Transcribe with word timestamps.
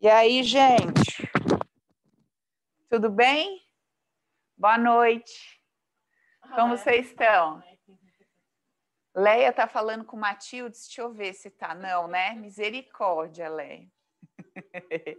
E 0.00 0.06
aí, 0.06 0.44
gente? 0.44 1.28
Tudo 2.88 3.10
bem? 3.10 3.60
Boa 4.56 4.78
noite. 4.78 5.60
Como 6.54 6.76
vocês 6.76 7.08
estão? 7.08 7.60
Leia 9.12 9.52
tá 9.52 9.66
falando 9.66 10.04
com 10.04 10.16
Matilde, 10.16 10.78
deixa 10.78 11.02
eu 11.02 11.12
ver 11.12 11.34
se 11.34 11.50
tá. 11.50 11.74
Não, 11.74 12.06
né? 12.06 12.32
Misericórdia, 12.34 13.48
Leia. 13.48 13.90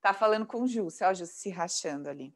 tá 0.00 0.14
falando 0.14 0.46
com 0.46 0.62
o 0.62 0.66
Ju, 0.66 0.88
ó, 1.02 1.12
Ju 1.12 1.26
se 1.26 1.50
rachando 1.50 2.08
ali. 2.08 2.34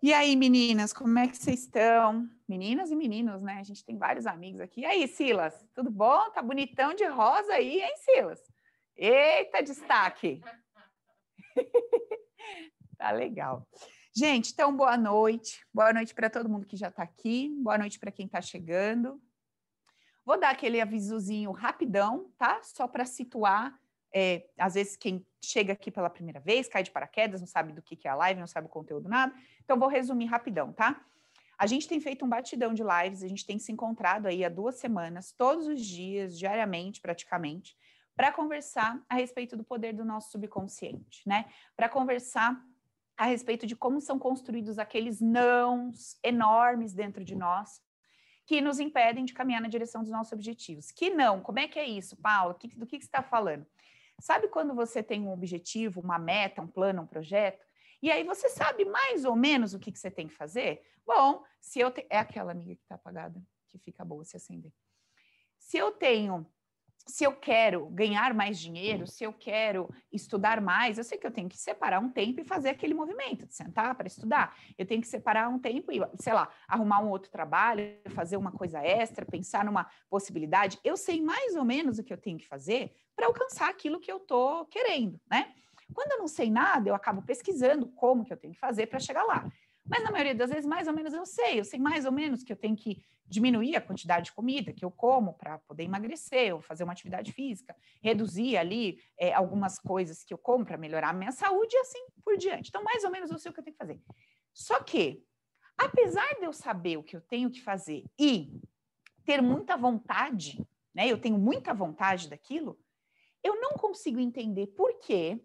E 0.00 0.14
aí, 0.14 0.36
meninas, 0.36 0.92
como 0.92 1.18
é 1.18 1.26
que 1.26 1.36
vocês 1.36 1.64
estão? 1.64 2.30
Meninas 2.48 2.92
e 2.92 2.94
meninos, 2.94 3.42
né? 3.42 3.54
A 3.58 3.64
gente 3.64 3.84
tem 3.84 3.98
vários 3.98 4.28
amigos 4.28 4.60
aqui. 4.60 4.82
E 4.82 4.86
aí, 4.86 5.08
Silas, 5.08 5.66
tudo 5.74 5.90
bom? 5.90 6.30
Tá 6.30 6.40
bonitão 6.40 6.94
de 6.94 7.06
rosa 7.06 7.54
aí, 7.54 7.82
hein, 7.82 7.96
Silas? 7.96 8.51
Eita, 8.96 9.62
destaque! 9.62 10.40
tá 12.98 13.10
legal. 13.10 13.66
Gente, 14.14 14.52
então, 14.52 14.76
boa 14.76 14.96
noite. 14.96 15.64
Boa 15.72 15.92
noite 15.92 16.14
para 16.14 16.28
todo 16.28 16.48
mundo 16.48 16.66
que 16.66 16.76
já 16.76 16.88
está 16.88 17.02
aqui. 17.02 17.48
Boa 17.62 17.78
noite 17.78 17.98
para 17.98 18.12
quem 18.12 18.26
está 18.26 18.40
chegando. 18.40 19.20
Vou 20.24 20.38
dar 20.38 20.50
aquele 20.50 20.80
avisozinho 20.80 21.50
rapidão, 21.50 22.30
tá? 22.38 22.62
Só 22.62 22.86
para 22.86 23.04
situar 23.04 23.76
é, 24.12 24.46
às 24.58 24.74
vezes 24.74 24.94
quem 24.94 25.26
chega 25.42 25.72
aqui 25.72 25.90
pela 25.90 26.10
primeira 26.10 26.38
vez, 26.38 26.68
cai 26.68 26.82
de 26.82 26.90
paraquedas, 26.90 27.40
não 27.40 27.48
sabe 27.48 27.72
do 27.72 27.82
que, 27.82 27.96
que 27.96 28.06
é 28.06 28.10
a 28.10 28.14
live, 28.14 28.38
não 28.38 28.46
sabe 28.46 28.66
o 28.66 28.70
conteúdo, 28.70 29.08
nada. 29.08 29.34
Então, 29.64 29.78
vou 29.78 29.88
resumir 29.88 30.26
rapidão, 30.26 30.72
tá? 30.72 31.02
A 31.58 31.66
gente 31.66 31.88
tem 31.88 32.00
feito 32.00 32.24
um 32.24 32.28
batidão 32.28 32.74
de 32.74 32.82
lives, 32.82 33.22
a 33.22 33.28
gente 33.28 33.46
tem 33.46 33.58
se 33.58 33.72
encontrado 33.72 34.26
aí 34.26 34.44
há 34.44 34.48
duas 34.48 34.76
semanas, 34.76 35.32
todos 35.32 35.66
os 35.66 35.80
dias, 35.84 36.38
diariamente, 36.38 37.00
praticamente, 37.00 37.76
para 38.14 38.32
conversar 38.32 39.02
a 39.08 39.14
respeito 39.14 39.56
do 39.56 39.64
poder 39.64 39.92
do 39.92 40.04
nosso 40.04 40.30
subconsciente, 40.30 41.22
né? 41.26 41.46
Para 41.76 41.88
conversar 41.88 42.62
a 43.16 43.26
respeito 43.26 43.66
de 43.66 43.76
como 43.76 44.00
são 44.00 44.18
construídos 44.18 44.78
aqueles 44.78 45.20
nãos 45.20 46.18
enormes 46.22 46.92
dentro 46.92 47.24
de 47.24 47.34
nós 47.34 47.80
que 48.44 48.60
nos 48.60 48.80
impedem 48.80 49.24
de 49.24 49.32
caminhar 49.32 49.62
na 49.62 49.68
direção 49.68 50.02
dos 50.02 50.10
nossos 50.10 50.32
objetivos. 50.32 50.90
Que 50.90 51.10
não? 51.10 51.40
Como 51.40 51.58
é 51.58 51.68
que 51.68 51.78
é 51.78 51.86
isso, 51.86 52.16
Paula? 52.16 52.54
Do 52.54 52.58
que, 52.58 52.68
do 52.68 52.86
que 52.86 52.98
você 52.98 53.06
está 53.06 53.22
falando? 53.22 53.66
Sabe 54.20 54.48
quando 54.48 54.74
você 54.74 55.02
tem 55.02 55.22
um 55.22 55.32
objetivo, 55.32 56.00
uma 56.00 56.18
meta, 56.18 56.62
um 56.62 56.66
plano, 56.66 57.02
um 57.02 57.06
projeto? 57.06 57.64
E 58.02 58.10
aí 58.10 58.24
você 58.24 58.48
sabe 58.48 58.84
mais 58.84 59.24
ou 59.24 59.36
menos 59.36 59.74
o 59.74 59.78
que, 59.78 59.92
que 59.92 59.98
você 59.98 60.10
tem 60.10 60.26
que 60.26 60.34
fazer? 60.34 60.82
Bom, 61.06 61.44
se 61.60 61.80
eu 61.80 61.90
te... 61.90 62.06
é 62.10 62.18
aquela 62.18 62.52
amiga 62.52 62.74
que 62.74 62.82
está 62.82 62.96
apagada, 62.96 63.40
que 63.68 63.78
fica 63.78 64.04
boa 64.04 64.24
se 64.24 64.36
acender. 64.36 64.72
Se 65.58 65.76
eu 65.78 65.92
tenho 65.92 66.46
se 67.06 67.24
eu 67.24 67.32
quero 67.32 67.86
ganhar 67.86 68.32
mais 68.34 68.58
dinheiro, 68.58 69.06
se 69.06 69.24
eu 69.24 69.32
quero 69.32 69.88
estudar 70.12 70.60
mais, 70.60 70.98
eu 70.98 71.04
sei 71.04 71.18
que 71.18 71.26
eu 71.26 71.30
tenho 71.30 71.48
que 71.48 71.56
separar 71.56 72.00
um 72.00 72.10
tempo 72.10 72.40
e 72.40 72.44
fazer 72.44 72.70
aquele 72.70 72.94
movimento 72.94 73.46
de 73.46 73.54
sentar 73.54 73.94
para 73.94 74.06
estudar. 74.06 74.56
Eu 74.78 74.86
tenho 74.86 75.00
que 75.00 75.08
separar 75.08 75.48
um 75.48 75.58
tempo 75.58 75.92
e, 75.92 76.00
sei 76.16 76.32
lá, 76.32 76.48
arrumar 76.66 77.00
um 77.00 77.10
outro 77.10 77.30
trabalho, 77.30 77.82
fazer 78.10 78.36
uma 78.36 78.52
coisa 78.52 78.80
extra, 78.80 79.26
pensar 79.26 79.64
numa 79.64 79.86
possibilidade. 80.08 80.78
Eu 80.84 80.96
sei 80.96 81.20
mais 81.20 81.54
ou 81.56 81.64
menos 81.64 81.98
o 81.98 82.04
que 82.04 82.12
eu 82.12 82.18
tenho 82.18 82.38
que 82.38 82.46
fazer 82.46 82.94
para 83.16 83.26
alcançar 83.26 83.68
aquilo 83.68 84.00
que 84.00 84.10
eu 84.10 84.18
estou 84.18 84.66
querendo, 84.66 85.20
né? 85.30 85.52
Quando 85.92 86.12
eu 86.12 86.18
não 86.18 86.28
sei 86.28 86.50
nada, 86.50 86.88
eu 86.88 86.94
acabo 86.94 87.22
pesquisando 87.22 87.86
como 87.88 88.24
que 88.24 88.32
eu 88.32 88.36
tenho 88.36 88.54
que 88.54 88.58
fazer 88.58 88.86
para 88.86 88.98
chegar 88.98 89.24
lá. 89.24 89.50
Mas 89.92 90.02
na 90.02 90.10
maioria 90.10 90.34
das 90.34 90.48
vezes, 90.48 90.64
mais 90.64 90.88
ou 90.88 90.94
menos 90.94 91.12
eu 91.12 91.26
sei, 91.26 91.60
eu 91.60 91.64
sei 91.66 91.78
mais 91.78 92.06
ou 92.06 92.12
menos 92.12 92.42
que 92.42 92.50
eu 92.50 92.56
tenho 92.56 92.74
que 92.74 93.04
diminuir 93.26 93.76
a 93.76 93.80
quantidade 93.80 94.24
de 94.24 94.32
comida 94.32 94.72
que 94.72 94.82
eu 94.82 94.90
como 94.90 95.34
para 95.34 95.58
poder 95.58 95.82
emagrecer, 95.82 96.54
ou 96.54 96.62
fazer 96.62 96.82
uma 96.82 96.94
atividade 96.94 97.30
física, 97.30 97.76
reduzir 98.02 98.56
ali 98.56 98.98
é, 99.18 99.34
algumas 99.34 99.78
coisas 99.78 100.24
que 100.24 100.32
eu 100.32 100.38
como 100.38 100.64
para 100.64 100.78
melhorar 100.78 101.10
a 101.10 101.12
minha 101.12 101.30
saúde 101.30 101.76
e 101.76 101.78
assim 101.80 102.06
por 102.24 102.38
diante. 102.38 102.70
Então, 102.70 102.82
mais 102.82 103.04
ou 103.04 103.10
menos 103.10 103.30
eu 103.30 103.38
sei 103.38 103.50
o 103.50 103.52
que 103.52 103.60
eu 103.60 103.64
tenho 103.64 103.76
que 103.76 103.84
fazer. 103.84 104.00
Só 104.54 104.82
que, 104.82 105.22
apesar 105.76 106.38
de 106.38 106.44
eu 106.44 106.54
saber 106.54 106.96
o 106.96 107.02
que 107.02 107.14
eu 107.14 107.20
tenho 107.20 107.50
que 107.50 107.60
fazer 107.60 108.02
e 108.18 108.62
ter 109.26 109.42
muita 109.42 109.76
vontade, 109.76 110.66
né? 110.94 111.06
Eu 111.06 111.20
tenho 111.20 111.36
muita 111.36 111.74
vontade 111.74 112.30
daquilo, 112.30 112.80
eu 113.44 113.60
não 113.60 113.72
consigo 113.72 114.18
entender 114.18 114.68
por 114.68 114.98
que 115.00 115.38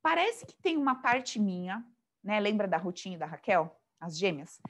parece 0.00 0.46
que 0.46 0.54
tem 0.54 0.76
uma 0.76 1.02
parte 1.02 1.40
minha 1.40 1.84
né? 2.24 2.40
Lembra 2.40 2.66
da 2.66 2.78
Rutinha 2.78 3.16
e 3.16 3.18
da 3.18 3.26
Raquel, 3.26 3.78
as 4.00 4.18
gêmeas? 4.18 4.60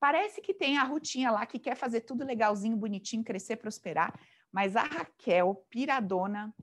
Parece 0.00 0.42
que 0.42 0.52
tem 0.52 0.76
a 0.76 0.82
Rutinha 0.82 1.30
lá 1.30 1.46
que 1.46 1.58
quer 1.58 1.76
fazer 1.76 2.02
tudo 2.02 2.24
legalzinho, 2.24 2.76
bonitinho, 2.76 3.24
crescer, 3.24 3.56
prosperar, 3.56 4.12
mas 4.52 4.76
a 4.76 4.82
Raquel, 4.82 5.64
piradona, 5.70 6.54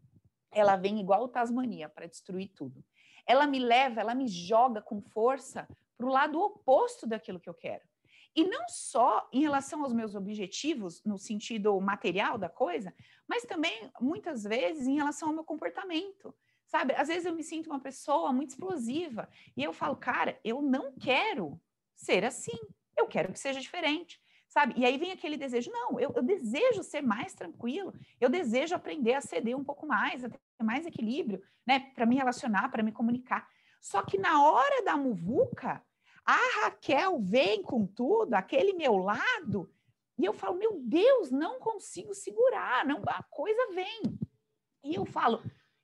ela 0.51 0.75
vem 0.75 1.00
igual 1.00 1.23
o 1.23 1.28
Tasmania 1.28 1.90
para 1.90 2.06
destruir 2.06 2.50
tudo. 2.50 2.84
Ela 3.25 3.47
me 3.47 3.59
leva, 3.59 4.01
ela 4.01 4.13
me 4.13 4.28
joga 4.28 4.81
com 4.81 5.01
força 5.01 5.67
para 5.97 6.06
o 6.06 6.09
lado 6.09 6.40
oposto 6.40 7.07
daquilo 7.07 7.40
que 7.40 7.50
eu 7.50 7.53
quero. 7.53 7.84
E 8.35 8.45
não 8.45 8.67
só 8.69 9.28
em 9.31 9.41
relação 9.41 9.84
aos 9.84 9.94
meus 9.94 10.16
objetivos, 10.16 11.01
no 11.03 11.17
sentido 11.17 11.79
material 11.81 12.38
da 12.38 12.47
coisa, 12.47 12.94
mas 13.28 13.44
também, 13.44 13.91
muitas 14.00 14.44
vezes, 14.44 14.88
em 14.88 14.95
relação 14.95 15.29
ao 15.29 15.34
meu 15.34 15.44
comportamento. 15.44 16.34
Sabe? 16.71 16.93
Às 16.95 17.09
vezes 17.09 17.25
eu 17.25 17.35
me 17.35 17.43
sinto 17.43 17.69
uma 17.69 17.81
pessoa 17.81 18.31
muito 18.31 18.51
explosiva 18.51 19.27
e 19.57 19.61
eu 19.61 19.73
falo, 19.73 19.93
cara, 19.93 20.39
eu 20.41 20.61
não 20.61 20.93
quero 20.93 21.59
ser 21.93 22.23
assim. 22.23 22.57
Eu 22.97 23.07
quero 23.07 23.33
que 23.33 23.37
seja 23.37 23.59
diferente. 23.59 24.21
Sabe? 24.47 24.75
E 24.77 24.85
aí 24.85 24.97
vem 24.97 25.11
aquele 25.11 25.35
desejo, 25.35 25.69
não, 25.69 25.99
eu, 25.99 26.13
eu 26.15 26.23
desejo 26.23 26.81
ser 26.81 27.01
mais 27.01 27.33
tranquilo, 27.33 27.93
eu 28.21 28.29
desejo 28.29 28.73
aprender 28.73 29.15
a 29.15 29.21
ceder 29.21 29.57
um 29.57 29.65
pouco 29.65 29.85
mais, 29.85 30.23
a 30.23 30.29
ter 30.29 30.39
mais 30.63 30.85
equilíbrio, 30.85 31.43
né, 31.67 31.91
para 31.93 32.05
me 32.05 32.15
relacionar, 32.15 32.69
para 32.69 32.83
me 32.83 32.93
comunicar. 32.93 33.49
Só 33.81 34.01
que 34.01 34.17
na 34.17 34.41
hora 34.41 34.83
da 34.83 34.95
muvuca, 34.95 35.83
a 36.25 36.61
Raquel 36.61 37.19
vem 37.19 37.61
com 37.61 37.85
tudo, 37.85 38.33
aquele 38.33 38.73
meu 38.73 38.95
lado, 38.97 39.69
e 40.17 40.23
eu 40.23 40.33
falo, 40.33 40.57
meu 40.57 40.79
Deus, 40.81 41.31
não 41.31 41.59
consigo 41.59 42.13
segurar, 42.13 42.85
não, 42.85 43.01
a 43.07 43.23
coisa 43.23 43.73
vem. 43.73 44.01
E 44.83 44.95
eu 44.95 45.05
falo, 45.05 45.41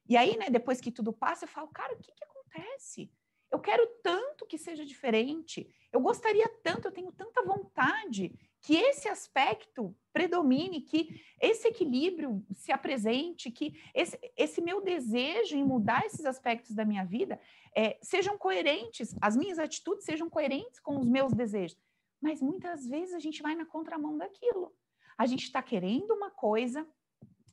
e 0.07 0.15
aí, 0.15 0.37
né, 0.37 0.49
depois 0.49 0.79
que 0.79 0.91
tudo 0.91 1.11
passa, 1.11 1.45
eu 1.45 1.49
falo, 1.49 1.67
cara, 1.67 1.93
o 1.93 1.97
que, 1.97 2.11
que 2.11 2.23
acontece? 2.23 3.11
Eu 3.51 3.59
quero 3.59 3.87
tanto 4.03 4.45
que 4.45 4.57
seja 4.57 4.85
diferente. 4.85 5.69
Eu 5.91 6.01
gostaria 6.01 6.47
tanto, 6.63 6.87
eu 6.87 6.91
tenho 6.91 7.11
tanta 7.11 7.43
vontade 7.43 8.37
que 8.61 8.75
esse 8.75 9.07
aspecto 9.07 9.95
predomine, 10.11 10.81
que 10.81 11.21
esse 11.39 11.67
equilíbrio 11.67 12.45
se 12.51 12.71
apresente, 12.71 13.51
que 13.51 13.79
esse, 13.93 14.19
esse 14.35 14.61
meu 14.61 14.81
desejo 14.81 15.55
em 15.55 15.63
mudar 15.63 16.05
esses 16.05 16.25
aspectos 16.25 16.75
da 16.75 16.83
minha 16.83 17.05
vida 17.05 17.39
é, 17.75 17.97
sejam 18.01 18.37
coerentes, 18.37 19.15
as 19.21 19.37
minhas 19.37 19.59
atitudes 19.59 20.05
sejam 20.05 20.29
coerentes 20.29 20.79
com 20.79 20.97
os 20.97 21.07
meus 21.07 21.31
desejos. 21.33 21.77
Mas 22.19 22.41
muitas 22.41 22.85
vezes 22.85 23.13
a 23.13 23.19
gente 23.19 23.41
vai 23.41 23.55
na 23.55 23.65
contramão 23.65 24.17
daquilo. 24.17 24.73
A 25.17 25.25
gente 25.25 25.43
está 25.43 25.61
querendo 25.61 26.11
uma 26.11 26.31
coisa, 26.31 26.85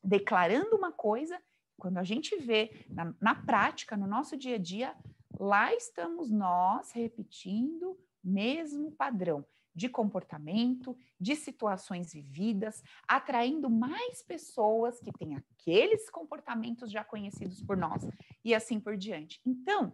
declarando 0.03 0.75
uma 0.75 0.91
coisa 0.91 1.41
quando 1.79 1.99
a 1.99 2.05
gente 2.05 2.37
vê 2.37 2.87
na, 2.89 3.15
na 3.21 3.35
prática, 3.35 3.97
no 3.97 4.07
nosso 4.07 4.37
dia 4.37 4.57
a 4.57 4.59
dia, 4.59 4.95
lá 5.39 5.75
estamos 5.75 6.31
nós 6.31 6.93
repetindo 6.93 7.99
mesmo 8.23 8.93
padrão 8.93 9.45
de 9.75 9.89
comportamento, 9.89 10.97
de 11.19 11.35
situações 11.35 12.13
vividas, 12.13 12.83
atraindo 13.09 13.69
mais 13.69 14.23
pessoas 14.23 15.01
que 15.01 15.13
têm 15.13 15.35
aqueles 15.35 16.09
comportamentos 16.09 16.91
já 16.91 17.03
conhecidos 17.03 17.61
por 17.61 17.77
nós 17.77 18.09
e 18.45 18.55
assim 18.55 18.79
por 18.79 18.97
diante. 18.97 19.41
Então, 19.45 19.93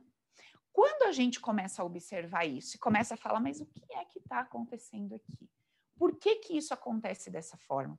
quando 0.73 1.05
a 1.05 1.13
gente 1.13 1.41
começa 1.41 1.83
a 1.83 1.85
observar 1.85 2.45
isso 2.45 2.77
e 2.77 2.79
começa 2.79 3.15
a 3.15 3.17
falar, 3.17 3.41
mas 3.41 3.61
o 3.61 3.67
que 3.67 3.83
é 3.95 4.05
que 4.05 4.19
está 4.19 4.41
acontecendo 4.41 5.15
aqui? 5.15 5.49
Por 5.97 6.17
que 6.17 6.37
que 6.37 6.57
isso 6.57 6.75
acontece 6.75 7.31
dessa 7.31 7.57
forma? 7.57 7.99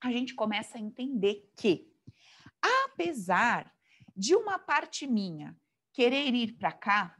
A 0.00 0.12
gente 0.12 0.34
começa 0.34 0.76
a 0.76 0.80
entender 0.80 1.50
que 1.56 1.93
apesar 2.94 3.72
de 4.16 4.34
uma 4.36 4.58
parte 4.58 5.06
minha 5.06 5.56
querer 5.92 6.32
ir 6.32 6.56
para 6.56 6.72
cá 6.72 7.16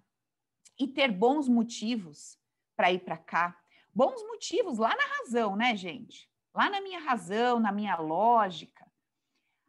e 0.78 0.86
ter 0.86 1.10
bons 1.10 1.48
motivos 1.48 2.38
para 2.76 2.92
ir 2.92 3.00
para 3.00 3.18
cá, 3.18 3.58
bons 3.92 4.22
motivos 4.22 4.78
lá 4.78 4.94
na 4.96 5.04
razão, 5.18 5.56
né, 5.56 5.76
gente? 5.76 6.30
Lá 6.54 6.70
na 6.70 6.80
minha 6.80 7.00
razão, 7.00 7.58
na 7.58 7.72
minha 7.72 7.96
lógica. 7.96 8.84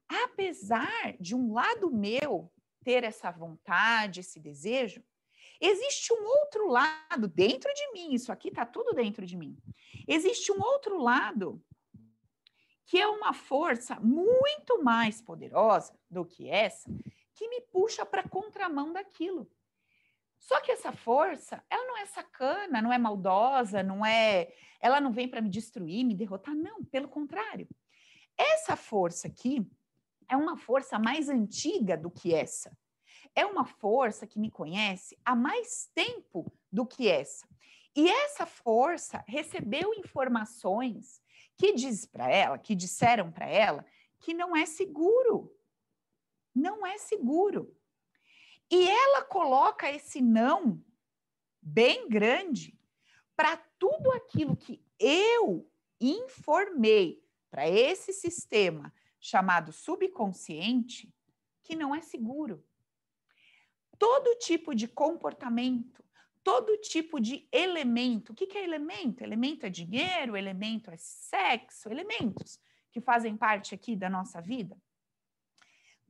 Apesar 0.07 1.15
de 1.19 1.35
um 1.35 1.53
lado 1.53 1.91
meu 1.91 2.51
ter 2.83 3.03
essa 3.03 3.31
vontade, 3.31 4.19
esse 4.19 4.39
desejo, 4.39 5.03
existe 5.59 6.13
um 6.13 6.23
outro 6.23 6.67
lado 6.67 7.27
dentro 7.27 7.71
de 7.73 7.91
mim, 7.93 8.13
isso 8.13 8.31
aqui 8.31 8.49
está 8.49 8.65
tudo 8.65 8.93
dentro 8.93 9.25
de 9.25 9.35
mim. 9.35 9.57
Existe 10.07 10.51
um 10.51 10.61
outro 10.61 11.01
lado 11.01 11.63
que 12.85 12.99
é 12.99 13.07
uma 13.07 13.33
força 13.33 13.99
muito 13.99 14.83
mais 14.83 15.21
poderosa 15.21 15.97
do 16.09 16.23
que 16.23 16.49
essa, 16.49 16.89
que 17.33 17.47
me 17.47 17.61
puxa 17.61 18.05
para 18.05 18.21
a 18.21 18.29
contramão 18.29 18.93
daquilo. 18.93 19.49
Só 20.39 20.61
que 20.61 20.71
essa 20.71 20.91
força, 20.91 21.63
ela 21.69 21.85
não 21.87 21.97
é 21.97 22.05
sacana, 22.05 22.81
não 22.81 22.93
é 22.93 22.97
maldosa, 22.97 23.81
não 23.81 24.05
é, 24.05 24.53
ela 24.79 25.01
não 25.01 25.11
vem 25.11 25.27
para 25.27 25.41
me 25.41 25.49
destruir, 25.49 26.05
me 26.05 26.13
derrotar, 26.13 26.53
não, 26.53 26.85
pelo 26.85 27.07
contrário. 27.07 27.67
Essa 28.37 28.75
força 28.75 29.27
aqui 29.27 29.67
é 30.29 30.35
uma 30.35 30.55
força 30.55 30.99
mais 30.99 31.29
antiga 31.29 31.97
do 31.97 32.11
que 32.11 32.33
essa. 32.33 32.77
é 33.35 33.45
uma 33.45 33.65
força 33.65 34.25
que 34.25 34.39
me 34.39 34.49
conhece 34.49 35.19
há 35.25 35.35
mais 35.35 35.89
tempo 35.93 36.51
do 36.71 36.85
que 36.85 37.07
essa. 37.09 37.47
E 37.95 38.09
essa 38.09 38.45
força 38.45 39.23
recebeu 39.27 39.93
informações 39.93 41.21
que 41.57 41.73
diz 41.73 42.05
para 42.05 42.29
ela, 42.29 42.57
que 42.57 42.75
disseram 42.75 43.31
para 43.31 43.47
ela 43.47 43.85
que 44.19 44.33
não 44.33 44.55
é 44.55 44.65
seguro. 44.65 45.55
Não 46.53 46.85
é 46.85 46.97
seguro. 46.97 47.75
E 48.71 48.87
ela 48.87 49.23
coloca 49.23 49.91
esse 49.91 50.21
não 50.21 50.83
bem 51.61 52.07
grande 52.07 52.77
para 53.35 53.57
tudo 53.77 54.11
aquilo 54.11 54.55
que 54.55 54.81
eu 54.99 55.69
informei 55.99 57.23
para 57.49 57.67
esse 57.67 58.13
sistema 58.13 58.93
chamado 59.19 59.71
subconsciente 59.71 61.11
que 61.63 61.75
não 61.75 61.95
é 61.95 62.01
seguro. 62.01 62.63
Todo 63.97 64.37
tipo 64.37 64.75
de 64.75 64.87
comportamento, 64.87 66.03
todo 66.45 66.77
tipo 66.77 67.19
de 67.19 67.49
elemento. 67.51 68.31
O 68.31 68.35
que, 68.35 68.45
que 68.45 68.55
é 68.55 68.63
elemento? 68.63 69.23
Elemento 69.23 69.65
é 69.65 69.69
dinheiro, 69.69 70.37
elemento 70.37 70.91
é 70.91 70.95
sexo, 70.95 71.89
elementos 71.89 72.59
que 72.91 73.01
fazem 73.01 73.35
parte 73.35 73.73
aqui 73.73 73.95
da 73.95 74.11
nossa 74.11 74.39
vida. 74.39 74.77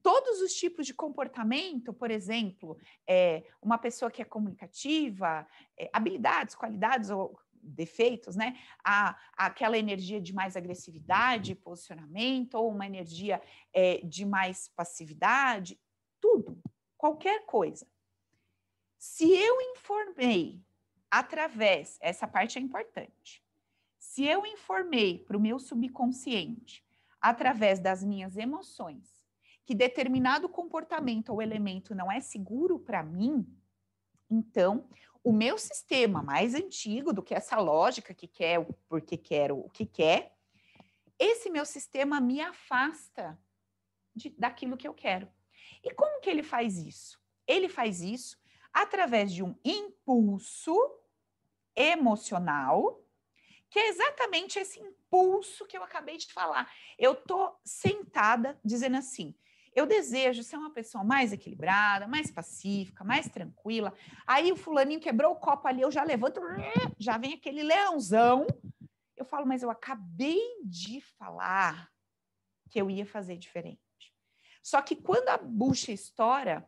Todos 0.04 0.42
os 0.42 0.54
tipos 0.54 0.86
de 0.86 0.94
comportamento, 0.94 1.94
por 1.94 2.12
exemplo, 2.12 2.78
é, 3.08 3.46
uma 3.62 3.78
pessoa 3.78 4.12
que 4.12 4.22
é 4.22 4.26
comunicativa, 4.26 5.48
é, 5.80 5.90
habilidades, 5.94 6.54
qualidades 6.54 7.10
ou 7.10 7.40
defeitos, 7.54 8.36
né? 8.36 8.60
A, 8.84 9.18
aquela 9.38 9.78
energia 9.78 10.20
de 10.20 10.34
mais 10.34 10.58
agressividade, 10.58 11.56
posicionamento, 11.56 12.56
ou 12.56 12.70
uma 12.70 12.86
energia 12.86 13.42
é, 13.74 14.02
de 14.04 14.26
mais 14.26 14.68
passividade, 14.76 15.80
tudo, 16.20 16.62
qualquer 16.98 17.46
coisa. 17.46 17.88
Se 19.08 19.32
eu 19.32 19.62
informei 19.62 20.60
através, 21.12 21.98
essa 22.02 22.28
parte 22.28 22.58
é 22.58 22.62
importante. 22.62 23.42
Se 24.00 24.26
eu 24.26 24.46
informei 24.48 25.20
para 25.20 25.38
o 25.38 25.40
meu 25.40 25.60
subconsciente 25.60 26.84
através 27.22 27.80
das 27.80 28.04
minhas 28.04 28.36
emoções 28.36 29.24
que 29.64 29.76
determinado 29.76 30.50
comportamento 30.50 31.30
ou 31.30 31.40
elemento 31.42 31.94
não 31.94 32.12
é 32.12 32.20
seguro 32.20 32.80
para 32.80 33.04
mim, 33.04 33.48
então 34.30 34.90
o 35.24 35.32
meu 35.32 35.60
sistema 35.60 36.24
mais 36.24 36.56
antigo 36.56 37.14
do 37.14 37.22
que 37.22 37.36
essa 37.36 37.58
lógica 37.58 38.14
que 38.14 38.28
quer 38.28 38.66
porque 38.90 39.18
quero 39.18 39.60
o 39.60 39.70
que 39.70 39.86
quer, 39.86 40.36
esse 41.20 41.50
meu 41.50 41.66
sistema 41.66 42.20
me 42.20 42.42
afasta 42.42 43.40
de, 44.16 44.32
daquilo 44.32 44.76
que 44.76 44.88
eu 44.88 44.96
quero. 44.96 45.30
E 45.84 45.94
como 45.94 46.20
que 46.20 46.30
ele 46.30 46.44
faz 46.44 46.78
isso? 46.80 47.20
Ele 47.48 47.70
faz 47.70 48.02
isso 48.02 48.44
através 48.76 49.32
de 49.32 49.42
um 49.42 49.58
impulso 49.64 50.76
emocional, 51.74 53.02
que 53.70 53.80
é 53.80 53.88
exatamente 53.88 54.60
esse 54.60 54.82
impulso 54.82 55.66
que 55.66 55.78
eu 55.78 55.84
acabei 55.84 56.18
de 56.18 56.32
falar. 56.32 56.70
Eu 57.00 57.16
tô 57.16 57.58
sentada 57.64 58.60
dizendo 58.64 58.98
assim: 58.98 59.34
eu 59.74 59.86
desejo 59.86 60.44
ser 60.44 60.58
uma 60.58 60.72
pessoa 60.72 61.06
mais 61.06 61.32
equilibrada, 61.32 62.06
mais 62.06 62.30
pacífica, 62.30 63.04
mais 63.04 63.30
tranquila. 63.30 63.94
Aí 64.28 64.52
o 64.52 64.58
fulaninho 64.58 65.00
quebrou 65.00 65.32
o 65.32 65.40
copo 65.40 65.68
ali, 65.68 65.82
eu 65.82 65.92
já 65.92 66.04
levanto, 66.04 66.42
já 67.00 67.18
vem 67.18 67.34
aquele 67.34 67.64
leãozão. 67.64 68.46
Eu 69.16 69.24
falo, 69.24 69.48
mas 69.48 69.64
eu 69.64 69.70
acabei 69.70 70.42
de 70.66 71.00
falar 71.00 71.90
que 72.70 72.80
eu 72.80 72.90
ia 72.90 73.06
fazer 73.06 73.38
diferente. 73.38 73.80
Só 74.62 74.82
que 74.82 74.96
quando 74.96 75.30
a 75.30 75.38
bucha 75.38 75.94
estoura, 75.94 76.68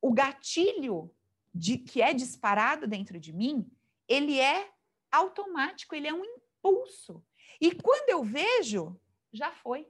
o 0.00 0.12
gatilho 0.12 1.14
de 1.54 1.78
que 1.78 2.00
é 2.00 2.12
disparado 2.12 2.86
dentro 2.86 3.18
de 3.18 3.32
mim, 3.32 3.70
ele 4.08 4.38
é 4.38 4.70
automático, 5.10 5.94
ele 5.94 6.08
é 6.08 6.14
um 6.14 6.24
impulso. 6.24 7.24
E 7.60 7.74
quando 7.74 8.08
eu 8.08 8.22
vejo, 8.22 9.00
já 9.32 9.50
foi 9.50 9.86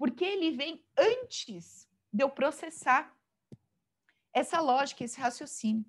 porque 0.00 0.24
ele 0.24 0.52
vem 0.52 0.82
antes 0.96 1.86
de 2.10 2.24
eu 2.24 2.30
processar 2.30 3.14
essa 4.32 4.58
lógica, 4.58 5.04
esse 5.04 5.20
raciocínio. 5.20 5.84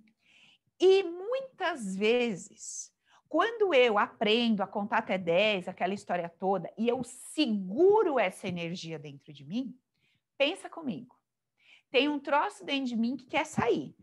E 0.77 1.01
muitas 1.01 1.95
vezes, 1.95 2.94
quando 3.29 3.74
eu 3.74 3.97
aprendo 3.97 4.62
a 4.62 4.67
contar 4.67 4.97
até 4.97 5.17
10, 5.17 5.69
aquela 5.69 5.94
história 5.94 6.27
toda, 6.27 6.69
e 6.77 6.89
eu 6.89 7.01
seguro 7.06 8.19
essa 8.19 8.50
energia 8.50 9.00
dentro 9.00 9.31
de 9.31 9.45
mim, 9.45 9.79
pensa 10.38 10.69
comigo. 10.69 11.17
Tem 11.89 12.09
um 12.09 12.19
troço 12.19 12.65
dentro 12.65 12.88
de 12.88 12.97
mim 12.97 13.15
que 13.15 13.27
quer 13.27 13.45
sair. 13.45 13.95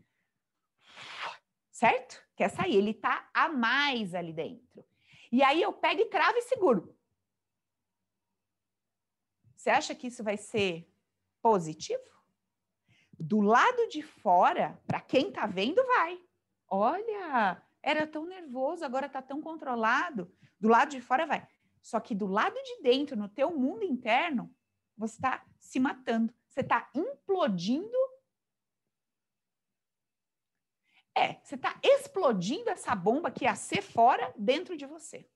Certo? 1.71 2.21
Quer 2.35 2.49
sair, 2.49 2.75
ele 2.75 2.93
tá 2.93 3.29
a 3.33 3.49
mais 3.49 4.13
ali 4.13 4.33
dentro. 4.33 4.85
E 5.31 5.43
aí 5.43 5.61
eu 5.61 5.71
pego 5.71 6.01
e 6.01 6.05
travo 6.05 6.37
e 6.37 6.41
seguro. 6.41 6.95
Você 9.55 9.69
acha 9.69 9.93
que 9.93 10.07
isso 10.07 10.23
vai 10.23 10.37
ser 10.37 10.89
positivo? 11.41 12.01
Do 13.19 13.41
lado 13.41 13.87
de 13.89 14.01
fora, 14.01 14.81
para 14.87 15.01
quem 15.01 15.27
está 15.27 15.45
vendo, 15.45 15.85
vai. 15.85 16.19
Olha, 16.67 17.61
era 17.83 18.07
tão 18.07 18.25
nervoso, 18.25 18.85
agora 18.85 19.07
está 19.07 19.21
tão 19.21 19.41
controlado. 19.41 20.33
Do 20.59 20.69
lado 20.69 20.91
de 20.91 21.01
fora 21.01 21.25
vai. 21.25 21.45
Só 21.81 21.99
que 21.99 22.15
do 22.15 22.27
lado 22.27 22.55
de 22.55 22.81
dentro, 22.81 23.17
no 23.17 23.27
teu 23.27 23.55
mundo 23.57 23.83
interno, 23.83 24.53
você 24.97 25.15
está 25.15 25.45
se 25.57 25.79
matando. 25.79 26.33
Você 26.47 26.61
está 26.61 26.89
implodindo. 26.95 27.98
É, 31.19 31.37
você 31.43 31.55
está 31.55 31.77
explodindo 31.83 32.69
essa 32.69 32.95
bomba 32.95 33.29
que 33.29 33.43
ia 33.43 33.53
ser 33.53 33.81
fora 33.81 34.33
dentro 34.37 34.77
de 34.77 34.85
você. 34.85 35.27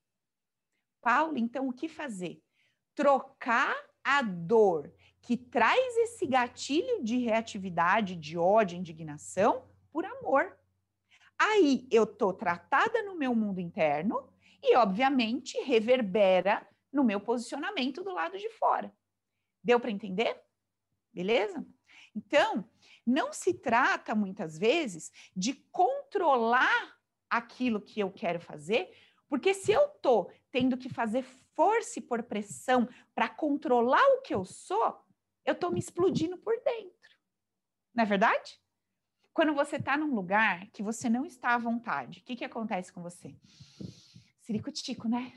Paulo, 1.01 1.37
então 1.37 1.67
o 1.67 1.73
que 1.73 1.89
fazer? 1.89 2.41
Trocar 2.95 3.75
a 4.01 4.21
dor 4.21 4.93
que 5.21 5.35
traz 5.35 5.97
esse 5.97 6.25
gatilho 6.25 7.03
de 7.03 7.17
reatividade, 7.17 8.15
de 8.15 8.37
ódio, 8.37 8.77
indignação, 8.77 9.67
por 9.91 10.05
amor. 10.05 10.57
Aí 11.37 11.85
eu 11.91 12.05
tô 12.07 12.31
tratada 12.31 13.03
no 13.03 13.15
meu 13.15 13.35
mundo 13.35 13.59
interno 13.59 14.31
e, 14.61 14.77
obviamente, 14.77 15.57
reverbera 15.63 16.65
no 16.93 17.03
meu 17.03 17.19
posicionamento 17.19 18.01
do 18.01 18.13
lado 18.13 18.37
de 18.37 18.49
fora. 18.51 18.95
Deu 19.61 19.81
para 19.81 19.91
entender? 19.91 20.41
Beleza? 21.11 21.65
Então, 22.15 22.69
não 23.05 23.33
se 23.33 23.53
trata 23.53 24.15
muitas 24.15 24.57
vezes 24.57 25.11
de 25.35 25.53
controlar 25.71 26.97
aquilo 27.29 27.81
que 27.81 27.99
eu 27.99 28.11
quero 28.11 28.39
fazer, 28.39 28.91
porque 29.27 29.53
se 29.53 29.71
eu 29.71 29.87
tô 30.01 30.31
tendo 30.51 30.77
que 30.77 30.89
fazer 30.89 31.23
força 31.55 31.99
e 31.99 32.01
por 32.01 32.21
pressão 32.23 32.87
para 33.13 33.29
controlar 33.29 34.03
o 34.13 34.21
que 34.21 34.33
eu 34.33 34.45
sou, 34.45 35.03
eu 35.45 35.53
estou 35.53 35.71
me 35.71 35.79
explodindo 35.79 36.37
por 36.37 36.55
dentro. 36.63 37.17
Não 37.93 38.03
é 38.03 38.05
verdade? 38.05 38.59
Quando 39.33 39.53
você 39.53 39.77
está 39.77 39.97
num 39.97 40.13
lugar 40.13 40.67
que 40.71 40.83
você 40.83 41.09
não 41.09 41.25
está 41.25 41.55
à 41.55 41.57
vontade, 41.57 42.19
o 42.19 42.23
que, 42.23 42.35
que 42.35 42.45
acontece 42.45 42.93
com 42.93 43.01
você? 43.01 43.35
Ciricutico, 44.41 45.07
né? 45.07 45.33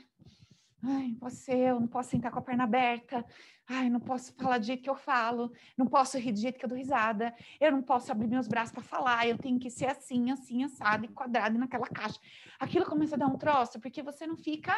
Ai, 0.83 1.17
ser 1.31 1.57
eu, 1.57 1.79
não 1.79 1.87
posso 1.87 2.11
sentar 2.11 2.31
com 2.31 2.39
a 2.39 2.41
perna 2.41 2.63
aberta. 2.63 3.25
Ai, 3.67 3.89
não 3.89 3.99
posso 3.99 4.33
falar 4.35 4.59
do 4.59 4.65
jeito 4.65 4.83
que 4.83 4.89
eu 4.89 4.95
falo. 4.95 5.51
Não 5.75 5.87
posso 5.87 6.17
rir 6.17 6.31
do 6.31 6.39
jeito 6.39 6.57
que 6.57 6.65
eu 6.65 6.69
dou 6.69 6.77
risada. 6.77 7.35
Eu 7.59 7.71
não 7.71 7.81
posso 7.81 8.11
abrir 8.11 8.27
meus 8.27 8.47
braços 8.47 8.71
para 8.71 8.83
falar. 8.83 9.27
Eu 9.27 9.37
tenho 9.37 9.59
que 9.59 9.69
ser 9.69 9.87
assim, 9.87 10.31
assim, 10.31 10.63
assado 10.63 11.11
quadrado 11.13 11.57
naquela 11.57 11.87
caixa. 11.87 12.19
Aquilo 12.59 12.85
começa 12.85 13.15
a 13.15 13.17
dar 13.17 13.27
um 13.27 13.37
troço 13.37 13.79
porque 13.79 14.03
você 14.03 14.27
não 14.27 14.37
fica 14.37 14.73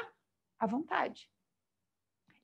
à 0.58 0.66
vontade. 0.66 1.30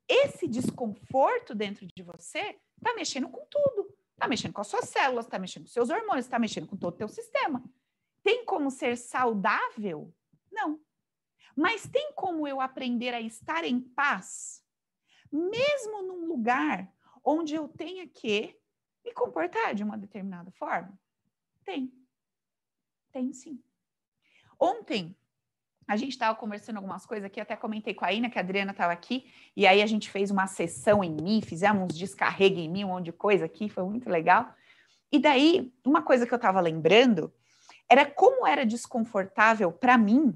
Esse 0.07 0.47
desconforto 0.47 1.55
dentro 1.55 1.87
de 1.95 2.03
você 2.03 2.59
está 2.77 2.93
mexendo 2.93 3.29
com 3.29 3.45
tudo. 3.49 3.95
Está 4.11 4.27
mexendo 4.27 4.53
com 4.53 4.61
as 4.61 4.67
suas 4.67 4.87
células, 4.89 5.25
está 5.25 5.39
mexendo 5.39 5.63
com 5.63 5.69
seus 5.69 5.89
hormônios, 5.89 6.25
está 6.25 6.39
mexendo 6.39 6.67
com 6.67 6.77
todo 6.77 6.93
o 6.93 6.97
teu 6.97 7.07
sistema. 7.07 7.63
Tem 8.23 8.45
como 8.45 8.69
ser 8.71 8.97
saudável? 8.97 10.13
Não. 10.51 10.79
Mas 11.55 11.87
tem 11.87 12.11
como 12.13 12.47
eu 12.47 12.59
aprender 12.59 13.13
a 13.13 13.21
estar 13.21 13.63
em 13.63 13.79
paz, 13.79 14.61
mesmo 15.31 16.03
num 16.03 16.27
lugar 16.27 16.91
onde 17.23 17.55
eu 17.55 17.67
tenha 17.67 18.07
que 18.07 18.59
me 19.03 19.13
comportar 19.13 19.73
de 19.73 19.83
uma 19.83 19.97
determinada 19.97 20.51
forma? 20.51 20.97
Tem. 21.63 21.91
Tem 23.11 23.31
sim. 23.31 23.63
Ontem, 24.59 25.15
a 25.87 25.95
gente 25.95 26.11
estava 26.11 26.37
conversando 26.37 26.77
algumas 26.77 27.05
coisas 27.05 27.25
aqui, 27.25 27.39
até 27.39 27.55
comentei 27.55 27.93
com 27.93 28.03
a 28.03 28.11
Ina, 28.11 28.29
que 28.29 28.37
a 28.37 28.41
Adriana 28.41 28.71
estava 28.71 28.91
aqui, 28.91 29.31
e 29.55 29.67
aí 29.67 29.81
a 29.81 29.85
gente 29.85 30.09
fez 30.09 30.31
uma 30.31 30.47
sessão 30.47 31.03
em 31.03 31.11
mim, 31.11 31.41
fizemos 31.41 31.95
descarrega 31.95 32.59
em 32.59 32.69
mim, 32.69 32.83
um 32.83 32.89
monte 32.89 33.05
de 33.05 33.11
coisa 33.11 33.45
aqui, 33.45 33.69
foi 33.69 33.83
muito 33.83 34.09
legal. 34.09 34.53
E 35.11 35.19
daí, 35.19 35.73
uma 35.85 36.01
coisa 36.01 36.25
que 36.25 36.33
eu 36.33 36.37
estava 36.37 36.59
lembrando 36.59 37.33
era 37.89 38.05
como 38.05 38.45
era 38.47 38.65
desconfortável 38.65 39.71
para 39.71 39.97
mim 39.97 40.33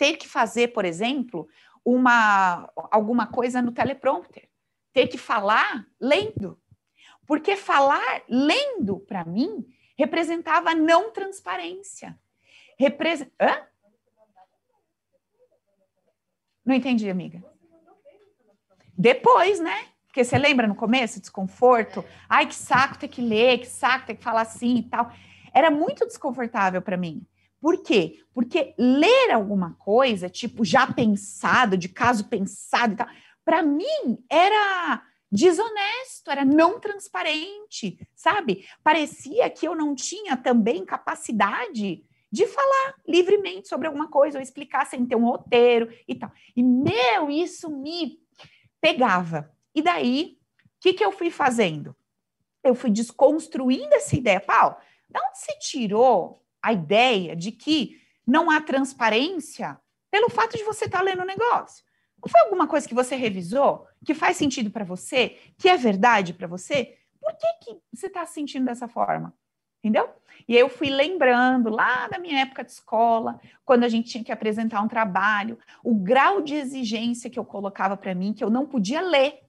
ter 0.00 0.16
que 0.16 0.26
fazer, 0.26 0.68
por 0.68 0.86
exemplo, 0.86 1.46
uma 1.84 2.72
alguma 2.90 3.26
coisa 3.26 3.60
no 3.60 3.70
teleprompter, 3.70 4.48
ter 4.94 5.08
que 5.08 5.18
falar 5.18 5.86
lendo. 6.00 6.58
Porque 7.26 7.54
falar 7.54 8.22
lendo 8.26 9.00
para 9.00 9.26
mim 9.26 9.68
representava 9.98 10.74
não 10.74 11.12
transparência. 11.12 12.18
Repres... 12.78 13.26
Hã? 13.38 13.66
Não 16.64 16.74
entendi, 16.74 17.10
amiga. 17.10 17.44
Depois, 18.96 19.60
né? 19.60 19.88
Porque 20.06 20.24
você 20.24 20.38
lembra 20.38 20.66
no 20.66 20.74
começo, 20.74 21.20
desconforto? 21.20 22.02
Ai, 22.26 22.46
que 22.46 22.54
saco 22.54 22.98
ter 22.98 23.08
que 23.08 23.20
ler, 23.20 23.58
que 23.58 23.66
saco 23.66 24.06
ter 24.06 24.14
que 24.14 24.24
falar 24.24 24.42
assim 24.42 24.76
e 24.78 24.82
tal. 24.84 25.12
Era 25.52 25.70
muito 25.70 26.06
desconfortável 26.06 26.80
para 26.80 26.96
mim. 26.96 27.26
Por 27.60 27.82
quê? 27.82 28.22
Porque 28.32 28.74
ler 28.78 29.30
alguma 29.32 29.74
coisa, 29.74 30.28
tipo, 30.28 30.64
já 30.64 30.86
pensado, 30.86 31.76
de 31.76 31.88
caso 31.88 32.28
pensado 32.28 32.94
e 32.94 32.96
tal, 32.96 33.08
para 33.44 33.62
mim 33.62 34.24
era 34.28 35.02
desonesto, 35.30 36.30
era 36.30 36.44
não 36.44 36.80
transparente, 36.80 37.98
sabe? 38.14 38.66
Parecia 38.82 39.48
que 39.50 39.66
eu 39.66 39.74
não 39.74 39.94
tinha 39.94 40.36
também 40.36 40.84
capacidade 40.84 42.04
de 42.32 42.46
falar 42.46 42.94
livremente 43.06 43.68
sobre 43.68 43.86
alguma 43.86 44.08
coisa 44.08 44.38
ou 44.38 44.42
explicar 44.42 44.86
sem 44.86 45.04
ter 45.04 45.16
um 45.16 45.24
roteiro 45.24 45.92
e 46.06 46.14
tal. 46.14 46.30
E 46.56 46.62
meu, 46.62 47.28
isso 47.30 47.68
me 47.70 48.20
pegava. 48.80 49.52
E 49.74 49.82
daí, 49.82 50.38
o 50.64 50.80
que, 50.80 50.94
que 50.94 51.04
eu 51.04 51.12
fui 51.12 51.30
fazendo? 51.30 51.94
Eu 52.62 52.74
fui 52.74 52.90
desconstruindo 52.90 53.94
essa 53.94 54.16
ideia. 54.16 54.40
Paulo, 54.40 54.76
de 55.08 55.18
onde 55.18 55.38
você 55.38 55.58
tirou 55.58 56.44
a 56.62 56.72
ideia 56.72 57.34
de 57.34 57.52
que 57.52 58.00
não 58.26 58.50
há 58.50 58.60
transparência 58.60 59.78
pelo 60.10 60.28
fato 60.28 60.56
de 60.56 60.64
você 60.64 60.86
estar 60.86 60.98
tá 60.98 61.04
lendo 61.04 61.22
o 61.22 61.26
negócio? 61.26 61.84
Foi 62.28 62.40
alguma 62.42 62.66
coisa 62.66 62.86
que 62.86 62.94
você 62.94 63.16
revisou, 63.16 63.86
que 64.04 64.14
faz 64.14 64.36
sentido 64.36 64.70
para 64.70 64.84
você, 64.84 65.38
que 65.56 65.68
é 65.68 65.76
verdade 65.76 66.34
para 66.34 66.46
você? 66.46 66.96
Por 67.20 67.32
que, 67.36 67.46
que 67.64 67.80
você 67.92 68.06
está 68.06 68.26
se 68.26 68.34
sentindo 68.34 68.66
dessa 68.66 68.88
forma? 68.88 69.34
Entendeu? 69.82 70.10
E 70.46 70.56
eu 70.56 70.68
fui 70.68 70.90
lembrando 70.90 71.70
lá 71.70 72.06
da 72.08 72.18
minha 72.18 72.40
época 72.40 72.62
de 72.62 72.72
escola, 72.72 73.40
quando 73.64 73.84
a 73.84 73.88
gente 73.88 74.10
tinha 74.10 74.24
que 74.24 74.32
apresentar 74.32 74.82
um 74.82 74.88
trabalho, 74.88 75.58
o 75.82 75.94
grau 75.94 76.42
de 76.42 76.54
exigência 76.54 77.30
que 77.30 77.38
eu 77.38 77.44
colocava 77.44 77.96
para 77.96 78.14
mim, 78.14 78.34
que 78.34 78.44
eu 78.44 78.50
não 78.50 78.66
podia 78.66 79.00
ler. 79.00 79.40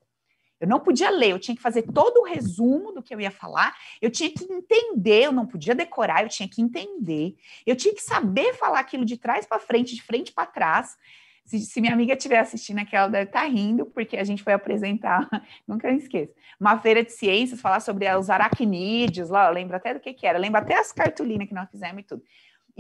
Eu 0.61 0.67
não 0.67 0.79
podia 0.79 1.09
ler, 1.09 1.31
eu 1.31 1.39
tinha 1.39 1.55
que 1.55 1.61
fazer 1.61 1.81
todo 1.81 2.19
o 2.19 2.23
resumo 2.23 2.91
do 2.91 3.01
que 3.01 3.13
eu 3.13 3.19
ia 3.19 3.31
falar, 3.31 3.75
eu 3.99 4.11
tinha 4.11 4.29
que 4.29 4.43
entender, 4.43 5.25
eu 5.25 5.31
não 5.31 5.47
podia 5.47 5.73
decorar, 5.73 6.21
eu 6.21 6.29
tinha 6.29 6.47
que 6.47 6.61
entender, 6.61 7.35
eu 7.65 7.75
tinha 7.75 7.93
que 7.95 8.01
saber 8.01 8.53
falar 8.53 8.79
aquilo 8.79 9.03
de 9.03 9.17
trás 9.17 9.43
para 9.45 9.57
frente, 9.57 9.95
de 9.95 10.03
frente 10.03 10.31
para 10.31 10.45
trás. 10.45 10.95
Se, 11.43 11.59
se, 11.59 11.81
minha 11.81 11.91
amiga 11.91 12.13
estiver 12.13 12.37
assistindo 12.37 12.77
aqui, 12.77 12.95
ela 12.95 13.07
deve 13.07 13.25
estar 13.25 13.41
tá 13.41 13.47
rindo, 13.47 13.87
porque 13.87 14.15
a 14.15 14.23
gente 14.23 14.43
foi 14.43 14.53
apresentar, 14.53 15.27
nunca 15.67 15.91
esqueço, 15.91 16.31
uma 16.59 16.77
feira 16.77 17.03
de 17.03 17.11
ciências, 17.11 17.59
falar 17.59 17.79
sobre 17.79 18.07
os 18.15 18.29
aracnídeos, 18.29 19.31
lá, 19.31 19.47
eu 19.47 19.53
lembro 19.53 19.75
até 19.75 19.95
do 19.95 19.99
que, 19.99 20.13
que 20.13 20.27
era, 20.27 20.37
lembro 20.37 20.61
até 20.61 20.75
as 20.77 20.91
cartolinas 20.91 21.47
que 21.47 21.55
nós 21.55 21.69
fizemos 21.71 22.01
e 22.01 22.03
tudo. 22.03 22.23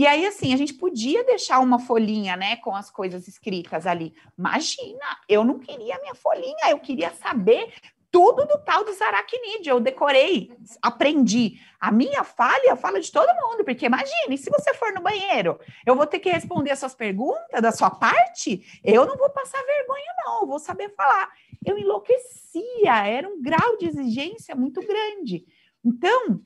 E 0.01 0.07
aí, 0.07 0.25
assim, 0.25 0.51
a 0.51 0.57
gente 0.57 0.73
podia 0.73 1.23
deixar 1.23 1.59
uma 1.59 1.77
folhinha, 1.77 2.35
né, 2.35 2.55
com 2.55 2.75
as 2.75 2.89
coisas 2.89 3.27
escritas 3.27 3.85
ali. 3.85 4.15
Imagina, 4.35 5.05
eu 5.29 5.43
não 5.43 5.59
queria 5.59 5.99
minha 5.99 6.15
folhinha, 6.15 6.71
eu 6.71 6.79
queria 6.79 7.11
saber 7.11 7.71
tudo 8.09 8.43
do 8.47 8.57
tal 8.65 8.83
dos 8.83 8.99
aracnídeos. 8.99 9.67
Eu 9.67 9.79
decorei, 9.79 10.57
aprendi. 10.81 11.59
A 11.79 11.91
minha 11.91 12.23
falha, 12.23 12.75
fala 12.75 12.99
de 12.99 13.11
todo 13.11 13.27
mundo, 13.45 13.63
porque 13.63 13.85
imagine, 13.85 14.39
se 14.39 14.49
você 14.49 14.73
for 14.73 14.91
no 14.91 15.03
banheiro, 15.03 15.59
eu 15.85 15.95
vou 15.95 16.07
ter 16.07 16.17
que 16.17 16.31
responder 16.31 16.71
as 16.71 16.79
suas 16.79 16.95
perguntas 16.95 17.61
da 17.61 17.71
sua 17.71 17.91
parte, 17.91 18.81
eu 18.83 19.05
não 19.05 19.15
vou 19.15 19.29
passar 19.29 19.63
vergonha, 19.63 20.13
não, 20.25 20.41
eu 20.41 20.47
vou 20.47 20.57
saber 20.57 20.89
falar. 20.95 21.29
Eu 21.63 21.77
enlouquecia, 21.77 23.05
era 23.05 23.29
um 23.29 23.39
grau 23.39 23.77
de 23.77 23.85
exigência 23.85 24.55
muito 24.55 24.81
grande. 24.81 25.45
Então, 25.85 26.41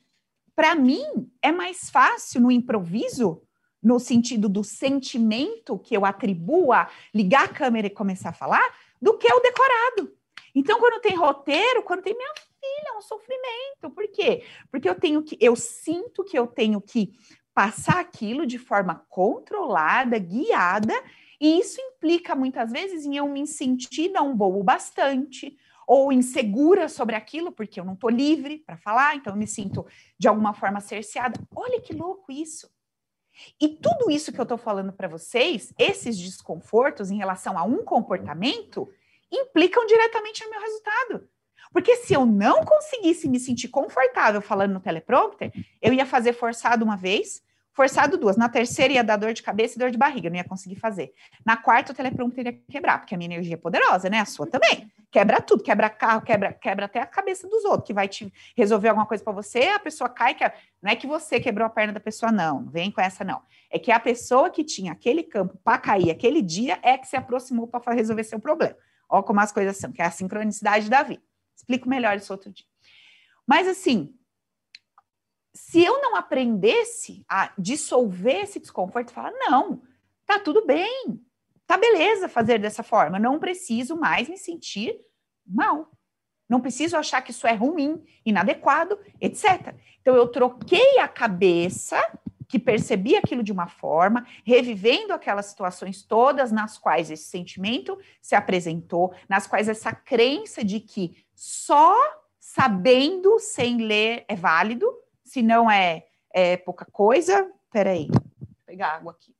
para 0.54 0.74
mim, 0.74 1.30
é 1.40 1.50
mais 1.50 1.88
fácil 1.88 2.40
no 2.40 2.50
improviso, 2.50 3.45
no 3.86 4.00
sentido 4.00 4.48
do 4.48 4.64
sentimento 4.64 5.78
que 5.78 5.96
eu 5.96 6.04
atribuo 6.04 6.72
a 6.72 6.90
ligar 7.14 7.44
a 7.44 7.48
câmera 7.48 7.86
e 7.86 7.90
começar 7.90 8.30
a 8.30 8.32
falar, 8.32 8.74
do 9.00 9.16
que 9.16 9.32
o 9.32 9.38
decorado. 9.38 10.12
Então, 10.52 10.80
quando 10.80 11.00
tem 11.00 11.14
roteiro, 11.14 11.84
quando 11.84 12.02
tem 12.02 12.12
minha 12.12 12.34
filha, 12.34 12.92
é 12.92 12.98
um 12.98 13.00
sofrimento. 13.00 13.88
Por 13.94 14.08
quê? 14.08 14.42
Porque 14.72 14.88
eu 14.88 14.96
tenho 14.96 15.22
que, 15.22 15.38
eu 15.40 15.54
sinto 15.54 16.24
que 16.24 16.36
eu 16.36 16.48
tenho 16.48 16.80
que 16.80 17.12
passar 17.54 18.00
aquilo 18.00 18.44
de 18.44 18.58
forma 18.58 19.06
controlada, 19.08 20.18
guiada, 20.18 20.94
e 21.40 21.60
isso 21.60 21.80
implica 21.80 22.34
muitas 22.34 22.72
vezes 22.72 23.06
em 23.06 23.16
eu 23.16 23.28
me 23.28 23.46
sentir 23.46 24.08
não 24.08 24.36
bobo 24.36 24.64
bastante, 24.64 25.56
ou 25.86 26.12
insegura 26.12 26.88
sobre 26.88 27.14
aquilo, 27.14 27.52
porque 27.52 27.78
eu 27.78 27.84
não 27.84 27.94
estou 27.94 28.10
livre 28.10 28.64
para 28.66 28.76
falar, 28.76 29.14
então 29.14 29.32
eu 29.32 29.38
me 29.38 29.46
sinto 29.46 29.86
de 30.18 30.26
alguma 30.26 30.52
forma 30.52 30.80
cerceada. 30.80 31.38
Olha 31.54 31.80
que 31.80 31.94
louco 31.94 32.32
isso. 32.32 32.68
E 33.60 33.68
tudo 33.68 34.10
isso 34.10 34.32
que 34.32 34.40
eu 34.40 34.44
estou 34.44 34.58
falando 34.58 34.92
para 34.92 35.08
vocês, 35.08 35.72
esses 35.78 36.18
desconfortos 36.18 37.10
em 37.10 37.16
relação 37.16 37.58
a 37.58 37.64
um 37.64 37.84
comportamento, 37.84 38.88
implicam 39.30 39.86
diretamente 39.86 40.44
no 40.44 40.50
meu 40.50 40.60
resultado. 40.60 41.28
Porque 41.72 41.96
se 41.96 42.14
eu 42.14 42.24
não 42.24 42.64
conseguisse 42.64 43.28
me 43.28 43.38
sentir 43.38 43.68
confortável 43.68 44.40
falando 44.40 44.72
no 44.72 44.80
teleprompter, 44.80 45.52
eu 45.82 45.92
ia 45.92 46.06
fazer 46.06 46.32
forçado 46.32 46.84
uma 46.84 46.96
vez, 46.96 47.42
forçado 47.76 48.16
duas. 48.16 48.38
Na 48.38 48.48
terceira 48.48 48.94
ia 48.94 49.04
dar 49.04 49.18
dor 49.18 49.34
de 49.34 49.42
cabeça 49.42 49.76
e 49.76 49.78
dor 49.78 49.90
de 49.90 49.98
barriga, 49.98 50.30
não 50.30 50.36
ia 50.36 50.44
conseguir 50.44 50.76
fazer. 50.76 51.12
Na 51.44 51.58
quarta 51.58 51.92
o 51.92 51.94
teleprompter 51.94 52.46
ia 52.46 52.52
quebrar, 52.70 52.98
porque 52.98 53.14
a 53.14 53.18
minha 53.18 53.28
energia 53.28 53.54
é 53.54 53.58
poderosa, 53.58 54.08
né? 54.08 54.18
A 54.18 54.24
sua 54.24 54.46
também. 54.46 54.90
Quebra 55.10 55.40
tudo, 55.42 55.62
quebra 55.62 55.90
carro, 55.90 56.22
quebra, 56.22 56.54
quebra 56.54 56.86
até 56.86 57.00
a 57.00 57.06
cabeça 57.06 57.46
dos 57.46 57.64
outros, 57.66 57.86
que 57.86 57.92
vai 57.92 58.08
te 58.08 58.32
resolver 58.56 58.88
alguma 58.88 59.06
coisa 59.06 59.22
para 59.22 59.32
você, 59.32 59.64
a 59.68 59.78
pessoa 59.78 60.08
cai, 60.08 60.34
que 60.34 60.50
não 60.82 60.90
é 60.90 60.96
que 60.96 61.06
você 61.06 61.38
quebrou 61.38 61.66
a 61.66 61.70
perna 61.70 61.92
da 61.92 62.00
pessoa, 62.00 62.32
não, 62.32 62.62
não 62.62 62.70
vem 62.70 62.90
com 62.90 63.00
essa 63.00 63.22
não. 63.22 63.42
É 63.70 63.78
que 63.78 63.92
a 63.92 64.00
pessoa 64.00 64.48
que 64.48 64.64
tinha 64.64 64.92
aquele 64.92 65.22
campo 65.22 65.58
para 65.62 65.78
cair 65.78 66.10
aquele 66.10 66.40
dia 66.40 66.78
é 66.82 66.96
que 66.96 67.06
se 67.06 67.16
aproximou 67.16 67.68
para 67.68 67.92
resolver 67.92 68.24
seu 68.24 68.40
problema. 68.40 68.76
Olha 69.08 69.22
como 69.22 69.38
as 69.40 69.52
coisas 69.52 69.76
são, 69.76 69.92
que 69.92 70.00
é 70.00 70.06
a 70.06 70.10
sincronicidade 70.10 70.88
da 70.88 71.02
vida. 71.02 71.22
Explico 71.54 71.88
melhor 71.88 72.16
isso 72.16 72.32
outro 72.32 72.50
dia. 72.50 72.66
Mas 73.46 73.68
assim, 73.68 74.12
se 75.56 75.82
eu 75.82 76.02
não 76.02 76.14
aprendesse 76.16 77.24
a 77.26 77.50
dissolver 77.56 78.42
esse 78.42 78.60
desconforto, 78.60 79.10
falar, 79.10 79.32
não, 79.32 79.82
tá 80.26 80.38
tudo 80.38 80.66
bem, 80.66 81.18
tá 81.66 81.78
beleza 81.78 82.28
fazer 82.28 82.58
dessa 82.58 82.82
forma, 82.82 83.18
não 83.18 83.38
preciso 83.38 83.96
mais 83.96 84.28
me 84.28 84.36
sentir 84.36 84.94
mal. 85.46 85.90
Não 86.48 86.60
preciso 86.60 86.96
achar 86.96 87.22
que 87.22 87.32
isso 87.32 87.46
é 87.46 87.54
ruim, 87.54 88.04
inadequado, 88.24 88.98
etc. 89.20 89.74
Então 90.00 90.14
eu 90.14 90.28
troquei 90.28 90.98
a 90.98 91.08
cabeça 91.08 92.00
que 92.46 92.58
percebia 92.58 93.18
aquilo 93.18 93.42
de 93.42 93.50
uma 93.50 93.66
forma, 93.66 94.24
revivendo 94.44 95.12
aquelas 95.12 95.46
situações 95.46 96.02
todas 96.02 96.52
nas 96.52 96.78
quais 96.78 97.10
esse 97.10 97.24
sentimento 97.24 97.98
se 98.20 98.36
apresentou, 98.36 99.12
nas 99.28 99.46
quais 99.46 99.68
essa 99.68 99.90
crença 99.90 100.62
de 100.62 100.78
que 100.78 101.26
só 101.34 101.96
sabendo 102.38 103.40
sem 103.40 103.78
ler 103.78 104.24
é 104.28 104.36
válido, 104.36 104.86
se 105.36 105.42
não 105.42 105.70
é, 105.70 106.06
é 106.32 106.56
pouca 106.56 106.86
coisa. 106.86 107.52
Peraí, 107.70 108.08
vou 108.08 108.56
pegar 108.64 108.94
água 108.94 109.12
aqui. 109.12 109.36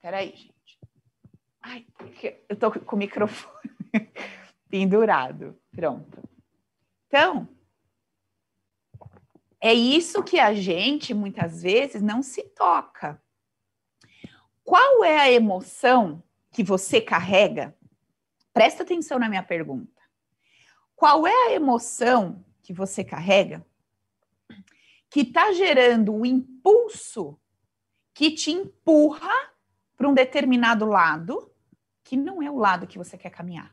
Peraí, 0.00 0.30
gente. 0.34 0.80
Ai, 1.60 1.86
eu 2.48 2.56
tô 2.56 2.72
com 2.72 2.96
o 2.96 2.98
microfone 2.98 3.70
pendurado. 4.70 5.60
Pronto. 5.70 6.26
Então, 7.06 7.46
é 9.60 9.74
isso 9.74 10.24
que 10.24 10.40
a 10.40 10.54
gente 10.54 11.12
muitas 11.12 11.60
vezes 11.60 12.00
não 12.00 12.22
se 12.22 12.42
toca. 12.44 13.22
Qual 14.64 15.04
é 15.04 15.18
a 15.18 15.30
emoção 15.30 16.22
que 16.50 16.64
você 16.64 16.98
carrega? 16.98 17.76
Presta 18.54 18.84
atenção 18.84 19.18
na 19.18 19.28
minha 19.28 19.42
pergunta. 19.42 19.95
Qual 20.96 21.26
é 21.26 21.48
a 21.48 21.52
emoção 21.52 22.44
que 22.62 22.72
você 22.72 23.04
carrega 23.04 23.64
que 25.08 25.20
está 25.20 25.52
gerando 25.52 26.12
o 26.12 26.22
um 26.22 26.26
impulso 26.26 27.38
que 28.12 28.32
te 28.32 28.50
empurra 28.50 29.54
para 29.96 30.08
um 30.08 30.14
determinado 30.14 30.84
lado 30.84 31.52
que 32.02 32.16
não 32.16 32.42
é 32.42 32.50
o 32.50 32.58
lado 32.58 32.88
que 32.88 32.98
você 32.98 33.16
quer 33.16 33.30
caminhar? 33.30 33.72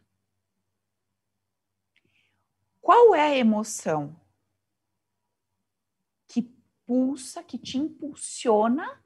Qual 2.80 3.16
é 3.16 3.22
a 3.22 3.38
emoção 3.38 4.16
impulsa, 6.84 7.44
que 7.44 7.58
te 7.58 7.78
impulsiona 7.78 9.02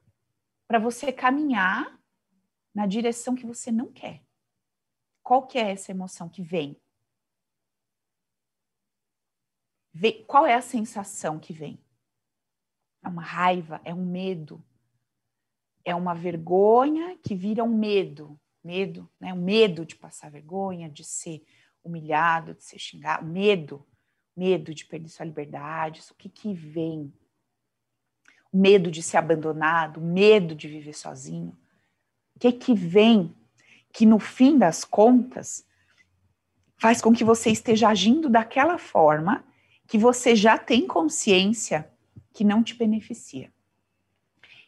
para 0.68 0.80
você 0.80 1.12
caminhar 1.12 2.00
na 2.74 2.86
direção 2.86 3.36
que 3.36 3.46
você 3.46 3.72
não 3.72 3.92
quer. 3.92 4.24
Qual 5.24 5.48
que 5.48 5.58
é 5.58 5.72
essa 5.72 5.92
emoção 5.92 6.28
que 6.28 6.42
vem? 6.42 6.80
Qual 10.28 10.46
é 10.46 10.54
a 10.54 10.62
sensação 10.62 11.40
que 11.40 11.54
vem? 11.54 11.80
É 13.04 13.08
uma 13.08 13.22
raiva, 13.22 13.80
é 13.84 13.94
um 13.94 14.06
medo, 14.06 14.64
é 15.86 15.96
uma 15.96 16.14
vergonha 16.14 17.18
que 17.24 17.36
vira 17.36 17.64
um 17.64 17.78
medo, 17.78 18.40
medo, 18.64 19.10
né? 19.20 19.34
Um 19.34 19.42
medo 19.42 19.86
de 19.86 19.96
passar 19.96 20.30
vergonha, 20.30 20.90
de 20.90 21.04
ser 21.04 21.44
humilhado, 21.84 22.54
de 22.54 22.64
ser 22.64 22.80
xingado, 22.80 23.26
medo, 23.26 23.88
Medo 24.38 24.72
de 24.72 24.86
perder 24.86 25.10
sua 25.10 25.26
liberdade, 25.26 26.00
o 26.12 26.14
que 26.14 26.30
que 26.30 26.54
vem? 26.54 27.12
O 28.54 28.58
medo 28.60 28.92
de 28.92 29.02
ser 29.02 29.18
abandonado, 29.18 29.98
o 29.98 30.04
medo 30.04 30.54
de 30.54 30.68
viver 30.68 30.94
sozinho. 30.94 31.58
O 32.36 32.40
que 32.40 32.52
que 32.52 32.76
vem 32.76 33.36
que 33.92 34.06
no 34.06 34.20
fim 34.20 34.60
das 34.60 34.86
contas 34.86 35.66
faz 36.78 37.02
com 37.02 37.12
que 37.12 37.24
você 37.24 37.50
esteja 37.50 37.90
agindo 37.90 38.30
daquela 38.30 38.78
forma 38.78 39.44
que 39.88 39.98
você 39.98 40.36
já 40.36 40.58
tem 40.58 40.86
consciência 40.86 41.90
que 42.34 42.44
não 42.44 42.62
te 42.62 42.76
beneficia. 42.76 43.52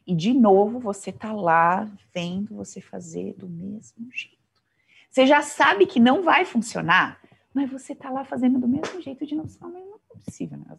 E 0.08 0.16
de 0.16 0.34
novo 0.34 0.80
você 0.80 1.12
tá 1.12 1.32
lá 1.34 1.88
vendo 2.14 2.56
você 2.56 2.82
fazer 2.82 3.34
do 3.34 3.48
mesmo 3.48 4.10
jeito. 4.12 4.40
Você 5.10 5.28
já 5.28 5.42
sabe 5.42 5.86
que 5.86 6.00
não 6.00 6.24
vai 6.24 6.46
funcionar, 6.46 7.22
mas 7.54 7.70
você 7.70 7.94
tá 7.94 8.10
lá 8.10 8.24
fazendo 8.24 8.60
do 8.60 8.68
mesmo 8.68 9.02
jeito 9.02 9.26
de 9.26 9.36
novo. 9.36 9.50
Mas 9.60 9.74
não 9.74 9.96
é 9.96 10.16
possível, 10.24 10.58
né? 10.58 10.78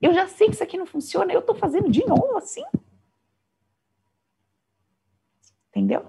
Eu 0.00 0.12
já 0.12 0.28
sei 0.28 0.48
que 0.48 0.54
isso 0.54 0.62
aqui 0.62 0.76
não 0.76 0.86
funciona, 0.86 1.32
eu 1.32 1.40
tô 1.40 1.54
fazendo 1.54 1.90
de 1.90 2.04
novo 2.06 2.36
assim. 2.36 2.64
Entendeu? 5.70 6.06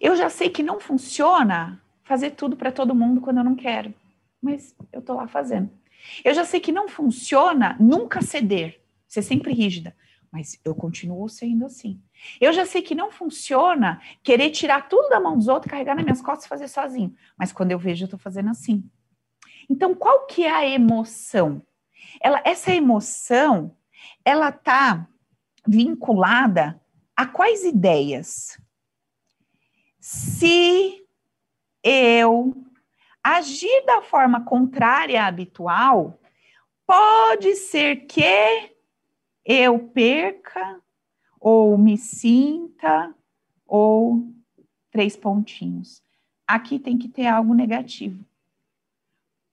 Eu 0.00 0.14
já 0.16 0.30
sei 0.30 0.48
que 0.48 0.62
não 0.62 0.78
funciona 0.78 1.82
fazer 2.04 2.30
tudo 2.30 2.56
para 2.56 2.70
todo 2.70 2.94
mundo 2.94 3.20
quando 3.20 3.38
eu 3.38 3.44
não 3.44 3.56
quero, 3.56 3.92
mas 4.40 4.74
eu 4.92 5.02
tô 5.02 5.14
lá 5.14 5.26
fazendo. 5.26 5.68
Eu 6.24 6.34
já 6.34 6.44
sei 6.44 6.60
que 6.60 6.72
não 6.72 6.88
funciona 6.88 7.76
nunca 7.78 8.22
ceder, 8.22 8.80
ser 9.06 9.22
sempre 9.22 9.52
rígida, 9.52 9.96
mas 10.30 10.60
eu 10.64 10.74
continuo 10.74 11.28
sendo 11.28 11.66
assim. 11.66 12.00
Eu 12.40 12.52
já 12.52 12.66
sei 12.66 12.82
que 12.82 12.94
não 12.94 13.10
funciona 13.10 14.00
querer 14.22 14.50
tirar 14.50 14.88
tudo 14.88 15.08
da 15.08 15.20
mão 15.20 15.36
dos 15.36 15.48
outros, 15.48 15.70
carregar 15.70 15.94
nas 15.94 16.04
minhas 16.04 16.20
costas 16.20 16.44
e 16.44 16.48
fazer 16.48 16.68
sozinho, 16.68 17.14
mas 17.38 17.52
quando 17.52 17.72
eu 17.72 17.78
vejo 17.78 18.04
eu 18.04 18.08
tô 18.08 18.18
fazendo 18.18 18.50
assim. 18.50 18.84
Então, 19.68 19.94
qual 19.94 20.26
que 20.26 20.44
é 20.44 20.50
a 20.50 20.66
emoção? 20.66 21.62
Ela, 22.20 22.40
essa 22.44 22.72
emoção, 22.72 23.76
ela 24.24 24.52
tá 24.52 25.08
vinculada 25.66 26.80
a 27.16 27.26
quais 27.26 27.64
ideias? 27.64 28.60
Se 29.98 31.04
eu 31.82 32.54
agir 33.34 33.84
da 33.84 34.02
forma 34.02 34.44
contrária 34.44 35.24
à 35.24 35.26
habitual, 35.26 36.20
pode 36.86 37.56
ser 37.56 38.06
que 38.06 38.72
eu 39.44 39.80
perca 39.88 40.80
ou 41.40 41.76
me 41.76 41.98
sinta 41.98 43.12
ou 43.66 44.32
três 44.92 45.16
pontinhos. 45.16 46.00
Aqui 46.46 46.78
tem 46.78 46.96
que 46.96 47.08
ter 47.08 47.26
algo 47.26 47.52
negativo. 47.52 48.24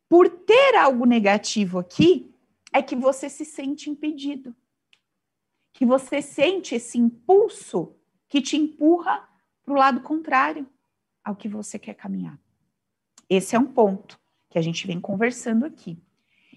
Por 0.07 0.29
ter 0.29 0.75
algo 0.75 1.05
negativo 1.05 1.79
aqui, 1.79 2.31
é 2.71 2.79
que 2.83 2.95
você 2.95 3.27
se 3.27 3.43
sente 3.43 3.89
impedido. 3.89 4.55
Que 5.73 5.83
você 5.83 6.21
sente 6.21 6.75
esse 6.75 6.99
impulso 6.99 7.95
que 8.29 8.39
te 8.39 8.55
empurra 8.55 9.27
para 9.63 9.73
o 9.73 9.77
lado 9.77 10.01
contrário 10.01 10.69
ao 11.23 11.35
que 11.35 11.47
você 11.47 11.79
quer 11.79 11.95
caminhar. 11.95 12.42
Esse 13.29 13.55
é 13.55 13.59
um 13.59 13.65
ponto 13.65 14.19
que 14.49 14.57
a 14.57 14.61
gente 14.61 14.85
vem 14.85 14.99
conversando 14.99 15.65
aqui. 15.65 16.01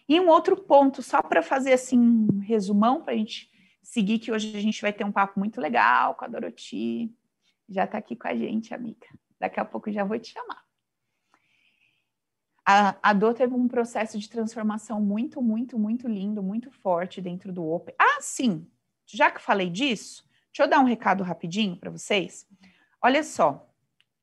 E 0.09 0.21
um 0.21 0.29
outro 0.29 0.57
ponto, 0.57 1.03
só 1.03 1.23
para 1.23 1.43
fazer 1.43 1.73
assim 1.73 1.99
um 1.99 2.39
resumão, 2.39 3.03
para 3.03 3.15
a 3.15 3.17
gente 3.17 3.51
seguir, 3.83 4.19
que 4.19 4.31
hoje 4.31 4.57
a 4.57 4.61
gente 4.61 4.81
vai 4.81 4.93
ter 4.93 5.05
um 5.05 5.13
papo 5.13 5.39
muito 5.39 5.61
legal 5.61 6.15
com 6.15 6.25
a 6.25 6.29
Doroti. 6.29 7.13
Já 7.69 7.85
está 7.85 7.99
aqui 7.99 8.15
com 8.15 8.29
a 8.29 8.35
gente, 8.35 8.73
amiga. 8.73 9.07
Daqui 9.39 9.59
a 9.59 9.65
pouco 9.65 9.91
já 9.91 10.05
vou 10.05 10.19
te 10.19 10.33
chamar. 10.33 10.65
A, 12.69 12.97
a 13.01 13.13
Dor 13.13 13.33
teve 13.35 13.55
um 13.55 13.69
processo 13.69 14.19
de 14.19 14.29
transformação 14.29 15.01
muito, 15.01 15.41
muito, 15.41 15.79
muito 15.79 16.09
lindo, 16.09 16.43
muito 16.43 16.71
forte 16.71 17.21
dentro 17.21 17.53
do 17.53 17.65
Open. 17.65 17.95
Ah, 17.97 18.19
sim! 18.21 18.67
Já 19.07 19.31
que 19.31 19.41
falei 19.41 19.71
disso, 19.71 20.29
deixa 20.53 20.65
eu 20.65 20.69
dar 20.69 20.81
um 20.81 20.85
recado 20.85 21.23
rapidinho 21.23 21.77
para 21.77 21.91
vocês. 21.91 22.45
Olha 23.01 23.23
só, 23.23 23.73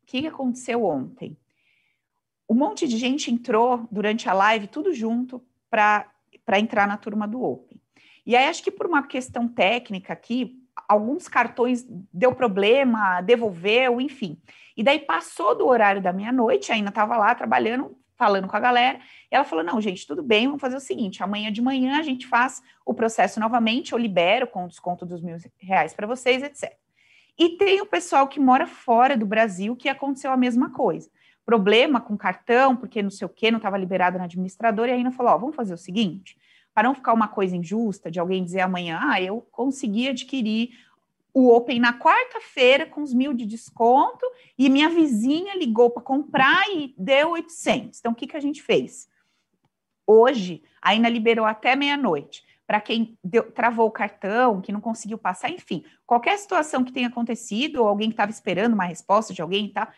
o 0.02 0.06
que 0.06 0.28
aconteceu 0.28 0.84
ontem? 0.84 1.38
Um 2.54 2.56
monte 2.56 2.88
de 2.88 2.98
gente 2.98 3.32
entrou 3.32 3.88
durante 3.92 4.30
a 4.30 4.34
live, 4.34 4.68
tudo 4.68 4.94
junto, 4.94 5.44
para 5.72 6.06
entrar 6.60 6.88
na 6.88 6.98
turma 6.98 7.28
do 7.28 7.42
Open. 7.42 7.82
E 8.24 8.36
aí, 8.36 8.46
acho 8.46 8.62
que 8.62 8.70
por 8.70 8.86
uma 8.86 9.02
questão 9.08 9.48
técnica 9.48 10.13
aqui, 10.13 10.56
alguns 10.88 11.28
cartões 11.28 11.84
deu 12.13 12.36
problema, 12.36 13.22
devolveu, 13.22 14.00
enfim. 14.00 14.39
E 14.78 14.84
daí 14.84 15.00
passou 15.00 15.58
do 15.58 15.66
horário 15.66 16.00
da 16.00 16.13
meia-noite, 16.13 16.72
ainda 16.72 16.89
estava 16.89 17.18
lá 17.18 17.34
trabalhando, 17.34 17.98
falando 18.16 18.48
com 18.48 18.56
a 18.56 18.60
galera. 18.60 19.00
Ela 19.32 19.46
falou: 19.46 19.66
não, 19.66 19.82
gente, 19.82 20.06
tudo 20.06 20.22
bem, 20.22 20.46
vamos 20.46 20.62
fazer 20.62 20.76
o 20.76 20.80
seguinte: 20.80 21.24
amanhã 21.24 21.52
de 21.52 21.60
manhã 21.60 21.98
a 21.98 22.04
gente 22.04 22.28
faz 22.28 22.62
o 22.86 22.94
processo 22.94 23.39
novamente, 23.39 23.94
eu 23.94 23.98
libero 23.98 24.46
com 24.46 24.68
desconto 24.68 25.08
dos 25.08 25.24
mil 25.24 25.38
reais 25.58 25.92
para 25.92 26.06
vocês, 26.06 26.44
etc. 26.44 26.72
E 27.36 27.58
tem 27.58 27.82
o 27.82 27.86
pessoal 27.88 28.28
que 28.28 28.39
mora 28.39 28.68
fora 28.68 29.18
do 29.18 29.26
Brasil 29.26 29.76
que 29.76 29.89
aconteceu 29.89 30.32
a 30.32 30.38
mesma 30.38 30.70
coisa. 30.70 31.10
Problema 31.46 32.00
com 32.00 32.18
cartão, 32.18 32.76
porque 32.76 33.02
não 33.02 33.10
sei 33.10 33.26
o 33.26 33.30
que, 33.30 33.52
não 33.52 33.58
estava 33.58 33.78
liberado 33.78 34.18
na 34.18 34.26
administradora, 34.26 34.92
e 34.92 34.94
ainda 34.94 35.12
falou: 35.12 35.34
ó, 35.34 35.38
vamos 35.38 35.56
fazer 35.56 35.74
o 35.74 35.78
seguinte, 35.78 36.38
para 36.74 36.88
não 36.88 36.96
ficar 36.96 37.14
uma 37.14 37.28
coisa 37.28 37.56
injusta 37.56 38.10
de 38.10 38.20
alguém 38.20 38.44
dizer 38.44 38.62
amanhã, 38.62 39.00
ah, 39.02 39.22
eu 39.22 39.42
consegui 39.52 40.10
adquirir 40.10 40.72
o 41.34 41.50
Open 41.50 41.80
na 41.80 41.98
quarta-feira 41.98 42.86
com 42.86 43.02
os 43.02 43.14
mil 43.14 43.34
de 43.34 43.46
desconto 43.46 44.26
e 44.58 44.70
minha 44.70 44.90
vizinha 44.90 45.56
ligou 45.56 45.90
para 45.90 46.04
comprar 46.04 46.64
e 46.70 46.94
deu 46.98 47.32
800. 47.32 48.00
Então, 48.00 48.12
o 48.12 48.16
que, 48.16 48.28
que 48.28 48.38
a 48.38 48.40
gente 48.40 48.62
fez? 48.62 49.10
Hoje, 50.06 50.64
ainda 50.82 51.10
liberou 51.10 51.46
até 51.46 51.76
meia-noite 51.76 52.44
para 52.68 52.80
quem 52.80 53.18
deu, 53.24 53.52
travou 53.52 53.88
o 53.88 53.92
cartão, 53.92 54.62
que 54.62 54.72
não 54.72 54.80
conseguiu 54.80 55.18
passar, 55.18 55.50
enfim, 55.50 55.84
qualquer 56.06 56.38
situação 56.38 56.84
que 56.84 56.94
tenha 56.94 57.08
acontecido, 57.08 57.82
ou 57.82 57.88
alguém 57.88 58.10
que 58.10 58.14
estava 58.14 58.32
esperando 58.32 58.74
uma 58.74 58.86
resposta 58.86 59.34
de 59.34 59.42
alguém, 59.42 59.70
tá? 59.70 59.94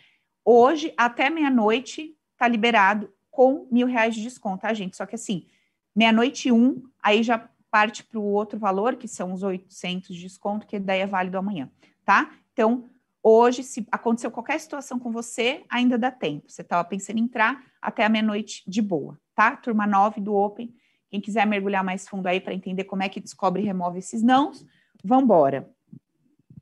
Hoje, 0.47 0.93
até 0.95 1.27
meia-noite, 1.27 2.15
tá 2.37 2.47
liberado 2.47 3.11
com 3.31 3.67
mil 3.71 3.87
reais 3.87 4.13
de 4.13 4.21
desconto, 4.21 4.61
tá, 4.61 4.73
gente? 4.73 4.95
Só 4.95 5.05
que 5.07 5.15
assim, 5.15 5.47
meia-noite 5.95 6.51
um, 6.51 6.83
aí 7.01 7.23
já 7.23 7.49
parte 7.71 8.03
para 8.03 8.19
o 8.19 8.23
outro 8.23 8.59
valor, 8.59 8.95
que 8.95 9.07
são 9.07 9.33
os 9.33 9.43
800 9.43 10.15
de 10.15 10.21
desconto, 10.21 10.67
que 10.67 10.79
daí 10.79 11.01
é 11.01 11.07
válido 11.07 11.37
amanhã, 11.37 11.69
tá? 12.05 12.31
Então, 12.53 12.85
hoje, 13.21 13.63
se 13.63 13.85
aconteceu 13.91 14.31
qualquer 14.31 14.59
situação 14.59 14.97
com 14.99 15.11
você, 15.11 15.65
ainda 15.67 15.97
dá 15.97 16.11
tempo. 16.11 16.49
Você 16.49 16.61
estava 16.61 16.87
pensando 16.87 17.17
em 17.17 17.23
entrar 17.23 17.61
até 17.81 18.05
a 18.05 18.09
meia-noite 18.09 18.63
de 18.65 18.81
boa, 18.81 19.19
tá? 19.33 19.57
Turma 19.57 19.87
9 19.87 20.21
do 20.21 20.33
Open, 20.33 20.73
quem 21.09 21.19
quiser 21.19 21.45
mergulhar 21.45 21.83
mais 21.83 22.07
fundo 22.07 22.27
aí 22.27 22.39
para 22.39 22.53
entender 22.53 22.83
como 22.85 23.03
é 23.03 23.09
que 23.09 23.19
descobre 23.19 23.61
e 23.61 23.65
remove 23.65 23.99
esses 23.99 24.21
nãos, 24.21 24.63
vambora. 25.03 25.69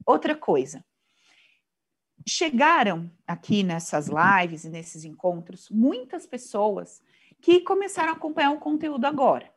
Outra 0.06 0.36
coisa. 0.36 0.84
Chegaram 2.28 3.12
aqui 3.28 3.64
nessas 3.64 4.08
lives 4.08 4.64
e 4.64 4.70
nesses 4.70 5.04
encontros 5.04 5.70
muitas 5.70 6.26
pessoas 6.26 7.02
que 7.42 7.60
começaram 7.60 8.10
a 8.10 8.16
acompanhar 8.16 8.52
o 8.52 8.60
conteúdo 8.60 9.06
agora. 9.06 9.52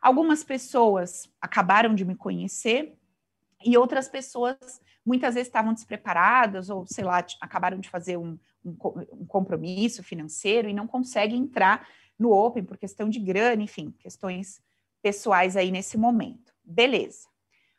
Algumas 0.00 0.44
pessoas 0.44 1.28
acabaram 1.40 1.94
de 1.94 2.04
me 2.04 2.14
conhecer 2.14 2.98
e 3.64 3.76
outras 3.78 4.08
pessoas 4.08 4.56
muitas 5.04 5.34
vezes 5.34 5.48
estavam 5.48 5.72
despreparadas 5.72 6.68
ou, 6.68 6.86
sei 6.86 7.04
lá, 7.04 7.24
acabaram 7.40 7.78
de 7.78 7.88
fazer 7.88 8.16
um, 8.16 8.38
um, 8.64 8.76
um 9.12 9.26
compromisso 9.26 10.02
financeiro 10.02 10.68
e 10.68 10.74
não 10.74 10.86
conseguem 10.86 11.40
entrar 11.40 11.88
no 12.18 12.32
Open 12.32 12.64
por 12.64 12.76
questão 12.76 13.08
de 13.08 13.18
grana, 13.18 13.62
enfim, 13.62 13.94
questões 13.98 14.60
pessoais 15.00 15.56
aí 15.56 15.70
nesse 15.70 15.96
momento. 15.96 16.52
Beleza. 16.64 17.28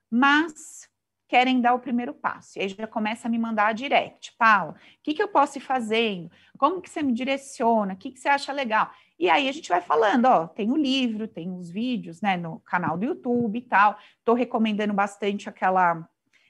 Mas 0.09 0.89
querem 1.33 1.59
dar 1.59 1.73
o 1.73 1.79
primeiro 1.79 2.13
passo. 2.13 2.59
E 2.59 2.61
aí 2.61 2.69
já 2.69 2.85
começa 2.85 3.27
a 3.27 3.31
me 3.31 3.39
mandar 3.39 3.73
direct. 3.73 4.35
Paula, 4.37 4.73
o 4.73 4.75
que, 5.01 5.15
que 5.15 5.23
eu 5.23 5.27
posso 5.27 5.57
ir 5.57 5.61
fazendo? 5.61 6.29
Como 6.59 6.79
que 6.79 6.87
você 6.87 7.01
me 7.01 7.11
direciona? 7.11 7.95
O 7.95 7.97
que, 7.97 8.11
que 8.11 8.19
você 8.19 8.29
acha 8.29 8.53
legal? 8.53 8.91
E 9.17 9.27
aí 9.27 9.49
a 9.49 9.51
gente 9.51 9.67
vai 9.67 9.81
falando, 9.81 10.25
ó, 10.25 10.45
tem 10.45 10.71
o 10.71 10.77
livro, 10.77 11.27
tem 11.27 11.51
os 11.51 11.71
vídeos, 11.71 12.21
né, 12.21 12.37
no 12.37 12.59
canal 12.59 12.99
do 12.99 13.05
YouTube 13.05 13.57
e 13.57 13.63
tal. 13.63 13.97
Estou 14.19 14.35
recomendando 14.35 14.93
bastante 14.93 15.49
aquela 15.49 16.07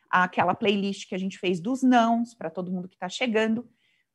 aquela 0.09 0.53
playlist 0.53 1.07
que 1.07 1.15
a 1.15 1.17
gente 1.17 1.39
fez 1.39 1.61
dos 1.61 1.81
nãos 1.81 2.33
para 2.33 2.49
todo 2.49 2.69
mundo 2.69 2.89
que 2.89 2.95
está 2.95 3.07
chegando. 3.07 3.65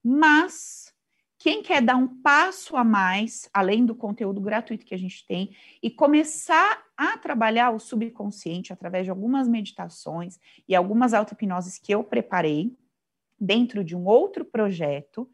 Mas 0.04 0.92
quem 1.38 1.62
quer 1.62 1.80
dar 1.80 1.96
um 1.96 2.08
passo 2.20 2.76
a 2.76 2.82
mais, 2.82 3.48
além 3.54 3.86
do 3.86 3.94
conteúdo 3.94 4.40
gratuito 4.40 4.84
que 4.84 4.94
a 4.94 4.98
gente 4.98 5.24
tem, 5.24 5.56
e 5.80 5.88
começar 5.88 6.84
a 6.96 7.16
trabalhar 7.16 7.70
o 7.70 7.78
subconsciente 7.78 8.72
através 8.72 9.04
de 9.04 9.10
algumas 9.10 9.46
meditações 9.46 10.38
e 10.66 10.74
algumas 10.74 11.14
auto-hipnoses 11.14 11.78
que 11.78 11.94
eu 11.94 12.02
preparei 12.02 12.76
dentro 13.40 13.84
de 13.84 13.94
um 13.94 14.04
outro 14.04 14.44
projeto, 14.44 15.30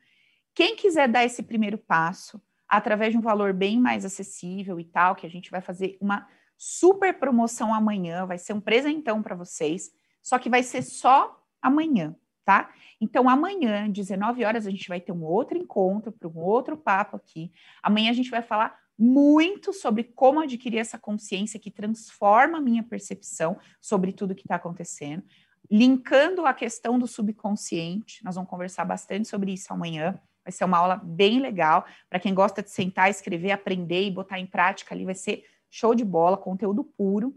quem 0.55 0.77
quiser 0.77 1.09
dar 1.09 1.25
esse 1.25 1.43
primeiro 1.43 1.79
passo, 1.79 2.41
através 2.69 3.13
de 3.13 3.19
um 3.19 3.23
valor 3.23 3.55
bem 3.55 3.81
mais 3.81 4.05
acessível 4.05 4.79
e 4.79 4.85
tal, 4.85 5.17
que 5.17 5.27
a 5.27 5.31
gente 5.31 5.51
vai 5.51 5.63
fazer 5.63 5.97
uma 6.01 6.29
super 6.57 7.19
promoção 7.19 7.73
amanhã, 7.73 8.27
vai 8.27 8.37
ser 8.37 8.53
um 8.53 8.61
presentão 8.61 9.23
para 9.23 9.35
vocês, 9.35 9.91
só 10.23 10.39
que 10.39 10.51
vai 10.51 10.63
ser 10.63 10.83
só 10.83 11.43
amanhã 11.63 12.15
tá? 12.45 12.71
Então, 13.01 13.29
amanhã, 13.29 13.89
19 13.91 14.45
horas, 14.45 14.67
a 14.67 14.71
gente 14.71 14.89
vai 14.89 15.01
ter 15.01 15.13
um 15.13 15.25
outro 15.25 15.57
encontro 15.57 16.13
para 16.13 16.29
um 16.29 16.39
outro 16.39 16.77
papo 16.77 17.17
aqui. 17.17 17.51
Amanhã 17.83 18.11
a 18.11 18.15
gente 18.15 18.31
vai 18.31 18.43
falar 18.43 18.79
muito 18.99 19.73
sobre 19.73 20.05
como 20.05 20.41
adquirir 20.41 20.79
essa 20.79 20.99
consciência 20.99 21.59
que 21.59 21.71
transforma 21.71 22.59
a 22.59 22.61
minha 22.61 22.83
percepção 22.83 23.59
sobre 23.81 24.13
tudo 24.13 24.35
que 24.35 24.43
está 24.43 24.55
acontecendo, 24.57 25.25
linkando 25.71 26.47
a 26.47 26.55
questão 26.55 26.99
do 26.99 27.07
subconsciente. 27.07 28.23
Nós 28.25 28.37
vamos 28.37 28.51
conversar 28.51 28.85
bastante 28.85 29.29
sobre 29.29 29.53
isso 29.53 29.73
amanhã. 29.73 30.21
Vai 30.45 30.53
ser 30.53 30.65
uma 30.65 30.79
aula 30.79 30.97
bem 30.97 31.41
legal 31.41 31.87
para 32.09 32.21
quem 32.21 32.35
gosta 32.35 32.63
de 32.63 32.71
sentar, 32.71 33.11
escrever, 33.11 33.51
aprender 33.51 34.05
e 34.05 34.11
botar 34.11 34.39
em 34.39 34.47
prática 34.47 34.95
ali. 34.95 35.05
Vai 35.05 35.15
ser 35.15 35.45
show 35.71 35.95
de 35.95 36.05
bola, 36.05 36.37
conteúdo 36.37 36.85
puro. 36.85 37.35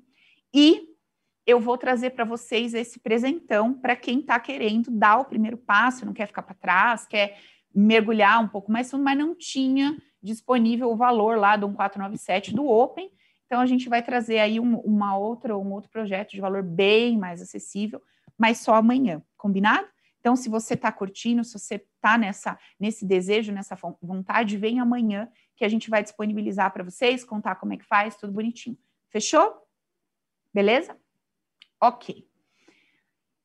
E 0.54 0.97
eu 1.48 1.62
vou 1.62 1.78
trazer 1.78 2.10
para 2.10 2.26
vocês 2.26 2.74
esse 2.74 3.00
presentão 3.00 3.74
para 3.74 3.96
quem 3.96 4.20
está 4.20 4.38
querendo 4.38 4.92
dar 4.92 5.18
o 5.18 5.26
primeiro 5.26 5.56
passo, 5.56 6.06
não 6.06 6.14
quer 6.14 6.28
ficar 6.28 6.42
para 6.42 6.54
trás, 6.54 7.08
quer 7.08 7.40
mergulhar 7.74 8.44
um 8.44 8.50
pouco 8.50 8.70
mais, 8.70 8.92
mas 8.92 9.18
não 9.18 9.34
tinha 9.34 9.98
disponível 10.22 10.92
o 10.92 10.96
valor 10.98 11.38
lá 11.38 11.56
do 11.56 11.68
1497 11.68 12.54
do 12.54 12.68
Open. 12.68 13.10
Então 13.46 13.62
a 13.62 13.66
gente 13.66 13.88
vai 13.88 14.04
trazer 14.04 14.40
aí 14.40 14.60
um, 14.60 14.78
uma 14.80 15.18
outra, 15.18 15.58
um 15.58 15.72
outro 15.72 15.90
projeto 15.90 16.32
de 16.32 16.42
valor 16.42 16.62
bem 16.62 17.18
mais 17.18 17.42
acessível, 17.42 18.02
mas 18.38 18.58
só 18.58 18.76
amanhã, 18.76 19.24
combinado? 19.38 19.88
Então, 20.20 20.36
se 20.36 20.50
você 20.50 20.74
está 20.74 20.92
curtindo, 20.92 21.42
se 21.46 21.58
você 21.58 21.76
está 21.76 22.18
nessa, 22.18 22.60
nesse 22.78 23.06
desejo, 23.06 23.54
nessa 23.54 23.78
vontade, 24.02 24.58
vem 24.58 24.78
amanhã 24.82 25.30
que 25.56 25.64
a 25.64 25.70
gente 25.70 25.90
vai 25.90 26.04
disponibilizar 26.04 26.74
para 26.74 26.84
vocês, 26.84 27.24
contar 27.24 27.56
como 27.56 27.72
é 27.72 27.78
que 27.78 27.86
faz, 27.86 28.18
tudo 28.18 28.34
bonitinho. 28.34 28.78
Fechou? 29.10 29.56
Beleza? 30.54 30.98
Ok. 31.80 32.28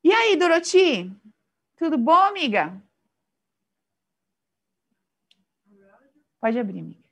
E 0.05 0.13
aí, 0.13 0.37
Doroti? 0.37 1.13
Tudo 1.77 1.99
bom, 1.99 2.13
amiga? 2.15 2.83
Pode 6.41 6.59
abrir, 6.59 6.81
amiga. 6.81 7.03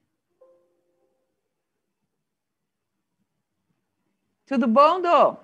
Tudo 4.46 4.66
bom, 4.66 5.00
Dô? 5.00 5.36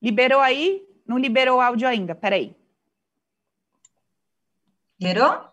Liberou 0.00 0.40
aí? 0.40 0.88
Não 1.06 1.18
liberou 1.18 1.58
o 1.58 1.60
áudio 1.60 1.86
ainda, 1.86 2.14
peraí. 2.14 2.56
Liberou? 4.98 5.50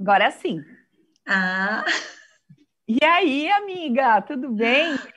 Agora 0.00 0.30
sim. 0.30 0.64
Ah. 1.26 1.84
E 2.88 3.04
aí, 3.04 3.50
amiga, 3.50 4.22
tudo 4.22 4.50
bem? 4.50 4.96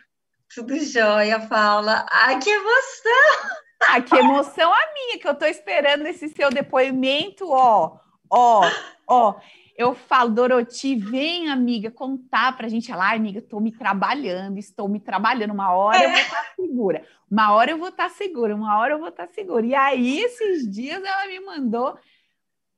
Tudo 0.54 0.78
jóia, 0.80 1.40
Paula. 1.48 2.06
Ai, 2.12 2.40
que 2.40 2.50
emoção! 2.50 3.60
Ah, 3.82 4.02
que 4.02 4.16
emoção 4.16 4.74
a 4.74 4.94
minha, 4.94 5.20
que 5.20 5.28
eu 5.28 5.36
tô 5.36 5.46
esperando 5.46 6.06
esse 6.06 6.28
seu 6.30 6.50
depoimento, 6.50 7.50
ó, 7.50 7.98
ó, 8.30 8.62
ó. 9.08 9.36
Eu 9.78 9.96
falo, 9.96 10.32
Doroti, 10.32 10.96
vem, 10.96 11.50
amiga, 11.50 11.90
contar 11.90 12.58
pra 12.58 12.68
gente. 12.68 12.92
Ela, 12.92 13.14
amiga, 13.14 13.40
estou 13.40 13.62
me 13.62 13.72
trabalhando, 13.72 14.58
estou 14.58 14.90
me 14.90 15.00
trabalhando. 15.00 15.54
Uma 15.54 15.74
hora 15.74 16.04
eu 16.04 16.10
vou 16.10 16.20
estar 16.20 16.44
tá 16.44 16.54
segura, 16.56 17.06
uma 17.32 17.54
hora 17.54 17.72
eu 17.72 17.78
vou 17.78 17.88
estar 17.88 18.10
tá 18.10 18.16
segura, 18.16 18.56
uma 18.56 18.78
hora 18.78 18.94
eu 18.96 19.00
vou 19.00 19.08
estar 19.08 19.28
tá 19.28 19.34
segura. 19.34 19.66
E 19.66 19.74
aí, 19.74 20.20
esses 20.20 20.70
dias, 20.70 21.02
ela 21.02 21.28
me 21.28 21.40
mandou 21.40 21.98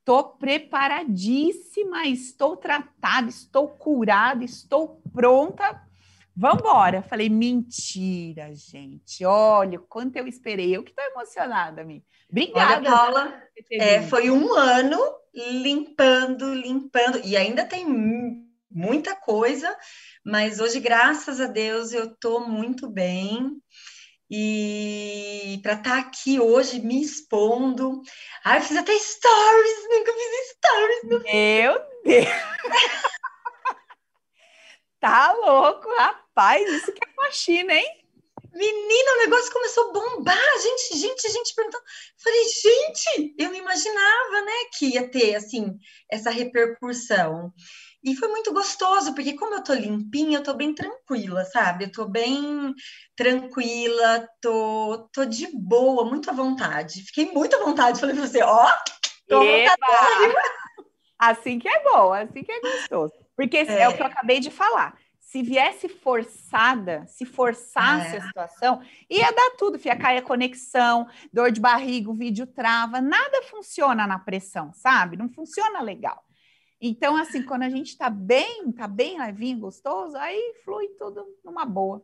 Estou 0.01 0.35
preparadíssima, 0.35 2.07
estou 2.07 2.57
tratada, 2.57 3.29
estou 3.29 3.67
curada, 3.67 4.43
estou 4.43 4.99
pronta. 5.13 5.79
Vamos 6.35 6.59
embora. 6.59 7.01
Falei, 7.01 7.29
mentira, 7.29 8.53
gente. 8.53 9.25
Olha, 9.25 9.77
quanto 9.79 10.15
eu 10.15 10.27
esperei. 10.27 10.75
Eu 10.75 10.83
que 10.83 10.91
estou 10.91 11.03
emocionada, 11.05 11.83
Mi. 11.83 12.03
Obrigada. 12.29 12.89
Olha, 12.89 12.97
Paula, 12.97 13.43
é, 13.71 14.01
foi 14.03 14.29
um 14.29 14.53
ano 14.53 14.97
limpando, 15.33 16.53
limpando. 16.53 17.19
E 17.23 17.35
ainda 17.35 17.65
tem 17.65 17.85
muita 18.69 19.15
coisa, 19.15 19.77
mas 20.23 20.59
hoje, 20.59 20.79
graças 20.79 21.41
a 21.41 21.47
Deus, 21.47 21.91
eu 21.91 22.05
estou 22.05 22.47
muito 22.47 22.89
bem. 22.89 23.61
E 24.33 25.59
para 25.61 25.73
estar 25.73 25.91
tá 25.91 25.99
aqui 25.99 26.39
hoje 26.39 26.79
me 26.79 27.01
expondo. 27.01 28.01
Ai, 28.45 28.59
eu 28.59 28.61
fiz 28.61 28.77
até 28.77 28.97
stories, 28.97 29.89
nunca 29.89 30.13
fiz 30.13 30.49
stories. 30.51 31.03
Meu, 31.03 31.19
meu 31.19 31.81
Deus! 32.05 32.27
tá 35.01 35.33
louco, 35.33 35.89
rapaz, 35.97 36.20
isso 36.59 36.91
que 36.91 37.03
é 37.03 37.13
faxina, 37.13 37.73
hein? 37.73 38.01
Menina, 38.53 39.11
o 39.15 39.19
negócio 39.19 39.51
começou 39.51 39.89
a 39.89 39.93
bombar, 39.93 40.59
gente, 40.61 40.97
gente, 40.99 41.31
gente 41.31 41.55
perguntando. 41.55 41.83
Falei, 42.21 42.43
gente, 42.43 43.35
eu 43.37 43.49
não 43.49 43.55
imaginava, 43.55 44.41
né, 44.45 44.51
que 44.77 44.87
ia 44.87 45.09
ter, 45.09 45.35
assim, 45.35 45.77
essa 46.09 46.29
repercussão. 46.29 47.53
E 48.03 48.15
foi 48.15 48.27
muito 48.29 48.51
gostoso, 48.51 49.13
porque 49.13 49.37
como 49.37 49.53
eu 49.53 49.63
tô 49.63 49.73
limpinha, 49.73 50.39
eu 50.39 50.43
tô 50.43 50.53
bem 50.53 50.73
tranquila, 50.73 51.45
sabe? 51.45 51.85
Eu 51.85 51.91
tô 51.91 52.05
bem 52.07 52.73
tranquila, 53.15 54.27
tô, 54.41 55.07
tô 55.13 55.23
de 55.23 55.47
boa, 55.53 56.03
muito 56.03 56.29
à 56.29 56.33
vontade. 56.33 57.03
Fiquei 57.03 57.31
muito 57.31 57.55
à 57.55 57.59
vontade, 57.59 57.99
falei 57.99 58.15
pra 58.15 58.27
você, 58.27 58.41
ó, 58.41 58.67
tô 59.27 59.39
Assim 61.19 61.59
que 61.59 61.69
é 61.69 61.83
bom, 61.83 62.11
assim 62.11 62.43
que 62.43 62.51
é 62.51 62.59
gostoso. 62.59 63.13
Porque 63.37 63.57
é. 63.57 63.81
é 63.81 63.89
o 63.89 63.95
que 63.95 64.01
eu 64.01 64.07
acabei 64.07 64.39
de 64.39 64.49
falar. 64.49 64.97
Se 65.31 65.41
viesse 65.41 65.87
forçada, 65.87 67.05
se 67.07 67.25
forçasse 67.25 68.17
é. 68.17 68.19
a 68.19 68.21
situação, 68.21 68.81
ia 69.09 69.31
dar 69.31 69.51
tudo, 69.57 69.79
ia 69.81 69.95
cair 69.95 70.17
a 70.17 70.21
conexão, 70.21 71.07
dor 71.31 71.53
de 71.53 71.61
barriga, 71.61 72.11
o 72.11 72.13
vídeo 72.13 72.45
trava, 72.45 72.99
nada 72.99 73.41
funciona 73.43 74.05
na 74.05 74.19
pressão, 74.19 74.73
sabe? 74.73 75.15
Não 75.15 75.29
funciona 75.29 75.79
legal. 75.79 76.21
Então, 76.81 77.15
assim, 77.15 77.43
quando 77.43 77.63
a 77.63 77.69
gente 77.69 77.91
está 77.91 78.09
bem, 78.09 78.71
está 78.71 78.89
bem 78.89 79.17
levinho, 79.19 79.57
gostoso, 79.57 80.17
aí 80.17 80.53
flui 80.65 80.89
tudo 80.99 81.25
numa 81.45 81.63
boa. 81.63 82.03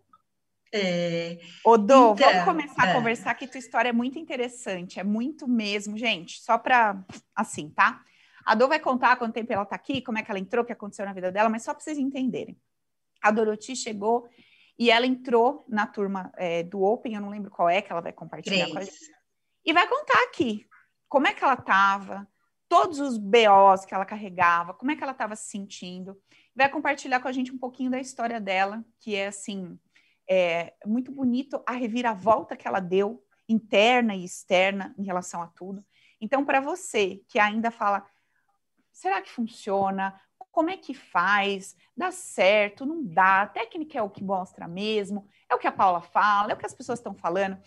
É, 0.73 1.37
Odô, 1.65 2.13
então, 2.13 2.15
vamos 2.15 2.45
começar 2.45 2.87
é. 2.87 2.91
a 2.91 2.93
conversar 2.93 3.35
que 3.35 3.45
tua 3.45 3.59
história 3.59 3.89
é 3.89 3.93
muito 3.93 4.17
interessante, 4.17 5.01
é 5.01 5.03
muito 5.03 5.49
mesmo, 5.49 5.97
gente, 5.97 6.39
só 6.39 6.57
para, 6.57 7.03
assim, 7.35 7.69
tá? 7.71 8.01
A 8.45 8.55
Dô 8.55 8.69
vai 8.69 8.79
contar 8.79 9.17
quanto 9.17 9.33
tempo 9.33 9.51
ela 9.51 9.65
tá 9.65 9.75
aqui, 9.75 10.01
como 10.01 10.17
é 10.17 10.23
que 10.23 10.31
ela 10.31 10.39
entrou, 10.39 10.63
o 10.63 10.65
que 10.65 10.71
aconteceu 10.71 11.05
na 11.05 11.11
vida 11.11 11.29
dela, 11.29 11.49
mas 11.49 11.63
só 11.63 11.73
para 11.73 11.83
vocês 11.83 11.97
entenderem. 11.97 12.57
A 13.21 13.31
Doroti 13.31 13.75
chegou 13.75 14.29
e 14.77 14.91
ela 14.91 15.05
entrou 15.05 15.65
na 15.67 15.87
turma 15.87 16.31
é, 16.35 16.63
do 16.63 16.83
Open, 16.83 17.15
eu 17.15 17.21
não 17.21 17.29
lembro 17.29 17.49
qual 17.49 17.69
é 17.69 17.81
que 17.81 17.91
ela 17.91 18.01
vai 18.01 18.13
compartilhar 18.13 18.67
Três. 18.67 18.71
com 18.71 18.77
a 18.79 18.83
gente. 18.83 19.17
E 19.65 19.73
vai 19.73 19.87
contar 19.87 20.23
aqui 20.23 20.67
como 21.09 21.27
é 21.27 21.33
que 21.33 21.43
ela 21.43 21.55
estava, 21.55 22.27
todos 22.69 22.99
os 22.99 23.17
BOs 23.17 23.85
que 23.85 23.93
ela 23.93 24.05
carregava, 24.05 24.73
como 24.73 24.91
é 24.91 24.95
que 24.95 25.03
ela 25.03 25.13
estava 25.13 25.35
se 25.35 25.49
sentindo. 25.49 26.17
Vai 26.55 26.69
compartilhar 26.69 27.19
com 27.19 27.27
a 27.27 27.31
gente 27.31 27.51
um 27.51 27.57
pouquinho 27.57 27.91
da 27.91 27.99
história 27.99 28.39
dela, 28.39 28.83
que 28.99 29.15
é 29.15 29.27
assim, 29.27 29.79
é 30.29 30.73
muito 30.85 31.11
bonito 31.11 31.61
a 31.65 31.71
reviravolta 31.71 32.55
que 32.55 32.67
ela 32.67 32.79
deu, 32.79 33.23
interna 33.47 34.15
e 34.15 34.25
externa, 34.25 34.93
em 34.97 35.03
relação 35.03 35.41
a 35.41 35.47
tudo. 35.47 35.83
Então, 36.19 36.43
para 36.43 36.59
você 36.59 37.21
que 37.27 37.39
ainda 37.39 37.71
fala, 37.71 38.05
será 38.91 39.21
que 39.21 39.29
funciona? 39.29 40.19
Como 40.57 40.71
é 40.71 40.75
que 40.75 40.91
faz? 40.91 41.77
Dá 41.95 42.09
certo? 42.09 42.83
Não 42.83 43.03
dá? 43.05 43.43
A 43.43 43.47
técnica 43.47 43.99
é 43.99 44.01
o 44.01 44.09
que 44.09 44.23
mostra 44.23 44.67
mesmo? 44.67 45.27
É 45.47 45.53
o 45.53 45.59
que 45.59 45.67
a 45.67 45.71
Paula 45.71 46.01
fala? 46.01 46.49
É 46.49 46.55
o 46.55 46.57
que 46.57 46.65
as 46.65 46.73
pessoas 46.73 46.97
estão 46.97 47.13
falando? 47.13 47.61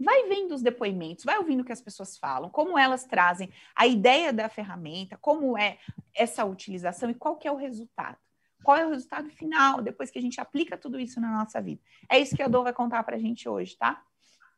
vai 0.00 0.26
vendo 0.26 0.54
os 0.54 0.62
depoimentos, 0.62 1.22
vai 1.22 1.36
ouvindo 1.36 1.60
o 1.60 1.64
que 1.64 1.72
as 1.72 1.82
pessoas 1.82 2.16
falam, 2.16 2.48
como 2.48 2.78
elas 2.78 3.04
trazem 3.04 3.50
a 3.76 3.86
ideia 3.86 4.32
da 4.32 4.48
ferramenta, 4.48 5.18
como 5.18 5.56
é 5.58 5.78
essa 6.14 6.46
utilização 6.46 7.10
e 7.10 7.14
qual 7.14 7.36
que 7.36 7.46
é 7.46 7.52
o 7.52 7.56
resultado. 7.56 8.16
Qual 8.64 8.76
é 8.78 8.86
o 8.86 8.90
resultado 8.90 9.28
final 9.28 9.82
depois 9.82 10.10
que 10.10 10.18
a 10.18 10.22
gente 10.22 10.40
aplica 10.40 10.78
tudo 10.78 10.98
isso 10.98 11.20
na 11.20 11.30
nossa 11.30 11.60
vida? 11.60 11.82
É 12.08 12.18
isso 12.18 12.34
que 12.34 12.42
a 12.42 12.48
Dor 12.48 12.64
vai 12.64 12.72
contar 12.72 13.04
para 13.04 13.16
a 13.16 13.20
gente 13.20 13.46
hoje, 13.46 13.76
tá? 13.76 14.02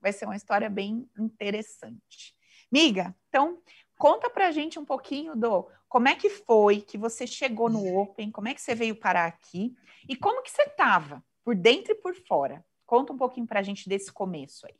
Vai 0.00 0.12
ser 0.12 0.24
uma 0.24 0.36
história 0.36 0.70
bem 0.70 1.10
interessante. 1.18 2.32
Miga, 2.70 3.12
então 3.28 3.60
conta 3.98 4.30
para 4.30 4.46
a 4.46 4.52
gente 4.52 4.78
um 4.78 4.84
pouquinho 4.84 5.34
do 5.34 5.68
como 5.88 6.08
é 6.08 6.14
que 6.14 6.28
foi 6.28 6.80
que 6.80 6.98
você 6.98 7.26
chegou 7.26 7.68
no 7.68 7.98
Open, 7.98 8.30
como 8.30 8.48
é 8.48 8.54
que 8.54 8.60
você 8.60 8.74
veio 8.74 8.96
parar 8.96 9.26
aqui 9.26 9.74
e 10.08 10.16
como 10.16 10.42
que 10.42 10.50
você 10.50 10.62
estava 10.62 11.22
por 11.44 11.54
dentro 11.54 11.92
e 11.92 11.94
por 11.94 12.14
fora. 12.26 12.64
Conta 12.84 13.12
um 13.12 13.16
pouquinho 13.16 13.46
para 13.46 13.60
a 13.60 13.62
gente 13.62 13.88
desse 13.88 14.12
começo 14.12 14.66
aí. 14.66 14.74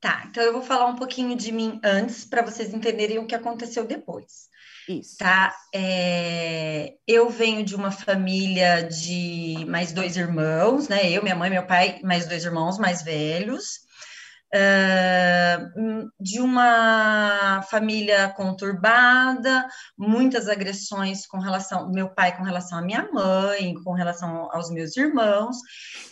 Tá, 0.00 0.26
então 0.28 0.42
eu 0.42 0.52
vou 0.52 0.62
falar 0.62 0.86
um 0.86 0.94
pouquinho 0.94 1.34
de 1.36 1.50
mim 1.50 1.80
antes 1.82 2.24
para 2.24 2.42
vocês 2.42 2.72
entenderem 2.72 3.18
o 3.18 3.26
que 3.26 3.34
aconteceu 3.34 3.84
depois. 3.84 4.48
Isso. 4.88 5.16
Tá? 5.18 5.54
É, 5.74 6.94
eu 7.06 7.28
venho 7.28 7.64
de 7.64 7.74
uma 7.74 7.90
família 7.90 8.82
de 8.82 9.64
mais 9.66 9.92
dois 9.92 10.16
irmãos, 10.16 10.86
né? 10.86 11.10
Eu, 11.10 11.22
minha 11.22 11.34
mãe, 11.34 11.50
meu 11.50 11.66
pai, 11.66 12.00
mais 12.02 12.26
dois 12.28 12.44
irmãos 12.44 12.78
mais 12.78 13.02
velhos. 13.02 13.85
Uh, 14.54 16.08
de 16.20 16.40
uma 16.40 17.62
família 17.68 18.32
conturbada, 18.36 19.66
muitas 19.98 20.48
agressões 20.48 21.26
com 21.26 21.38
relação 21.38 21.90
meu 21.90 22.08
pai 22.08 22.36
com 22.36 22.44
relação 22.44 22.78
à 22.78 22.82
minha 22.82 23.10
mãe, 23.12 23.74
com 23.82 23.92
relação 23.92 24.48
aos 24.52 24.70
meus 24.70 24.96
irmãos. 24.96 25.56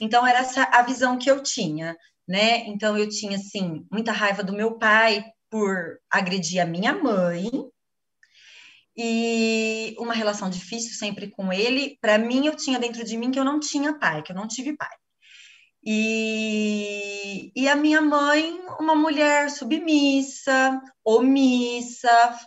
Então 0.00 0.26
era 0.26 0.40
essa 0.40 0.64
a 0.64 0.82
visão 0.82 1.16
que 1.16 1.30
eu 1.30 1.42
tinha 1.42 1.96
né? 2.26 2.66
Então 2.68 2.96
eu 2.96 3.08
tinha 3.08 3.36
assim 3.36 3.86
muita 3.90 4.12
raiva 4.12 4.42
do 4.42 4.52
meu 4.52 4.78
pai 4.78 5.24
por 5.50 6.00
agredir 6.10 6.60
a 6.60 6.66
minha 6.66 6.92
mãe 6.94 7.48
e 8.96 9.94
uma 9.98 10.14
relação 10.14 10.48
difícil 10.48 10.94
sempre 10.94 11.28
com 11.30 11.52
ele. 11.52 11.98
Para 12.00 12.18
mim, 12.18 12.46
eu 12.46 12.56
tinha 12.56 12.78
dentro 12.78 13.04
de 13.04 13.16
mim 13.16 13.30
que 13.30 13.38
eu 13.38 13.44
não 13.44 13.60
tinha 13.60 13.98
pai, 13.98 14.22
que 14.22 14.32
eu 14.32 14.36
não 14.36 14.48
tive 14.48 14.76
pai. 14.76 14.96
E, 15.86 17.52
e 17.54 17.68
a 17.68 17.76
minha 17.76 18.00
mãe, 18.00 18.58
uma 18.80 18.94
mulher 18.94 19.50
submissa, 19.50 20.80
omissa, 21.04 22.38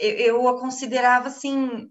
eu 0.00 0.48
a 0.48 0.58
considerava 0.58 1.28
assim 1.28 1.88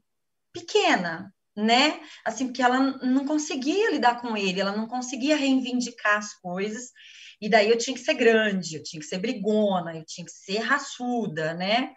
pequena, 0.52 1.34
né? 1.56 2.02
Assim, 2.26 2.48
porque 2.48 2.62
ela 2.62 2.80
não 2.80 3.26
conseguia 3.26 3.92
lidar 3.92 4.20
com 4.20 4.36
ele, 4.36 4.60
ela 4.60 4.76
não 4.76 4.88
conseguia 4.88 5.38
reivindicar 5.38 6.18
as 6.18 6.34
coisas. 6.34 6.92
E 7.40 7.50
daí 7.50 7.70
eu 7.70 7.78
tinha 7.78 7.96
que 7.96 8.04
ser 8.04 8.16
grande, 8.16 8.76
eu 8.76 8.84
tinha 8.84 9.00
que 9.00 9.08
ser 9.08 9.20
brigona, 9.20 9.96
eu 9.96 10.06
tinha 10.06 10.26
que 10.26 10.32
ser 10.32 10.60
raçuda, 10.60 11.54
né? 11.54 11.94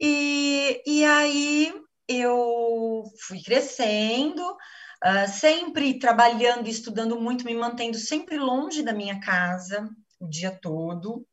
E, 0.00 0.82
e 0.86 1.04
aí 1.04 1.72
eu 2.08 3.04
fui 3.26 3.42
crescendo, 3.42 4.42
uh, 5.04 5.28
sempre 5.28 5.98
trabalhando 5.98 6.66
e 6.66 6.70
estudando 6.70 7.18
muito, 7.18 7.44
me 7.44 7.54
mantendo 7.54 7.98
sempre 7.98 8.38
longe 8.38 8.82
da 8.82 8.92
minha 8.92 9.20
casa 9.20 9.88
o 10.20 10.28
dia 10.28 10.50
todo, 10.50 11.26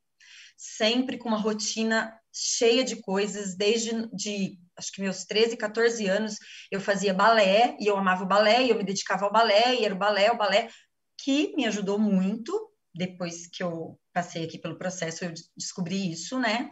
sempre 0.56 1.18
com 1.18 1.30
uma 1.30 1.38
rotina 1.38 2.18
cheia 2.34 2.84
de 2.84 3.02
coisas, 3.02 3.56
desde 3.56 4.08
de, 4.16 4.58
acho 4.78 4.92
que 4.92 5.02
meus 5.02 5.26
13, 5.26 5.58
14 5.58 6.08
anos, 6.08 6.38
eu 6.72 6.80
fazia 6.80 7.14
balé, 7.14 7.76
e 7.80 7.88
eu 7.88 7.98
amava 7.98 8.24
o 8.24 8.28
balé, 8.28 8.64
e 8.64 8.70
eu 8.70 8.78
me 8.78 8.84
dedicava 8.84 9.26
ao 9.26 9.32
balé, 9.32 9.76
e 9.76 9.86
era 9.86 9.94
o 9.94 9.98
balé, 9.98 10.32
o 10.32 10.38
balé, 10.38 10.70
que 11.18 11.54
me 11.56 11.66
ajudou 11.66 12.00
muito, 12.00 12.72
depois 12.94 13.48
que 13.48 13.62
eu 13.62 14.00
passei 14.14 14.46
aqui 14.46 14.58
pelo 14.58 14.78
processo, 14.78 15.26
eu 15.26 15.34
descobri 15.56 16.12
isso, 16.12 16.40
né? 16.40 16.70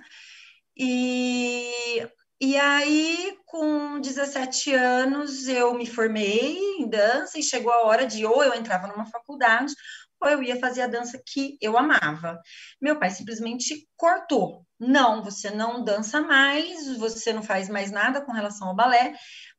E, 0.78 2.08
e 2.40 2.58
aí, 2.58 3.38
com 3.46 4.00
17 4.00 4.74
anos, 4.74 5.48
eu 5.48 5.74
me 5.74 5.86
formei 5.86 6.58
em 6.80 6.90
dança 6.90 7.40
e 7.40 7.44
chegou 7.44 7.72
a 7.72 7.84
hora 7.84 8.06
de 8.06 8.26
ou 8.26 8.44
eu 8.44 8.54
entrava 8.54 8.88
numa 8.88 9.06
faculdade 9.06 9.74
ou 10.20 10.30
eu 10.30 10.44
ia 10.44 10.60
fazer 10.60 10.82
a 10.82 10.88
dança 10.88 11.22
que 11.26 11.58
eu 11.62 11.78
amava. 11.78 12.40
Meu 12.82 13.00
pai 13.00 13.10
simplesmente 13.10 13.88
cortou. 13.96 14.66
Não, 14.78 15.24
você 15.24 15.50
não 15.50 15.84
dança 15.84 16.22
mais, 16.22 16.98
você 16.98 17.32
não 17.32 17.42
faz 17.42 17.70
mais 17.70 17.92
nada 17.92 18.22
com 18.22 18.34
relação 18.34 18.68
ao 18.68 18.76
balé. 18.76 19.14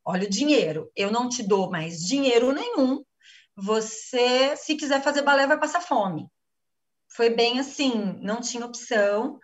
Olha 0.05 0.27
o 0.27 0.29
dinheiro, 0.29 0.91
eu 0.95 1.11
não 1.11 1.27
te 1.27 1.41
dou 1.41 1.71
mais 1.71 1.99
dinheiro 1.99 2.51
nenhum. 2.51 3.03
Você, 3.55 4.55
se 4.55 4.75
quiser 4.75 5.01
fazer 5.01 5.23
balé, 5.23 5.47
vai 5.47 5.59
passar 5.59 5.81
fome. 5.81 6.27
Foi 7.09 7.31
bem 7.31 7.59
assim, 7.59 8.19
não 8.21 8.39
tinha 8.39 8.65
opção. 8.65 9.39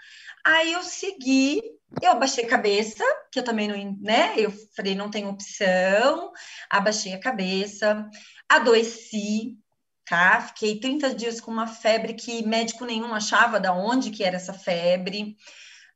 Aí 0.45 0.73
eu 0.73 0.83
segui, 0.83 1.61
eu 2.01 2.11
abaixei 2.11 2.45
a 2.45 2.49
cabeça, 2.49 3.03
que 3.31 3.39
eu 3.39 3.43
também 3.43 3.67
não, 3.67 3.97
né? 4.01 4.33
Eu 4.37 4.51
falei, 4.75 4.95
não 4.95 5.09
tem 5.09 5.27
opção, 5.27 6.31
abaixei 6.69 7.13
a 7.13 7.19
cabeça, 7.19 8.09
adoeci, 8.49 9.57
tá? 10.05 10.41
Fiquei 10.41 10.79
30 10.79 11.13
dias 11.13 11.39
com 11.39 11.51
uma 11.51 11.67
febre 11.67 12.13
que 12.13 12.45
médico 12.45 12.85
nenhum 12.85 13.13
achava 13.13 13.59
da 13.59 13.73
onde 13.73 14.11
que 14.11 14.23
era 14.23 14.35
essa 14.35 14.53
febre. 14.53 15.35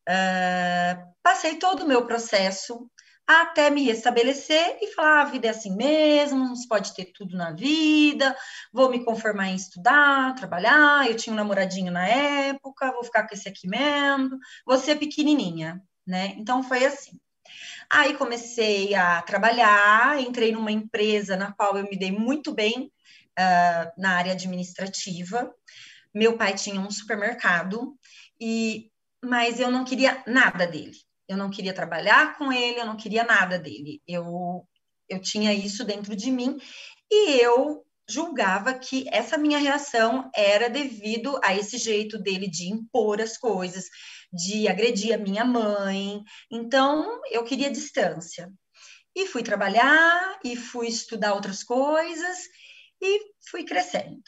Uh, 0.08 1.14
passei 1.22 1.58
todo 1.58 1.84
o 1.84 1.88
meu 1.88 2.06
processo 2.06 2.90
até 3.28 3.70
me 3.70 3.84
restabelecer 3.84 4.78
e 4.82 4.94
falar: 4.94 5.20
ah, 5.20 5.22
a 5.24 5.26
vida 5.26 5.48
é 5.48 5.50
assim 5.50 5.76
mesmo, 5.76 6.40
não 6.40 6.56
se 6.56 6.68
pode 6.68 6.94
ter 6.96 7.12
tudo 7.14 7.36
na 7.36 7.52
vida, 7.52 8.36
vou 8.72 8.90
me 8.90 9.04
conformar 9.04 9.50
em 9.50 9.56
estudar, 9.56 10.34
trabalhar. 10.36 11.08
Eu 11.08 11.16
tinha 11.16 11.34
um 11.34 11.38
namoradinho 11.38 11.92
na 11.92 12.08
época, 12.08 12.92
vou 12.94 13.04
ficar 13.04 13.28
com 13.28 13.36
esse 13.36 13.50
aqui 13.50 13.68
mesmo, 13.68 14.38
vou 14.66 14.78
ser 14.78 14.96
pequenininha, 14.96 15.82
né? 16.06 16.36
Então 16.38 16.64
foi 16.64 16.86
assim. 16.86 17.20
Aí 17.90 18.16
comecei 18.16 18.94
a 18.96 19.22
trabalhar, 19.22 20.20
entrei 20.22 20.52
numa 20.52 20.72
empresa 20.72 21.38
na 21.38 21.54
qual 21.54 21.78
eu 21.78 21.84
me 21.84 21.98
dei 21.98 22.12
muito 22.12 22.54
bem, 22.54 22.92
uh, 23.38 23.92
na 24.02 24.18
área 24.18 24.34
administrativa. 24.34 25.54
Meu 26.14 26.38
pai 26.38 26.56
tinha 26.56 26.82
um 26.82 26.92
supermercado 26.92 27.98
e 28.40 28.92
mas 29.24 29.60
eu 29.60 29.72
não 29.72 29.84
queria 29.84 30.24
nada 30.28 30.66
dele. 30.68 31.07
Eu 31.28 31.38
não 31.38 31.50
queria 31.50 31.74
trabalhar 31.74 32.38
com 32.38 32.52
ele, 32.52 32.80
eu 32.80 32.86
não 32.86 32.98
queria 32.98 33.24
nada 33.24 33.60
dele. 33.60 34.02
Eu 34.08 34.68
eu 35.10 35.22
tinha 35.22 35.54
isso 35.54 35.86
dentro 35.86 36.16
de 36.16 36.30
mim 36.30 36.58
e 37.10 37.40
eu 37.40 37.86
julgava 38.10 38.74
que 38.74 39.06
essa 39.12 39.38
minha 39.38 39.58
reação 39.58 40.30
era 40.36 40.70
devido 40.70 41.40
a 41.44 41.56
esse 41.56 41.78
jeito 41.78 42.18
dele 42.18 42.50
de 42.50 42.72
impor 42.72 43.22
as 43.22 43.38
coisas, 43.38 43.86
de 44.32 44.68
agredir 44.68 45.14
a 45.14 45.18
minha 45.18 45.44
mãe. 45.44 46.22
Então, 46.52 47.22
eu 47.30 47.44
queria 47.44 47.70
distância. 47.70 48.52
E 49.16 49.26
fui 49.28 49.44
trabalhar 49.44 50.40
e 50.44 50.56
fui 50.56 50.88
estudar 50.88 51.34
outras 51.34 51.64
coisas 51.64 52.38
e 53.02 53.20
fui 53.50 53.66
crescendo. 53.66 54.22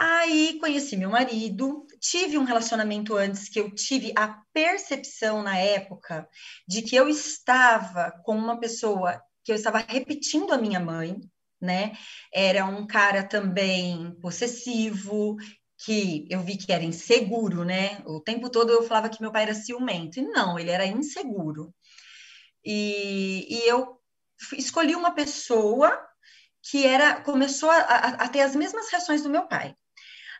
Aí 0.00 0.58
conheci 0.60 0.96
meu 0.96 1.10
marido, 1.10 1.84
tive 2.00 2.38
um 2.38 2.44
relacionamento 2.44 3.16
antes 3.16 3.48
que 3.48 3.58
eu 3.58 3.74
tive 3.74 4.12
a 4.16 4.40
percepção 4.52 5.42
na 5.42 5.58
época 5.58 6.28
de 6.68 6.82
que 6.82 6.94
eu 6.94 7.08
estava 7.08 8.12
com 8.24 8.36
uma 8.36 8.60
pessoa 8.60 9.20
que 9.42 9.50
eu 9.50 9.56
estava 9.56 9.78
repetindo 9.78 10.52
a 10.52 10.58
minha 10.58 10.78
mãe, 10.78 11.18
né? 11.60 11.96
Era 12.32 12.64
um 12.66 12.86
cara 12.86 13.24
também 13.24 14.14
possessivo, 14.20 15.36
que 15.84 16.26
eu 16.30 16.40
vi 16.42 16.56
que 16.56 16.72
era 16.72 16.84
inseguro, 16.84 17.64
né? 17.64 18.00
O 18.06 18.20
tempo 18.20 18.50
todo 18.50 18.70
eu 18.70 18.84
falava 18.84 19.08
que 19.08 19.20
meu 19.20 19.32
pai 19.32 19.44
era 19.44 19.54
ciumento, 19.54 20.20
e 20.20 20.22
não, 20.22 20.58
ele 20.58 20.70
era 20.70 20.86
inseguro. 20.86 21.74
E, 22.64 23.46
e 23.48 23.68
eu 23.68 23.98
escolhi 24.56 24.94
uma 24.94 25.12
pessoa 25.12 25.98
que 26.62 26.86
era 26.86 27.20
começou 27.20 27.70
a, 27.70 27.78
a, 27.78 28.08
a 28.24 28.28
ter 28.28 28.42
as 28.42 28.54
mesmas 28.54 28.90
reações 28.90 29.22
do 29.22 29.30
meu 29.30 29.48
pai. 29.48 29.74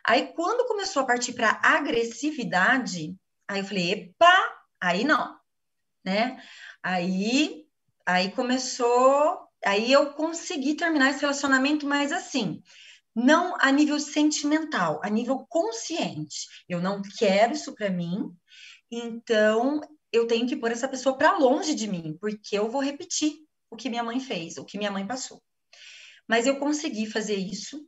Aí, 0.05 0.33
quando 0.33 0.67
começou 0.67 1.03
a 1.03 1.05
partir 1.05 1.33
para 1.33 1.59
agressividade, 1.63 3.15
aí 3.47 3.59
eu 3.59 3.65
falei, 3.65 3.91
epa, 3.91 4.63
aí 4.81 5.03
não, 5.03 5.37
né? 6.03 6.41
Aí, 6.83 7.65
aí 8.05 8.31
começou, 8.31 9.47
aí 9.65 9.91
eu 9.91 10.13
consegui 10.13 10.75
terminar 10.75 11.11
esse 11.11 11.21
relacionamento, 11.21 11.85
mas 11.85 12.11
assim, 12.11 12.61
não 13.15 13.55
a 13.59 13.71
nível 13.71 13.99
sentimental, 13.99 14.99
a 15.03 15.09
nível 15.09 15.45
consciente. 15.49 16.47
Eu 16.67 16.81
não 16.81 17.01
quero 17.17 17.53
isso 17.53 17.73
para 17.75 17.89
mim, 17.89 18.31
então 18.91 19.81
eu 20.11 20.27
tenho 20.27 20.47
que 20.47 20.55
pôr 20.55 20.71
essa 20.71 20.87
pessoa 20.87 21.17
para 21.17 21.37
longe 21.37 21.75
de 21.75 21.87
mim, 21.87 22.17
porque 22.19 22.57
eu 22.57 22.69
vou 22.69 22.81
repetir 22.81 23.33
o 23.69 23.75
que 23.75 23.89
minha 23.89 24.03
mãe 24.03 24.19
fez, 24.19 24.57
o 24.57 24.65
que 24.65 24.77
minha 24.77 24.91
mãe 24.91 25.05
passou. 25.05 25.41
Mas 26.27 26.45
eu 26.45 26.59
consegui 26.59 27.05
fazer 27.05 27.35
isso. 27.35 27.87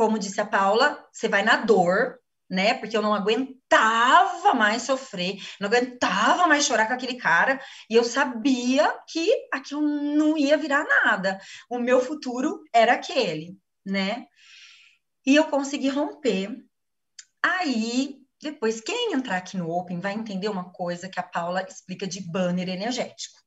Como 0.00 0.18
disse 0.18 0.40
a 0.40 0.46
Paula, 0.46 1.06
você 1.12 1.28
vai 1.28 1.42
na 1.42 1.56
dor, 1.56 2.18
né? 2.48 2.72
Porque 2.72 2.96
eu 2.96 3.02
não 3.02 3.12
aguentava 3.12 4.54
mais 4.54 4.80
sofrer, 4.80 5.36
não 5.60 5.68
aguentava 5.68 6.46
mais 6.46 6.64
chorar 6.64 6.86
com 6.86 6.94
aquele 6.94 7.16
cara, 7.16 7.60
e 7.86 7.96
eu 7.96 8.02
sabia 8.02 8.98
que 9.06 9.30
aquilo 9.52 9.82
não 9.82 10.38
ia 10.38 10.56
virar 10.56 10.86
nada. 11.04 11.38
O 11.68 11.78
meu 11.78 12.00
futuro 12.00 12.64
era 12.72 12.94
aquele, 12.94 13.58
né? 13.84 14.24
E 15.26 15.36
eu 15.36 15.44
consegui 15.48 15.90
romper. 15.90 16.48
Aí, 17.42 18.22
depois, 18.40 18.80
quem 18.80 19.12
entrar 19.12 19.36
aqui 19.36 19.58
no 19.58 19.68
Open 19.68 20.00
vai 20.00 20.14
entender 20.14 20.48
uma 20.48 20.72
coisa 20.72 21.10
que 21.10 21.20
a 21.20 21.22
Paula 21.22 21.62
explica 21.68 22.06
de 22.06 22.22
banner 22.22 22.70
energético. 22.70 23.38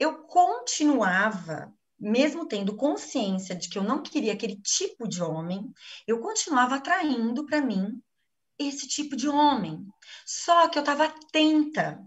Eu 0.00 0.22
continuava 0.22 1.70
mesmo 1.98 2.46
tendo 2.46 2.76
consciência 2.76 3.54
de 3.54 3.68
que 3.68 3.78
eu 3.78 3.82
não 3.82 4.02
queria 4.02 4.32
aquele 4.32 4.60
tipo 4.60 5.08
de 5.08 5.22
homem, 5.22 5.72
eu 6.06 6.20
continuava 6.20 6.76
atraindo 6.76 7.46
para 7.46 7.60
mim 7.60 8.00
esse 8.58 8.86
tipo 8.86 9.16
de 9.16 9.28
homem. 9.28 9.86
Só 10.26 10.68
que 10.68 10.78
eu 10.78 10.82
estava 10.82 11.04
atenta. 11.04 12.00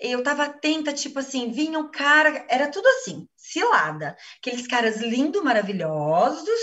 Eu 0.00 0.20
estava 0.20 0.44
atenta, 0.44 0.92
tipo 0.92 1.18
assim, 1.18 1.52
vinha 1.52 1.78
o 1.78 1.90
cara, 1.90 2.44
era 2.48 2.70
tudo 2.70 2.86
assim, 2.88 3.28
cilada. 3.36 4.16
Aqueles 4.38 4.66
caras 4.66 5.00
lindos, 5.00 5.42
maravilhosos, 5.42 6.60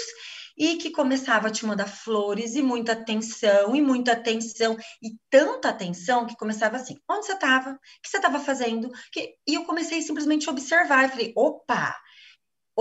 e 0.57 0.75
que 0.75 0.91
começava 0.91 1.47
a 1.47 1.51
te 1.51 1.65
mandar 1.65 1.87
flores 1.87 2.55
e 2.55 2.61
muita 2.61 2.91
atenção, 2.91 3.73
e 3.73 3.81
muita 3.81 4.11
atenção, 4.11 4.75
e 5.01 5.11
tanta 5.29 5.69
atenção 5.69 6.25
que 6.25 6.35
começava 6.35 6.75
assim: 6.75 6.99
onde 7.09 7.27
você 7.27 7.33
estava? 7.33 7.71
O 7.71 8.01
que 8.03 8.09
você 8.09 8.17
estava 8.17 8.39
fazendo? 8.39 8.89
Que... 9.11 9.35
E 9.47 9.53
eu 9.53 9.63
comecei 9.63 10.01
simplesmente 10.01 10.49
a 10.49 10.51
observar. 10.51 11.05
e 11.05 11.09
falei: 11.09 11.33
opa, 11.35 11.95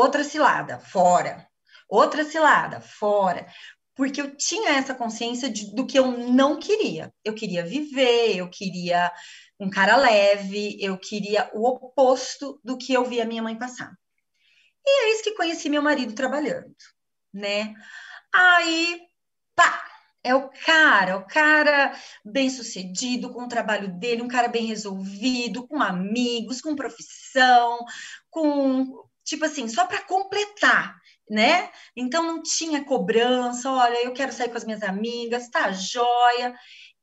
outra 0.00 0.24
cilada, 0.24 0.78
fora. 0.78 1.46
Outra 1.88 2.24
cilada, 2.24 2.80
fora. 2.80 3.46
Porque 3.94 4.20
eu 4.20 4.36
tinha 4.36 4.70
essa 4.72 4.94
consciência 4.94 5.50
de, 5.50 5.74
do 5.74 5.86
que 5.86 5.98
eu 5.98 6.06
não 6.06 6.58
queria. 6.58 7.12
Eu 7.24 7.34
queria 7.34 7.64
viver, 7.64 8.36
eu 8.36 8.48
queria 8.48 9.12
um 9.60 9.68
cara 9.70 9.96
leve, 9.96 10.76
eu 10.80 10.96
queria 10.98 11.50
o 11.52 11.66
oposto 11.66 12.60
do 12.62 12.78
que 12.78 12.92
eu 12.92 13.04
via 13.04 13.24
minha 13.24 13.42
mãe 13.42 13.58
passar. 13.58 13.92
E 14.86 14.90
é 14.90 15.12
isso 15.14 15.24
que 15.24 15.34
conheci 15.34 15.68
meu 15.68 15.82
marido 15.82 16.14
trabalhando, 16.14 16.74
né? 17.32 17.74
Aí, 18.34 19.00
pá, 19.54 19.84
É 20.22 20.34
o 20.34 20.50
cara, 20.50 21.16
o 21.18 21.26
cara 21.26 21.94
bem 22.24 22.50
sucedido 22.50 23.32
com 23.32 23.44
o 23.44 23.48
trabalho 23.48 23.88
dele, 23.98 24.22
um 24.22 24.28
cara 24.28 24.48
bem 24.48 24.66
resolvido, 24.66 25.66
com 25.66 25.80
amigos, 25.82 26.60
com 26.60 26.76
profissão, 26.76 27.78
com 28.30 29.07
tipo 29.28 29.44
assim, 29.44 29.68
só 29.68 29.86
para 29.86 30.02
completar, 30.02 30.96
né? 31.28 31.70
Então 31.94 32.22
não 32.22 32.42
tinha 32.42 32.84
cobrança, 32.84 33.70
olha, 33.70 34.02
eu 34.02 34.12
quero 34.12 34.32
sair 34.32 34.48
com 34.48 34.56
as 34.56 34.64
minhas 34.64 34.82
amigas, 34.82 35.50
tá 35.50 35.70
joia. 35.70 36.54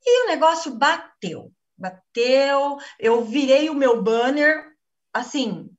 E 0.04 0.24
o 0.24 0.28
negócio 0.28 0.76
bateu, 0.76 1.52
bateu, 1.78 2.78
eu 3.00 3.24
virei 3.24 3.70
o 3.70 3.76
meu 3.76 4.02
banner 4.02 4.74
assim, 5.14 5.70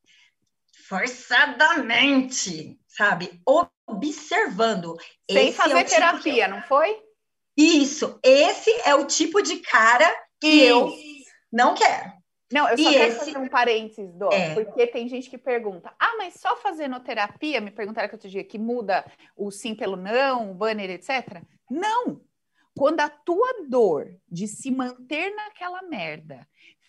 forçadamente, 0.88 2.78
sabe? 2.86 3.40
Observando. 3.86 4.96
Sem 5.30 5.48
Esse 5.48 5.56
fazer 5.56 5.78
é 5.78 5.84
terapia, 5.84 6.48
não 6.48 6.62
foi? 6.62 6.96
Isso, 7.56 8.18
esse 8.22 8.70
é 8.84 8.94
o 8.94 9.06
tipo 9.06 9.42
de 9.42 9.56
cara 9.56 10.10
que 10.40 10.48
Isso. 10.48 10.68
eu 10.68 10.92
não 11.52 11.74
quero. 11.74 12.15
Não, 12.52 12.68
eu 12.68 12.78
só 12.78 12.90
e 12.90 12.94
quero 12.94 13.08
esse... 13.08 13.18
fazer 13.18 13.38
um 13.38 13.48
parênteses, 13.48 14.14
Dó, 14.14 14.30
é. 14.30 14.54
porque 14.54 14.86
tem 14.86 15.08
gente 15.08 15.28
que 15.28 15.36
pergunta: 15.36 15.92
ah, 15.98 16.14
mas 16.16 16.34
só 16.34 16.56
fazendo 16.56 17.00
terapia, 17.00 17.60
me 17.60 17.70
perguntaram 17.70 18.08
que 18.08 18.14
outro 18.14 18.28
dia, 18.28 18.44
que 18.44 18.58
muda 18.58 19.04
o 19.36 19.50
sim 19.50 19.74
pelo 19.74 19.96
não, 19.96 20.52
o 20.52 20.54
banner, 20.54 20.90
etc. 20.90 21.42
Não! 21.68 22.20
Quando 22.76 23.00
a 23.00 23.08
tua 23.08 23.64
dor 23.68 24.14
de 24.30 24.46
se 24.46 24.70
manter 24.70 25.34
naquela 25.34 25.82
merda 25.82 26.46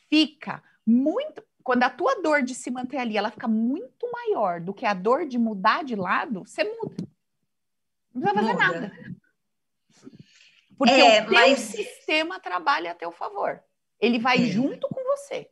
fica 0.10 0.62
muito. 0.86 1.41
Quando 1.63 1.84
a 1.84 1.89
tua 1.89 2.22
dor 2.22 2.43
de 2.43 2.54
se 2.54 2.70
manter 2.70 2.98
ali, 2.98 3.17
ela 3.17 3.32
fica 3.32 3.48
muito 3.48 4.10
maior 4.12 4.62
do 4.62 4.74
que 4.74 4.86
a 4.86 4.93
dor 4.93 5.26
de 5.26 5.38
mudar 5.38 5.84
de 5.84 5.96
lado, 5.96 6.46
você 6.46 6.63
muda. 6.63 6.96
Não 8.13 8.22
precisa 8.22 8.34
fazer 8.34 8.54
muda. 8.54 8.80
nada. 8.80 9.17
Porque 10.78 10.93
é, 10.93 11.24
o 11.24 11.26
teu 11.26 11.34
mas... 11.34 11.60
sistema 11.60 12.39
trabalha 12.39 12.91
a 12.91 12.96
teu 12.96 13.12
favor. 13.12 13.62
Ele 14.00 14.20
vai 14.20 14.38
é. 14.38 14.46
junto 14.46 14.88
com 14.88 14.97
você. 15.17 15.49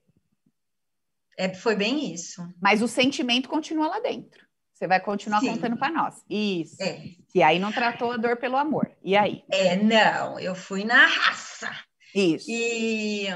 É, 1.38 1.54
foi 1.54 1.76
bem 1.76 2.14
isso. 2.14 2.42
Mas 2.62 2.82
o 2.82 2.88
sentimento 2.88 3.50
continua 3.50 3.88
lá 3.88 4.00
dentro. 4.00 4.46
Você 4.74 4.88
vai 4.88 5.00
continuar 5.00 5.40
Sim. 5.40 5.52
contando 5.52 5.78
para 5.78 5.94
nós. 5.94 6.22
Isso. 6.30 6.82
É. 6.82 7.02
E 7.34 7.42
aí 7.42 7.60
não 7.60 7.72
tratou 7.72 8.12
a 8.12 8.18
dor 8.18 8.38
pelo 8.38 8.58
amor. 8.58 8.92
E 9.04 9.16
aí? 9.16 9.44
É, 9.50 9.76
não, 9.78 10.40
eu 10.40 10.54
fui 10.54 10.84
na 10.84 11.06
raça. 11.06 11.72
Isso. 12.14 12.46
E, 12.50 13.28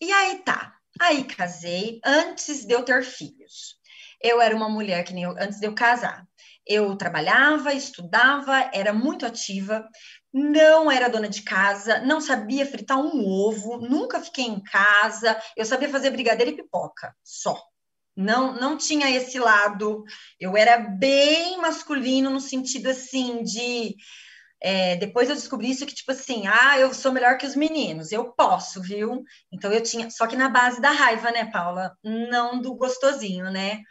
e 0.00 0.12
aí 0.12 0.38
tá. 0.44 0.76
Aí 1.00 1.24
casei 1.24 2.00
antes 2.04 2.64
de 2.64 2.72
eu 2.72 2.84
ter 2.84 3.02
filhos. 3.02 3.76
Eu 4.22 4.40
era 4.40 4.54
uma 4.54 4.68
mulher 4.68 5.04
que 5.04 5.12
nem 5.12 5.24
eu, 5.24 5.32
antes 5.32 5.58
de 5.58 5.66
eu 5.66 5.74
casar. 5.74 6.26
Eu 6.66 6.96
trabalhava, 6.96 7.72
estudava, 7.72 8.70
era 8.72 8.92
muito 8.92 9.26
ativa, 9.26 9.88
não 10.36 10.90
era 10.90 11.08
dona 11.08 11.30
de 11.30 11.40
casa, 11.40 12.00
não 12.00 12.20
sabia 12.20 12.66
fritar 12.66 12.98
um 12.98 13.26
ovo, 13.26 13.78
nunca 13.78 14.20
fiquei 14.20 14.44
em 14.44 14.62
casa, 14.62 15.40
eu 15.56 15.64
sabia 15.64 15.88
fazer 15.88 16.10
brigadeiro 16.10 16.52
e 16.52 16.56
pipoca, 16.56 17.16
só. 17.24 17.58
Não, 18.14 18.52
não 18.54 18.76
tinha 18.76 19.10
esse 19.10 19.38
lado. 19.38 20.04
Eu 20.38 20.54
era 20.54 20.76
bem 20.76 21.56
masculino 21.56 22.28
no 22.28 22.40
sentido 22.40 22.90
assim 22.90 23.42
de 23.42 23.96
é, 24.62 24.96
depois 24.96 25.28
eu 25.30 25.34
descobri 25.34 25.70
isso 25.70 25.86
que, 25.86 25.94
tipo 25.94 26.12
assim, 26.12 26.46
ah, 26.46 26.78
eu 26.78 26.92
sou 26.92 27.12
melhor 27.12 27.38
que 27.38 27.46
os 27.46 27.56
meninos, 27.56 28.12
eu 28.12 28.32
posso, 28.32 28.82
viu? 28.82 29.22
Então 29.52 29.72
eu 29.72 29.82
tinha, 29.82 30.10
só 30.10 30.26
que 30.26 30.36
na 30.36 30.48
base 30.48 30.80
da 30.80 30.90
raiva, 30.90 31.30
né, 31.30 31.50
Paula? 31.50 31.96
Não 32.02 32.60
do 32.60 32.74
gostosinho, 32.74 33.50
né? 33.50 33.82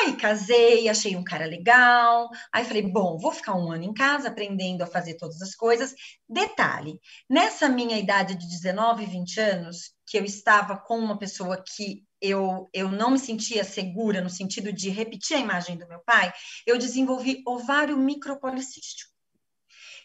Aí 0.00 0.16
casei, 0.16 0.88
achei 0.88 1.14
um 1.16 1.24
cara 1.24 1.44
legal. 1.44 2.28
Aí 2.52 2.64
falei, 2.64 2.82
bom, 2.82 3.18
vou 3.18 3.30
ficar 3.30 3.54
um 3.54 3.70
ano 3.70 3.84
em 3.84 3.92
casa 3.92 4.28
aprendendo 4.28 4.82
a 4.82 4.86
fazer 4.86 5.14
todas 5.14 5.40
as 5.42 5.54
coisas. 5.54 5.94
Detalhe, 6.28 6.98
nessa 7.28 7.68
minha 7.68 7.98
idade 7.98 8.34
de 8.34 8.48
19, 8.48 9.04
20 9.04 9.38
anos, 9.38 9.92
que 10.06 10.18
eu 10.18 10.24
estava 10.24 10.76
com 10.76 10.98
uma 10.98 11.18
pessoa 11.18 11.62
que 11.62 12.04
eu, 12.20 12.70
eu 12.72 12.90
não 12.90 13.10
me 13.10 13.18
sentia 13.18 13.64
segura 13.64 14.20
no 14.20 14.30
sentido 14.30 14.72
de 14.72 14.88
repetir 14.88 15.36
a 15.36 15.40
imagem 15.40 15.76
do 15.76 15.88
meu 15.88 16.00
pai, 16.00 16.32
eu 16.66 16.78
desenvolvi 16.78 17.42
ovário 17.46 17.96
micropolicístico. 17.96 19.12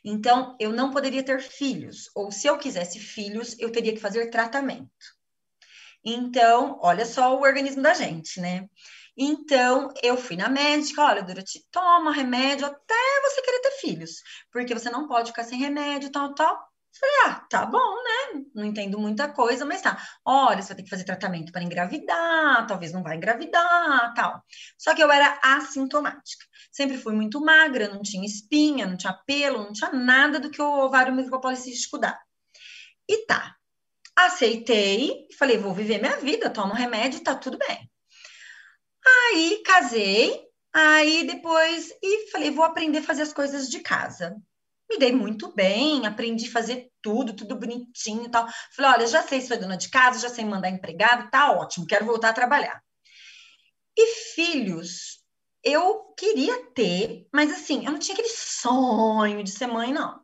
Então, 0.04 0.56
eu 0.60 0.72
não 0.72 0.92
poderia 0.92 1.24
ter 1.24 1.42
filhos, 1.42 2.10
ou 2.16 2.32
se 2.32 2.48
eu 2.48 2.58
quisesse 2.58 3.00
filhos, 3.00 3.58
eu 3.60 3.72
teria 3.72 3.94
que 3.94 4.00
fazer 4.00 4.30
tratamento. 4.30 4.90
Então, 6.04 6.80
olha 6.82 7.06
só 7.06 7.36
o 7.36 7.42
organismo 7.42 7.82
da 7.82 7.94
gente, 7.94 8.40
né? 8.40 8.70
Então, 9.18 9.92
eu 10.04 10.16
fui 10.16 10.36
na 10.36 10.48
médica, 10.48 11.02
olha, 11.04 11.24
Durante, 11.24 11.66
toma 11.72 12.14
remédio 12.14 12.68
até 12.68 13.22
você 13.24 13.42
querer 13.42 13.62
ter 13.62 13.72
filhos, 13.82 14.12
porque 14.52 14.74
você 14.76 14.92
não 14.92 15.08
pode 15.08 15.32
ficar 15.32 15.44
sem 15.44 15.58
remédio, 15.58 16.12
tal, 16.12 16.36
tal. 16.36 16.68
Falei, 17.00 17.16
ah, 17.26 17.46
tá 17.50 17.66
bom, 17.66 17.96
né? 18.04 18.44
Não 18.56 18.66
entendo 18.66 19.00
muita 19.00 19.28
coisa, 19.32 19.66
mas 19.66 19.82
tá. 19.82 19.98
Olha, 20.26 20.62
você 20.62 20.70
vai 20.70 20.78
ter 20.78 20.84
que 20.84 20.90
fazer 20.90 21.04
tratamento 21.04 21.52
para 21.52 21.64
engravidar, 21.64 22.66
talvez 22.68 22.92
não 22.92 23.04
vai 23.04 23.18
engravidar, 23.18 24.14
tal. 24.16 24.44
Só 24.78 24.96
que 24.96 25.04
eu 25.04 25.12
era 25.12 25.40
assintomática. 25.44 26.46
Sempre 26.72 26.98
fui 26.98 27.14
muito 27.14 27.42
magra, 27.42 27.88
não 27.88 28.02
tinha 28.02 28.26
espinha, 28.26 28.88
não 28.88 28.98
tinha 28.98 29.14
pelo, 29.26 29.64
não 29.64 29.74
tinha 29.74 29.92
nada 29.92 30.40
do 30.40 30.50
que 30.50 30.62
o 30.62 30.86
ovário 30.86 31.14
micropolicístico 31.16 31.98
dá. 32.00 32.20
E 33.08 33.26
tá. 33.26 33.56
Aceitei, 34.16 35.28
falei, 35.38 35.58
vou 35.58 35.74
viver 35.74 36.00
minha 36.00 36.18
vida, 36.18 36.50
tomo 36.50 36.74
remédio, 36.74 37.24
tá 37.24 37.36
tudo 37.36 37.58
bem. 37.58 37.90
Aí 39.08 39.62
casei, 39.64 40.48
aí 40.74 41.26
depois 41.26 41.92
e 42.02 42.30
falei, 42.32 42.52
vou 42.52 42.66
aprender 42.66 43.00
a 43.00 43.04
fazer 43.04 43.22
as 43.22 43.34
coisas 43.34 43.70
de 43.70 43.80
casa. 43.80 44.36
Me 44.90 44.98
dei 44.98 45.12
muito 45.12 45.54
bem, 45.54 46.06
aprendi 46.06 46.48
a 46.48 46.52
fazer 46.52 46.90
tudo, 47.02 47.34
tudo 47.34 47.58
bonitinho 47.58 48.26
e 48.26 48.30
tal. 48.30 48.48
Falei, 48.76 48.92
olha, 48.92 49.08
já 49.08 49.22
sei 49.22 49.42
ser 49.42 49.58
dona 49.58 49.78
de 49.78 49.90
casa, 49.90 50.20
já 50.20 50.30
sei 50.30 50.46
mandar 50.46 50.70
empregado, 50.70 51.30
tá 51.30 51.52
ótimo, 51.52 51.86
quero 51.86 52.06
voltar 52.06 52.30
a 52.30 52.34
trabalhar. 52.34 52.82
E 53.98 54.34
filhos, 54.36 55.20
eu 55.64 56.14
queria 56.18 56.66
ter, 56.74 57.28
mas 57.34 57.52
assim, 57.52 57.86
eu 57.86 57.92
não 57.92 58.00
tinha 58.00 58.14
aquele 58.14 58.30
sonho 58.30 59.44
de 59.44 59.52
ser 59.52 59.68
mãe, 59.68 59.92
não. 59.92 60.22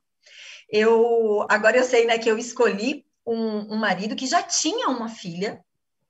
Eu 0.69 1.46
agora 1.50 1.78
eu 1.78 1.84
sei, 1.84 2.06
né, 2.06 2.17
que 2.17 2.30
eu 2.30 2.38
escolhi 2.38 3.06
um, 3.26 3.74
um 3.74 3.78
marido 3.78 4.15
que 4.15 4.28
já 4.28 4.41
tinha 4.41 4.88
uma 4.89 5.10
filha, 5.10 5.63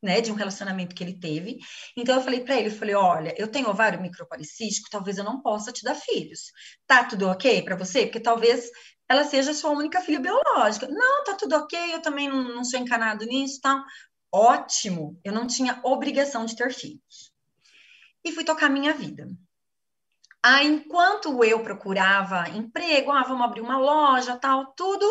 né, 0.03 0.19
de 0.19 0.31
um 0.31 0.35
relacionamento 0.35 0.93
que 0.93 1.03
ele 1.03 1.17
teve. 1.17 1.57
Então 1.95 2.15
eu 2.15 2.21
falei 2.21 2.41
para 2.41 2.57
ele, 2.59 2.67
eu 2.67 2.77
falei, 2.77 2.93
olha, 2.93 3.33
eu 3.37 3.47
tenho 3.47 3.69
ovário 3.69 4.01
micropolicístico, 4.01 4.89
talvez 4.91 5.17
eu 5.17 5.23
não 5.23 5.41
possa 5.41 5.71
te 5.71 5.83
dar 5.83 5.95
filhos. 5.95 6.51
Tá 6.85 7.05
tudo 7.05 7.27
ok 7.29 7.61
para 7.63 7.77
você? 7.77 8.05
Porque 8.05 8.19
talvez 8.19 8.69
ela 9.07 9.23
seja 9.23 9.51
a 9.51 9.53
sua 9.53 9.71
única 9.71 10.01
filha 10.01 10.19
biológica. 10.19 10.87
Não, 10.89 11.23
tá 11.23 11.35
tudo 11.35 11.55
ok, 11.55 11.95
eu 11.95 12.01
também 12.01 12.29
não, 12.29 12.43
não 12.43 12.63
sou 12.63 12.79
encanado 12.79 13.25
nisso, 13.25 13.59
tal. 13.61 13.81
Ótimo, 14.31 15.19
eu 15.23 15.31
não 15.31 15.47
tinha 15.47 15.79
obrigação 15.83 16.45
de 16.45 16.55
ter 16.55 16.73
filhos. 16.73 17.31
E 18.25 18.31
fui 18.31 18.43
tocar 18.43 18.69
minha 18.69 18.93
vida. 18.93 19.27
Aí, 20.41 20.67
enquanto 20.67 21.43
eu 21.43 21.63
procurava 21.63 22.49
emprego, 22.49 23.11
ah, 23.11 23.23
vamos 23.23 23.45
abrir 23.45 23.61
uma 23.61 23.77
loja, 23.77 24.35
tal, 24.35 24.73
tudo, 24.75 25.05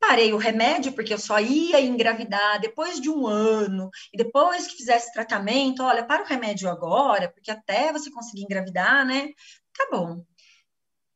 Parei 0.00 0.32
o 0.32 0.38
remédio, 0.38 0.92
porque 0.92 1.12
eu 1.12 1.18
só 1.18 1.38
ia 1.38 1.80
engravidar 1.80 2.58
depois 2.58 3.00
de 3.00 3.10
um 3.10 3.26
ano, 3.26 3.90
e 4.12 4.16
depois 4.16 4.66
que 4.66 4.76
fizesse 4.76 5.12
tratamento, 5.12 5.82
olha, 5.82 6.04
para 6.06 6.22
o 6.22 6.26
remédio 6.26 6.70
agora, 6.70 7.30
porque 7.30 7.50
até 7.50 7.92
você 7.92 8.10
conseguir 8.10 8.42
engravidar, 8.44 9.06
né? 9.06 9.28
Tá 9.76 9.88
bom. 9.92 10.24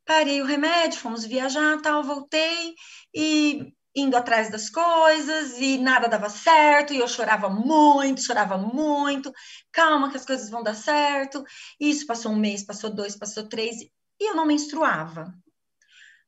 Parei 0.04 0.40
o 0.42 0.44
remédio, 0.44 1.00
fomos 1.00 1.24
viajar, 1.24 1.80
tal, 1.80 2.04
voltei, 2.04 2.74
e 3.14 3.72
indo 3.96 4.16
atrás 4.16 4.50
das 4.50 4.68
coisas, 4.68 5.58
e 5.58 5.78
nada 5.78 6.08
dava 6.08 6.28
certo, 6.28 6.92
e 6.92 6.98
eu 6.98 7.08
chorava 7.08 7.48
muito, 7.48 8.22
chorava 8.22 8.58
muito, 8.58 9.32
calma 9.72 10.10
que 10.10 10.16
as 10.16 10.26
coisas 10.26 10.50
vão 10.50 10.62
dar 10.62 10.74
certo. 10.74 11.42
Isso 11.80 12.06
passou 12.06 12.32
um 12.32 12.36
mês, 12.36 12.64
passou 12.64 12.94
dois, 12.94 13.16
passou 13.16 13.48
três, 13.48 13.76
e 13.80 14.30
eu 14.30 14.34
não 14.36 14.46
menstruava. 14.46 15.32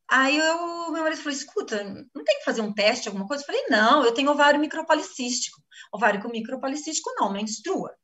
Aí 0.08 0.36
eu, 0.36 0.92
meu 0.92 1.02
marido 1.02 1.18
falou: 1.18 1.36
escuta, 1.36 1.82
não 2.14 2.24
tem 2.24 2.38
que 2.38 2.44
fazer 2.44 2.60
um 2.60 2.72
teste, 2.72 3.08
alguma 3.08 3.26
coisa? 3.26 3.42
Eu 3.42 3.46
falei: 3.46 3.66
não, 3.68 4.04
eu 4.04 4.14
tenho 4.14 4.30
ovário 4.30 4.60
micropolicístico. 4.60 5.60
Ovário 5.92 6.22
com 6.22 6.28
micropolicístico 6.28 7.12
não, 7.16 7.32
menstrua. 7.32 7.94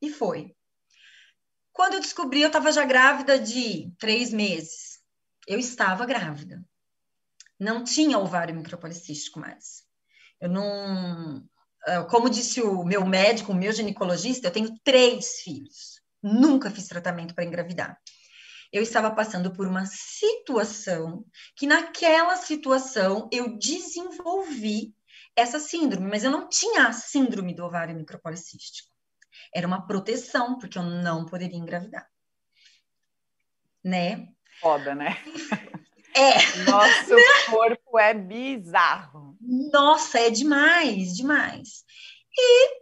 E 0.00 0.10
foi. 0.10 0.54
Quando 1.72 1.94
eu 1.94 2.00
descobri, 2.00 2.42
eu 2.42 2.48
estava 2.48 2.70
já 2.72 2.84
grávida 2.84 3.38
de 3.38 3.92
três 3.98 4.32
meses. 4.32 5.00
Eu 5.46 5.58
estava 5.58 6.06
grávida. 6.06 6.62
Não 7.58 7.82
tinha 7.84 8.18
ovário 8.18 8.54
micropolicístico 8.54 9.40
mais. 9.40 9.82
Eu 10.40 10.48
não. 10.48 11.44
Ah, 11.84 12.04
como 12.04 12.30
disse 12.30 12.62
o 12.62 12.84
meu 12.84 13.04
médico, 13.06 13.52
o 13.52 13.54
meu 13.54 13.72
ginecologista, 13.72 14.48
eu 14.48 14.52
tenho 14.52 14.74
três 14.84 15.40
filhos. 15.40 16.00
Nunca 16.22 16.70
fiz 16.70 16.86
tratamento 16.86 17.34
para 17.34 17.44
engravidar 17.44 17.98
eu 18.72 18.82
estava 18.82 19.10
passando 19.10 19.52
por 19.52 19.66
uma 19.66 19.84
situação 19.86 21.24
que 21.56 21.66
naquela 21.66 22.36
situação 22.36 23.28
eu 23.32 23.58
desenvolvi 23.58 24.94
essa 25.34 25.58
síndrome, 25.58 26.08
mas 26.08 26.24
eu 26.24 26.30
não 26.30 26.48
tinha 26.48 26.86
a 26.86 26.92
síndrome 26.92 27.54
do 27.54 27.64
ovário 27.64 27.96
micropolicístico. 27.96 28.88
Era 29.54 29.66
uma 29.66 29.86
proteção, 29.86 30.58
porque 30.58 30.78
eu 30.78 30.82
não 30.82 31.26
poderia 31.26 31.58
engravidar. 31.58 32.06
Né? 33.82 34.28
Foda, 34.60 34.94
né? 34.94 35.16
É. 36.14 36.34
Nosso 36.70 37.50
corpo 37.50 37.98
é 37.98 38.14
bizarro. 38.14 39.36
Nossa, 39.72 40.18
é 40.20 40.30
demais, 40.30 41.16
demais. 41.16 41.84
E 42.36 42.80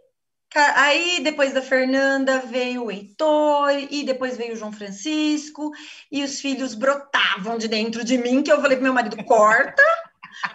Aí, 0.55 1.21
depois 1.23 1.53
da 1.53 1.61
Fernanda, 1.61 2.39
veio 2.39 2.85
o 2.85 2.91
Heitor, 2.91 3.69
e 3.91 4.03
depois 4.03 4.35
veio 4.35 4.53
o 4.53 4.57
João 4.57 4.71
Francisco, 4.71 5.71
e 6.11 6.23
os 6.23 6.41
filhos 6.41 6.73
brotavam 6.73 7.57
de 7.57 7.67
dentro 7.67 8.03
de 8.03 8.17
mim, 8.17 8.41
que 8.41 8.51
eu 8.51 8.59
falei 8.59 8.77
pro 8.77 8.83
meu 8.83 8.93
marido, 8.93 9.23
corta, 9.25 9.83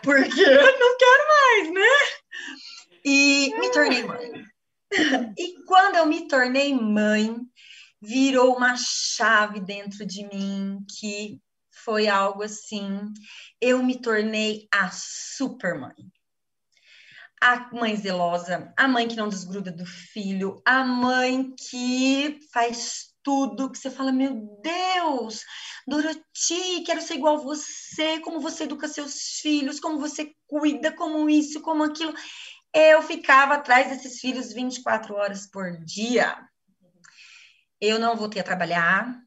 porque 0.03 0.45
não 0.45 0.99
quero 0.99 1.28
mais, 1.28 1.74
né? 1.74 1.90
E 3.05 3.53
me 3.61 3.70
tornei 3.70 4.03
mãe. 4.03 4.45
E 5.38 5.64
quando 5.64 5.97
eu 5.97 6.07
me 6.07 6.26
tornei 6.26 6.74
mãe, 6.74 7.36
virou 8.01 8.57
uma 8.57 8.76
chave 8.76 9.61
dentro 9.61 10.05
de 10.05 10.26
mim 10.26 10.78
que 10.99 11.40
foi 11.70 12.09
algo 12.09 12.42
assim. 12.42 13.12
Eu 13.61 13.82
me 13.82 14.01
tornei 14.01 14.66
a 14.72 14.90
super 14.90 15.78
mãe 15.78 15.95
a 17.45 17.68
mãe 17.74 17.95
zelosa, 17.95 18.72
a 18.74 18.88
mãe 18.88 19.07
que 19.07 19.16
não 19.16 19.28
desgruda 19.28 19.70
do 19.70 19.84
filho, 19.84 20.62
a 20.64 20.82
mãe 20.82 21.55
que 21.55 22.40
faz 22.51 23.12
tudo 23.22 23.70
que 23.70 23.76
você 23.76 23.90
fala, 23.90 24.11
meu 24.11 24.59
Deus, 24.62 25.45
Doroti, 25.86 26.82
quero 26.86 27.03
ser 27.03 27.16
igual 27.16 27.36
a 27.36 27.42
você, 27.42 28.18
como 28.20 28.40
você 28.40 28.64
educa 28.64 28.88
seus 28.88 29.40
filhos, 29.42 29.78
como 29.78 29.99
você 29.99 30.32
cuida, 30.47 30.90
como 30.90 31.28
isso, 31.28 31.61
como 31.61 31.84
aquilo. 31.84 32.14
Eu 32.72 33.03
ficava 33.03 33.57
atrás 33.57 33.90
desses 33.90 34.20
filhos 34.20 34.51
24 34.51 35.14
horas 35.14 35.47
por 35.47 35.70
dia. 35.84 36.34
Eu 37.78 37.99
não 37.99 38.16
voltei 38.16 38.40
a 38.40 38.45
trabalhar. 38.45 39.20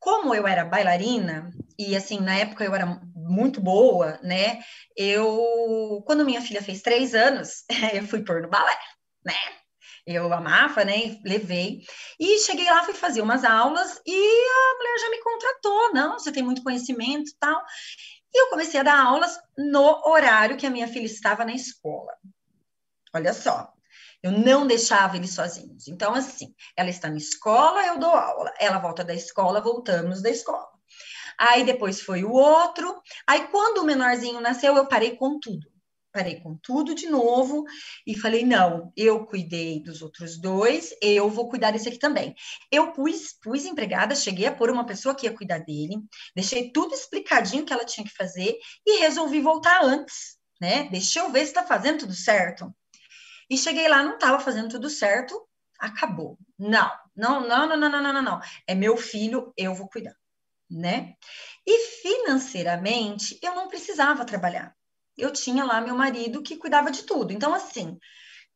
Como 0.00 0.34
eu 0.34 0.48
era 0.48 0.64
bailarina, 0.64 1.48
e 1.78 1.94
assim, 1.94 2.18
na 2.18 2.34
época 2.34 2.64
eu 2.64 2.74
era 2.74 3.00
muito 3.22 3.60
boa, 3.60 4.18
né? 4.22 4.62
Eu, 4.96 6.02
quando 6.06 6.24
minha 6.24 6.40
filha 6.40 6.62
fez 6.62 6.82
três 6.82 7.14
anos, 7.14 7.64
eu 7.94 8.06
fui 8.06 8.24
pôr 8.24 8.42
no 8.42 8.48
balé, 8.48 8.78
né? 9.24 9.34
Eu 10.06 10.32
amava, 10.32 10.84
né? 10.84 11.20
Levei. 11.24 11.82
E 12.18 12.38
cheguei 12.40 12.64
lá, 12.66 12.82
fui 12.82 12.94
fazer 12.94 13.22
umas 13.22 13.44
aulas 13.44 14.00
e 14.04 14.12
a 14.12 14.76
mulher 14.76 14.98
já 14.98 15.10
me 15.10 15.22
contratou. 15.22 15.94
Não, 15.94 16.18
você 16.18 16.32
tem 16.32 16.42
muito 16.42 16.62
conhecimento 16.62 17.30
tal. 17.38 17.62
E 18.34 18.42
eu 18.42 18.50
comecei 18.50 18.80
a 18.80 18.82
dar 18.82 19.00
aulas 19.00 19.38
no 19.56 20.02
horário 20.08 20.56
que 20.56 20.66
a 20.66 20.70
minha 20.70 20.88
filha 20.88 21.06
estava 21.06 21.44
na 21.44 21.52
escola. 21.52 22.12
Olha 23.14 23.32
só, 23.32 23.72
eu 24.22 24.32
não 24.32 24.66
deixava 24.66 25.16
eles 25.16 25.34
sozinhos. 25.34 25.86
Então, 25.86 26.14
assim, 26.14 26.54
ela 26.76 26.88
está 26.88 27.10
na 27.10 27.18
escola, 27.18 27.86
eu 27.86 27.98
dou 27.98 28.10
aula. 28.10 28.52
Ela 28.58 28.78
volta 28.78 29.04
da 29.04 29.14
escola, 29.14 29.60
voltamos 29.60 30.22
da 30.22 30.30
escola. 30.30 30.71
Aí 31.38 31.64
depois 31.64 32.00
foi 32.00 32.24
o 32.24 32.32
outro. 32.32 33.00
Aí 33.26 33.48
quando 33.48 33.78
o 33.78 33.84
menorzinho 33.84 34.40
nasceu, 34.40 34.76
eu 34.76 34.86
parei 34.86 35.16
com 35.16 35.38
tudo. 35.38 35.72
Parei 36.12 36.40
com 36.40 36.54
tudo 36.58 36.94
de 36.94 37.08
novo 37.08 37.64
e 38.06 38.14
falei: 38.18 38.44
não, 38.44 38.92
eu 38.94 39.24
cuidei 39.24 39.82
dos 39.82 40.02
outros 40.02 40.38
dois, 40.38 40.94
eu 41.00 41.30
vou 41.30 41.48
cuidar 41.48 41.70
desse 41.70 41.88
aqui 41.88 41.98
também. 41.98 42.34
Eu 42.70 42.92
pus, 42.92 43.32
pus 43.42 43.64
empregada, 43.64 44.14
cheguei 44.14 44.46
a 44.46 44.54
pôr 44.54 44.70
uma 44.70 44.84
pessoa 44.84 45.14
que 45.14 45.26
ia 45.26 45.34
cuidar 45.34 45.60
dele, 45.60 45.96
deixei 46.36 46.70
tudo 46.70 46.94
explicadinho 46.94 47.64
que 47.64 47.72
ela 47.72 47.86
tinha 47.86 48.06
que 48.06 48.14
fazer 48.14 48.58
e 48.86 49.00
resolvi 49.00 49.40
voltar 49.40 49.82
antes, 49.82 50.36
né? 50.60 50.84
Deixa 50.90 51.20
eu 51.20 51.32
ver 51.32 51.40
se 51.40 51.46
está 51.46 51.62
fazendo 51.62 52.00
tudo 52.00 52.14
certo. 52.14 52.70
E 53.48 53.56
cheguei 53.56 53.88
lá, 53.88 54.02
não 54.02 54.14
estava 54.14 54.38
fazendo 54.38 54.68
tudo 54.68 54.90
certo, 54.90 55.40
acabou. 55.80 56.38
Não, 56.58 56.90
não, 57.16 57.40
não, 57.48 57.66
não, 57.66 57.76
não, 57.76 57.90
não, 57.90 58.12
não, 58.12 58.22
não. 58.22 58.40
É 58.66 58.74
meu 58.74 58.98
filho, 58.98 59.52
eu 59.56 59.74
vou 59.74 59.88
cuidar 59.88 60.14
né? 60.76 61.14
E 61.66 61.78
financeiramente, 62.02 63.38
eu 63.42 63.54
não 63.54 63.68
precisava 63.68 64.24
trabalhar. 64.24 64.74
Eu 65.16 65.32
tinha 65.32 65.64
lá 65.64 65.80
meu 65.80 65.94
marido 65.94 66.42
que 66.42 66.56
cuidava 66.56 66.90
de 66.90 67.02
tudo. 67.04 67.32
Então, 67.32 67.54
assim, 67.54 67.98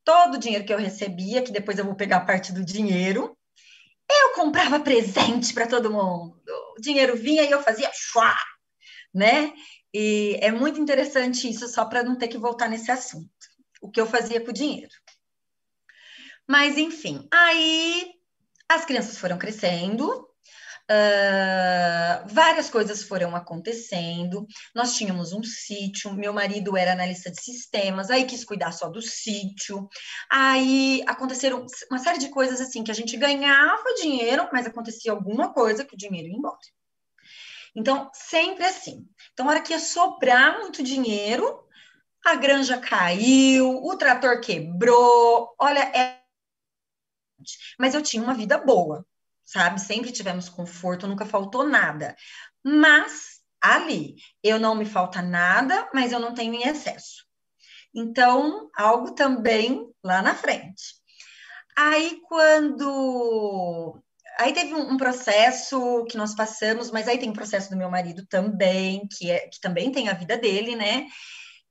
todo 0.04 0.34
o 0.34 0.38
dinheiro 0.38 0.64
que 0.64 0.72
eu 0.72 0.78
recebia, 0.78 1.42
que 1.42 1.52
depois 1.52 1.78
eu 1.78 1.84
vou 1.84 1.94
pegar 1.94 2.20
parte 2.20 2.52
do 2.52 2.64
dinheiro, 2.64 3.36
eu 4.10 4.34
comprava 4.34 4.80
presente 4.80 5.52
para 5.52 5.66
todo 5.66 5.92
mundo. 5.92 6.40
O 6.76 6.80
dinheiro 6.80 7.16
vinha 7.16 7.42
e 7.42 7.50
eu 7.50 7.62
fazia 7.62 7.90
chua, 7.92 8.34
né? 9.12 9.52
E 9.92 10.38
é 10.40 10.50
muito 10.52 10.80
interessante 10.80 11.48
isso, 11.48 11.66
só 11.68 11.84
para 11.84 12.02
não 12.02 12.16
ter 12.16 12.28
que 12.28 12.38
voltar 12.38 12.68
nesse 12.68 12.90
assunto. 12.90 13.30
O 13.80 13.90
que 13.90 14.00
eu 14.00 14.06
fazia 14.06 14.40
com 14.40 14.50
o 14.50 14.54
dinheiro. 14.54 14.92
Mas, 16.46 16.78
enfim, 16.78 17.26
aí 17.32 18.12
as 18.68 18.84
crianças 18.84 19.18
foram 19.18 19.38
crescendo, 19.38 20.28
Uh, 20.88 22.28
várias 22.28 22.70
coisas 22.70 23.02
foram 23.02 23.34
acontecendo. 23.34 24.46
Nós 24.74 24.94
tínhamos 24.94 25.32
um 25.32 25.42
sítio, 25.42 26.14
meu 26.14 26.32
marido 26.32 26.76
era 26.76 26.92
analista 26.92 27.30
de 27.30 27.42
sistemas, 27.42 28.08
aí 28.08 28.24
quis 28.24 28.44
cuidar 28.44 28.70
só 28.70 28.88
do 28.88 29.02
sítio. 29.02 29.88
Aí 30.30 31.02
aconteceram 31.06 31.66
uma 31.90 31.98
série 31.98 32.18
de 32.18 32.28
coisas 32.28 32.60
assim 32.60 32.84
que 32.84 32.90
a 32.90 32.94
gente 32.94 33.16
ganhava 33.16 33.94
dinheiro, 34.00 34.48
mas 34.52 34.66
acontecia 34.66 35.10
alguma 35.10 35.52
coisa 35.52 35.84
que 35.84 35.94
o 35.94 35.98
dinheiro 35.98 36.28
ia 36.28 36.36
embora. 36.36 36.56
Então, 37.74 38.08
sempre 38.14 38.64
assim. 38.64 39.06
Então, 39.32 39.48
hora 39.48 39.60
que 39.60 39.72
ia 39.72 39.80
sobrar 39.80 40.60
muito 40.60 40.82
dinheiro, 40.82 41.66
a 42.24 42.36
granja 42.36 42.78
caiu, 42.78 43.84
o 43.84 43.96
trator 43.96 44.40
quebrou. 44.40 45.54
Olha, 45.58 45.80
é. 45.80 46.22
Mas 47.78 47.94
eu 47.94 48.02
tinha 48.02 48.22
uma 48.22 48.34
vida 48.34 48.56
boa 48.56 49.04
sabe? 49.46 49.80
Sempre 49.80 50.12
tivemos 50.12 50.48
conforto, 50.48 51.06
nunca 51.06 51.24
faltou 51.24 51.66
nada. 51.66 52.16
Mas 52.62 53.36
ali, 53.60 54.16
eu 54.42 54.58
não 54.58 54.74
me 54.74 54.84
falta 54.84 55.22
nada, 55.22 55.88
mas 55.94 56.12
eu 56.12 56.20
não 56.20 56.34
tenho 56.34 56.54
em 56.54 56.68
excesso. 56.68 57.24
Então, 57.94 58.68
algo 58.76 59.14
também 59.14 59.88
lá 60.04 60.20
na 60.20 60.34
frente. 60.34 60.96
Aí, 61.76 62.20
quando. 62.28 64.02
Aí 64.38 64.52
teve 64.52 64.74
um, 64.74 64.98
processo 64.98 66.04
que 66.10 66.16
nós 66.18 66.34
passamos, 66.34 66.90
mas 66.90 67.08
aí 67.08 67.18
tem 67.18 67.30
o 67.30 67.32
processo 67.32 67.70
do 67.70 67.76
meu 67.76 67.90
marido 67.90 68.26
também, 68.26 69.08
que, 69.16 69.30
é, 69.30 69.48
que 69.48 69.58
também 69.60 69.90
tem 69.90 70.10
a 70.10 70.12
vida 70.12 70.36
dele, 70.36 70.76
né? 70.76 71.06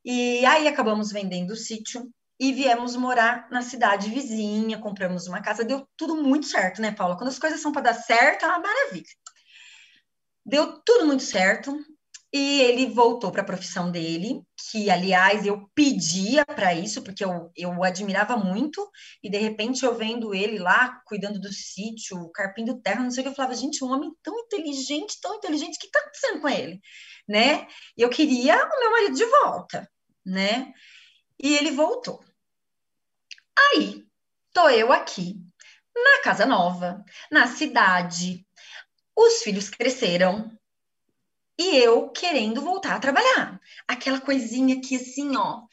E 0.04 0.44
aí 0.46 0.68
acabamos 0.68 1.12
vendendo 1.12 1.52
o 1.52 1.56
sítio, 1.56 2.12
e 2.40 2.52
viemos 2.54 2.96
morar 2.96 3.48
na 3.50 3.62
cidade 3.62 4.10
vizinha, 4.10 4.80
compramos 4.80 5.28
uma 5.28 5.42
casa, 5.42 5.64
deu 5.64 5.88
tudo 5.96 6.16
muito 6.16 6.46
certo, 6.48 6.82
né, 6.82 6.92
Paula? 6.92 7.18
Quando 7.18 7.30
as 7.30 7.40
coisas 7.40 7.62
são 7.62 7.72
para 7.72 7.84
dar 7.84 7.94
certo, 7.94 8.46
é 8.46 8.48
uma 8.48 8.60
maravilha. 8.60 9.06
Deu 10.46 10.80
tudo 10.84 11.06
muito 11.06 11.24
certo 11.24 11.78
e 12.38 12.62
ele 12.64 12.88
voltou 12.88 13.32
para 13.32 13.42
a 13.42 13.46
profissão 13.46 13.90
dele, 13.90 14.42
que 14.70 14.90
aliás 14.92 15.46
eu 15.46 15.70
pedia 15.74 16.46
para 16.46 16.74
isso, 16.74 17.02
porque 17.02 17.24
eu, 17.24 17.50
eu 17.56 17.82
admirava 17.82 18.36
muito, 18.36 18.86
e 19.24 19.30
de 19.30 19.38
repente 19.38 19.86
eu 19.86 19.96
vendo 19.96 20.36
ele 20.36 20.60
lá 20.60 21.02
cuidando 21.06 21.40
do 21.40 21.54
sítio, 21.54 22.30
carpindo 22.34 22.82
terra, 22.82 23.04
não 23.04 23.10
sei 23.10 23.22
o 23.22 23.24
que, 23.24 23.30
eu 23.30 23.36
falava, 23.36 23.56
gente, 23.56 23.82
um 23.82 23.90
homem 23.90 24.12
tão 24.22 24.38
inteligente, 24.38 25.18
tão 25.22 25.36
inteligente, 25.36 25.78
o 25.78 25.80
que 25.80 25.88
está 25.88 26.00
acontecendo 26.00 26.42
com 26.42 26.50
ele? 26.50 26.82
Né? 27.26 27.68
E 27.98 28.02
eu 28.02 28.10
queria 28.10 28.56
o 28.56 28.80
meu 28.82 28.92
marido 28.92 29.16
de 29.16 29.26
volta, 29.26 29.90
né? 30.26 30.74
E 31.42 31.56
ele 31.56 31.72
voltou. 31.72 32.22
Aí, 33.58 34.06
tô 34.54 34.70
eu 34.70 34.92
aqui, 34.92 35.36
na 35.96 36.22
casa 36.24 36.46
nova, 36.46 37.04
na 37.32 37.48
cidade. 37.48 38.46
Os 39.16 39.42
filhos 39.44 39.70
cresceram 39.70 40.52
e 41.58 41.78
eu 41.78 42.10
querendo 42.10 42.62
voltar 42.62 42.96
a 42.96 43.00
trabalhar. 43.00 43.60
Aquela 43.88 44.20
coisinha 44.20 44.82
que 44.82 44.96
assim, 44.98 45.36
ó, 45.38 45.64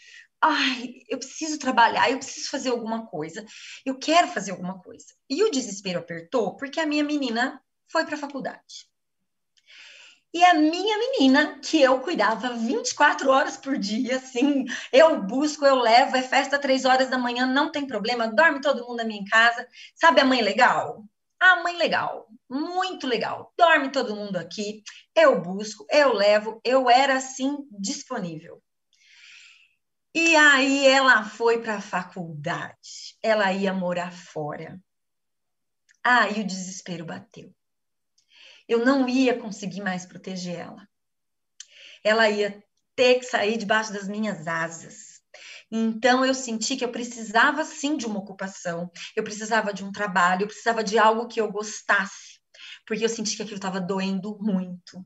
ai, 0.40 0.94
eu 1.08 1.18
preciso 1.18 1.58
trabalhar, 1.58 2.10
eu 2.10 2.18
preciso 2.18 2.50
fazer 2.50 2.70
alguma 2.70 3.06
coisa, 3.06 3.44
eu 3.84 3.98
quero 3.98 4.28
fazer 4.28 4.52
alguma 4.52 4.80
coisa. 4.80 5.06
E 5.28 5.42
o 5.42 5.50
desespero 5.50 5.98
apertou 5.98 6.56
porque 6.56 6.80
a 6.80 6.86
minha 6.86 7.04
menina 7.04 7.60
foi 7.90 8.04
para 8.04 8.14
a 8.14 8.18
faculdade. 8.18 8.91
E 10.34 10.42
a 10.44 10.54
minha 10.54 10.96
menina, 10.98 11.58
que 11.58 11.80
eu 11.82 12.00
cuidava 12.00 12.54
24 12.54 13.30
horas 13.30 13.56
por 13.58 13.76
dia, 13.76 14.16
assim, 14.16 14.64
eu 14.90 15.22
busco, 15.22 15.66
eu 15.66 15.76
levo, 15.76 16.16
é 16.16 16.22
festa 16.22 16.58
três 16.58 16.86
horas 16.86 17.10
da 17.10 17.18
manhã, 17.18 17.44
não 17.44 17.70
tem 17.70 17.86
problema, 17.86 18.32
dorme 18.32 18.60
todo 18.62 18.82
mundo 18.86 18.96
na 18.96 19.04
minha 19.04 19.24
casa. 19.30 19.68
Sabe 19.94 20.22
a 20.22 20.24
mãe 20.24 20.40
legal? 20.40 21.04
A 21.38 21.62
mãe 21.62 21.76
legal, 21.76 22.28
muito 22.48 23.06
legal. 23.06 23.52
Dorme 23.58 23.92
todo 23.92 24.16
mundo 24.16 24.36
aqui, 24.36 24.82
eu 25.14 25.42
busco, 25.42 25.84
eu 25.90 26.14
levo, 26.14 26.60
eu 26.64 26.88
era 26.88 27.16
assim 27.16 27.58
disponível. 27.70 28.62
E 30.14 30.34
aí 30.36 30.86
ela 30.86 31.24
foi 31.24 31.60
para 31.60 31.76
a 31.76 31.80
faculdade, 31.80 33.18
ela 33.22 33.52
ia 33.52 33.72
morar 33.74 34.12
fora. 34.12 34.80
Aí 36.02 36.40
o 36.40 36.46
desespero 36.46 37.04
bateu 37.04 37.52
eu 38.68 38.84
não 38.84 39.08
ia 39.08 39.38
conseguir 39.38 39.82
mais 39.82 40.06
proteger 40.06 40.58
ela. 40.58 40.88
Ela 42.04 42.28
ia 42.28 42.62
ter 42.96 43.16
que 43.16 43.24
sair 43.24 43.56
debaixo 43.56 43.92
das 43.92 44.08
minhas 44.08 44.46
asas. 44.46 45.20
Então 45.70 46.24
eu 46.24 46.34
senti 46.34 46.76
que 46.76 46.84
eu 46.84 46.92
precisava 46.92 47.64
sim 47.64 47.96
de 47.96 48.04
uma 48.04 48.18
ocupação, 48.18 48.90
eu 49.16 49.24
precisava 49.24 49.72
de 49.72 49.82
um 49.82 49.90
trabalho, 49.90 50.42
eu 50.42 50.46
precisava 50.46 50.84
de 50.84 50.98
algo 50.98 51.26
que 51.26 51.40
eu 51.40 51.50
gostasse, 51.50 52.40
porque 52.86 53.04
eu 53.04 53.08
senti 53.08 53.36
que 53.36 53.42
aquilo 53.42 53.56
estava 53.56 53.80
doendo 53.80 54.38
muito. 54.38 55.04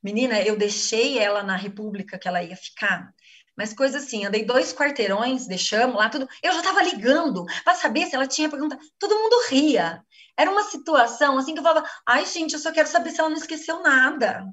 Menina, 0.00 0.40
eu 0.42 0.56
deixei 0.56 1.18
ela 1.18 1.42
na 1.42 1.56
República 1.56 2.18
que 2.18 2.28
ela 2.28 2.42
ia 2.42 2.54
ficar. 2.54 3.12
Mas 3.56 3.72
coisa 3.72 3.98
assim, 3.98 4.24
andei 4.24 4.44
dois 4.44 4.72
quarteirões, 4.72 5.46
deixamos 5.46 5.96
lá 5.96 6.08
tudo. 6.08 6.28
Eu 6.42 6.52
já 6.52 6.58
estava 6.58 6.82
ligando 6.82 7.44
para 7.64 7.74
saber 7.74 8.06
se 8.06 8.14
ela 8.14 8.26
tinha 8.26 8.50
pergunta. 8.50 8.78
Todo 8.98 9.14
mundo 9.14 9.46
ria. 9.48 10.04
Era 10.36 10.50
uma 10.50 10.64
situação 10.64 11.38
assim 11.38 11.54
que 11.54 11.60
eu 11.60 11.62
falava: 11.62 11.88
ai, 12.06 12.26
gente, 12.26 12.54
eu 12.54 12.58
só 12.58 12.72
quero 12.72 12.88
saber 12.88 13.10
se 13.10 13.20
ela 13.20 13.30
não 13.30 13.36
esqueceu 13.36 13.82
nada. 13.82 14.44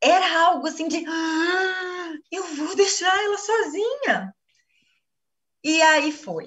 Era 0.00 0.46
algo 0.46 0.66
assim 0.66 0.88
de: 0.88 1.04
ah, 1.06 2.12
eu 2.30 2.44
vou 2.56 2.74
deixar 2.76 3.16
ela 3.24 3.38
sozinha. 3.38 4.34
E 5.64 5.82
aí 5.82 6.12
foi. 6.12 6.46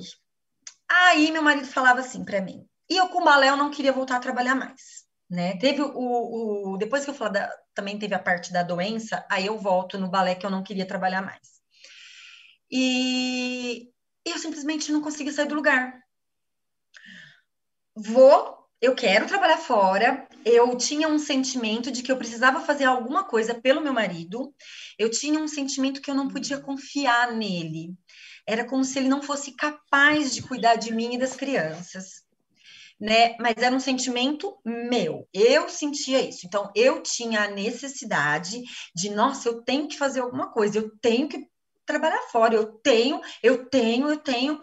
Aí 0.90 1.32
meu 1.32 1.42
marido 1.42 1.68
falava 1.68 2.00
assim 2.00 2.24
para 2.24 2.42
mim. 2.42 2.66
E 2.90 2.98
eu 2.98 3.10
com 3.10 3.24
balé 3.24 3.50
eu 3.50 3.58
não 3.58 3.72
queria 3.72 3.94
voltar 3.94 4.18
a 4.18 4.20
trabalhar 4.20 4.56
mais 4.56 5.02
né? 5.32 5.58
Teve 5.58 5.82
o, 5.82 6.74
o 6.74 6.78
depois 6.78 7.06
que 7.06 7.10
eu 7.10 7.16
falar 7.16 7.30
da, 7.32 7.58
também 7.74 7.98
teve 7.98 8.14
a 8.14 8.20
parte 8.20 8.52
da 8.52 8.64
doença, 8.64 9.26
aí 9.32 9.46
eu 9.46 9.58
volto 9.58 9.98
no 9.98 10.10
balé 10.10 10.36
que 10.36 10.46
eu 10.46 10.50
não 10.50 10.62
queria 10.62 10.86
trabalhar 10.86 11.22
mais. 11.22 11.62
E 12.70 13.90
eu 14.26 14.38
simplesmente 14.38 14.92
não 14.92 15.02
consegui 15.02 15.32
sair 15.32 15.48
do 15.48 15.56
lugar. 15.56 16.04
Vou, 17.96 18.61
eu 18.82 18.96
quero 18.96 19.28
trabalhar 19.28 19.58
fora. 19.58 20.28
Eu 20.44 20.76
tinha 20.76 21.08
um 21.08 21.20
sentimento 21.20 21.92
de 21.92 22.02
que 22.02 22.12
eu 22.12 22.18
precisava 22.18 22.62
fazer 22.62 22.86
alguma 22.86 23.24
coisa 23.24 23.54
pelo 23.54 23.82
meu 23.82 23.94
marido. 23.94 24.54
Eu 24.98 25.10
tinha 25.10 25.40
um 25.40 25.48
sentimento 25.48 26.02
que 26.02 26.10
eu 26.10 26.16
não 26.16 26.28
podia 26.28 26.60
confiar 26.60 27.32
nele. 27.34 27.94
Era 28.48 28.66
como 28.66 28.84
se 28.84 28.98
ele 28.98 29.08
não 29.08 29.22
fosse 29.22 29.56
capaz 29.56 30.34
de 30.34 30.42
cuidar 30.42 30.76
de 30.76 30.94
mim 30.94 31.14
e 31.14 31.20
das 31.20 31.36
crianças 31.36 32.22
né? 33.02 33.36
Mas 33.40 33.58
era 33.58 33.76
um 33.76 33.80
sentimento 33.80 34.60
meu. 34.64 35.28
Eu 35.34 35.68
sentia 35.68 36.22
isso. 36.22 36.46
Então, 36.46 36.72
eu 36.76 37.02
tinha 37.02 37.46
a 37.46 37.48
necessidade 37.48 38.62
de, 38.96 39.10
nossa, 39.10 39.50
eu 39.50 39.64
tenho 39.64 39.88
que 39.88 39.98
fazer 39.98 40.20
alguma 40.20 40.52
coisa, 40.52 40.78
eu 40.78 40.92
tenho 41.02 41.28
que 41.28 41.48
trabalhar 41.84 42.22
fora, 42.32 42.54
eu 42.54 42.68
tenho, 42.68 43.20
eu 43.42 43.66
tenho, 43.66 44.08
eu 44.08 44.18
tenho. 44.18 44.62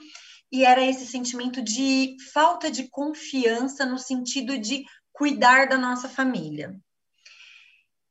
E 0.51 0.65
era 0.65 0.83
esse 0.83 1.07
sentimento 1.07 1.63
de 1.63 2.17
falta 2.33 2.71
de 2.71 2.89
confiança 2.89 3.85
no 3.85 3.99
sentido 3.99 4.59
de 4.59 4.85
cuidar 5.13 5.69
da 5.69 5.77
nossa 5.77 6.09
família. 6.09 6.75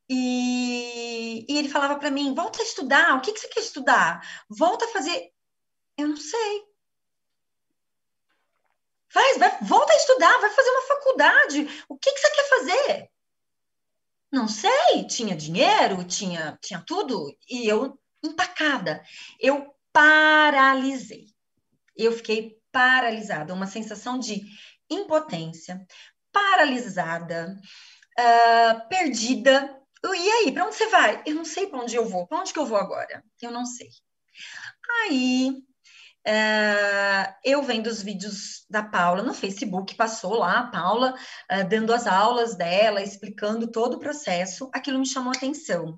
E, 0.09 1.45
e 1.49 1.57
ele 1.57 1.69
falava 1.69 1.97
para 1.97 2.11
mim: 2.11 2.33
volta 2.33 2.61
a 2.61 2.65
estudar, 2.65 3.17
o 3.17 3.21
que, 3.21 3.33
que 3.33 3.39
você 3.39 3.47
quer 3.47 3.59
estudar? 3.61 4.45
Volta 4.49 4.85
a 4.85 4.89
fazer. 4.89 5.31
Eu 5.97 6.09
não 6.09 6.17
sei. 6.17 6.67
Faz, 9.09 9.37
vai, 9.37 9.57
volta 9.63 9.91
a 9.93 9.95
estudar, 9.95 10.39
vai 10.39 10.49
fazer 10.49 10.69
uma 10.69 10.87
faculdade. 10.87 11.85
O 11.89 11.97
que, 11.97 12.11
que 12.11 12.19
você 12.19 12.29
quer 12.29 12.49
fazer? 12.49 13.09
Não 14.31 14.47
sei, 14.47 15.07
tinha 15.07 15.35
dinheiro, 15.35 16.03
tinha, 16.03 16.57
tinha 16.61 16.83
tudo, 16.85 17.33
e 17.49 17.67
eu 17.67 17.97
empacada. 18.23 19.03
Eu 19.39 19.73
paralisei. 19.91 21.36
Eu 21.97 22.11
fiquei 22.11 22.57
paralisada, 22.71 23.53
uma 23.53 23.67
sensação 23.67 24.19
de 24.19 24.41
impotência, 24.89 25.85
paralisada, 26.31 27.57
uh, 28.19 28.87
perdida. 28.89 29.75
E 30.03 30.29
aí, 30.29 30.51
para 30.51 30.65
onde 30.65 30.75
você 30.75 30.87
vai? 30.87 31.23
Eu 31.25 31.35
não 31.35 31.45
sei 31.45 31.67
para 31.67 31.79
onde 31.79 31.95
eu 31.95 32.07
vou. 32.07 32.27
Para 32.27 32.39
onde 32.39 32.53
que 32.53 32.59
eu 32.59 32.65
vou 32.65 32.77
agora? 32.77 33.23
Eu 33.41 33.51
não 33.51 33.65
sei. 33.65 33.89
Aí 35.03 35.67
Uh, 36.27 37.33
eu 37.41 37.63
vendo 37.63 37.87
os 37.87 38.01
vídeos 38.01 38.65
da 38.69 38.83
Paula 38.83 39.23
no 39.23 39.33
Facebook, 39.33 39.95
passou 39.95 40.33
lá 40.33 40.59
a 40.59 40.67
Paula 40.67 41.13
uh, 41.13 41.69
dando 41.69 41.93
as 41.93 42.05
aulas 42.05 42.53
dela, 42.57 43.01
explicando 43.01 43.71
todo 43.71 43.93
o 43.93 43.99
processo, 43.99 44.69
aquilo 44.73 44.99
me 44.99 45.07
chamou 45.07 45.31
atenção. 45.31 45.97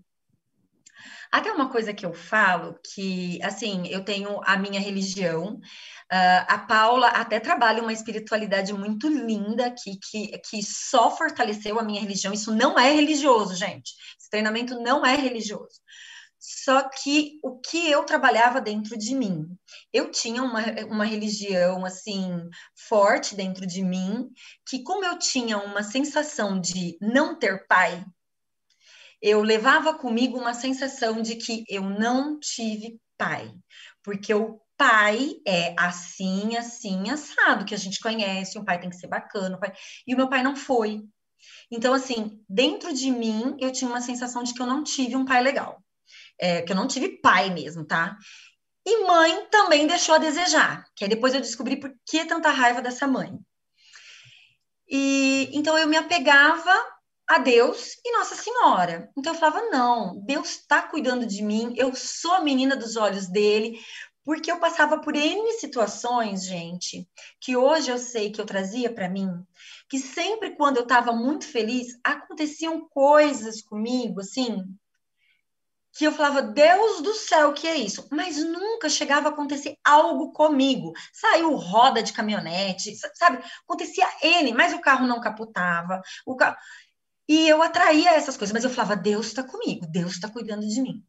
Até 1.32 1.52
uma 1.52 1.70
coisa 1.70 1.94
que 1.94 2.06
eu 2.06 2.14
falo, 2.14 2.80
que, 2.94 3.40
assim, 3.44 3.88
eu 3.88 4.04
tenho 4.04 4.42
a 4.44 4.58
minha 4.58 4.80
religião, 4.80 5.56
uh, 5.56 6.46
a 6.48 6.58
Paula 6.68 7.08
até 7.10 7.40
trabalha 7.40 7.84
uma 7.84 7.94
espiritualidade 7.94 8.74
muito 8.74 9.08
linda 9.08 9.68
aqui, 9.68 10.00
que, 10.10 10.38
que 10.40 10.64
só 10.64 11.16
fortaleceu 11.16 11.80
a 11.80 11.84
minha 11.84 12.02
religião, 12.02 12.34
isso 12.34 12.54
não 12.56 12.80
é 12.80 12.92
religioso, 12.92 13.56
gente, 13.56 13.94
esse 14.20 14.30
treinamento 14.30 14.80
não 14.82 15.06
é 15.06 15.16
religioso. 15.16 15.80
Só 16.40 16.88
que 16.90 17.38
o 17.44 17.60
que 17.60 17.92
eu 17.92 18.04
trabalhava 18.06 18.62
dentro 18.62 18.98
de 18.98 19.14
mim, 19.14 19.46
eu 19.92 20.10
tinha 20.10 20.42
uma, 20.42 20.62
uma 20.88 21.06
religião 21.06 21.86
assim 21.86 22.50
forte 22.88 23.36
dentro 23.36 23.68
de 23.68 23.84
mim, 23.84 24.30
que 24.66 24.82
como 24.82 25.04
eu 25.04 25.20
tinha 25.20 25.58
uma 25.58 25.84
sensação 25.84 26.60
de 26.60 26.98
não 27.02 27.38
ter 27.38 27.68
pai, 27.68 28.04
eu 29.22 29.42
levava 29.42 29.94
comigo 29.94 30.38
uma 30.38 30.54
sensação 30.54 31.22
de 31.22 31.36
que 31.36 31.64
eu 31.68 31.84
não 31.84 32.40
tive 32.40 33.00
pai, 33.18 33.54
porque 34.04 34.34
o 34.34 34.60
pai 34.78 35.36
é 35.46 35.76
assim, 35.78 36.56
assim, 36.56 37.10
assado, 37.10 37.66
que 37.66 37.76
a 37.76 37.78
gente 37.78 38.00
conhece, 38.00 38.58
um 38.58 38.64
pai 38.64 38.80
tem 38.80 38.90
que 38.90 38.96
ser 38.96 39.08
bacana, 39.08 39.60
pai... 39.60 39.74
e 40.08 40.14
o 40.14 40.18
meu 40.18 40.30
pai 40.30 40.42
não 40.42 40.56
foi. 40.56 41.04
Então, 41.72 41.94
assim, 41.94 42.42
dentro 42.48 42.94
de 42.94 43.12
mim, 43.12 43.56
eu 43.60 43.72
tinha 43.72 43.90
uma 43.90 44.02
sensação 44.02 44.44
de 44.44 44.54
que 44.54 44.62
eu 44.62 44.66
não 44.66 44.84
tive 44.84 45.16
um 45.16 45.26
pai 45.26 45.42
legal 45.42 45.84
é, 46.40 46.62
que 46.62 46.72
eu 46.72 46.76
não 46.76 46.88
tive 46.88 47.20
pai 47.22 47.50
mesmo, 47.50 47.86
tá? 47.86 48.18
E 48.86 49.06
mãe 49.06 49.46
também 49.52 49.86
deixou 49.86 50.16
a 50.16 50.20
desejar, 50.20 50.86
que 50.96 51.04
aí 51.04 51.10
depois 51.10 51.34
eu 51.34 51.42
descobri 51.42 51.78
por 51.78 51.94
que 52.06 52.26
tanta 52.26 52.50
raiva 52.50 52.82
dessa 52.82 53.06
mãe. 53.06 53.38
E 54.90 55.50
então 55.54 55.78
eu 55.78 55.88
me 55.88 55.98
apegava 55.98 56.74
a 57.30 57.38
Deus 57.38 57.96
e 58.04 58.18
Nossa 58.18 58.36
Senhora. 58.36 59.12
Então 59.16 59.34
eu 59.34 59.40
falava: 59.40 59.70
não, 59.70 60.20
Deus 60.26 60.50
está 60.50 60.82
cuidando 60.82 61.28
de 61.28 61.44
mim, 61.44 61.76
eu 61.78 61.94
sou 61.96 62.34
a 62.34 62.42
menina 62.42 62.76
dos 62.76 62.96
olhos 62.96 63.28
dele, 63.28 63.80
porque 64.26 64.52
eu 64.52 64.60
passava 64.60 65.00
por 65.00 65.16
N 65.16 65.54
situações, 65.54 66.46
gente, 66.46 67.08
que 67.40 67.56
hoje 67.56 67.92
eu 67.92 68.00
sei 68.00 68.32
que 68.32 68.42
eu 68.42 68.46
trazia 68.46 68.92
para 68.92 69.08
mim, 69.08 69.30
que 69.88 70.00
sempre 70.00 70.56
quando 70.56 70.78
eu 70.78 70.84
estava 70.84 71.12
muito 71.14 71.46
feliz, 71.46 72.00
aconteciam 72.04 72.88
coisas 72.90 73.62
comigo, 73.62 74.22
assim, 74.22 74.64
que 75.94 76.06
eu 76.06 76.12
falava, 76.12 76.42
Deus 76.42 77.02
do 77.02 77.14
céu, 77.14 77.50
o 77.50 77.54
que 77.54 77.68
é 77.68 77.76
isso? 77.76 78.08
Mas 78.12 78.38
nunca 78.38 78.88
chegava 78.88 79.30
a 79.30 79.32
acontecer 79.32 79.76
algo 79.84 80.32
comigo. 80.32 80.94
Saiu 81.12 81.56
roda 81.56 82.02
de 82.02 82.14
caminhonete, 82.14 82.96
sabe? 83.16 83.44
Acontecia 83.64 84.08
N, 84.22 84.54
mas 84.54 84.74
o 84.74 84.80
carro 84.80 85.08
não 85.08 85.20
capotava. 85.20 86.02
O 86.26 86.36
carro... 86.36 86.56
E 87.30 87.48
eu 87.48 87.62
atraía 87.62 88.12
essas 88.16 88.36
coisas, 88.38 88.54
mas 88.54 88.64
eu 88.66 88.70
falava, 88.70 88.96
Deus 88.98 89.28
está 89.28 89.44
comigo, 89.44 89.86
Deus 89.88 90.14
está 90.14 90.30
cuidando 90.30 90.68
de 90.68 90.82
mim. 90.82 91.06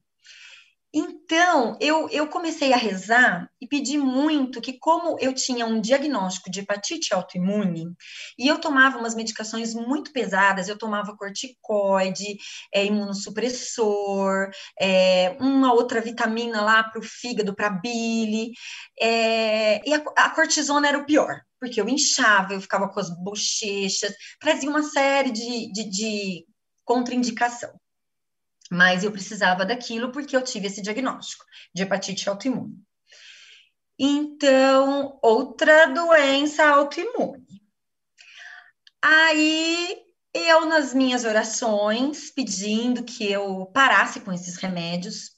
Então, 0.92 1.76
eu, 1.80 2.08
eu 2.08 2.26
comecei 2.26 2.72
a 2.72 2.76
rezar 2.76 3.48
e 3.60 3.66
pedi 3.68 3.96
muito 3.96 4.60
que, 4.60 4.76
como 4.76 5.16
eu 5.20 5.32
tinha 5.32 5.64
um 5.64 5.80
diagnóstico 5.80 6.50
de 6.50 6.60
hepatite 6.60 7.14
autoimune, 7.14 7.94
e 8.36 8.48
eu 8.48 8.60
tomava 8.60 8.98
umas 8.98 9.14
medicações 9.14 9.72
muito 9.72 10.12
pesadas, 10.12 10.68
eu 10.68 10.76
tomava 10.76 11.16
corticoide, 11.16 12.36
é, 12.74 12.84
imunossupressor, 12.84 14.50
é, 14.80 15.36
uma 15.38 15.72
outra 15.72 16.00
vitamina 16.00 16.60
lá 16.60 16.82
para 16.82 16.98
o 17.00 17.04
fígado, 17.04 17.54
para 17.54 17.70
bile, 17.70 18.50
é, 19.00 19.88
e 19.88 19.94
a, 19.94 20.02
a 20.16 20.30
cortisona 20.30 20.88
era 20.88 20.98
o 20.98 21.06
pior, 21.06 21.40
porque 21.60 21.80
eu 21.80 21.88
inchava, 21.88 22.54
eu 22.54 22.60
ficava 22.60 22.88
com 22.88 22.98
as 22.98 23.10
bochechas, 23.22 24.12
trazia 24.40 24.68
uma 24.68 24.82
série 24.82 25.30
de, 25.30 25.70
de, 25.72 25.88
de 25.88 26.46
contraindicação 26.84 27.79
mas 28.70 29.02
eu 29.02 29.10
precisava 29.10 29.66
daquilo 29.66 30.12
porque 30.12 30.36
eu 30.36 30.42
tive 30.42 30.68
esse 30.68 30.80
diagnóstico 30.80 31.44
de 31.74 31.82
hepatite 31.82 32.28
autoimune. 32.28 32.78
Então, 33.98 35.18
outra 35.22 35.86
doença 35.86 36.64
autoimune. 36.64 37.44
Aí 39.02 39.98
eu, 40.32 40.66
nas 40.66 40.94
minhas 40.94 41.24
orações, 41.24 42.30
pedindo 42.30 43.04
que 43.04 43.30
eu 43.30 43.66
parasse 43.66 44.20
com 44.20 44.32
esses 44.32 44.56
remédios, 44.56 45.32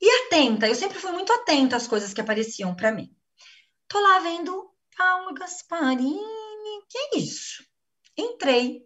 e 0.00 0.10
atenta, 0.26 0.68
eu 0.68 0.74
sempre 0.74 0.98
fui 0.98 1.10
muito 1.12 1.32
atenta 1.32 1.76
às 1.76 1.86
coisas 1.86 2.12
que 2.12 2.20
apareciam 2.20 2.74
para 2.76 2.92
mim. 2.92 3.10
Tô 3.88 3.98
lá 3.98 4.18
vendo 4.18 4.70
Paulo 4.96 5.32
Gasparini, 5.34 6.20
que 6.88 6.98
é 6.98 7.18
isso? 7.18 7.64
Entrei, 8.16 8.85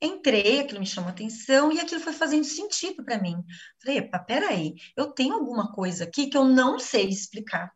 Entrei, 0.00 0.60
aquilo 0.60 0.80
me 0.80 0.86
chamou 0.86 1.10
atenção 1.10 1.72
e 1.72 1.80
aquilo 1.80 2.00
foi 2.00 2.12
fazendo 2.12 2.44
sentido 2.44 3.04
para 3.04 3.18
mim. 3.18 3.36
Falei, 3.82 3.98
epa, 3.98 4.18
peraí, 4.18 4.74
eu 4.96 5.12
tenho 5.12 5.34
alguma 5.34 5.72
coisa 5.72 6.04
aqui 6.04 6.26
que 6.26 6.36
eu 6.36 6.44
não 6.44 6.78
sei 6.78 7.08
explicar. 7.08 7.72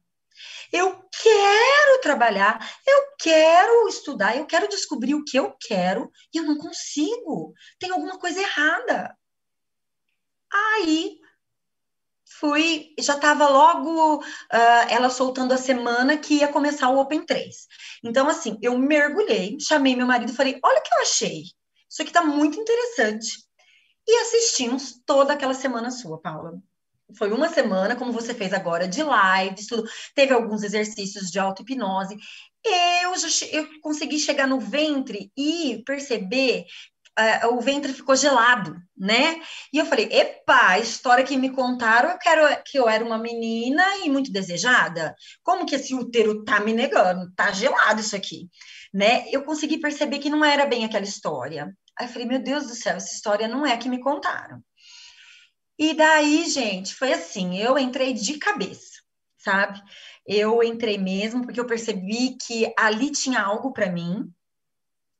Eu 0.72 1.02
quero 1.22 2.00
trabalhar, 2.02 2.58
eu 2.86 3.16
quero 3.18 3.88
estudar, 3.88 4.36
eu 4.36 4.46
quero 4.46 4.68
descobrir 4.68 5.14
o 5.14 5.24
que 5.24 5.38
eu 5.38 5.56
quero 5.60 6.10
e 6.32 6.38
eu 6.38 6.44
não 6.44 6.58
consigo. 6.58 7.54
Tem 7.78 7.90
alguma 7.90 8.18
coisa 8.18 8.40
errada. 8.40 9.16
Aí 10.52 11.18
fui, 12.38 12.94
já 13.00 13.14
estava 13.14 13.48
logo 13.48 14.18
uh, 14.18 14.24
ela 14.88 15.10
soltando 15.10 15.52
a 15.52 15.58
semana 15.58 16.16
que 16.16 16.34
ia 16.34 16.48
começar 16.48 16.88
o 16.90 16.98
Open 16.98 17.24
3. 17.24 17.66
Então, 18.04 18.28
assim, 18.28 18.58
eu 18.62 18.78
mergulhei, 18.78 19.58
chamei 19.60 19.96
meu 19.96 20.06
marido 20.06 20.30
e 20.32 20.36
falei: 20.36 20.58
Olha 20.62 20.78
o 20.78 20.82
que 20.82 20.94
eu 20.94 21.00
achei. 21.00 21.44
Isso 21.88 22.02
aqui 22.02 22.10
está 22.10 22.22
muito 22.22 22.58
interessante. 22.58 23.46
e 24.06 24.16
assistimos 24.22 25.00
toda 25.04 25.34
aquela 25.34 25.54
semana 25.54 25.90
sua, 25.90 26.20
Paula. 26.20 26.54
Foi 27.16 27.30
uma 27.32 27.48
semana, 27.48 27.96
como 27.96 28.12
você 28.12 28.34
fez 28.34 28.52
agora, 28.52 28.88
de 28.88 29.02
lives, 29.02 29.66
tudo. 29.66 29.88
Teve 30.14 30.32
alguns 30.32 30.62
exercícios 30.62 31.30
de 31.30 31.38
auto-hipnose. 31.38 32.16
Eu, 32.64 33.16
já, 33.18 33.46
eu 33.46 33.66
consegui 33.80 34.18
chegar 34.18 34.46
no 34.46 34.60
ventre 34.60 35.32
e 35.36 35.82
perceber 35.86 36.66
Uh, 37.18 37.56
o 37.56 37.60
ventre 37.60 37.92
ficou 37.92 38.14
gelado, 38.14 38.76
né? 38.96 39.40
E 39.72 39.78
eu 39.78 39.86
falei, 39.86 40.08
epa, 40.08 40.68
a 40.68 40.78
história 40.78 41.24
que 41.24 41.36
me 41.36 41.50
contaram, 41.50 42.10
eu 42.10 42.18
quero 42.18 42.62
que 42.64 42.78
eu 42.78 42.88
era 42.88 43.04
uma 43.04 43.18
menina 43.18 43.82
e 44.04 44.08
muito 44.08 44.30
desejada. 44.30 45.16
Como 45.42 45.66
que 45.66 45.74
esse 45.74 45.96
útero 45.96 46.44
tá 46.44 46.60
me 46.60 46.72
negando? 46.72 47.28
Tá 47.34 47.50
gelado 47.50 48.00
isso 48.00 48.14
aqui, 48.14 48.48
né? 48.92 49.28
Eu 49.30 49.44
consegui 49.44 49.78
perceber 49.78 50.18
que 50.18 50.30
não 50.30 50.44
era 50.44 50.66
bem 50.66 50.84
aquela 50.84 51.04
história. 51.04 51.74
Aí 51.98 52.06
eu 52.06 52.10
falei, 52.10 52.26
meu 52.26 52.42
Deus 52.42 52.66
do 52.66 52.74
céu, 52.74 52.96
essa 52.96 53.14
história 53.14 53.48
não 53.48 53.66
é 53.66 53.76
que 53.76 53.88
me 53.88 54.00
contaram. 54.00 54.62
E 55.78 55.94
daí, 55.94 56.48
gente, 56.48 56.94
foi 56.94 57.12
assim, 57.12 57.58
eu 57.58 57.78
entrei 57.78 58.12
de 58.12 58.38
cabeça, 58.38 59.00
sabe? 59.38 59.80
Eu 60.26 60.62
entrei 60.62 60.98
mesmo 60.98 61.42
porque 61.42 61.60
eu 61.60 61.66
percebi 61.66 62.36
que 62.36 62.72
ali 62.76 63.10
tinha 63.10 63.40
algo 63.40 63.72
para 63.72 63.90
mim, 63.90 64.32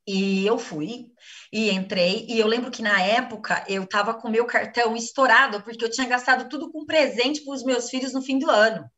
e 0.09 0.47
eu 0.47 0.59
fui 0.59 1.13
e 1.53 1.71
entrei. 1.71 2.25
E 2.27 2.39
eu 2.39 2.47
lembro 2.47 2.71
que 2.71 2.81
na 2.81 2.99
época 3.03 3.63
eu 3.69 3.85
estava 3.85 4.15
com 4.15 4.31
meu 4.31 4.47
cartão 4.47 4.97
estourado, 4.97 5.63
porque 5.63 5.85
eu 5.85 5.91
tinha 5.91 6.09
gastado 6.09 6.49
tudo 6.49 6.73
com 6.73 6.87
presente 6.87 7.43
para 7.45 7.53
os 7.53 7.63
meus 7.63 7.91
filhos 7.91 8.15
no 8.15 8.23
fim 8.23 8.39
do 8.39 8.51
ano. 8.51 8.91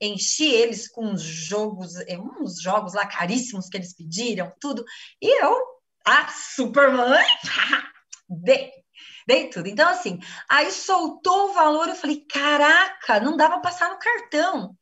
Enchi 0.00 0.46
eles 0.46 0.88
com 0.88 1.06
uns 1.06 1.22
jogos, 1.22 1.96
eh, 2.08 2.18
uns 2.18 2.60
jogos 2.60 2.94
lá 2.94 3.06
caríssimos 3.06 3.68
que 3.68 3.76
eles 3.76 3.94
pediram, 3.94 4.52
tudo. 4.60 4.84
E 5.20 5.42
eu, 5.42 5.56
a 6.06 6.28
supermãe, 6.28 7.24
dei, 8.28 8.70
dei 9.26 9.48
tudo. 9.48 9.68
Então, 9.68 9.88
assim, 9.88 10.18
aí 10.48 10.70
soltou 10.70 11.50
o 11.50 11.54
valor, 11.54 11.88
eu 11.88 11.94
falei: 11.94 12.24
caraca, 12.28 13.20
não 13.20 13.36
dava 13.36 13.60
passar 13.60 13.90
no 13.90 13.98
cartão. 13.98 14.76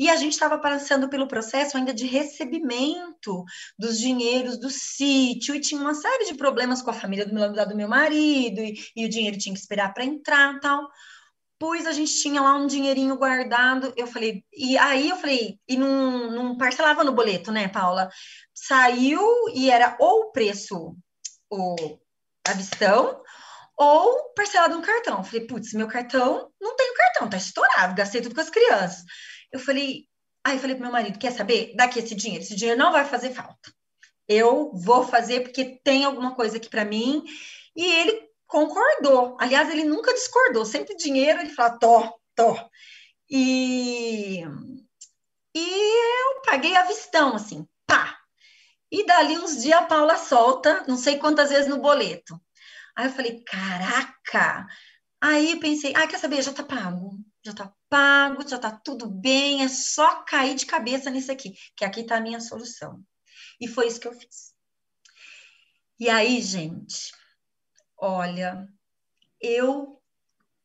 E 0.00 0.08
a 0.08 0.16
gente 0.16 0.32
estava 0.32 0.58
passando 0.58 1.10
pelo 1.10 1.28
processo 1.28 1.76
ainda 1.76 1.92
de 1.92 2.06
recebimento 2.06 3.44
dos 3.78 3.98
dinheiros 3.98 4.58
do 4.58 4.70
sítio, 4.70 5.54
e 5.54 5.60
tinha 5.60 5.78
uma 5.78 5.92
série 5.92 6.24
de 6.24 6.34
problemas 6.38 6.80
com 6.80 6.88
a 6.88 6.94
família 6.94 7.26
do 7.26 7.34
meu, 7.34 7.52
do 7.52 7.76
meu 7.76 7.86
marido, 7.86 8.62
e, 8.62 8.78
e 8.96 9.04
o 9.04 9.10
dinheiro 9.10 9.36
tinha 9.36 9.54
que 9.54 9.60
esperar 9.60 9.92
para 9.92 10.02
entrar 10.02 10.58
tal. 10.58 10.88
Pois 11.60 11.86
a 11.86 11.92
gente 11.92 12.22
tinha 12.22 12.40
lá 12.40 12.54
um 12.54 12.66
dinheirinho 12.66 13.18
guardado, 13.18 13.92
eu 13.94 14.06
falei, 14.06 14.42
e 14.50 14.78
aí 14.78 15.10
eu 15.10 15.16
falei, 15.16 15.60
e 15.68 15.76
não, 15.76 16.30
não 16.30 16.56
parcelava 16.56 17.04
no 17.04 17.12
boleto, 17.12 17.52
né, 17.52 17.68
Paula? 17.68 18.08
Saiu 18.54 19.20
e 19.54 19.70
era 19.70 19.94
ou 20.00 20.22
o 20.22 20.32
preço, 20.32 20.96
o 21.50 21.76
a 22.48 22.54
vistão, 22.54 23.22
ou 23.76 24.32
parcelado 24.34 24.74
no 24.74 24.82
cartão. 24.82 25.22
Falei, 25.22 25.46
putz, 25.46 25.74
meu 25.74 25.86
cartão, 25.86 26.50
não 26.58 26.74
tenho 26.76 26.94
cartão, 26.94 27.28
tá 27.28 27.36
estourado, 27.36 27.94
gastei 27.94 28.22
tudo 28.22 28.34
com 28.34 28.40
as 28.40 28.48
crianças. 28.48 29.04
Eu 29.52 29.60
falei, 29.60 30.06
aí 30.42 30.56
eu 30.56 30.60
falei 30.60 30.74
pro 30.74 30.84
meu 30.84 30.92
marido, 30.92 31.18
quer 31.18 31.32
saber? 31.32 31.74
Daqui 31.76 31.98
esse 31.98 32.14
dinheiro, 32.14 32.42
esse 32.42 32.56
dinheiro 32.56 32.80
não 32.80 32.90
vai 32.90 33.04
fazer 33.04 33.34
falta. 33.34 33.70
Eu 34.26 34.72
vou 34.72 35.06
fazer 35.06 35.40
porque 35.40 35.78
tem 35.84 36.04
alguma 36.04 36.34
coisa 36.34 36.56
aqui 36.56 36.70
para 36.70 36.86
mim. 36.86 37.22
E 37.76 37.84
ele 37.84 38.29
concordou. 38.50 39.36
Aliás, 39.40 39.70
ele 39.70 39.84
nunca 39.84 40.12
discordou. 40.12 40.66
Sempre 40.66 40.96
dinheiro, 40.96 41.40
ele 41.40 41.50
fala, 41.50 41.78
tô, 41.78 42.20
tô. 42.34 42.56
E, 43.30 44.40
e 45.54 46.34
eu 46.34 46.42
paguei 46.44 46.76
a 46.76 46.84
vistão, 46.84 47.34
assim, 47.34 47.66
pá. 47.86 48.18
E 48.90 49.06
dali 49.06 49.38
uns 49.38 49.62
dias 49.62 49.78
a 49.80 49.86
Paula 49.86 50.16
solta, 50.16 50.84
não 50.88 50.96
sei 50.96 51.18
quantas 51.18 51.50
vezes 51.50 51.68
no 51.68 51.80
boleto. 51.80 52.40
Aí 52.96 53.06
eu 53.06 53.12
falei, 53.12 53.42
caraca! 53.44 54.66
Aí 55.20 55.58
pensei, 55.60 55.92
ah, 55.96 56.06
quer 56.06 56.18
saber? 56.18 56.42
Já 56.42 56.52
tá 56.52 56.64
pago 56.64 57.16
já 57.42 57.52
está 57.52 57.74
pago, 57.88 58.46
já 58.46 58.56
está 58.56 58.70
tudo 58.70 59.08
bem, 59.08 59.62
é 59.62 59.68
só 59.68 60.22
cair 60.24 60.54
de 60.54 60.66
cabeça 60.66 61.10
nisso 61.10 61.32
aqui, 61.32 61.54
que 61.76 61.84
aqui 61.84 62.00
está 62.00 62.16
a 62.16 62.20
minha 62.20 62.40
solução. 62.40 63.02
E 63.60 63.66
foi 63.66 63.86
isso 63.86 64.00
que 64.00 64.08
eu 64.08 64.12
fiz. 64.12 64.54
E 65.98 66.08
aí, 66.08 66.40
gente, 66.40 67.12
olha, 68.00 68.68
eu 69.40 70.00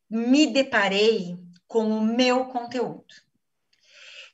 me 0.09 0.47
deparei 0.47 1.37
com 1.67 1.89
o 1.89 2.01
meu 2.01 2.45
conteúdo. 2.45 3.13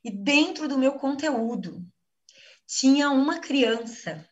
E 0.03 0.11
dentro 0.11 0.67
do 0.67 0.77
meu 0.77 0.93
conteúdo 0.93 1.85
tinha 2.65 3.09
uma 3.09 3.39
criança 3.39 4.27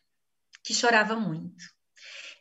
que 0.62 0.74
chorava 0.74 1.16
muito. 1.16 1.64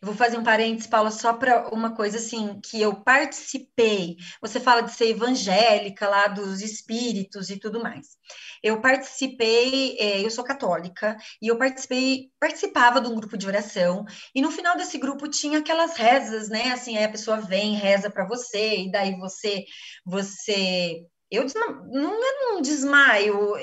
Eu 0.02 0.06
vou 0.06 0.16
fazer 0.16 0.38
um 0.38 0.43
parênteses, 0.43 0.88
Paula, 0.88 1.12
só 1.12 1.34
para 1.34 1.68
uma 1.74 1.93
coisa 1.93 2.18
assim, 2.18 2.60
que 2.62 2.82
eu 2.82 2.95
participei. 3.04 4.16
Você 4.41 4.58
fala 4.58 4.82
de 4.82 4.93
ser 4.93 5.10
evangélica 5.10 6.08
lá 6.08 6.28
dos 6.28 6.62
espíritos 6.62 7.50
e 7.50 7.60
tudo 7.60 7.84
mais. 7.84 8.18
Eu 8.64 8.80
participei, 8.80 9.97
é, 10.00 10.24
eu 10.24 10.32
sou 10.32 10.43
católica, 10.43 11.18
e 11.41 11.50
eu 11.50 11.58
participei, 11.58 12.32
participava 12.39 13.02
de 13.02 13.10
um 13.10 13.16
grupo 13.16 13.38
de 13.38 13.45
oração, 13.45 14.06
e 14.34 14.41
no 14.41 14.52
final 14.52 14.78
desse 14.78 14.97
grupo 14.97 15.28
tinha 15.28 15.60
aquelas 15.60 15.97
rezas, 15.97 16.47
né? 16.47 16.72
Assim, 16.72 16.97
aí 16.97 17.04
a 17.04 17.12
pessoa 17.12 17.41
vem, 17.41 17.76
reza 17.76 18.10
para 18.10 18.26
você, 18.26 18.78
e 18.78 18.91
daí 18.91 19.18
você, 19.18 19.66
você 20.06 21.04
eu 21.30 21.45
não 21.91 22.24
é 22.24 22.54
um 22.54 22.62
desmaio. 22.62 23.54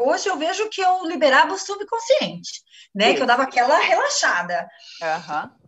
Hoje 0.00 0.28
eu 0.28 0.36
vejo 0.36 0.68
que 0.68 0.80
eu 0.80 1.06
liberava 1.06 1.54
o 1.54 1.58
subconsciente, 1.58 2.62
né? 2.94 3.06
Isso. 3.06 3.16
Que 3.16 3.22
eu 3.22 3.26
dava 3.26 3.44
aquela 3.44 3.78
relaxada. 3.78 4.68
Uhum 5.00 5.63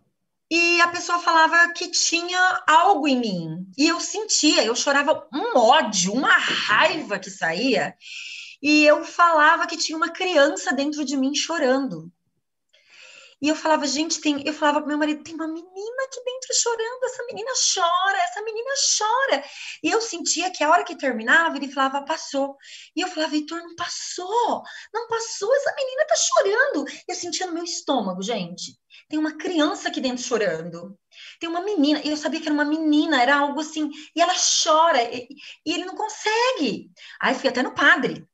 e 0.49 0.79
a 0.81 0.87
pessoa 0.87 1.19
falava 1.19 1.73
que 1.73 1.89
tinha 1.91 2.63
algo 2.67 3.07
em 3.07 3.19
mim. 3.19 3.71
E 3.77 3.87
eu 3.87 3.99
sentia, 3.99 4.63
eu 4.63 4.75
chorava 4.75 5.27
um 5.33 5.57
ódio, 5.57 6.13
uma 6.13 6.31
raiva 6.31 7.19
que 7.19 7.29
saía. 7.29 7.93
E 8.61 8.85
eu 8.85 9.03
falava 9.03 9.67
que 9.67 9.77
tinha 9.77 9.97
uma 9.97 10.09
criança 10.09 10.73
dentro 10.73 11.03
de 11.03 11.17
mim 11.17 11.35
chorando. 11.35 12.11
E 13.41 13.49
eu 13.49 13.55
falava, 13.55 13.85
gente, 13.85 14.19
tem. 14.19 14.41
Eu 14.47 14.53
falava 14.53 14.79
pro 14.79 14.87
meu 14.87 14.97
marido, 14.97 15.23
tem 15.23 15.35
uma 15.35 15.47
menina 15.47 16.03
aqui 16.05 16.23
dentro 16.23 16.53
chorando, 16.53 17.03
essa 17.03 17.23
menina 17.25 17.51
chora, 17.73 18.17
essa 18.17 18.41
menina 18.41 18.69
chora. 18.97 19.43
E 19.83 19.91
eu 19.91 20.01
sentia 20.01 20.49
que 20.49 20.63
a 20.63 20.69
hora 20.69 20.83
que 20.83 20.97
terminava, 20.97 21.55
ele 21.57 21.71
falava, 21.71 22.03
passou. 22.03 22.57
E 22.95 23.01
eu 23.01 23.07
falava, 23.07 23.35
Heitor, 23.35 23.59
não 23.59 23.75
passou, 23.75 24.63
não 24.93 25.07
passou, 25.07 25.55
essa 25.55 25.73
menina 25.75 26.05
tá 26.07 26.15
chorando. 26.15 26.85
Eu 27.07 27.15
sentia 27.15 27.45
no 27.45 27.53
meu 27.53 27.63
estômago, 27.63 28.23
gente. 28.23 28.75
Tem 29.07 29.19
uma 29.19 29.37
criança 29.37 29.89
aqui 29.89 30.01
dentro 30.01 30.23
chorando. 30.23 30.97
Tem 31.39 31.47
uma 31.47 31.61
menina, 31.61 32.01
e 32.03 32.09
eu 32.09 32.17
sabia 32.17 32.41
que 32.41 32.47
era 32.47 32.53
uma 32.53 32.65
menina, 32.65 33.21
era 33.21 33.37
algo 33.37 33.59
assim, 33.59 33.89
e 34.15 34.21
ela 34.21 34.33
chora, 34.63 35.01
e, 35.03 35.27
e 35.65 35.73
ele 35.73 35.85
não 35.85 35.95
consegue. 35.95 36.91
Aí 37.21 37.35
fui 37.35 37.49
até 37.49 37.61
no 37.61 37.73
padre. 37.73 38.27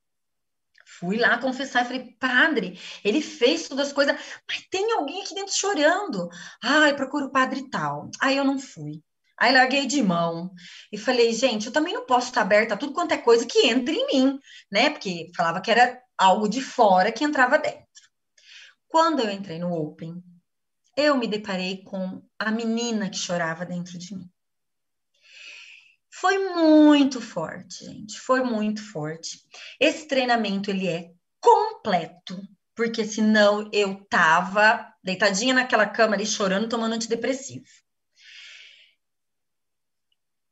Fui 1.04 1.18
lá 1.18 1.38
confessar 1.38 1.84
e 1.84 1.86
falei, 1.86 2.16
padre, 2.18 2.80
ele 3.04 3.22
fez 3.22 3.68
todas 3.68 3.88
as 3.88 3.94
coisas, 3.94 4.16
mas 4.48 4.66
tem 4.72 4.94
alguém 4.94 5.22
aqui 5.22 5.36
dentro 5.36 5.54
chorando. 5.54 6.30
Ai, 6.64 6.96
procura 6.96 7.26
o 7.26 7.30
padre 7.30 7.70
tal. 7.70 8.10
Aí 8.22 8.38
eu 8.38 8.46
não 8.46 8.58
fui. 8.58 9.04
Aí 9.38 9.52
larguei 9.52 9.86
de 9.86 10.02
mão 10.02 10.50
e 10.94 10.98
falei, 10.98 11.34
gente, 11.34 11.66
eu 11.66 11.74
também 11.74 11.94
não 11.94 12.06
posso 12.06 12.28
estar 12.28 12.40
aberta 12.40 12.76
a 12.76 12.78
tudo 12.78 12.94
quanto 12.94 13.12
é 13.14 13.18
coisa 13.18 13.46
que 13.46 13.68
entra 13.68 13.94
em 13.94 14.08
mim, 14.08 14.40
né? 14.72 14.92
Porque 14.92 15.30
falava 15.36 15.60
que 15.60 15.70
era 15.70 16.02
algo 16.18 16.48
de 16.48 16.62
fora 16.62 17.12
que 17.12 17.26
entrava 17.26 17.58
dentro. 17.58 17.84
Quando 18.88 19.20
eu 19.20 19.30
entrei 19.30 19.60
no 19.60 19.74
Open, 19.74 20.24
eu 20.96 21.18
me 21.18 21.28
deparei 21.28 21.84
com 21.84 22.24
a 22.40 22.50
menina 22.50 23.10
que 23.10 23.18
chorava 23.18 23.66
dentro 23.66 23.98
de 23.98 24.16
mim. 24.16 24.33
Foi 26.24 26.40
muito 26.40 27.20
forte, 27.20 27.84
gente, 27.84 28.18
foi 28.18 28.42
muito 28.46 28.82
forte. 28.94 29.42
Esse 29.78 30.08
treinamento 30.08 30.70
ele 30.72 30.88
é 30.88 31.12
completo, 31.42 32.42
porque 32.74 33.04
senão 33.04 33.70
eu 33.74 34.06
tava 34.06 34.90
deitadinha 35.04 35.54
naquela 35.54 35.86
cama 35.86 36.16
ali 36.16 36.26
chorando, 36.26 36.70
tomando 36.70 36.94
antidepressivo. 36.96 37.66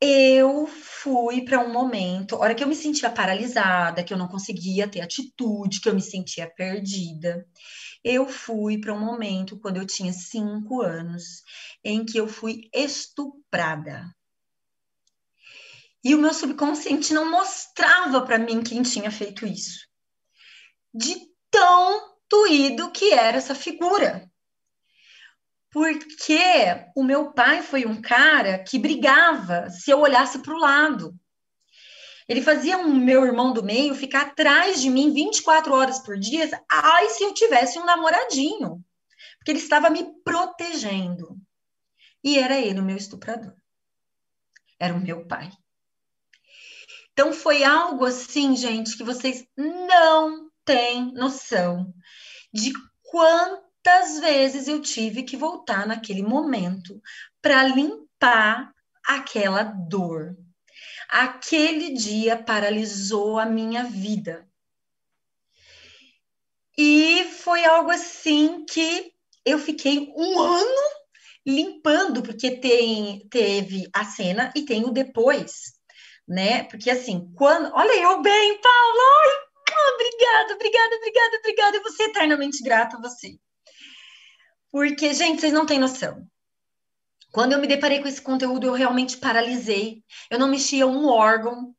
Eu 0.01 0.67
fui 0.67 1.45
para 1.45 1.63
um 1.63 1.71
momento, 1.71 2.35
hora 2.35 2.53
que 2.53 2.61
eu 2.61 2.67
me 2.67 2.75
sentia 2.75 3.09
paralisada, 3.09 4.03
que 4.03 4.13
eu 4.13 4.17
não 4.17 4.27
conseguia 4.27 4.89
ter 4.89 4.99
atitude, 4.99 5.79
que 5.79 5.87
eu 5.87 5.95
me 5.95 6.01
sentia 6.01 6.51
perdida. 6.53 7.47
Eu 8.03 8.27
fui 8.27 8.77
para 8.77 8.93
um 8.93 8.99
momento, 8.99 9.57
quando 9.57 9.77
eu 9.77 9.85
tinha 9.85 10.11
cinco 10.11 10.81
anos, 10.81 11.43
em 11.81 12.03
que 12.03 12.17
eu 12.17 12.27
fui 12.27 12.67
estuprada. 12.73 14.13
E 16.03 16.15
o 16.15 16.17
meu 16.17 16.33
subconsciente 16.33 17.13
não 17.13 17.29
mostrava 17.29 18.21
para 18.21 18.39
mim 18.39 18.63
quem 18.63 18.81
tinha 18.81 19.11
feito 19.11 19.45
isso. 19.45 19.87
De 20.93 21.15
tão 21.49 22.15
doído 22.29 22.91
que 22.91 23.13
era 23.13 23.37
essa 23.37 23.53
figura. 23.53 24.29
Porque 25.69 26.39
o 26.95 27.03
meu 27.03 27.31
pai 27.33 27.61
foi 27.61 27.85
um 27.85 28.01
cara 28.01 28.63
que 28.63 28.79
brigava 28.79 29.69
se 29.69 29.91
eu 29.91 29.99
olhasse 29.99 30.39
para 30.39 30.53
o 30.53 30.59
lado. 30.59 31.15
Ele 32.27 32.41
fazia 32.41 32.77
o 32.77 32.81
um 32.81 32.95
meu 32.95 33.25
irmão 33.25 33.53
do 33.53 33.63
meio 33.63 33.93
ficar 33.93 34.21
atrás 34.21 34.81
de 34.81 34.89
mim 34.89 35.13
24 35.13 35.73
horas 35.73 35.99
por 35.99 36.17
dia. 36.17 36.49
Ai, 36.69 37.09
se 37.09 37.23
eu 37.23 37.33
tivesse 37.33 37.77
um 37.77 37.85
namoradinho. 37.85 38.83
Porque 39.37 39.51
ele 39.51 39.59
estava 39.59 39.89
me 39.89 40.13
protegendo. 40.23 41.37
E 42.23 42.37
era 42.37 42.59
ele 42.59 42.79
o 42.79 42.83
meu 42.83 42.97
estuprador. 42.97 43.53
era 44.79 44.93
o 44.93 44.99
meu 44.99 45.27
pai. 45.27 45.51
Então 47.13 47.33
foi 47.33 47.63
algo 47.63 48.05
assim, 48.05 48.55
gente, 48.55 48.97
que 48.97 49.03
vocês 49.03 49.45
não 49.57 50.49
têm 50.63 51.13
noção 51.13 51.93
de 52.53 52.71
quantas 53.03 54.19
vezes 54.19 54.67
eu 54.67 54.81
tive 54.81 55.23
que 55.23 55.35
voltar 55.35 55.85
naquele 55.85 56.23
momento 56.23 57.01
para 57.41 57.63
limpar 57.63 58.73
aquela 59.05 59.63
dor. 59.63 60.37
Aquele 61.09 61.93
dia 61.93 62.41
paralisou 62.41 63.37
a 63.37 63.45
minha 63.45 63.83
vida. 63.83 64.47
E 66.77 67.25
foi 67.25 67.65
algo 67.65 67.91
assim 67.91 68.63
que 68.65 69.13
eu 69.45 69.59
fiquei 69.59 70.11
um 70.15 70.39
ano 70.39 70.91
limpando, 71.45 72.21
porque 72.21 72.51
tem, 72.51 73.27
teve 73.29 73.89
a 73.93 74.05
cena 74.05 74.53
e 74.55 74.63
tem 74.63 74.85
o 74.85 74.91
depois, 74.91 75.73
né? 76.31 76.63
Porque 76.63 76.89
assim, 76.89 77.29
quando. 77.35 77.73
Olha 77.75 78.01
eu 78.01 78.21
bem, 78.21 78.61
Paulo! 78.61 78.99
Ai, 79.69 79.93
obrigada, 79.93 80.53
obrigada, 80.53 80.95
obrigada, 80.95 81.37
obrigada. 81.37 81.77
Eu 81.77 81.83
vou 81.83 81.91
ser 81.91 82.03
eternamente 82.03 82.63
grata 82.63 82.95
a 82.95 83.01
você. 83.01 83.37
Porque, 84.71 85.13
gente, 85.13 85.41
vocês 85.41 85.51
não 85.51 85.65
têm 85.65 85.77
noção. 85.77 86.25
Quando 87.33 87.51
eu 87.51 87.59
me 87.59 87.67
deparei 87.67 88.01
com 88.01 88.07
esse 88.07 88.21
conteúdo, 88.21 88.65
eu 88.65 88.73
realmente 88.73 89.17
paralisei. 89.17 90.03
Eu 90.29 90.39
não 90.39 90.47
mexia 90.47 90.87
um 90.87 91.05
órgão. 91.05 91.75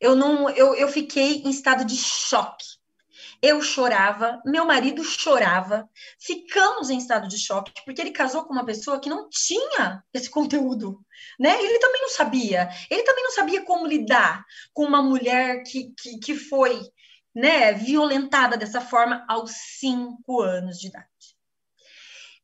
Eu 0.00 0.14
não, 0.14 0.48
eu, 0.50 0.74
eu 0.74 0.88
fiquei 0.88 1.42
em 1.42 1.50
estado 1.50 1.84
de 1.84 1.96
choque. 1.96 2.64
Eu 3.48 3.62
chorava, 3.62 4.42
meu 4.44 4.64
marido 4.64 5.04
chorava, 5.04 5.88
ficamos 6.18 6.90
em 6.90 6.98
estado 6.98 7.28
de 7.28 7.38
choque, 7.38 7.70
porque 7.84 8.00
ele 8.00 8.10
casou 8.10 8.44
com 8.44 8.52
uma 8.52 8.66
pessoa 8.66 8.98
que 8.98 9.08
não 9.08 9.28
tinha 9.30 10.02
esse 10.12 10.28
conteúdo, 10.28 10.98
né? 11.38 11.56
Ele 11.62 11.78
também 11.78 12.02
não 12.02 12.08
sabia, 12.08 12.68
ele 12.90 13.04
também 13.04 13.22
não 13.22 13.30
sabia 13.30 13.64
como 13.64 13.86
lidar 13.86 14.44
com 14.72 14.84
uma 14.84 15.00
mulher 15.00 15.62
que, 15.62 15.94
que, 15.96 16.18
que 16.18 16.34
foi 16.34 16.80
né, 17.32 17.72
violentada 17.72 18.56
dessa 18.56 18.80
forma 18.80 19.24
aos 19.28 19.52
cinco 19.78 20.40
anos 20.40 20.80
de 20.80 20.88
idade. 20.88 21.06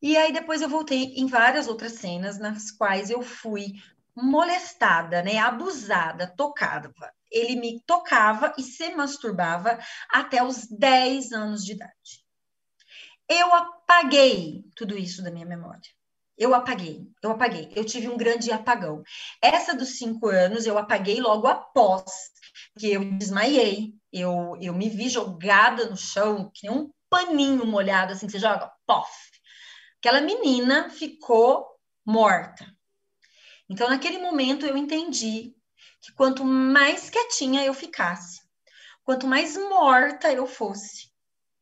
E 0.01 0.17
aí 0.17 0.33
depois 0.33 0.63
eu 0.63 0.69
voltei 0.69 1.15
em 1.17 1.27
várias 1.27 1.67
outras 1.67 1.95
cenas 1.95 2.39
nas 2.39 2.71
quais 2.71 3.11
eu 3.11 3.23
fui 3.23 3.73
molestada, 4.15 5.23
né, 5.23 5.39
abusada, 5.39 6.27
tocada 6.37 6.93
ele 7.33 7.57
me 7.57 7.81
tocava 7.81 8.53
e 8.59 8.63
se 8.63 8.95
masturbava 8.95 9.79
até 10.11 10.45
os 10.45 10.67
10 10.67 11.33
anos 11.33 11.65
de 11.65 11.73
idade. 11.73 12.23
Eu 13.29 13.53
apaguei 13.55 14.65
tudo 14.77 14.97
isso 14.97 15.23
da 15.23 15.31
minha 15.31 15.47
memória. 15.47 15.81
Eu 16.37 16.55
apaguei, 16.55 17.07
eu 17.23 17.31
apaguei. 17.31 17.73
Eu 17.75 17.85
tive 17.85 18.09
um 18.09 18.17
grande 18.17 18.51
apagão. 18.51 19.03
Essa 19.41 19.75
dos 19.75 19.97
cinco 19.97 20.29
anos 20.29 20.67
eu 20.67 20.77
apaguei 20.77 21.21
logo 21.21 21.47
após 21.47 22.05
que 22.79 22.93
eu 22.93 23.05
desmaiei. 23.17 23.95
Eu, 24.13 24.57
eu 24.61 24.75
me 24.75 24.89
vi 24.89 25.09
jogada 25.09 25.89
no 25.89 25.97
chão, 25.97 26.51
que 26.53 26.69
um 26.69 26.91
paninho 27.09 27.65
molhado, 27.67 28.13
assim, 28.13 28.27
que 28.27 28.33
você 28.33 28.39
joga, 28.39 28.71
pof. 28.87 29.11
Aquela 29.99 30.21
menina 30.21 30.91
ficou 30.91 31.67
morta. 32.05 32.67
Então, 33.73 33.89
naquele 33.89 34.18
momento, 34.18 34.66
eu 34.66 34.77
entendi 34.77 35.57
que 35.99 36.12
quanto 36.12 36.45
mais 36.45 37.09
quietinha 37.09 37.64
eu 37.64 37.73
ficasse, 37.73 38.43
quanto 39.03 39.27
mais 39.27 39.57
morta 39.57 40.31
eu 40.31 40.47
fosse, 40.47 41.11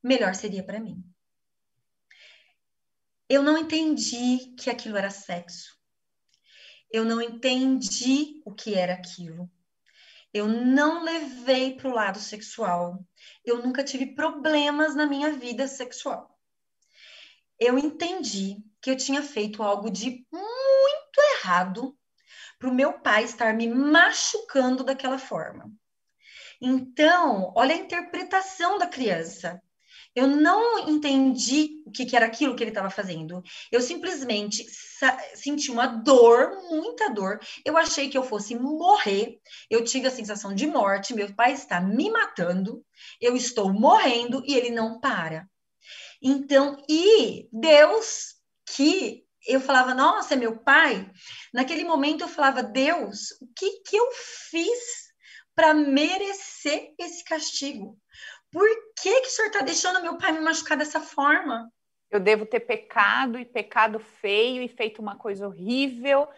melhor 0.02 0.34
seria 0.34 0.64
para 0.64 0.80
mim. 0.80 1.04
Eu 3.28 3.44
não 3.44 3.56
entendi 3.56 4.52
que 4.58 4.68
aquilo 4.68 4.96
era 4.96 5.08
sexo. 5.08 5.78
Eu 6.90 7.04
não 7.04 7.22
entendi 7.22 8.42
o 8.44 8.52
que 8.52 8.74
era 8.74 8.94
aquilo. 8.94 9.48
Eu 10.34 10.48
não 10.48 11.04
levei 11.04 11.76
para 11.76 11.88
o 11.88 11.94
lado 11.94 12.18
sexual. 12.18 13.06
Eu 13.44 13.62
nunca 13.62 13.84
tive 13.84 14.16
problemas 14.16 14.96
na 14.96 15.06
minha 15.06 15.30
vida 15.30 15.68
sexual. 15.68 16.36
Eu 17.56 17.78
entendi 17.78 18.56
que 18.82 18.90
eu 18.90 18.96
tinha 18.96 19.22
feito 19.22 19.62
algo 19.62 19.88
de 19.92 20.26
muito 20.32 21.20
errado 21.36 21.96
para 22.60 22.68
o 22.68 22.74
meu 22.74 22.92
pai 22.92 23.24
estar 23.24 23.54
me 23.54 23.66
machucando 23.66 24.84
daquela 24.84 25.18
forma. 25.18 25.72
Então, 26.60 27.52
olha 27.56 27.74
a 27.74 27.78
interpretação 27.78 28.78
da 28.78 28.86
criança. 28.86 29.60
Eu 30.14 30.26
não 30.26 30.88
entendi 30.88 31.82
o 31.86 31.90
que, 31.90 32.04
que 32.04 32.14
era 32.14 32.26
aquilo 32.26 32.54
que 32.54 32.62
ele 32.62 32.70
estava 32.70 32.90
fazendo. 32.90 33.42
Eu 33.72 33.80
simplesmente 33.80 34.66
senti 35.34 35.70
uma 35.70 35.86
dor, 35.86 36.50
muita 36.68 37.08
dor. 37.08 37.40
Eu 37.64 37.78
achei 37.78 38.10
que 38.10 38.18
eu 38.18 38.22
fosse 38.22 38.54
morrer. 38.54 39.40
Eu 39.70 39.82
tive 39.82 40.08
a 40.08 40.10
sensação 40.10 40.54
de 40.54 40.66
morte. 40.66 41.14
Meu 41.14 41.32
pai 41.34 41.52
está 41.52 41.80
me 41.80 42.10
matando. 42.10 42.84
Eu 43.20 43.34
estou 43.34 43.72
morrendo 43.72 44.42
e 44.44 44.54
ele 44.54 44.70
não 44.70 45.00
para. 45.00 45.48
Então, 46.20 46.76
e 46.88 47.48
Deus, 47.50 48.34
que 48.66 49.24
eu 49.46 49.60
falava, 49.60 49.94
nossa, 49.94 50.34
é 50.34 50.36
meu 50.36 50.58
pai. 50.58 51.10
Naquele 51.52 51.84
momento 51.84 52.22
eu 52.22 52.28
falava, 52.28 52.62
Deus, 52.62 53.30
o 53.40 53.48
que, 53.56 53.80
que 53.80 53.96
eu 53.96 54.08
fiz 54.12 55.10
para 55.54 55.74
merecer 55.74 56.94
esse 56.98 57.24
castigo? 57.24 57.98
Por 58.52 58.68
que, 59.00 59.20
que 59.20 59.28
o 59.28 59.30
senhor 59.30 59.48
está 59.48 59.60
deixando 59.60 60.02
meu 60.02 60.18
pai 60.18 60.32
me 60.32 60.40
machucar 60.40 60.76
dessa 60.76 61.00
forma? 61.00 61.70
Eu 62.10 62.18
devo 62.18 62.44
ter 62.44 62.60
pecado 62.60 63.38
e 63.38 63.44
pecado 63.44 64.00
feio 64.00 64.62
e 64.62 64.68
feito 64.68 65.00
uma 65.00 65.16
coisa 65.16 65.46
horrível. 65.46 66.28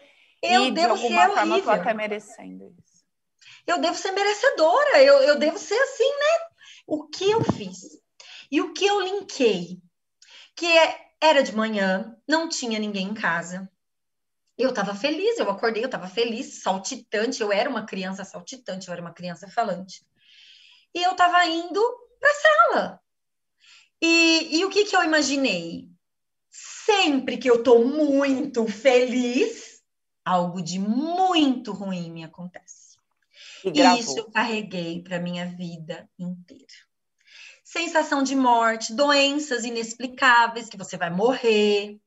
Eu 0.41 0.65
e 0.65 0.71
devo 0.71 0.95
de 0.95 1.03
alguma 1.03 1.21
ser 1.21 1.33
forma 1.33 1.53
horrível. 1.55 1.71
até 1.71 1.93
merecendo 1.93 2.75
isso. 2.77 3.03
Eu 3.65 3.79
devo 3.79 3.95
ser 3.95 4.11
merecedora, 4.11 5.01
eu, 5.01 5.19
eu 5.21 5.39
devo 5.39 5.57
ser 5.57 5.79
assim, 5.79 6.09
né? 6.09 6.47
O 6.85 7.07
que 7.07 7.31
eu 7.31 7.43
fiz? 7.43 7.79
E 8.51 8.61
o 8.61 8.73
que 8.73 8.85
eu 8.85 9.01
linkei? 9.01 9.79
Que 10.55 10.67
é 10.77 11.02
era 11.23 11.41
de 11.41 11.55
manhã, 11.55 12.17
não 12.27 12.49
tinha 12.49 12.77
ninguém 12.77 13.07
em 13.07 13.13
casa. 13.13 13.71
Eu 14.57 14.71
estava 14.71 14.93
feliz, 14.93 15.39
eu 15.39 15.49
acordei, 15.49 15.81
eu 15.81 15.87
estava 15.87 16.07
feliz, 16.07 16.61
saltitante. 16.61 17.41
Eu 17.41 17.49
era 17.49 17.69
uma 17.69 17.85
criança 17.85 18.25
saltitante, 18.25 18.87
eu 18.87 18.93
era 18.93 19.01
uma 19.01 19.13
criança 19.13 19.47
falante. 19.47 20.05
E 20.93 21.01
eu 21.01 21.11
estava 21.11 21.45
indo 21.45 21.81
para 22.19 22.29
a 22.29 22.33
sala. 22.33 23.01
E, 24.01 24.57
e 24.57 24.65
o 24.65 24.69
que, 24.69 24.83
que 24.83 24.95
eu 24.95 25.03
imaginei? 25.03 25.89
Sempre 26.49 27.37
que 27.37 27.49
eu 27.49 27.55
estou 27.55 27.87
muito 27.87 28.67
feliz, 28.67 29.81
algo 30.25 30.61
de 30.61 30.77
muito 30.77 31.71
ruim 31.71 32.11
me 32.11 32.25
acontece. 32.25 32.97
E 33.63 33.71
E 33.97 33.99
isso 33.99 34.19
eu 34.19 34.29
carreguei 34.29 35.01
para 35.01 35.21
minha 35.21 35.45
vida 35.45 36.07
inteira 36.19 36.92
sensação 37.73 38.21
de 38.21 38.35
morte, 38.35 38.93
doenças 38.93 39.65
inexplicáveis 39.65 40.69
que 40.69 40.77
você 40.77 40.95
vai 40.95 41.09
morrer, 41.09 41.99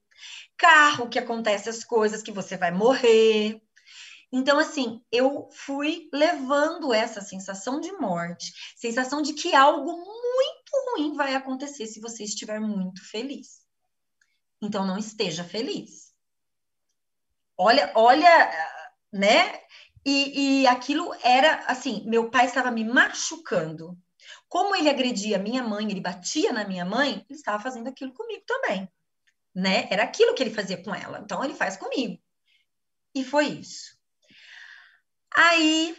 carro 0.57 1.09
que 1.09 1.19
acontece 1.19 1.69
as 1.69 1.83
coisas 1.83 2.23
que 2.23 2.31
você 2.31 2.57
vai 2.57 2.71
morrer. 2.71 3.61
Então, 4.31 4.61
assim, 4.61 5.03
eu 5.11 5.49
fui 5.53 6.09
levando 6.13 6.95
essa 6.95 7.21
sensação 7.21 7.81
de 7.81 7.91
morte, 7.95 8.53
sensação 8.77 9.21
de 9.21 9.33
que 9.33 9.57
algo 9.57 9.91
muito 9.91 10.93
ruim 10.93 11.15
vai 11.15 11.35
acontecer 11.35 11.87
se 11.87 12.01
você 12.01 12.23
estiver 12.23 12.61
muito 12.61 13.05
feliz. 13.11 13.61
Então, 14.63 14.87
não 14.87 14.97
esteja 14.97 15.43
feliz. 15.43 16.15
Olha, 17.59 17.91
olha, 17.97 18.53
né? 19.13 19.61
E, 20.05 20.61
e 20.61 20.67
aquilo 20.69 21.13
era 21.25 21.65
assim: 21.67 22.05
meu 22.07 22.31
pai 22.31 22.47
estava 22.47 22.71
me 22.71 22.85
machucando. 22.85 23.99
Como 24.49 24.75
ele 24.77 24.89
agredia 24.89 25.39
minha 25.39 25.63
mãe, 25.63 25.91
ele 25.91 26.01
batia 26.01 26.53
na 26.53 26.67
minha 26.67 26.85
mãe, 26.85 27.25
ele 27.29 27.39
estava 27.39 27.63
fazendo 27.63 27.89
aquilo 27.89 28.13
comigo 28.13 28.45
também, 28.47 28.89
né? 29.55 29.89
Era 29.91 30.05
aquilo 30.05 30.35
que 30.35 30.43
ele 30.43 30.55
fazia 30.55 30.83
com 30.83 30.95
ela, 30.95 31.21
então 31.21 31.43
ele 31.45 31.55
faz 31.55 31.77
comigo. 31.77 32.21
E 33.15 33.25
foi 33.25 33.47
isso. 33.47 33.97
Aí 35.35 35.97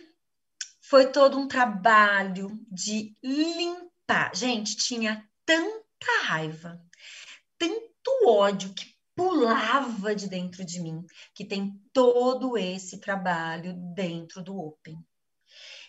foi 0.81 1.11
todo 1.11 1.37
um 1.37 1.47
trabalho 1.47 2.49
de 2.71 3.15
limpar. 3.21 4.33
Gente, 4.33 4.77
tinha 4.77 5.27
tanta 5.45 6.23
raiva, 6.23 6.81
tanto 7.57 8.11
ódio 8.25 8.73
que 8.73 8.95
pulava 9.15 10.15
de 10.15 10.29
dentro 10.29 10.63
de 10.63 10.79
mim, 10.79 11.03
que 11.33 11.43
tem 11.43 11.81
todo 11.91 12.57
esse 12.57 12.99
trabalho 12.99 13.73
dentro 13.95 14.43
do 14.43 14.57
Open. 14.57 14.97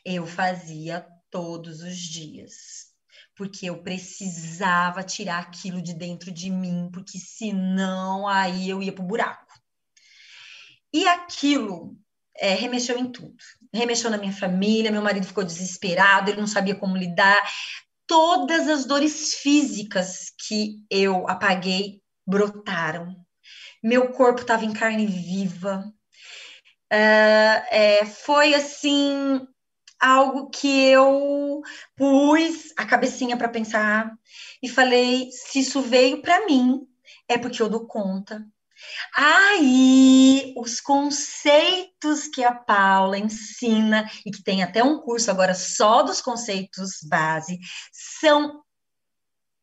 Eu 0.04 0.26
fazia 0.26 1.06
todos 1.30 1.80
os 1.82 1.96
dias, 1.96 2.88
porque 3.36 3.66
eu 3.66 3.82
precisava 3.82 5.02
tirar 5.02 5.40
aquilo 5.40 5.80
de 5.80 5.94
dentro 5.94 6.30
de 6.30 6.50
mim, 6.50 6.90
porque 6.92 7.18
senão 7.18 8.26
aí 8.26 8.68
eu 8.68 8.82
ia 8.82 8.92
pro 8.92 9.04
buraco. 9.04 9.46
E 10.92 11.06
aquilo 11.06 11.96
é, 12.38 12.54
remexeu 12.54 12.98
em 12.98 13.10
tudo. 13.10 13.36
Remexeu 13.72 14.10
na 14.10 14.16
minha 14.16 14.32
família, 14.32 14.90
meu 14.90 15.02
marido 15.02 15.26
ficou 15.26 15.44
desesperado, 15.44 16.30
ele 16.30 16.40
não 16.40 16.46
sabia 16.46 16.74
como 16.74 16.96
lidar. 16.96 17.42
Todas 18.06 18.68
as 18.68 18.86
dores 18.86 19.34
físicas 19.34 20.32
que 20.46 20.82
eu 20.90 21.28
apaguei 21.28 22.00
brotaram. 22.26 23.14
Meu 23.82 24.12
corpo 24.12 24.40
estava 24.40 24.64
em 24.64 24.72
carne 24.72 25.06
viva. 25.06 25.84
uh, 26.92 27.58
é, 27.70 28.06
foi 28.06 28.54
assim 28.54 29.46
algo 30.00 30.48
que 30.50 30.68
eu 30.88 31.62
pus 31.96 32.72
a 32.76 32.86
cabecinha 32.86 33.36
para 33.36 33.48
pensar 33.48 34.12
e 34.62 34.68
falei: 34.68 35.30
se 35.32 35.60
isso 35.60 35.80
veio 35.82 36.22
para 36.22 36.46
mim, 36.46 36.86
é 37.28 37.36
porque 37.38 37.60
eu 37.62 37.68
dou 37.68 37.86
conta. 37.86 38.46
Aí, 39.16 40.54
os 40.56 40.80
conceitos 40.80 42.28
que 42.28 42.44
a 42.44 42.54
Paula 42.54 43.18
ensina, 43.18 44.08
e 44.24 44.30
que 44.30 44.42
tem 44.42 44.62
até 44.62 44.82
um 44.84 45.00
curso 45.00 45.30
agora 45.30 45.54
só 45.54 46.02
dos 46.02 46.20
conceitos 46.20 47.00
base, 47.08 47.58
são 47.92 48.62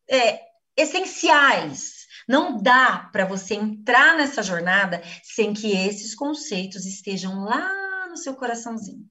é, 0.08 0.40
essenciais. 0.76 2.06
Não 2.28 2.60
dá 2.60 3.08
para 3.12 3.24
você 3.24 3.54
entrar 3.54 4.16
nessa 4.16 4.42
jornada 4.42 5.02
sem 5.22 5.54
que 5.54 5.72
esses 5.72 6.14
conceitos 6.14 6.84
estejam 6.84 7.44
lá 7.44 8.08
no 8.08 8.16
seu 8.16 8.34
coraçãozinho. 8.34 9.08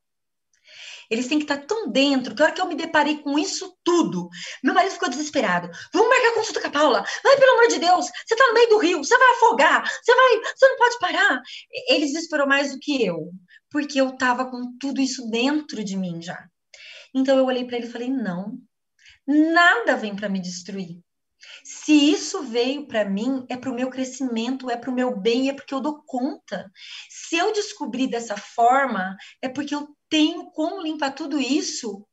Eles 1.09 1.27
têm 1.27 1.37
que 1.39 1.45
estar 1.45 1.65
tão 1.65 1.89
dentro 1.89 2.35
que 2.35 2.41
hora 2.41 2.51
que 2.51 2.61
eu 2.61 2.67
me 2.67 2.75
deparei 2.75 3.17
com 3.19 3.37
isso 3.37 3.75
tudo, 3.83 4.29
meu 4.63 4.73
marido 4.73 4.93
ficou 4.93 5.09
desesperado. 5.09 5.69
Vamos 5.93 6.09
marcar 6.09 6.33
consulta 6.33 6.61
com 6.61 6.67
a 6.67 6.71
Paula. 6.71 7.05
Vai, 7.23 7.37
pelo 7.37 7.51
amor 7.53 7.67
de 7.67 7.79
Deus, 7.79 8.05
você 8.05 8.33
está 8.33 8.47
no 8.47 8.53
meio 8.53 8.69
do 8.69 8.77
rio, 8.77 8.97
você 9.03 9.17
vai 9.17 9.31
afogar, 9.31 9.83
você 9.83 10.15
vai, 10.15 10.41
você 10.55 10.69
não 10.69 10.77
pode 10.77 10.99
parar. 10.99 11.41
Ele 11.89 12.05
desesperou 12.05 12.47
mais 12.47 12.71
do 12.71 12.79
que 12.79 13.05
eu, 13.05 13.31
porque 13.69 13.99
eu 13.99 14.09
estava 14.09 14.49
com 14.49 14.77
tudo 14.79 15.01
isso 15.01 15.29
dentro 15.29 15.83
de 15.83 15.97
mim 15.97 16.21
já. 16.21 16.47
Então 17.13 17.37
eu 17.37 17.45
olhei 17.45 17.65
para 17.65 17.77
ele 17.77 17.87
e 17.87 17.91
falei: 17.91 18.09
não, 18.09 18.57
nada 19.25 19.95
vem 19.95 20.15
para 20.15 20.29
me 20.29 20.39
destruir. 20.39 20.99
Se 21.63 21.93
isso 21.93 22.43
veio 22.43 22.87
para 22.87 23.05
mim, 23.05 23.45
é 23.49 23.57
para 23.57 23.69
o 23.69 23.75
meu 23.75 23.89
crescimento, 23.89 24.69
é 24.69 24.77
para 24.77 24.89
o 24.89 24.93
meu 24.93 25.15
bem, 25.15 25.49
é 25.49 25.53
porque 25.53 25.73
eu 25.73 25.79
dou 25.79 26.03
conta. 26.05 26.71
Se 27.09 27.37
eu 27.37 27.51
descobrir 27.53 28.07
dessa 28.07 28.35
forma, 28.37 29.15
é 29.41 29.49
porque 29.49 29.73
eu 29.73 29.94
tenho 30.15 30.49
como 30.51 30.81
limpar 30.81 31.13
tudo 31.13 31.37
isso 31.37 32.07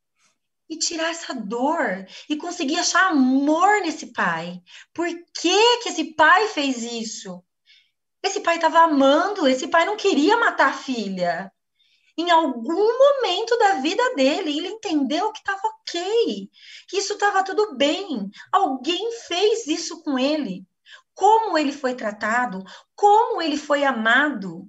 e 0.68 0.76
tirar 0.76 1.10
essa 1.10 1.32
dor 1.32 2.04
e 2.28 2.34
conseguir 2.34 2.80
achar 2.80 3.12
amor 3.12 3.80
nesse 3.80 4.12
pai. 4.12 4.60
Por 4.92 5.06
que 5.06 5.78
que 5.82 5.88
esse 5.88 6.12
pai 6.14 6.48
fez 6.48 6.82
isso? 6.82 7.44
Esse 8.20 8.40
pai 8.40 8.56
estava 8.56 8.80
amando, 8.80 9.46
esse 9.46 9.68
pai 9.68 9.84
não 9.84 9.96
queria 9.96 10.36
matar 10.36 10.70
a 10.70 10.76
filha. 10.76 11.52
Em 12.18 12.28
algum 12.28 12.98
momento 12.98 13.56
da 13.56 13.74
vida 13.74 14.16
dele, 14.16 14.58
ele 14.58 14.68
entendeu 14.68 15.30
que 15.30 15.38
estava 15.38 15.62
ok, 15.62 16.50
que 16.88 16.96
isso 16.96 17.12
estava 17.12 17.44
tudo 17.44 17.76
bem. 17.76 18.28
Alguém 18.50 19.12
fez 19.28 19.68
isso 19.68 20.02
com 20.02 20.18
ele. 20.18 20.66
Como 21.14 21.56
ele 21.56 21.70
foi 21.70 21.94
tratado, 21.94 22.64
como 22.96 23.40
ele 23.40 23.56
foi 23.56 23.84
amado. 23.84 24.68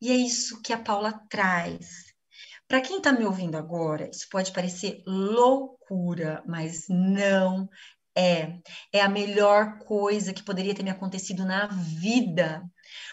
E 0.00 0.10
é 0.10 0.14
isso 0.14 0.60
que 0.62 0.72
a 0.72 0.78
Paula 0.78 1.12
traz. 1.30 2.06
Para 2.68 2.80
quem 2.80 2.98
está 2.98 3.12
me 3.12 3.24
ouvindo 3.24 3.56
agora, 3.56 4.10
isso 4.12 4.26
pode 4.30 4.52
parecer 4.52 5.02
loucura, 5.06 6.42
mas 6.46 6.86
não 6.88 7.68
é. 8.16 8.58
É 8.92 9.00
a 9.00 9.08
melhor 9.08 9.78
coisa 9.78 10.32
que 10.32 10.42
poderia 10.42 10.74
ter 10.74 10.82
me 10.82 10.90
acontecido 10.90 11.44
na 11.44 11.66
vida. 11.66 12.62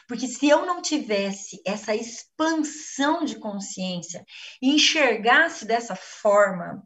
Porque 0.07 0.27
se 0.27 0.47
eu 0.47 0.65
não 0.65 0.81
tivesse 0.81 1.61
essa 1.65 1.93
expansão 1.93 3.23
de 3.23 3.37
consciência 3.37 4.25
e 4.61 4.73
enxergasse 4.73 5.65
dessa 5.65 5.95
forma, 5.95 6.81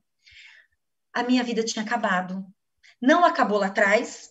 a 1.13 1.23
minha 1.23 1.43
vida 1.43 1.63
tinha 1.63 1.85
acabado. 1.85 2.45
Não 3.01 3.23
acabou 3.23 3.59
lá 3.59 3.67
atrás, 3.67 4.29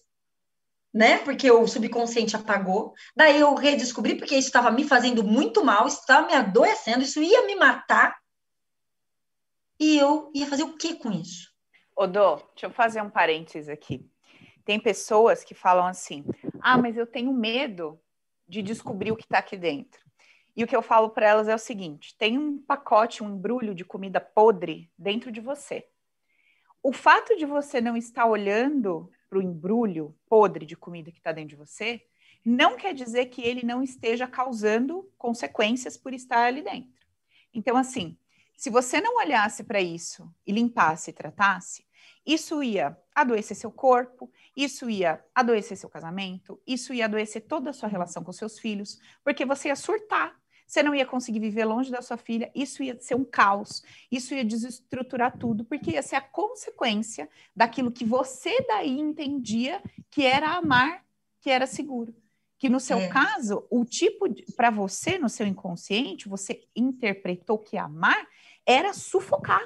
né? 0.97 1.19
Porque 1.19 1.51
o 1.51 1.67
subconsciente 1.67 2.35
apagou. 2.35 2.95
Daí 3.15 3.39
eu 3.39 3.55
redescobri 3.55 4.15
porque 4.15 4.35
isso 4.35 4.47
estava 4.47 4.71
me 4.71 4.83
fazendo 4.83 5.23
muito 5.23 5.63
mal, 5.63 5.87
estava 5.87 6.27
me 6.27 6.33
adoecendo, 6.33 7.03
isso 7.03 7.23
ia 7.23 7.45
me 7.47 7.55
matar. 7.55 8.17
E 9.79 9.99
eu 9.99 10.31
ia 10.35 10.47
fazer 10.47 10.63
o 10.63 10.75
que 10.75 10.95
com 10.95 11.13
isso? 11.13 11.53
Odô, 11.95 12.37
deixa 12.37 12.65
eu 12.65 12.71
fazer 12.71 13.03
um 13.03 13.11
parênteses 13.11 13.69
aqui. 13.69 14.11
Tem 14.65 14.81
pessoas 14.81 15.45
que 15.45 15.55
falam 15.55 15.87
assim: 15.87 16.25
ah, 16.63 16.79
mas 16.79 16.97
eu 16.97 17.07
tenho 17.07 17.31
medo 17.31 18.01
de 18.49 18.63
descobrir 18.63 19.13
o 19.13 19.17
que 19.17 19.25
está 19.25 19.41
aqui 19.41 19.59
dentro. 19.59 20.01
E 20.57 20.65
o 20.65 20.67
que 20.67 20.75
eu 20.75 20.81
falo 20.81 21.11
para 21.11 21.27
elas 21.27 21.47
é 21.47 21.55
o 21.55 21.59
seguinte: 21.59 22.17
tem 22.17 22.39
um 22.39 22.57
pacote, 22.57 23.23
um 23.23 23.35
embrulho 23.35 23.75
de 23.75 23.85
comida 23.85 24.19
podre 24.19 24.91
dentro 24.99 25.31
de 25.31 25.43
você. 25.43 25.87
O 26.83 26.91
fato 26.91 27.37
de 27.37 27.45
você 27.45 27.83
não 27.83 27.99
estar 27.99 28.25
olhando 28.25 29.11
para 29.29 29.39
o 29.39 29.43
embrulho 29.43 30.17
podre 30.29 30.65
de 30.65 30.77
comida 30.77 31.11
que 31.11 31.19
está 31.19 31.33
dentro 31.33 31.51
de 31.51 31.57
você, 31.57 32.03
não 32.45 32.77
quer 32.77 32.95
dizer 32.95 33.27
que 33.27 33.43
ele 33.43 33.65
não 33.65 33.83
esteja 33.83 34.27
causando 34.27 35.11
consequências 35.19 35.97
por 35.97 36.15
estar 36.15 36.45
ali 36.45 36.63
dentro. 36.63 37.07
Então, 37.53 37.77
assim, 37.77 38.17
se 38.57 38.71
você 38.71 39.01
não 39.01 39.17
olhasse 39.17 39.65
para 39.65 39.81
isso 39.81 40.33
e 40.47 40.53
limpasse 40.53 41.11
e 41.11 41.15
tratasse, 41.15 41.85
isso 42.25 42.63
ia 42.63 42.97
adoecer 43.15 43.57
seu 43.57 43.71
corpo, 43.71 44.31
isso 44.57 44.89
ia 44.89 45.25
adoecer 45.35 45.77
seu 45.77 45.89
casamento, 45.89 46.61
isso 46.67 46.93
ia 46.95 47.05
adoecer 47.05 47.47
toda 47.47 47.71
a 47.71 47.73
sua 47.73 47.89
relação 47.89 48.25
com 48.25 48.33
seus 48.33 48.59
filhos, 48.59 48.99
porque 49.23 49.45
você 49.45 49.69
ia 49.69 49.77
surtar, 49.77 50.37
você 50.67 50.83
não 50.83 50.95
ia 50.95 51.07
conseguir 51.07 51.39
viver 51.39 51.65
longe 51.65 51.91
da 51.91 52.03
sua 52.03 52.17
filha, 52.17 52.51
isso 52.55 52.83
ia 52.83 52.99
ser 53.01 53.15
um 53.15 53.25
caos, 53.25 53.83
isso 54.11 54.35
ia 54.35 54.45
desestruturar 54.45 55.39
tudo, 55.39 55.65
porque 55.65 55.93
ia 55.93 56.03
ser 56.03 56.17
a 56.17 56.21
consequência 56.21 57.29
daquilo 57.55 57.93
que 57.93 58.05
você 58.05 58.61
daí 58.67 58.99
entendia 58.99 59.81
que 60.11 60.25
era 60.25 60.57
amar, 60.57 61.05
que 61.41 61.51
era 61.51 61.67
seguro. 61.67 62.15
Que 62.59 62.69
no 62.69 62.81
seu 62.81 62.99
é. 62.99 63.09
caso, 63.09 63.67
o 63.71 63.85
tipo, 63.85 64.27
para 64.57 64.71
você, 64.71 65.19
no 65.19 65.29
seu 65.29 65.47
inconsciente, 65.47 66.29
você 66.29 66.67
interpretou 66.75 67.59
que 67.59 67.77
amar 67.77 68.27
era 68.65 68.93
sufocar. 68.93 69.63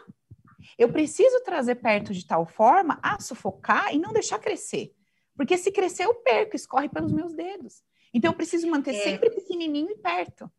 Eu 0.77 0.91
preciso 0.93 1.41
trazer 1.43 1.77
perto 1.77 2.13
de 2.13 2.27
tal 2.27 2.45
forma 2.45 2.99
a 3.03 3.19
sufocar 3.21 3.95
e 3.95 3.99
não 3.99 4.13
deixar 4.13 4.39
crescer. 4.39 4.93
Porque 5.37 5.57
se 5.57 5.73
crescer, 5.73 6.05
eu 6.05 6.15
perco, 6.17 6.57
escorre 6.57 6.89
pelos 6.89 7.13
meus 7.13 7.33
dedos. 7.33 7.83
Então, 8.13 8.33
eu 8.33 8.37
preciso 8.37 8.69
manter 8.69 8.95
é. 8.95 9.03
sempre 9.03 9.31
pequenininho 9.31 9.91
e 9.91 9.97
perto. 9.97 10.51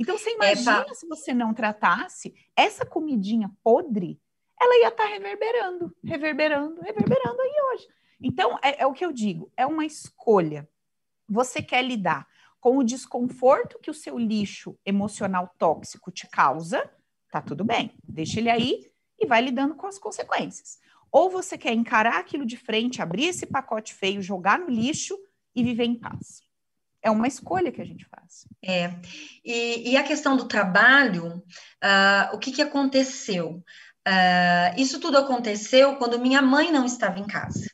Então, 0.00 0.16
você 0.16 0.30
é, 0.30 0.32
imagina 0.32 0.86
é, 0.88 0.94
se 0.94 1.06
você 1.06 1.34
não 1.34 1.52
tratasse 1.52 2.34
essa 2.56 2.86
comidinha 2.86 3.52
podre, 3.62 4.18
ela 4.58 4.74
ia 4.78 4.88
estar 4.88 5.04
tá 5.04 5.10
reverberando, 5.10 5.94
reverberando, 6.02 6.80
reverberando 6.80 7.42
aí 7.42 7.52
hoje. 7.70 7.86
Então, 8.18 8.58
é, 8.62 8.82
é 8.82 8.86
o 8.86 8.94
que 8.94 9.04
eu 9.04 9.12
digo, 9.12 9.52
é 9.54 9.66
uma 9.66 9.84
escolha. 9.84 10.66
Você 11.28 11.60
quer 11.60 11.82
lidar 11.84 12.26
com 12.58 12.78
o 12.78 12.82
desconforto 12.82 13.78
que 13.78 13.90
o 13.90 13.94
seu 13.94 14.18
lixo 14.18 14.74
emocional 14.86 15.54
tóxico 15.58 16.10
te 16.10 16.26
causa, 16.26 16.90
tá 17.30 17.42
tudo 17.42 17.62
bem, 17.62 17.94
deixa 18.02 18.40
ele 18.40 18.48
aí, 18.48 18.90
e 19.18 19.26
vai 19.26 19.42
lidando 19.42 19.74
com 19.74 19.86
as 19.86 19.98
consequências. 19.98 20.78
Ou 21.12 21.28
você 21.28 21.58
quer 21.58 21.74
encarar 21.74 22.18
aquilo 22.18 22.46
de 22.46 22.56
frente, 22.56 23.02
abrir 23.02 23.26
esse 23.26 23.44
pacote 23.44 23.92
feio, 23.92 24.22
jogar 24.22 24.58
no 24.58 24.70
lixo 24.70 25.18
e 25.54 25.62
viver 25.62 25.84
em 25.84 25.98
paz. 25.98 26.42
É 27.02 27.10
uma 27.10 27.26
escolha 27.26 27.72
que 27.72 27.80
a 27.80 27.84
gente 27.84 28.06
faz. 28.06 28.46
É. 28.62 28.94
E, 29.44 29.92
e 29.92 29.96
a 29.96 30.02
questão 30.02 30.36
do 30.36 30.46
trabalho, 30.46 31.42
uh, 31.82 32.34
o 32.34 32.38
que, 32.38 32.52
que 32.52 32.62
aconteceu? 32.62 33.62
Uh, 34.06 34.80
isso 34.80 35.00
tudo 35.00 35.18
aconteceu 35.18 35.96
quando 35.96 36.18
minha 36.18 36.42
mãe 36.42 36.70
não 36.70 36.84
estava 36.84 37.18
em 37.18 37.26
casa. 37.26 37.70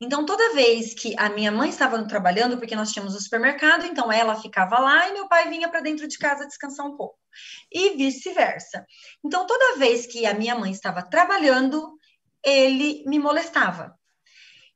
Então, 0.00 0.24
toda 0.24 0.54
vez 0.54 0.94
que 0.94 1.14
a 1.18 1.28
minha 1.28 1.50
mãe 1.50 1.70
estava 1.70 2.00
trabalhando, 2.06 2.56
porque 2.56 2.76
nós 2.76 2.92
tínhamos 2.92 3.16
o 3.16 3.20
supermercado, 3.20 3.84
então 3.84 4.12
ela 4.12 4.40
ficava 4.40 4.78
lá 4.78 5.08
e 5.08 5.12
meu 5.12 5.28
pai 5.28 5.48
vinha 5.48 5.68
para 5.68 5.80
dentro 5.80 6.06
de 6.06 6.16
casa 6.16 6.46
descansar 6.46 6.86
um 6.86 6.96
pouco. 6.96 7.18
E 7.70 7.96
vice-versa. 7.96 8.86
Então, 9.24 9.44
toda 9.46 9.76
vez 9.76 10.06
que 10.06 10.24
a 10.24 10.34
minha 10.34 10.54
mãe 10.54 10.70
estava 10.70 11.02
trabalhando, 11.02 11.98
ele 12.44 13.02
me 13.06 13.18
molestava. 13.18 13.98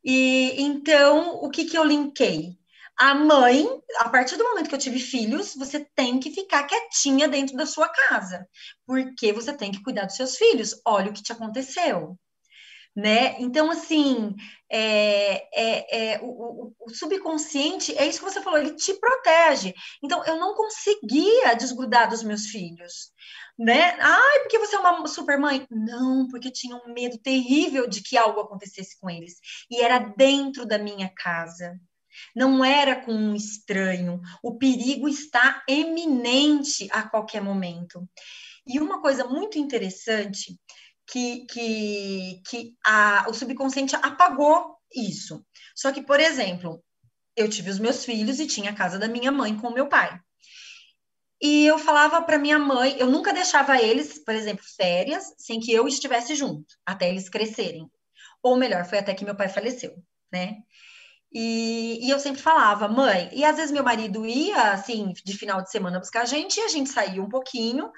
E 0.04 0.60
então, 0.60 1.36
o 1.36 1.48
que, 1.48 1.66
que 1.66 1.78
eu 1.78 1.84
linkei? 1.84 2.58
A 2.98 3.14
mãe, 3.14 3.66
a 3.98 4.08
partir 4.08 4.36
do 4.36 4.44
momento 4.44 4.68
que 4.68 4.74
eu 4.74 4.78
tive 4.78 4.98
filhos, 4.98 5.54
você 5.56 5.84
tem 5.94 6.20
que 6.20 6.30
ficar 6.30 6.64
quietinha 6.64 7.26
dentro 7.26 7.56
da 7.56 7.66
sua 7.66 7.88
casa, 7.88 8.46
porque 8.86 9.32
você 9.32 9.52
tem 9.52 9.72
que 9.72 9.82
cuidar 9.82 10.04
dos 10.04 10.16
seus 10.16 10.36
filhos. 10.36 10.80
Olha 10.86 11.10
o 11.10 11.12
que 11.12 11.22
te 11.22 11.32
aconteceu 11.32 12.16
né? 12.94 13.40
Então, 13.40 13.70
assim, 13.70 14.34
é, 14.70 15.48
é, 15.54 16.12
é 16.14 16.20
o, 16.22 16.72
o, 16.78 16.90
subconsciente, 16.90 17.96
é 17.96 18.06
isso 18.06 18.18
que 18.18 18.30
você 18.30 18.42
falou, 18.42 18.58
ele 18.58 18.76
te 18.76 18.94
protege. 18.94 19.74
Então, 20.02 20.24
eu 20.24 20.38
não 20.38 20.54
conseguia 20.54 21.54
desgrudar 21.54 22.08
dos 22.08 22.22
meus 22.22 22.46
filhos, 22.46 23.10
né? 23.58 23.96
Ai, 23.98 24.40
porque 24.40 24.58
você 24.58 24.76
é 24.76 24.78
uma 24.78 25.06
super 25.06 25.38
mãe? 25.38 25.66
Não, 25.70 26.28
porque 26.28 26.50
tinha 26.50 26.76
um 26.76 26.92
medo 26.92 27.18
terrível 27.18 27.88
de 27.88 28.02
que 28.02 28.16
algo 28.16 28.40
acontecesse 28.40 28.98
com 29.00 29.08
eles. 29.08 29.34
E 29.70 29.80
era 29.82 29.98
dentro 29.98 30.66
da 30.66 30.78
minha 30.78 31.10
casa. 31.14 31.78
Não 32.34 32.64
era 32.64 32.96
com 32.96 33.12
um 33.12 33.34
estranho. 33.34 34.20
O 34.42 34.56
perigo 34.56 35.08
está 35.08 35.62
eminente 35.68 36.88
a 36.90 37.02
qualquer 37.02 37.42
momento. 37.42 38.08
E 38.66 38.78
uma 38.80 39.00
coisa 39.00 39.24
muito 39.24 39.58
interessante 39.58 40.58
que, 41.06 41.46
que, 41.46 42.42
que 42.46 42.74
a, 42.84 43.26
o 43.28 43.34
subconsciente 43.34 43.96
apagou 43.96 44.76
isso. 44.94 45.44
Só 45.74 45.92
que, 45.92 46.02
por 46.02 46.20
exemplo, 46.20 46.82
eu 47.36 47.48
tive 47.48 47.70
os 47.70 47.78
meus 47.78 48.04
filhos 48.04 48.38
e 48.40 48.46
tinha 48.46 48.70
a 48.70 48.74
casa 48.74 48.98
da 48.98 49.08
minha 49.08 49.32
mãe 49.32 49.56
com 49.56 49.68
o 49.68 49.74
meu 49.74 49.88
pai. 49.88 50.18
E 51.40 51.66
eu 51.66 51.76
falava 51.76 52.22
para 52.22 52.38
minha 52.38 52.58
mãe, 52.58 52.96
eu 52.98 53.08
nunca 53.08 53.32
deixava 53.32 53.80
eles, 53.82 54.16
por 54.18 54.32
exemplo, 54.32 54.64
férias, 54.76 55.34
sem 55.38 55.58
que 55.58 55.72
eu 55.72 55.88
estivesse 55.88 56.36
junto, 56.36 56.76
até 56.86 57.08
eles 57.08 57.28
crescerem. 57.28 57.90
Ou 58.40 58.56
melhor, 58.56 58.84
foi 58.84 58.98
até 58.98 59.12
que 59.12 59.24
meu 59.24 59.34
pai 59.34 59.48
faleceu, 59.48 59.92
né? 60.32 60.58
E, 61.34 61.98
e, 62.06 62.10
eu 62.10 62.20
sempre 62.20 62.42
falava, 62.42 62.88
mãe, 62.88 63.30
e 63.32 63.44
às 63.44 63.56
vezes 63.56 63.72
meu 63.72 63.82
marido 63.82 64.26
ia, 64.26 64.72
assim, 64.72 65.14
de 65.24 65.36
final 65.36 65.62
de 65.62 65.70
semana 65.70 65.98
buscar 65.98 66.22
a 66.22 66.26
gente, 66.26 66.58
e 66.58 66.62
a 66.62 66.68
gente 66.68 66.90
saía 66.90 67.22
um 67.22 67.28
pouquinho 67.28 67.86
uh, 67.86 67.92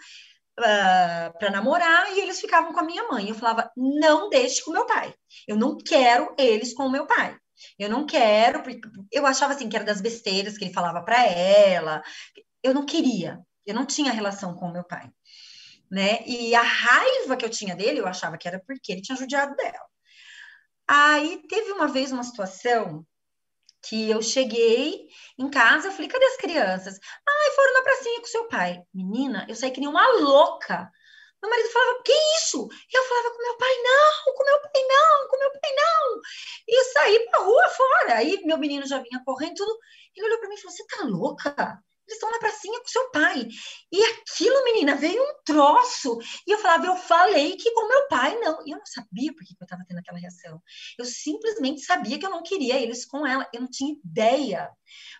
ah, 0.61 1.33
para 1.39 1.51
namorar, 1.51 2.13
e 2.13 2.21
eles 2.21 2.41
ficavam 2.41 2.73
com 2.73 2.81
a 2.81 2.85
minha 2.85 3.09
mãe. 3.09 3.29
Eu 3.29 3.35
falava, 3.35 3.71
não 3.77 4.29
deixe 4.29 4.63
com 4.63 4.71
meu 4.71 4.87
pai. 4.87 5.13
Eu 5.49 5.57
não 5.57 5.77
quero 5.77 6.35
eles 6.39 6.73
com 6.73 6.85
o 6.85 6.91
meu 6.91 7.07
pai. 7.07 7.37
Eu 7.79 7.89
não 7.89 8.07
quero, 8.07 8.63
porque 8.63 8.81
eu 9.13 9.27
achava 9.27 9.55
assim 9.55 9.69
que 9.69 9.77
era 9.77 9.85
das 9.85 10.01
besteiras 10.01 10.57
que 10.57 10.65
ele 10.65 10.75
falava 10.75 11.03
para 11.03 11.25
ela. 11.27 12.03
Eu 12.63 12.75
não 12.75 12.87
queria, 12.87 13.41
eu 13.67 13.75
não 13.75 13.87
tinha 13.87 14.13
relação 14.13 14.55
com 14.55 14.67
o 14.67 14.73
meu 14.73 14.85
pai, 14.85 15.11
né? 15.91 16.23
E 16.27 16.55
a 16.55 16.63
raiva 16.63 17.37
que 17.37 17.45
eu 17.45 17.51
tinha 17.51 17.75
dele, 17.77 18.01
eu 18.01 18.07
achava 18.07 18.39
que 18.39 18.49
era 18.49 18.61
porque 18.67 18.93
ele 18.93 19.03
tinha 19.03 19.17
judiado 19.17 19.55
dela. 19.57 19.87
Aí 20.87 21.43
teve 21.49 21.73
uma 21.73 21.89
vez 21.89 22.13
uma 22.13 22.25
situação 22.25 23.07
que 23.89 24.11
eu 24.11 24.23
cheguei 24.23 25.09
em 25.39 25.51
casa, 25.51 25.91
falei, 25.91 26.09
cadê 26.09 26.25
as 26.25 26.37
crianças? 26.37 26.99
Ai, 27.29 27.51
foram 27.55 27.75
na 27.75 27.83
pracinha 27.83 28.21
com 28.21 28.27
seu 28.27 28.49
pai. 28.49 28.83
Menina, 28.93 29.47
eu 29.49 29.55
saí 29.55 29.71
que 29.71 29.81
nem 29.81 29.89
uma 29.89 30.07
louca. 30.21 30.91
Meu 31.43 31.51
marido 31.51 31.69
falava, 31.71 32.03
que 32.03 32.13
isso? 32.39 32.69
E 32.91 32.97
eu 32.97 33.05
falava 33.05 33.31
com 33.31 33.43
meu 33.43 33.57
pai, 33.59 33.75
não, 33.83 34.35
com 34.35 34.45
meu 34.45 34.61
pai 34.63 34.83
não, 34.89 35.29
com 35.29 35.39
meu 35.39 35.51
pai 35.51 35.71
não. 35.77 36.21
E 36.67 36.85
saí 36.85 37.19
pra 37.31 37.41
rua 37.41 37.69
fora. 37.69 38.15
Aí 38.17 38.41
meu 38.45 38.59
menino 38.59 38.87
já 38.87 38.99
vinha 38.99 39.23
correndo, 39.25 39.55
tudo. 39.57 39.79
Ele 40.17 40.27
olhou 40.27 40.39
para 40.39 40.49
mim 40.49 40.55
e 40.55 40.59
falou, 40.59 40.77
você 40.77 40.87
tá 40.87 41.05
louca? 41.05 41.85
Eles 42.07 42.17
estão 42.17 42.31
na 42.31 42.39
pracinha 42.39 42.79
com 42.81 42.87
seu 42.87 43.11
pai. 43.11 43.49
E 43.91 44.05
aquilo, 44.05 44.65
menina, 44.65 44.95
veio 44.95 45.23
um 45.23 45.35
troço. 45.45 46.19
E 46.47 46.51
eu 46.53 46.59
falava, 46.59 46.87
eu 46.87 46.97
falei 46.97 47.57
que 47.57 47.71
com 47.73 47.89
meu 47.89 48.09
pai 48.09 48.39
não. 48.41 48.63
E 48.67 48.73
eu 48.73 48.79
não 48.79 48.87
sabia 48.87 49.33
por 49.33 49.45
que 49.45 49.55
eu 49.59 49.65
estava 49.65 49.85
tendo 49.89 49.99
aquela 49.99 50.19
reação. 50.19 50.63
Eu 50.99 51.05
simplesmente 51.05 51.81
sabia 51.81 52.19
que 52.19 52.27
eu 52.27 52.31
não 52.31 52.43
queria 52.43 52.79
eles 52.79 53.07
com 53.07 53.27
ela. 53.27 53.49
Eu 53.53 53.63
não 53.63 53.69
tinha 53.71 53.95
ideia. 54.05 54.71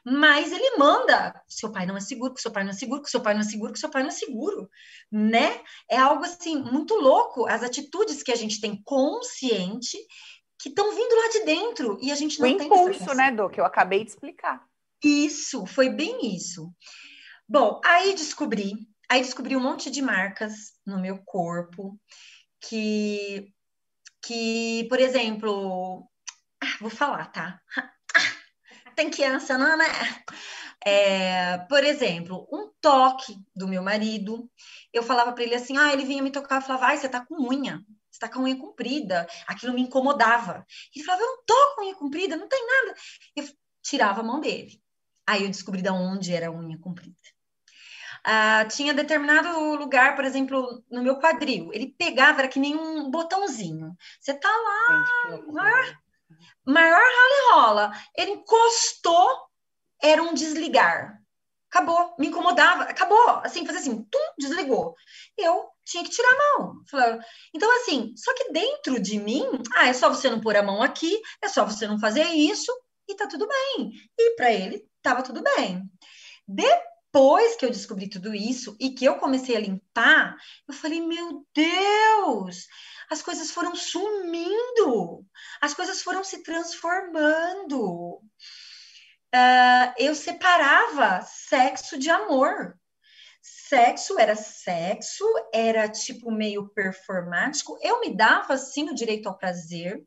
Mas 0.05 0.53
ele 0.53 0.77
manda. 0.77 1.43
Seu 1.49 1.73
pai 1.73 1.87
não 1.87 1.97
é 1.97 2.01
seguro, 2.01 2.35
que 2.35 2.41
seu 2.41 2.53
pai 2.53 2.65
não 2.65 2.71
é 2.71 2.75
seguro, 2.75 3.03
que 3.03 3.11
seu 3.11 3.23
pai 3.23 3.35
não 3.35 3.41
é 3.41 3.45
seguro, 3.45 3.73
que 3.73 3.79
seu 3.79 3.91
pai 3.91 4.03
não 4.03 4.11
é 4.11 4.13
seguro. 4.13 4.69
Né? 5.11 5.63
É 5.91 5.97
algo 5.97 6.25
assim, 6.25 6.57
muito 6.57 6.95
louco. 6.95 7.47
As 7.47 7.63
atitudes 7.63 8.23
que 8.23 8.33
a 8.33 8.37
gente 8.37 8.61
tem 8.61 8.83
consciente 8.85 9.97
que 10.61 10.69
estão 10.69 10.91
vindo 10.95 11.15
lá 11.15 11.29
de 11.29 11.45
dentro 11.45 11.99
e 12.01 12.11
a 12.11 12.15
gente 12.15 12.41
não 12.41 12.49
o 12.49 12.57
tem 12.57 12.67
impulso, 12.67 13.15
né, 13.15 13.31
Dô, 13.31 13.51
que 13.51 13.61
eu 13.61 13.67
acabei 13.67 14.03
de 14.03 14.11
explicar. 14.11 14.67
Isso, 15.05 15.67
foi 15.67 15.91
bem 15.91 16.35
isso. 16.35 16.75
Bom, 17.47 17.79
aí 17.85 18.15
descobri, 18.15 18.73
aí 19.09 19.21
descobri 19.21 19.55
um 19.55 19.61
monte 19.61 19.91
de 19.91 20.01
marcas 20.01 20.73
no 20.87 20.99
meu 20.99 21.23
corpo 21.25 22.01
que, 22.61 23.53
que 24.23 24.87
por 24.89 24.99
exemplo, 24.99 26.09
ah, 26.63 26.77
vou 26.81 26.89
falar, 26.89 27.27
tá? 27.27 27.61
Tem 28.97 29.11
criança, 29.11 29.59
não, 29.59 29.77
né? 29.77 29.85
É, 30.87 31.59
por 31.69 31.85
exemplo, 31.85 32.49
um 32.51 32.71
toque 32.81 33.37
do 33.55 33.69
meu 33.69 33.83
marido, 33.83 34.51
eu 34.93 35.03
falava 35.03 35.33
para 35.33 35.45
ele 35.45 35.55
assim, 35.55 35.77
ah, 35.77 35.93
ele 35.93 36.05
vinha 36.07 36.23
me 36.23 36.33
tocar, 36.33 36.57
eu 36.57 36.63
falava, 36.63 36.87
ai, 36.87 36.97
você 36.97 37.09
tá 37.09 37.25
com 37.25 37.47
unha, 37.47 37.83
você 38.11 38.21
tá 38.21 38.29
com 38.29 38.41
unha 38.41 38.57
comprida, 38.59 39.27
aquilo 39.47 39.75
me 39.75 39.83
incomodava. 39.83 40.65
Ele 40.95 41.05
falava, 41.05 41.25
eu 41.25 41.29
não 41.37 41.45
tô 41.45 41.75
com 41.75 41.83
unha 41.83 41.95
comprida, 41.95 42.37
não 42.37 42.49
tem 42.49 42.67
nada. 42.67 42.95
Eu 43.37 43.45
tirava 43.83 44.21
a 44.21 44.25
mão 44.25 44.41
dele. 44.41 44.84
Aí 45.27 45.43
eu 45.43 45.49
descobri 45.49 45.83
de 45.83 45.91
onde 45.91 46.35
era 46.35 46.49
a 46.49 46.53
unha 46.53 46.79
comprida. 46.79 47.15
Ah, 48.27 48.65
tinha 48.65 48.95
determinado 48.95 49.75
lugar, 49.75 50.17
por 50.17 50.25
exemplo, 50.25 50.83
no 50.91 51.03
meu 51.03 51.19
quadril. 51.19 51.71
Ele 51.73 51.95
pegava, 51.99 52.41
era 52.41 52.49
que 52.49 52.59
nem 52.59 52.75
um 52.75 53.11
botãozinho. 53.11 53.95
Você 54.19 54.33
tá 54.33 54.49
lá, 54.49 55.31
Gente, 55.31 55.53
maior, 55.53 55.99
maior 56.65 57.03
rala 57.03 57.53
rola. 57.53 57.93
Ele 58.17 58.31
encostou, 58.33 59.29
era 60.03 60.23
um 60.23 60.33
desligar. 60.33 61.21
Acabou, 61.69 62.15
me 62.19 62.29
incomodava, 62.29 62.85
acabou. 62.85 63.29
Assim, 63.43 63.67
fazia 63.67 63.81
assim, 63.81 64.03
tum, 64.05 64.33
desligou. 64.39 64.95
Eu 65.37 65.69
tinha 65.85 66.03
que 66.03 66.11
tirar 66.11 66.31
a 66.31 66.59
mão. 66.59 66.77
Então, 67.53 67.77
assim, 67.77 68.15
só 68.17 68.33
que 68.35 68.53
dentro 68.53 68.99
de 69.01 69.19
mim, 69.19 69.45
ah, 69.75 69.89
é 69.89 69.93
só 69.93 70.09
você 70.09 70.31
não 70.31 70.41
pôr 70.41 70.57
a 70.57 70.63
mão 70.63 70.83
aqui, 70.83 71.21
é 71.43 71.49
só 71.49 71.65
você 71.65 71.87
não 71.87 71.99
fazer 71.99 72.25
isso 72.29 72.73
e 73.07 73.15
tá 73.15 73.27
tudo 73.27 73.47
bem. 73.47 73.93
E 74.17 74.37
para 74.37 74.51
ele 74.51 74.89
estava 75.05 75.23
tudo 75.23 75.43
bem. 75.43 75.83
Depois 76.49 77.57
que 77.57 77.67
eu 77.67 77.71
descobri 77.71 78.09
tudo 78.09 78.35
isso 78.35 78.75
e 78.81 78.91
que 78.91 79.05
eu 79.05 79.17
comecei 79.17 79.55
a 79.55 79.61
limpar, 79.61 80.35
eu 80.67 80.73
falei: 80.73 81.01
meu 81.01 81.47
Deus, 81.55 82.67
as 83.11 83.21
coisas 83.21 83.51
foram 83.51 83.77
sumindo, 83.77 85.25
as 85.61 85.75
coisas 85.75 86.03
foram 86.03 86.25
se 86.25 86.43
transformando. 86.43 88.23
Uh, 89.35 89.93
eu 89.99 90.15
separava 90.15 91.21
sexo 91.23 91.99
de 91.99 92.09
amor. 92.09 92.79
Sexo 93.43 94.19
era 94.19 94.35
sexo, 94.35 95.25
era 95.53 95.87
tipo 95.89 96.31
meio 96.31 96.69
performático. 96.71 97.77
Eu 97.83 98.01
me 98.01 98.17
dava 98.17 98.55
assim 98.55 98.89
o 98.89 98.95
direito 98.95 99.29
ao 99.29 99.37
prazer. 99.37 100.03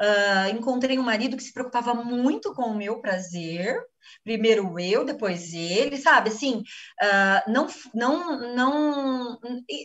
Uh, 0.00 0.56
encontrei 0.56 0.98
um 0.98 1.02
marido 1.02 1.36
que 1.36 1.42
se 1.42 1.52
preocupava 1.52 1.92
muito 1.92 2.54
com 2.54 2.62
o 2.62 2.76
meu 2.76 3.00
prazer, 3.00 3.80
primeiro 4.22 4.78
eu, 4.78 5.04
depois 5.04 5.52
ele, 5.52 5.96
sabe? 5.96 6.28
Assim, 6.28 6.62
uh, 7.02 7.50
não, 7.50 7.66
não, 7.94 8.54
não, 8.54 9.38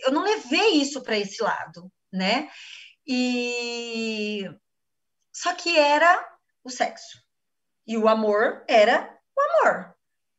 eu 0.06 0.12
não 0.12 0.24
levei 0.24 0.82
isso 0.82 1.02
para 1.02 1.18
esse 1.18 1.42
lado, 1.42 1.92
né? 2.12 2.48
E 3.08 4.48
só 5.34 5.54
que 5.56 5.78
era 5.78 6.24
o 6.64 6.70
sexo 6.70 7.24
e 7.88 7.98
o 7.98 8.08
amor 8.08 8.64
era 8.68 9.18
o 9.36 9.42
amor, 9.42 9.96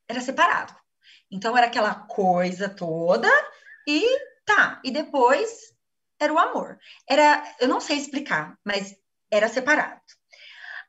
era 0.09 0.21
separado. 0.21 0.75
Então 1.31 1.57
era 1.57 1.67
aquela 1.67 1.95
coisa 2.07 2.69
toda 2.69 3.29
e 3.87 4.03
tá. 4.45 4.81
E 4.85 4.91
depois 4.91 5.75
era 6.21 6.33
o 6.33 6.39
amor. 6.39 6.79
Era, 7.09 7.43
eu 7.61 7.69
não 7.69 7.81
sei 7.81 7.99
explicar, 7.99 8.57
mas 8.65 8.97
era 9.35 9.49
separado. 9.49 10.01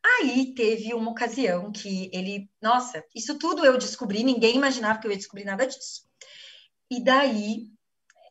Aí 0.05 0.53
teve 0.53 0.93
uma 0.93 1.11
ocasião 1.11 1.71
que 1.71 2.09
ele, 2.13 2.49
nossa, 2.61 3.03
isso 3.15 3.37
tudo 3.39 3.65
eu 3.65 3.77
descobri, 3.77 4.23
ninguém 4.23 4.55
imaginava 4.55 4.99
que 4.99 5.07
eu 5.07 5.11
ia 5.11 5.17
descobrir 5.17 5.45
nada 5.45 5.65
disso. 5.65 6.03
E 6.91 7.03
daí 7.03 7.67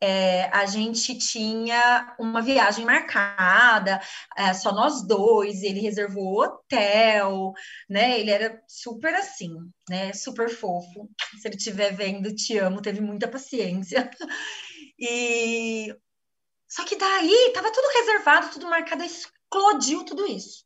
é, 0.01 0.45
a 0.53 0.67
gente 0.67 1.17
tinha 1.19 2.15
uma 2.19 2.43
viagem 2.43 2.85
marcada, 2.85 4.01
é, 4.37 4.53
só 4.53 4.73
nós 4.73 5.07
dois, 5.07 5.63
ele 5.63 5.81
reservou 5.81 6.43
hotel, 6.43 7.53
né? 7.89 8.21
Ele 8.21 8.31
era 8.31 8.63
super 8.69 9.15
assim, 9.15 9.57
né? 9.89 10.13
Super 10.13 10.51
fofo. 10.51 11.11
Se 11.41 11.49
ele 11.49 11.57
estiver 11.57 11.93
vendo, 11.95 12.35
te 12.35 12.59
amo, 12.59 12.83
teve 12.83 13.01
muita 13.01 13.29
paciência. 13.29 14.11
E 14.97 15.93
só 16.69 16.85
que 16.85 16.95
daí 16.97 17.53
tava 17.53 17.73
tudo 17.73 17.93
reservado, 17.99 18.51
tudo 18.53 18.69
marcado, 18.69 19.03
explodiu 19.55 20.05
tudo 20.05 20.27
isso. 20.27 20.65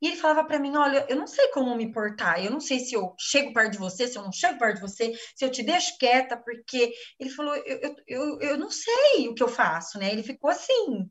E 0.00 0.08
ele 0.08 0.16
falava 0.16 0.44
para 0.44 0.58
mim: 0.58 0.76
Olha, 0.76 1.06
eu 1.08 1.16
não 1.16 1.26
sei 1.26 1.48
como 1.48 1.74
me 1.74 1.92
portar, 1.92 2.44
eu 2.44 2.50
não 2.50 2.60
sei 2.60 2.80
se 2.80 2.94
eu 2.94 3.14
chego 3.18 3.52
perto 3.52 3.72
de 3.72 3.78
você, 3.78 4.06
se 4.06 4.18
eu 4.18 4.22
não 4.22 4.32
chego 4.32 4.58
perto 4.58 4.76
de 4.76 4.80
você, 4.82 5.14
se 5.34 5.44
eu 5.44 5.50
te 5.50 5.62
deixo 5.62 5.96
quieta, 5.98 6.36
porque 6.36 6.92
ele 7.18 7.30
falou: 7.30 7.54
Eu, 7.56 7.80
eu, 7.80 7.96
eu, 8.06 8.40
eu 8.40 8.58
não 8.58 8.70
sei 8.70 9.28
o 9.28 9.34
que 9.34 9.42
eu 9.42 9.48
faço, 9.48 9.98
né? 9.98 10.12
Ele 10.12 10.22
ficou 10.22 10.50
assim. 10.50 11.08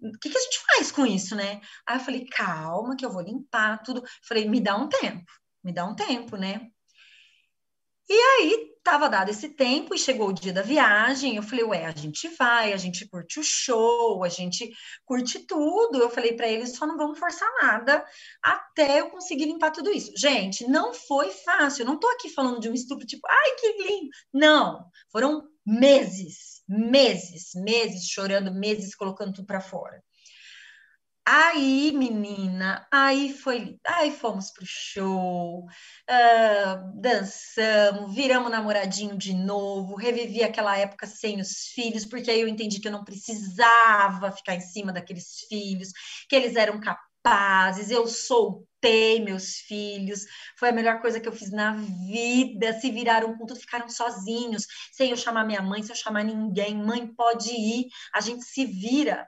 O 0.00 0.18
que, 0.18 0.30
que 0.30 0.36
a 0.36 0.40
gente 0.40 0.58
faz 0.66 0.90
com 0.90 1.06
isso, 1.06 1.36
né? 1.36 1.60
Aí 1.86 1.96
eu 1.96 2.00
falei, 2.00 2.26
calma, 2.26 2.96
que 2.96 3.06
eu 3.06 3.12
vou 3.12 3.22
limpar 3.22 3.80
tudo. 3.84 4.02
Falei, 4.26 4.48
me 4.48 4.60
dá 4.60 4.76
um 4.76 4.88
tempo, 4.88 5.30
me 5.62 5.72
dá 5.72 5.84
um 5.84 5.94
tempo, 5.94 6.36
né? 6.36 6.72
E 8.08 8.14
aí 8.14 8.72
Tava 8.82 9.08
dado 9.08 9.30
esse 9.30 9.48
tempo 9.50 9.94
e 9.94 9.98
chegou 9.98 10.28
o 10.28 10.32
dia 10.32 10.52
da 10.52 10.60
viagem. 10.60 11.36
Eu 11.36 11.42
falei, 11.42 11.64
ué, 11.64 11.86
a 11.86 11.92
gente 11.92 12.26
vai, 12.36 12.72
a 12.72 12.76
gente 12.76 13.08
curte 13.08 13.38
o 13.38 13.42
show, 13.42 14.24
a 14.24 14.28
gente 14.28 14.72
curte 15.04 15.38
tudo. 15.46 15.98
Eu 15.98 16.10
falei 16.10 16.32
para 16.32 16.48
eles, 16.48 16.74
só 16.74 16.84
não 16.84 16.96
vamos 16.96 17.16
forçar 17.16 17.48
nada 17.62 18.04
até 18.42 19.00
eu 19.00 19.10
conseguir 19.10 19.44
limpar 19.44 19.70
tudo 19.70 19.90
isso. 19.90 20.10
Gente, 20.16 20.66
não 20.66 20.92
foi 20.92 21.30
fácil. 21.30 21.82
Eu 21.82 21.86
não 21.86 21.98
tô 21.98 22.08
aqui 22.08 22.28
falando 22.30 22.58
de 22.58 22.68
um 22.68 22.74
estupro 22.74 23.06
tipo, 23.06 23.24
ai, 23.30 23.54
que 23.54 23.72
lindo. 23.84 24.08
Não, 24.32 24.84
foram 25.12 25.48
meses, 25.64 26.62
meses, 26.68 27.52
meses 27.54 28.08
chorando, 28.08 28.52
meses 28.52 28.96
colocando 28.96 29.32
tudo 29.32 29.46
para 29.46 29.60
fora. 29.60 30.02
Aí, 31.24 31.92
menina, 31.92 32.86
aí 32.92 33.32
foi, 33.32 33.78
aí 33.86 34.10
fomos 34.10 34.50
pro 34.50 34.64
show, 34.66 35.60
uh, 35.60 37.00
dançamos, 37.00 38.12
viramos 38.12 38.50
namoradinho 38.50 39.16
de 39.16 39.32
novo, 39.32 39.94
revivi 39.94 40.42
aquela 40.42 40.76
época 40.76 41.06
sem 41.06 41.40
os 41.40 41.68
filhos, 41.74 42.04
porque 42.04 42.28
aí 42.28 42.40
eu 42.40 42.48
entendi 42.48 42.80
que 42.80 42.88
eu 42.88 42.92
não 42.92 43.04
precisava 43.04 44.32
ficar 44.32 44.56
em 44.56 44.60
cima 44.60 44.92
daqueles 44.92 45.46
filhos, 45.48 45.90
que 46.28 46.34
eles 46.34 46.56
eram 46.56 46.80
capazes, 46.80 47.88
eu 47.88 48.08
sou 48.08 48.66
adotei 48.82 49.20
meus 49.24 49.58
filhos, 49.58 50.24
foi 50.58 50.70
a 50.70 50.72
melhor 50.72 51.00
coisa 51.00 51.20
que 51.20 51.28
eu 51.28 51.32
fiz 51.32 51.50
na 51.50 51.74
vida. 51.74 52.72
Se 52.80 52.90
viraram 52.90 53.36
com 53.36 53.46
tudo, 53.46 53.60
ficaram 53.60 53.88
sozinhos, 53.88 54.66
sem 54.92 55.10
eu 55.10 55.16
chamar 55.16 55.44
minha 55.44 55.62
mãe, 55.62 55.82
sem 55.82 55.94
eu 55.94 56.02
chamar 56.02 56.24
ninguém. 56.24 56.74
Mãe, 56.74 57.06
pode 57.06 57.50
ir, 57.50 57.86
a 58.14 58.20
gente 58.20 58.44
se 58.44 58.64
vira. 58.66 59.26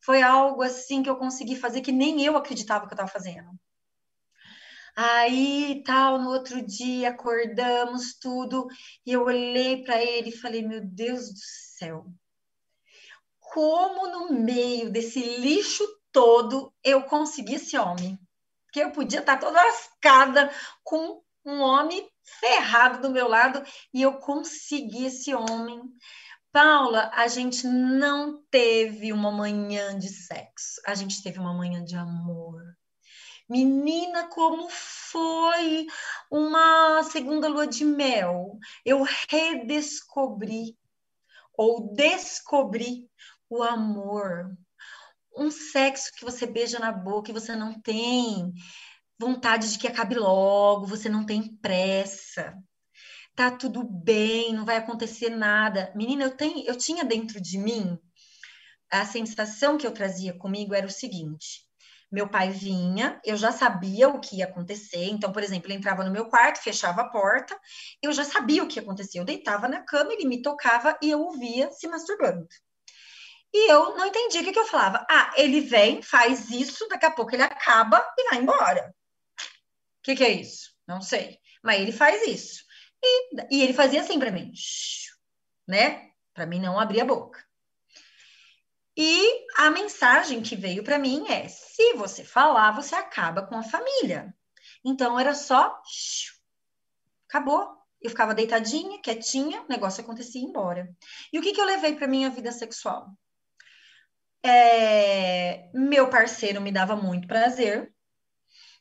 Foi 0.00 0.22
algo 0.22 0.62
assim 0.62 1.02
que 1.02 1.10
eu 1.10 1.16
consegui 1.16 1.56
fazer 1.56 1.80
que 1.80 1.92
nem 1.92 2.22
eu 2.24 2.36
acreditava 2.36 2.86
que 2.86 2.92
eu 2.92 2.96
estava 2.96 3.10
fazendo. 3.10 3.50
Aí, 4.96 5.82
tal, 5.86 6.18
no 6.18 6.30
outro 6.30 6.60
dia, 6.60 7.10
acordamos 7.10 8.14
tudo, 8.14 8.66
e 9.06 9.12
eu 9.12 9.22
olhei 9.22 9.84
para 9.84 10.02
ele 10.02 10.30
e 10.30 10.36
falei: 10.36 10.66
Meu 10.66 10.80
Deus 10.84 11.32
do 11.32 11.38
céu, 11.38 12.06
como 13.38 14.08
no 14.08 14.32
meio 14.32 14.90
desse 14.90 15.20
lixo 15.20 15.86
todo 16.12 16.72
eu 16.82 17.04
consegui 17.04 17.54
esse 17.54 17.78
homem? 17.78 18.18
Que 18.72 18.80
eu 18.80 18.90
podia 18.90 19.20
estar 19.20 19.38
toda 19.38 19.62
lascada 19.62 20.52
com 20.82 21.22
um 21.44 21.60
homem 21.60 22.10
ferrado 22.40 23.00
do 23.00 23.10
meu 23.10 23.28
lado 23.28 23.62
e 23.94 24.02
eu 24.02 24.14
consegui 24.14 25.06
esse 25.06 25.34
homem. 25.34 25.80
Paula, 26.60 27.08
a 27.14 27.28
gente 27.28 27.64
não 27.68 28.42
teve 28.50 29.12
uma 29.12 29.30
manhã 29.30 29.96
de 29.96 30.08
sexo, 30.08 30.80
a 30.84 30.92
gente 30.92 31.22
teve 31.22 31.38
uma 31.38 31.54
manhã 31.54 31.84
de 31.84 31.94
amor. 31.94 32.60
Menina, 33.48 34.26
como 34.26 34.68
foi 34.68 35.86
uma 36.28 37.04
segunda 37.04 37.46
lua 37.46 37.64
de 37.64 37.84
mel? 37.84 38.58
Eu 38.84 39.06
redescobri 39.30 40.76
ou 41.56 41.94
descobri 41.94 43.08
o 43.48 43.62
amor. 43.62 44.50
Um 45.36 45.52
sexo 45.52 46.12
que 46.16 46.24
você 46.24 46.44
beija 46.44 46.80
na 46.80 46.90
boca 46.90 47.30
e 47.30 47.34
você 47.34 47.54
não 47.54 47.80
tem 47.80 48.52
vontade 49.16 49.70
de 49.70 49.78
que 49.78 49.86
acabe 49.86 50.16
logo, 50.16 50.86
você 50.86 51.08
não 51.08 51.24
tem 51.24 51.56
pressa. 51.58 52.52
Tá 53.38 53.52
tudo 53.52 53.84
bem, 53.84 54.52
não 54.52 54.64
vai 54.64 54.78
acontecer 54.78 55.30
nada. 55.30 55.92
Menina, 55.94 56.24
eu 56.24 56.36
tenho, 56.36 56.66
eu 56.66 56.76
tinha 56.76 57.04
dentro 57.04 57.40
de 57.40 57.56
mim 57.56 57.96
a 58.90 59.04
sensação 59.04 59.78
que 59.78 59.86
eu 59.86 59.92
trazia 59.92 60.36
comigo 60.36 60.74
era 60.74 60.84
o 60.84 60.90
seguinte: 60.90 61.64
meu 62.10 62.28
pai 62.28 62.50
vinha, 62.50 63.20
eu 63.24 63.36
já 63.36 63.52
sabia 63.52 64.08
o 64.08 64.18
que 64.18 64.38
ia 64.38 64.44
acontecer. 64.44 65.04
Então, 65.04 65.30
por 65.30 65.40
exemplo, 65.40 65.68
ele 65.68 65.78
entrava 65.78 66.02
no 66.02 66.10
meu 66.10 66.26
quarto, 66.26 66.60
fechava 66.60 67.02
a 67.02 67.10
porta, 67.10 67.56
eu 68.02 68.12
já 68.12 68.24
sabia 68.24 68.64
o 68.64 68.66
que 68.66 68.80
ia 68.80 68.82
acontecer. 68.82 69.20
Eu 69.20 69.24
deitava 69.24 69.68
na 69.68 69.82
cama, 69.82 70.12
ele 70.12 70.26
me 70.26 70.42
tocava 70.42 70.98
e 71.00 71.08
eu 71.08 71.20
ouvia 71.20 71.70
se 71.70 71.86
masturbando. 71.86 72.44
E 73.54 73.70
eu 73.70 73.96
não 73.96 74.06
entendia 74.06 74.40
o 74.40 74.44
que, 74.44 74.52
que 74.52 74.58
eu 74.58 74.66
falava. 74.66 75.06
Ah, 75.08 75.32
ele 75.36 75.60
vem, 75.60 76.02
faz 76.02 76.50
isso, 76.50 76.88
daqui 76.88 77.06
a 77.06 77.12
pouco 77.12 77.36
ele 77.36 77.44
acaba 77.44 78.04
e 78.18 78.30
vai 78.30 78.40
embora. 78.40 78.92
O 79.38 80.02
que, 80.02 80.16
que 80.16 80.24
é 80.24 80.30
isso? 80.30 80.72
Não 80.88 81.00
sei. 81.00 81.38
Mas 81.62 81.80
ele 81.80 81.92
faz 81.92 82.26
isso. 82.26 82.66
E, 83.02 83.56
e 83.56 83.62
ele 83.62 83.72
fazia 83.72 84.00
assim 84.00 84.18
para 84.18 84.30
mim, 84.30 84.52
né? 85.66 86.10
Para 86.34 86.46
mim 86.46 86.60
não 86.60 86.78
abrir 86.78 87.00
a 87.00 87.04
boca. 87.04 87.44
E 88.96 89.46
a 89.56 89.70
mensagem 89.70 90.42
que 90.42 90.56
veio 90.56 90.82
para 90.82 90.98
mim 90.98 91.28
é: 91.28 91.46
se 91.48 91.94
você 91.94 92.24
falar, 92.24 92.72
você 92.72 92.94
acaba 92.96 93.46
com 93.46 93.56
a 93.56 93.62
família. 93.62 94.34
Então 94.84 95.18
era 95.18 95.34
só 95.34 95.80
acabou. 97.28 97.76
Eu 98.00 98.10
ficava 98.10 98.34
deitadinha, 98.34 99.00
quietinha, 99.00 99.62
o 99.62 99.68
negócio 99.68 100.02
acontecia 100.02 100.40
e 100.40 100.44
ia 100.44 100.48
embora. 100.48 100.88
E 101.32 101.38
o 101.38 101.42
que, 101.42 101.52
que 101.52 101.60
eu 101.60 101.64
levei 101.64 101.96
para 101.96 102.06
minha 102.06 102.30
vida 102.30 102.52
sexual? 102.52 103.12
É, 104.42 105.68
meu 105.74 106.08
parceiro 106.08 106.60
me 106.60 106.70
dava 106.70 106.94
muito 106.94 107.26
prazer. 107.26 107.92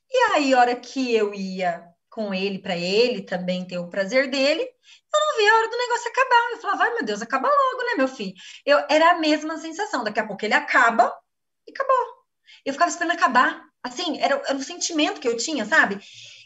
E 0.09 0.18
aí, 0.34 0.53
hora 0.53 0.76
que 0.76 1.13
eu 1.13 1.34
ia 1.34 1.86
com 2.18 2.34
ele 2.34 2.57
para 2.57 2.76
ele 2.76 3.22
também 3.22 3.63
ter 3.63 3.78
o 3.78 3.89
prazer 3.89 4.28
dele, 4.28 4.63
eu 4.63 5.20
não 5.20 5.38
via 5.38 5.51
a 5.51 5.55
hora 5.55 5.70
do 5.70 5.78
negócio 5.78 6.09
acabar. 6.09 6.51
Eu 6.51 6.57
falava, 6.57 6.84
ai 6.86 6.93
meu 6.95 7.05
Deus, 7.05 7.22
acaba 7.22 7.47
logo, 7.47 7.84
né, 7.86 7.93
meu 7.95 8.07
filho? 8.07 8.34
Eu, 8.65 8.80
era 8.89 9.11
a 9.11 9.20
mesma 9.20 9.55
sensação. 9.57 10.03
Daqui 10.03 10.20
a 10.20 10.26
pouco 10.26 10.43
ele 10.43 10.55
acaba 10.55 11.15
e 11.68 11.72
acabou. 11.72 12.26
Eu 12.65 12.74
ficava 12.74 12.89
esperando 12.89 13.11
acabar. 13.11 13.61
Assim, 13.84 14.20
era, 14.20 14.34
era 14.47 14.55
um 14.55 14.63
sentimento 14.63 15.22
que 15.22 15.28
eu 15.28 15.38
tinha, 15.38 15.63
sabe? 15.63 15.99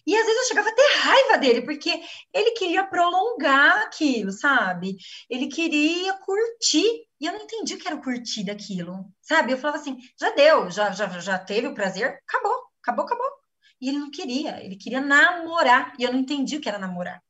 E 0.05 0.17
às 0.17 0.25
vezes 0.25 0.41
eu 0.41 0.47
chegava 0.49 0.67
a 0.67 0.75
ter 0.75 0.97
raiva 0.97 1.37
dele, 1.37 1.61
porque 1.61 2.01
ele 2.33 2.51
queria 2.51 2.83
prolongar 2.85 3.83
aquilo, 3.83 4.33
sabe? 4.33 4.97
Ele 5.29 5.47
queria 5.47 6.13
curtir. 6.17 7.07
E 7.17 7.27
eu 7.27 7.31
não 7.31 7.43
entendi 7.43 7.75
o 7.75 7.77
que 7.77 7.87
era 7.87 7.95
o 7.95 8.03
curtir 8.03 8.43
daquilo, 8.43 9.05
sabe? 9.21 9.53
Eu 9.53 9.57
falava 9.57 9.79
assim, 9.79 9.97
já 10.19 10.31
deu, 10.31 10.69
já, 10.69 10.91
já, 10.91 11.07
já 11.07 11.39
teve 11.39 11.67
o 11.67 11.73
prazer, 11.73 12.19
acabou, 12.27 12.61
acabou, 12.81 13.05
acabou. 13.05 13.40
E 13.81 13.89
ele 13.89 13.97
não 13.97 14.11
queria, 14.11 14.63
ele 14.63 14.75
queria 14.75 15.01
namorar. 15.01 15.93
E 15.97 16.03
eu 16.03 16.13
não 16.13 16.19
entendi 16.19 16.57
o 16.57 16.61
que 16.61 16.69
era 16.69 16.77
namorar. 16.77 17.21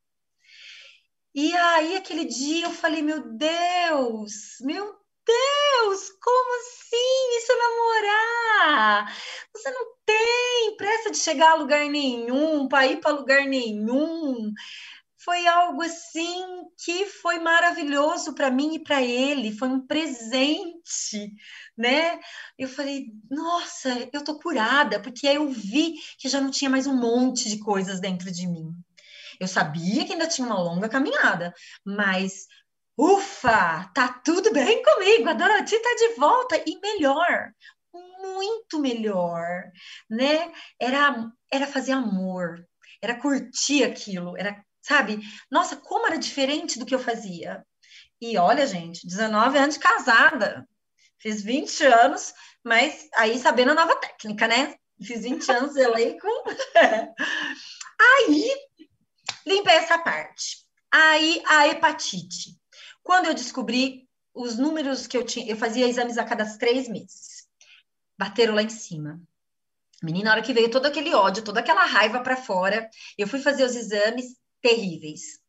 E 1.33 1.55
aí, 1.55 1.95
aquele 1.95 2.25
dia, 2.25 2.65
eu 2.65 2.71
falei: 2.71 3.01
Meu 3.01 3.21
Deus, 3.37 4.57
meu 4.59 5.01
Deus, 5.25 6.09
como 6.21 6.59
assim? 6.59 7.37
Isso 7.37 7.51
é 7.51 7.55
namorar? 7.55 9.17
Você 9.53 9.71
não 9.71 9.85
tem 10.05 10.75
pressa 10.77 11.11
de 11.11 11.17
chegar 11.17 11.51
a 11.51 11.55
lugar 11.55 11.85
nenhum, 11.87 12.67
para 12.67 12.87
ir 12.87 12.99
para 12.99 13.11
lugar 13.11 13.45
nenhum. 13.45 14.51
Foi 15.23 15.45
algo 15.47 15.81
assim 15.83 16.65
que 16.83 17.05
foi 17.05 17.39
maravilhoso 17.39 18.33
para 18.33 18.49
mim 18.49 18.75
e 18.75 18.83
para 18.83 19.01
ele, 19.01 19.55
foi 19.55 19.67
um 19.67 19.85
presente, 19.85 21.31
né? 21.77 22.19
Eu 22.57 22.67
falei, 22.67 23.07
nossa, 23.29 23.89
eu 24.13 24.23
tô 24.23 24.39
curada, 24.39 24.99
porque 24.99 25.27
aí 25.27 25.35
eu 25.35 25.49
vi 25.49 25.95
que 26.17 26.29
já 26.29 26.39
não 26.41 26.51
tinha 26.51 26.69
mais 26.69 26.87
um 26.87 26.95
monte 26.95 27.49
de 27.49 27.59
coisas 27.59 27.99
dentro 27.99 28.31
de 28.31 28.47
mim. 28.47 28.71
Eu 29.39 29.47
sabia 29.47 30.05
que 30.05 30.13
ainda 30.13 30.27
tinha 30.27 30.45
uma 30.45 30.59
longa 30.59 30.87
caminhada, 30.89 31.53
mas 31.85 32.45
ufa, 32.97 33.89
tá 33.95 34.21
tudo 34.23 34.53
bem 34.53 34.83
comigo, 34.83 35.29
a 35.29 35.33
Dorothy 35.33 35.79
tá 35.79 35.95
de 35.97 36.15
volta 36.15 36.63
e 36.67 36.79
melhor, 36.79 37.51
muito 38.21 38.79
melhor, 38.79 39.63
né? 40.09 40.51
Era 40.79 41.31
era 41.51 41.67
fazer 41.67 41.91
amor, 41.93 42.65
era 43.01 43.19
curtir 43.19 43.83
aquilo, 43.83 44.37
era, 44.37 44.63
sabe? 44.81 45.19
Nossa, 45.49 45.75
como 45.75 46.07
era 46.07 46.17
diferente 46.17 46.79
do 46.79 46.85
que 46.85 46.95
eu 46.95 46.99
fazia. 46.99 47.65
E 48.21 48.37
olha, 48.37 48.67
gente, 48.67 49.05
19 49.05 49.57
anos 49.57 49.75
de 49.75 49.81
casada. 49.81 50.67
Fiz 51.21 51.41
20 51.41 51.85
anos, 51.85 52.33
mas 52.63 53.07
aí 53.15 53.37
sabendo 53.37 53.71
a 53.71 53.75
nova 53.75 53.95
técnica, 53.95 54.47
né? 54.47 54.75
Fiz 55.01 55.21
20 55.23 55.49
anos, 55.51 55.73
zelei 55.73 56.19
com. 56.19 56.43
aí 57.99 58.51
Limpei 59.45 59.75
essa 59.75 59.97
parte. 59.97 60.57
Aí 60.91 61.41
a 61.47 61.67
hepatite. 61.67 62.57
Quando 63.03 63.25
eu 63.25 63.33
descobri 63.33 64.07
os 64.33 64.57
números 64.57 65.07
que 65.07 65.17
eu 65.17 65.25
tinha, 65.25 65.49
eu 65.49 65.57
fazia 65.57 65.87
exames 65.87 66.17
a 66.17 66.23
cada 66.23 66.45
três 66.57 66.87
meses. 66.87 67.47
Bateram 68.17 68.55
lá 68.55 68.61
em 68.61 68.69
cima. 68.69 69.19
Menina, 70.01 70.25
na 70.25 70.31
hora 70.31 70.41
que 70.41 70.53
veio 70.53 70.69
todo 70.69 70.85
aquele 70.85 71.13
ódio, 71.13 71.43
toda 71.43 71.59
aquela 71.59 71.85
raiva 71.85 72.21
para 72.21 72.35
fora, 72.35 72.89
eu 73.17 73.27
fui 73.27 73.39
fazer 73.39 73.63
os 73.63 73.75
exames 73.75 74.35
terríveis. 74.61 75.39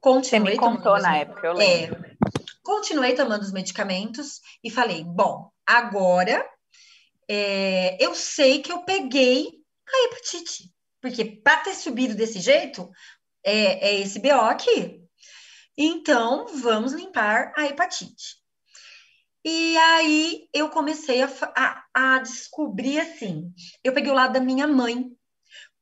Continuei 0.00 0.54
Você 0.54 0.60
me 0.60 0.74
contou 0.76 0.98
na 0.98 1.16
época, 1.18 1.46
eu 1.46 1.52
lembro. 1.52 2.04
É, 2.06 2.09
continuei 2.70 3.16
tomando 3.16 3.42
os 3.42 3.50
medicamentos 3.50 4.40
e 4.62 4.70
falei: 4.70 5.02
bom, 5.02 5.50
agora 5.66 6.48
é, 7.28 7.96
eu 8.00 8.14
sei 8.14 8.62
que 8.62 8.70
eu 8.70 8.84
peguei 8.84 9.48
a 9.88 10.04
hepatite. 10.06 10.72
Porque 11.00 11.24
para 11.24 11.62
ter 11.62 11.74
subido 11.74 12.14
desse 12.14 12.38
jeito, 12.38 12.88
é, 13.44 13.88
é 13.88 14.00
esse 14.00 14.20
BO 14.20 14.30
aqui. 14.32 15.02
Então, 15.76 16.46
vamos 16.58 16.92
limpar 16.92 17.52
a 17.56 17.66
hepatite. 17.66 18.38
E 19.44 19.76
aí 19.76 20.48
eu 20.52 20.68
comecei 20.68 21.22
a, 21.22 21.30
a, 21.56 21.84
a, 21.94 22.18
descobrir 22.18 23.00
assim. 23.00 23.52
Eu 23.82 23.92
peguei 23.92 24.12
o 24.12 24.14
lado 24.14 24.34
da 24.34 24.40
minha 24.40 24.68
mãe. 24.68 25.10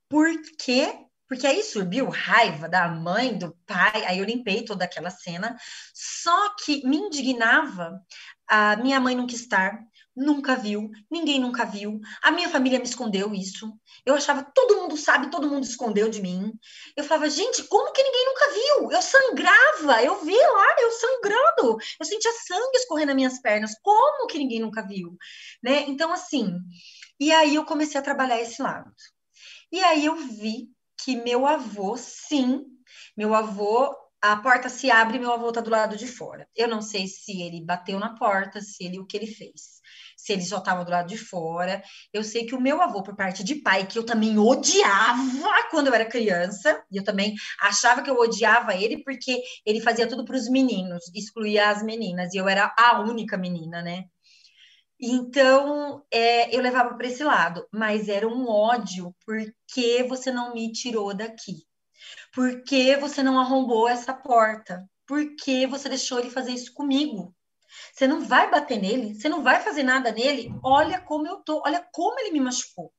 Por 0.09 0.31
quê? 0.57 1.08
Porque 1.29 1.47
aí 1.47 1.63
subiu 1.63 2.09
raiva 2.09 2.69
da 2.69 2.89
mãe, 2.89 3.37
do 3.37 3.57
pai. 3.67 4.05
Aí 4.07 4.19
eu 4.19 4.25
limpei 4.25 4.65
toda 4.65 4.85
aquela 4.85 5.11
cena. 5.11 5.57
Só 5.95 6.55
que 6.57 6.87
me 6.87 6.97
indignava 6.97 8.01
a 8.49 8.77
minha 8.77 8.99
mãe 8.99 9.15
nunca 9.15 9.35
estar, 9.35 9.79
nunca 10.17 10.57
viu, 10.57 10.91
ninguém 11.11 11.39
nunca 11.39 11.67
viu. 11.67 12.01
A 12.23 12.31
minha 12.31 12.49
família 12.49 12.79
me 12.79 12.87
escondeu 12.87 13.35
isso. 13.35 13.71
Eu 14.07 14.15
achava, 14.15 14.43
todo 14.43 14.77
mundo 14.77 14.97
sabe, 14.97 15.31
todo 15.31 15.49
mundo 15.49 15.65
escondeu 15.65 16.09
de 16.09 16.23
mim. 16.23 16.53
Eu 16.97 17.05
falava, 17.05 17.29
gente, 17.29 17.63
como 17.65 17.93
que 17.93 18.03
ninguém 18.03 18.27
nunca 18.27 18.53
viu? 18.53 18.93
Eu 18.93 19.03
sangrava, 19.03 20.03
eu 20.03 20.25
vi 20.25 20.37
lá, 20.37 20.77
eu 20.81 20.91
sangrando. 20.93 21.79
Eu 22.01 22.07
sentia 22.07 22.33
sangue 22.47 22.77
escorrendo 22.77 23.09
nas 23.09 23.17
minhas 23.17 23.39
pernas. 23.41 23.75
Como 23.83 24.27
que 24.27 24.39
ninguém 24.39 24.61
nunca 24.61 24.83
viu? 24.83 25.17
Né? 25.63 25.85
Então, 25.87 26.11
assim, 26.11 26.59
e 27.21 27.31
aí 27.31 27.55
eu 27.55 27.65
comecei 27.65 28.01
a 28.01 28.05
trabalhar 28.05 28.41
esse 28.41 28.63
lado. 28.63 28.91
E 29.71 29.83
aí 29.85 30.07
eu 30.07 30.17
vi 30.17 30.69
que 31.01 31.17
meu 31.17 31.47
avô, 31.47 31.97
sim, 31.97 32.65
meu 33.17 33.35
avô 33.35 33.95
a 34.21 34.37
porta 34.37 34.69
se 34.69 34.91
abre 34.91 35.19
meu 35.19 35.33
avô 35.33 35.49
está 35.49 35.61
do 35.61 35.71
lado 35.71 35.97
de 35.97 36.07
fora. 36.07 36.49
Eu 36.55 36.69
não 36.69 36.83
sei 36.83 37.07
se 37.07 37.41
ele 37.41 37.65
bateu 37.65 37.99
na 37.99 38.17
porta, 38.17 38.61
se 38.61 38.85
ele 38.85 38.99
o 38.99 39.07
que 39.07 39.17
ele 39.17 39.27
fez. 39.27 39.79
Se 40.17 40.33
ele 40.33 40.43
só 40.43 40.59
estava 40.59 40.85
do 40.85 40.91
lado 40.91 41.09
de 41.09 41.17
fora. 41.17 41.81
Eu 42.13 42.25
sei 42.25 42.45
que 42.45 42.55
o 42.55 42.61
meu 42.61 42.83
avô, 42.83 43.03
por 43.03 43.15
parte 43.15 43.45
de 43.45 43.57
pai, 43.57 43.87
que 43.87 43.97
eu 43.99 44.05
também 44.05 44.37
odiava 44.37 45.23
quando 45.71 45.87
eu 45.87 45.95
era 45.95 46.05
criança, 46.05 46.83
e 46.91 46.97
eu 46.97 47.05
também 47.05 47.35
achava 47.61 48.03
que 48.03 48.11
eu 48.11 48.17
odiava 48.17 48.75
ele 48.75 49.03
porque 49.05 49.41
ele 49.65 49.81
fazia 49.81 50.09
tudo 50.09 50.25
para 50.25 50.37
os 50.37 50.49
meninos, 50.49 51.05
excluía 51.15 51.71
as 51.71 51.83
meninas, 51.83 52.35
e 52.35 52.39
eu 52.39 52.49
era 52.49 52.75
a 52.77 53.01
única 53.01 53.37
menina, 53.39 53.83
né? 53.83 54.05
Então, 55.01 56.05
é, 56.11 56.55
eu 56.55 56.61
levava 56.61 56.95
para 56.95 57.07
esse 57.07 57.23
lado, 57.23 57.67
mas 57.73 58.09
era 58.09 58.27
um 58.27 58.49
ódio, 58.49 59.15
porque 59.25 60.03
você 60.05 60.33
não 60.33 60.55
me 60.55 60.73
tirou 60.73 61.15
daqui? 61.15 61.67
Por 62.35 62.63
que 62.65 62.97
você 62.97 63.23
não 63.23 63.39
arrombou 63.39 63.89
essa 63.89 64.13
porta? 64.13 64.89
Por 65.07 65.37
que 65.37 65.67
você 65.67 65.89
deixou 65.89 66.19
ele 66.19 66.31
fazer 66.31 66.53
isso 66.53 66.73
comigo? 66.75 67.35
Você 67.93 68.07
não 68.07 68.21
vai 68.21 68.51
bater 68.51 68.81
nele? 68.81 69.15
Você 69.15 69.29
não 69.29 69.43
vai 69.43 69.61
fazer 69.61 69.83
nada 69.83 70.13
nele? 70.13 70.53
Olha 70.63 71.01
como 71.01 71.27
eu 71.27 71.37
tô, 71.39 71.63
olha 71.65 71.87
como 71.93 72.19
ele 72.21 72.33
me 72.33 72.41
machucou. 72.41 72.93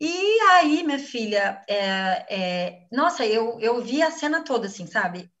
E 0.00 0.40
aí, 0.50 0.82
minha 0.82 0.98
filha, 0.98 1.62
é, 1.68 2.26
é, 2.28 2.86
nossa, 2.90 3.24
eu, 3.24 3.58
eu 3.60 3.80
vi 3.80 4.02
a 4.02 4.10
cena 4.10 4.42
toda 4.44 4.66
assim, 4.66 4.86
sabe? 4.86 5.31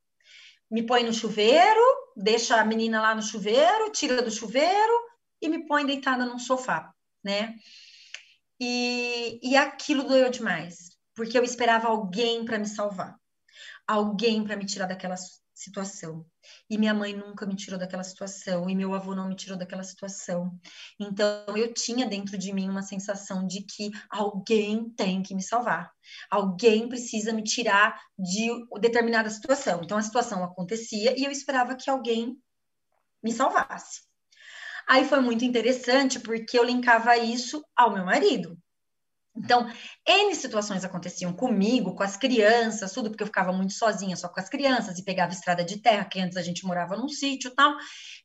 Me 0.72 0.82
põe 0.82 1.04
no 1.04 1.12
chuveiro, 1.12 2.12
deixa 2.16 2.60
a 2.60 2.64
menina 2.64 3.00
lá 3.00 3.14
no 3.14 3.22
chuveiro, 3.22 3.92
tira 3.92 4.22
do 4.22 4.30
chuveiro 4.30 4.94
e 5.40 5.48
me 5.48 5.66
põe 5.66 5.86
deitada 5.86 6.26
num 6.26 6.38
sofá, 6.38 6.92
né? 7.22 7.54
E, 8.58 9.38
e 9.42 9.56
aquilo 9.56 10.02
doeu 10.02 10.30
demais 10.30 10.92
porque 11.14 11.38
eu 11.38 11.44
esperava 11.44 11.88
alguém 11.88 12.44
para 12.44 12.58
me 12.58 12.66
salvar, 12.66 13.16
alguém 13.86 14.44
para 14.44 14.56
me 14.56 14.66
tirar 14.66 14.86
daquela 14.86 15.16
situação. 15.62 16.26
E 16.68 16.76
minha 16.76 16.92
mãe 16.92 17.14
nunca 17.14 17.46
me 17.46 17.54
tirou 17.56 17.78
daquela 17.78 18.02
situação, 18.04 18.68
e 18.68 18.74
meu 18.74 18.94
avô 18.94 19.14
não 19.14 19.28
me 19.28 19.36
tirou 19.36 19.56
daquela 19.56 19.82
situação. 19.82 20.58
Então 20.98 21.44
eu 21.56 21.72
tinha 21.72 22.06
dentro 22.06 22.36
de 22.36 22.52
mim 22.52 22.68
uma 22.68 22.82
sensação 22.82 23.46
de 23.46 23.62
que 23.62 23.90
alguém 24.10 24.90
tem 24.90 25.22
que 25.22 25.34
me 25.34 25.42
salvar, 25.42 25.90
alguém 26.30 26.88
precisa 26.88 27.32
me 27.32 27.42
tirar 27.42 28.00
de 28.18 28.48
determinada 28.80 29.30
situação. 29.30 29.80
Então 29.82 29.96
a 29.96 30.02
situação 30.02 30.42
acontecia 30.44 31.18
e 31.18 31.24
eu 31.24 31.30
esperava 31.30 31.76
que 31.76 31.90
alguém 31.90 32.36
me 33.22 33.32
salvasse. 33.32 34.02
Aí 34.88 35.04
foi 35.04 35.20
muito 35.20 35.44
interessante 35.44 36.18
porque 36.18 36.58
eu 36.58 36.64
linkava 36.64 37.16
isso 37.16 37.64
ao 37.76 37.92
meu 37.92 38.04
marido. 38.04 38.58
Então, 39.34 39.66
N 40.06 40.34
situações 40.34 40.84
aconteciam 40.84 41.32
comigo, 41.32 41.94
com 41.94 42.02
as 42.02 42.16
crianças, 42.16 42.92
tudo 42.92 43.10
porque 43.10 43.22
eu 43.22 43.26
ficava 43.26 43.52
muito 43.52 43.72
sozinha, 43.72 44.16
só 44.16 44.28
com 44.28 44.38
as 44.38 44.48
crianças, 44.48 44.98
e 44.98 45.04
pegava 45.04 45.32
estrada 45.32 45.64
de 45.64 45.80
terra, 45.80 46.04
que 46.04 46.20
antes 46.20 46.36
a 46.36 46.42
gente 46.42 46.66
morava 46.66 46.96
num 46.96 47.08
sítio 47.08 47.50
e 47.50 47.54
tal, 47.54 47.74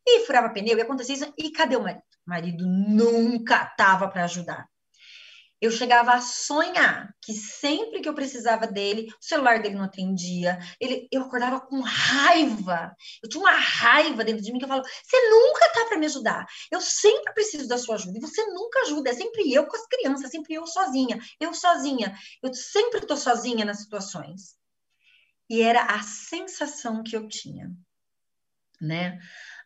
e 0.06 0.26
furava 0.26 0.50
pneu, 0.50 0.78
e 0.78 0.82
acontecia 0.82 1.16
isso, 1.16 1.34
e 1.38 1.52
cadê 1.52 1.78
o 1.78 1.84
marido? 1.84 2.02
O 2.26 2.30
marido 2.30 2.66
nunca 2.68 3.64
estava 3.64 4.10
para 4.10 4.26
ajudar 4.26 4.68
eu 5.62 5.72
chegava 5.72 6.14
a 6.14 6.22
sonhar 6.22 7.14
que 7.22 7.34
sempre 7.34 8.02
que 8.02 8.08
eu 8.08 8.14
precisava 8.14 8.68
dele, 8.68 9.08
o 9.10 9.26
celular 9.26 9.62
dele 9.62 9.76
não 9.76 9.84
atendia, 9.84 10.60
ele, 10.80 11.08
eu 11.12 11.24
acordava 11.24 11.60
com 11.60 11.82
raiva, 11.82 12.96
eu 13.24 13.30
tinha 13.30 13.42
uma 13.42 13.52
raiva 13.52 14.24
dentro 14.24 14.44
de 14.44 14.52
mim 14.52 14.60
que 14.60 14.66
eu 14.66 14.70
falo, 14.70 14.84
você 14.84 15.30
nunca 15.30 15.70
tá 15.74 15.86
para 15.86 15.98
me 15.98 16.06
ajudar, 16.06 16.46
eu 16.72 16.80
sempre 16.80 17.34
preciso 17.34 17.68
da 17.68 17.78
sua 17.78 17.96
ajuda, 17.96 18.18
e 18.18 18.22
você 18.22 18.46
nunca 18.46 18.82
ajuda, 18.82 19.10
é 19.10 19.14
sempre 19.14 19.52
eu 19.52 19.66
com 19.66 19.76
as 19.76 19.88
crianças, 19.88 20.30
sempre 20.30 20.54
eu 20.54 20.66
sozinha, 20.68 21.20
eu 21.40 21.54
sozinha, 21.54 22.16
eu 22.42 22.54
sempre 22.54 23.02
tô 23.06 23.18
sozinha 23.18 23.66
nas 23.66 23.80
situações. 23.80 24.56
E 25.50 25.62
era 25.62 25.82
a 25.84 26.04
sensação 26.04 27.02
que 27.02 27.16
eu 27.16 27.28
tinha, 27.28 27.72
né? 28.82 29.18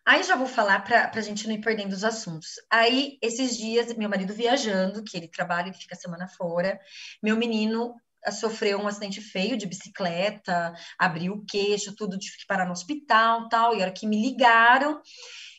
Aí 0.05 0.23
já 0.23 0.35
vou 0.35 0.47
falar 0.47 0.83
para 0.83 1.11
a 1.13 1.21
gente 1.21 1.47
não 1.47 1.53
ir 1.53 1.61
perdendo 1.61 1.93
os 1.93 2.03
assuntos. 2.03 2.55
Aí, 2.69 3.17
esses 3.21 3.55
dias, 3.55 3.93
meu 3.95 4.09
marido 4.09 4.33
viajando, 4.33 5.03
que 5.03 5.15
ele 5.15 5.27
trabalha, 5.27 5.67
ele 5.67 5.77
fica 5.77 5.95
a 5.95 5.97
semana 5.97 6.27
fora, 6.27 6.79
meu 7.21 7.37
menino 7.37 7.95
ah, 8.25 8.31
sofreu 8.31 8.79
um 8.79 8.87
acidente 8.87 9.21
feio 9.21 9.57
de 9.57 9.67
bicicleta, 9.67 10.73
abriu 10.97 11.33
o 11.33 11.45
queixo, 11.45 11.95
tudo, 11.95 12.17
tive 12.17 12.37
que 12.37 12.47
parar 12.47 12.65
no 12.65 12.71
hospital 12.71 13.47
tal. 13.49 13.75
E 13.75 13.79
a 13.79 13.81
hora 13.83 13.91
que 13.91 14.07
me 14.07 14.21
ligaram, 14.21 15.01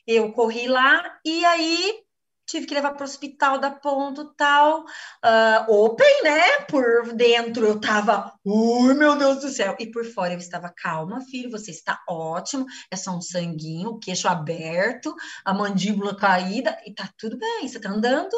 eu 0.06 0.32
corri 0.32 0.66
lá 0.66 1.18
e 1.24 1.44
aí 1.44 2.02
tive 2.52 2.66
que 2.66 2.74
levar 2.74 2.92
para 2.92 3.02
o 3.02 3.08
hospital 3.08 3.58
da 3.58 3.70
ponto 3.70 4.34
tal, 4.34 4.82
uh, 4.82 5.72
open, 5.72 6.22
né? 6.22 6.60
Por 6.68 7.14
dentro. 7.14 7.66
Eu 7.66 7.80
tava, 7.80 8.32
ui, 8.44 8.92
meu 8.92 9.16
Deus 9.16 9.40
do 9.40 9.48
céu, 9.48 9.74
e 9.80 9.90
por 9.90 10.04
fora 10.04 10.34
eu 10.34 10.38
estava 10.38 10.68
calma, 10.68 11.22
filho, 11.22 11.50
você 11.50 11.70
está 11.70 11.98
ótimo, 12.06 12.66
é 12.90 12.96
só 12.96 13.12
um 13.16 13.22
sanguinho, 13.22 13.90
o 13.90 13.98
queixo 13.98 14.28
aberto, 14.28 15.14
a 15.44 15.54
mandíbula 15.54 16.14
caída, 16.14 16.78
e 16.84 16.92
tá 16.94 17.08
tudo 17.16 17.38
bem, 17.38 17.66
você 17.66 17.80
tá 17.80 17.88
andando, 17.88 18.36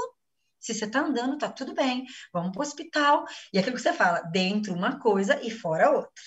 se 0.61 0.73
você 0.73 0.87
tá 0.87 1.01
andando, 1.01 1.37
tá 1.37 1.49
tudo 1.49 1.75
bem, 1.75 2.05
vamos 2.33 2.53
para 2.53 2.61
o 2.61 2.63
hospital, 2.63 3.25
e 3.53 3.59
aquilo 3.59 3.75
que 3.75 3.83
você 3.83 3.93
fala, 3.93 4.21
dentro 4.33 4.73
uma 4.75 5.01
coisa 5.01 5.41
e 5.43 5.51
fora 5.51 5.91
outra. 5.91 6.23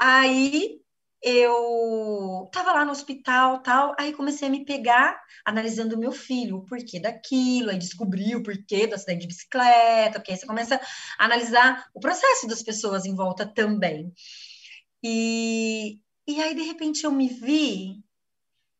Aí 0.00 0.79
eu 1.22 2.44
estava 2.46 2.72
lá 2.72 2.84
no 2.84 2.92
hospital, 2.92 3.62
tal, 3.62 3.94
aí 3.98 4.12
comecei 4.12 4.48
a 4.48 4.50
me 4.50 4.64
pegar 4.64 5.20
analisando 5.44 5.94
o 5.94 5.98
meu 5.98 6.12
filho, 6.12 6.56
o 6.56 6.64
porquê 6.64 6.98
daquilo, 6.98 7.70
aí 7.70 7.78
descobri 7.78 8.34
o 8.34 8.42
porquê 8.42 8.86
do 8.86 8.94
acidente 8.94 9.22
de 9.22 9.26
bicicleta, 9.26 10.18
porque 10.18 10.32
aí 10.32 10.38
você 10.38 10.46
começa 10.46 10.80
a 11.18 11.24
analisar 11.24 11.86
o 11.94 12.00
processo 12.00 12.46
das 12.46 12.62
pessoas 12.62 13.04
em 13.04 13.14
volta 13.14 13.46
também. 13.46 14.12
E, 15.02 16.00
e 16.26 16.42
aí, 16.42 16.54
de 16.54 16.62
repente, 16.62 17.04
eu 17.04 17.12
me 17.12 17.28
vi, 17.28 18.02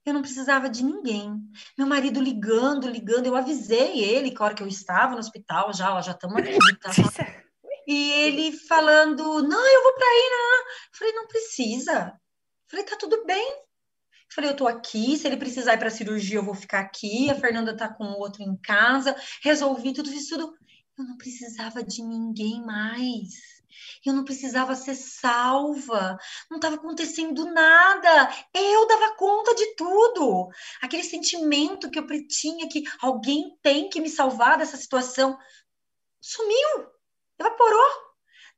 eu 0.05 0.15
não 0.15 0.23
precisava 0.23 0.69
de 0.69 0.83
ninguém. 0.83 1.35
Meu 1.77 1.87
marido 1.87 2.21
ligando, 2.23 2.89
ligando, 2.89 3.27
eu 3.27 3.37
avisei 3.37 4.03
ele 4.03 4.31
que 4.31 4.43
a 4.43 4.47
hora 4.47 4.55
que 4.55 4.62
eu 4.62 4.69
estava 4.69 5.12
no 5.12 5.19
hospital, 5.19 5.73
já, 5.75 5.95
ó, 5.95 6.01
já 6.01 6.12
estamos 6.12 6.37
aqui, 6.37 6.59
tá? 6.81 6.91
E 7.87 8.12
ele 8.12 8.53
falando, 8.53 9.43
não, 9.43 9.67
eu 9.67 9.83
vou 9.83 9.95
para 9.95 10.07
aí, 10.07 10.31
não. 10.31 10.59
Eu 10.59 10.65
falei, 10.93 11.15
não 11.15 11.27
precisa. 11.27 12.21
Falei, 12.71 12.85
tá 12.85 12.97
tudo 12.97 13.25
bem. 13.27 13.63
Falei, 14.33 14.51
eu 14.51 14.57
tô 14.57 14.69
aqui, 14.69 15.17
se 15.19 15.27
ele 15.27 15.37
precisar 15.37 15.75
ir 15.75 15.79
para 15.79 15.91
cirurgia, 15.91 16.39
eu 16.39 16.45
vou 16.45 16.55
ficar 16.55 16.81
aqui. 16.81 17.29
A 17.29 17.35
Fernanda 17.35 17.77
tá 17.77 17.93
com 17.93 18.05
o 18.05 18.19
outro 18.19 18.43
em 18.43 18.57
casa. 18.57 19.17
Resolvi 19.43 19.93
tudo 19.93 20.09
isso 20.11 20.39
tudo. 20.39 20.57
Eu 20.97 21.05
não 21.05 21.17
precisava 21.17 21.83
de 21.83 22.01
ninguém 22.03 22.65
mais. 22.65 23.61
Eu 24.07 24.13
não 24.13 24.25
precisava 24.25 24.77
ser 24.77 24.95
salva. 24.95 26.17
Não 26.49 26.59
estava 26.59 26.77
acontecendo 26.77 27.45
nada. 27.47 28.31
Eu 28.55 28.87
dava 28.87 29.17
conta 29.17 29.53
de 29.55 29.75
tudo. 29.75 30.49
Aquele 30.81 31.03
sentimento 31.03 31.91
que 31.91 31.99
eu 31.99 32.07
tinha 32.29 32.69
que 32.69 32.85
alguém 33.01 33.59
tem 33.63 33.89
que 33.89 34.01
me 34.01 34.09
salvar 34.09 34.59
dessa 34.59 34.77
situação 34.77 35.37
sumiu. 36.21 36.87
Evaporou. 37.37 38.10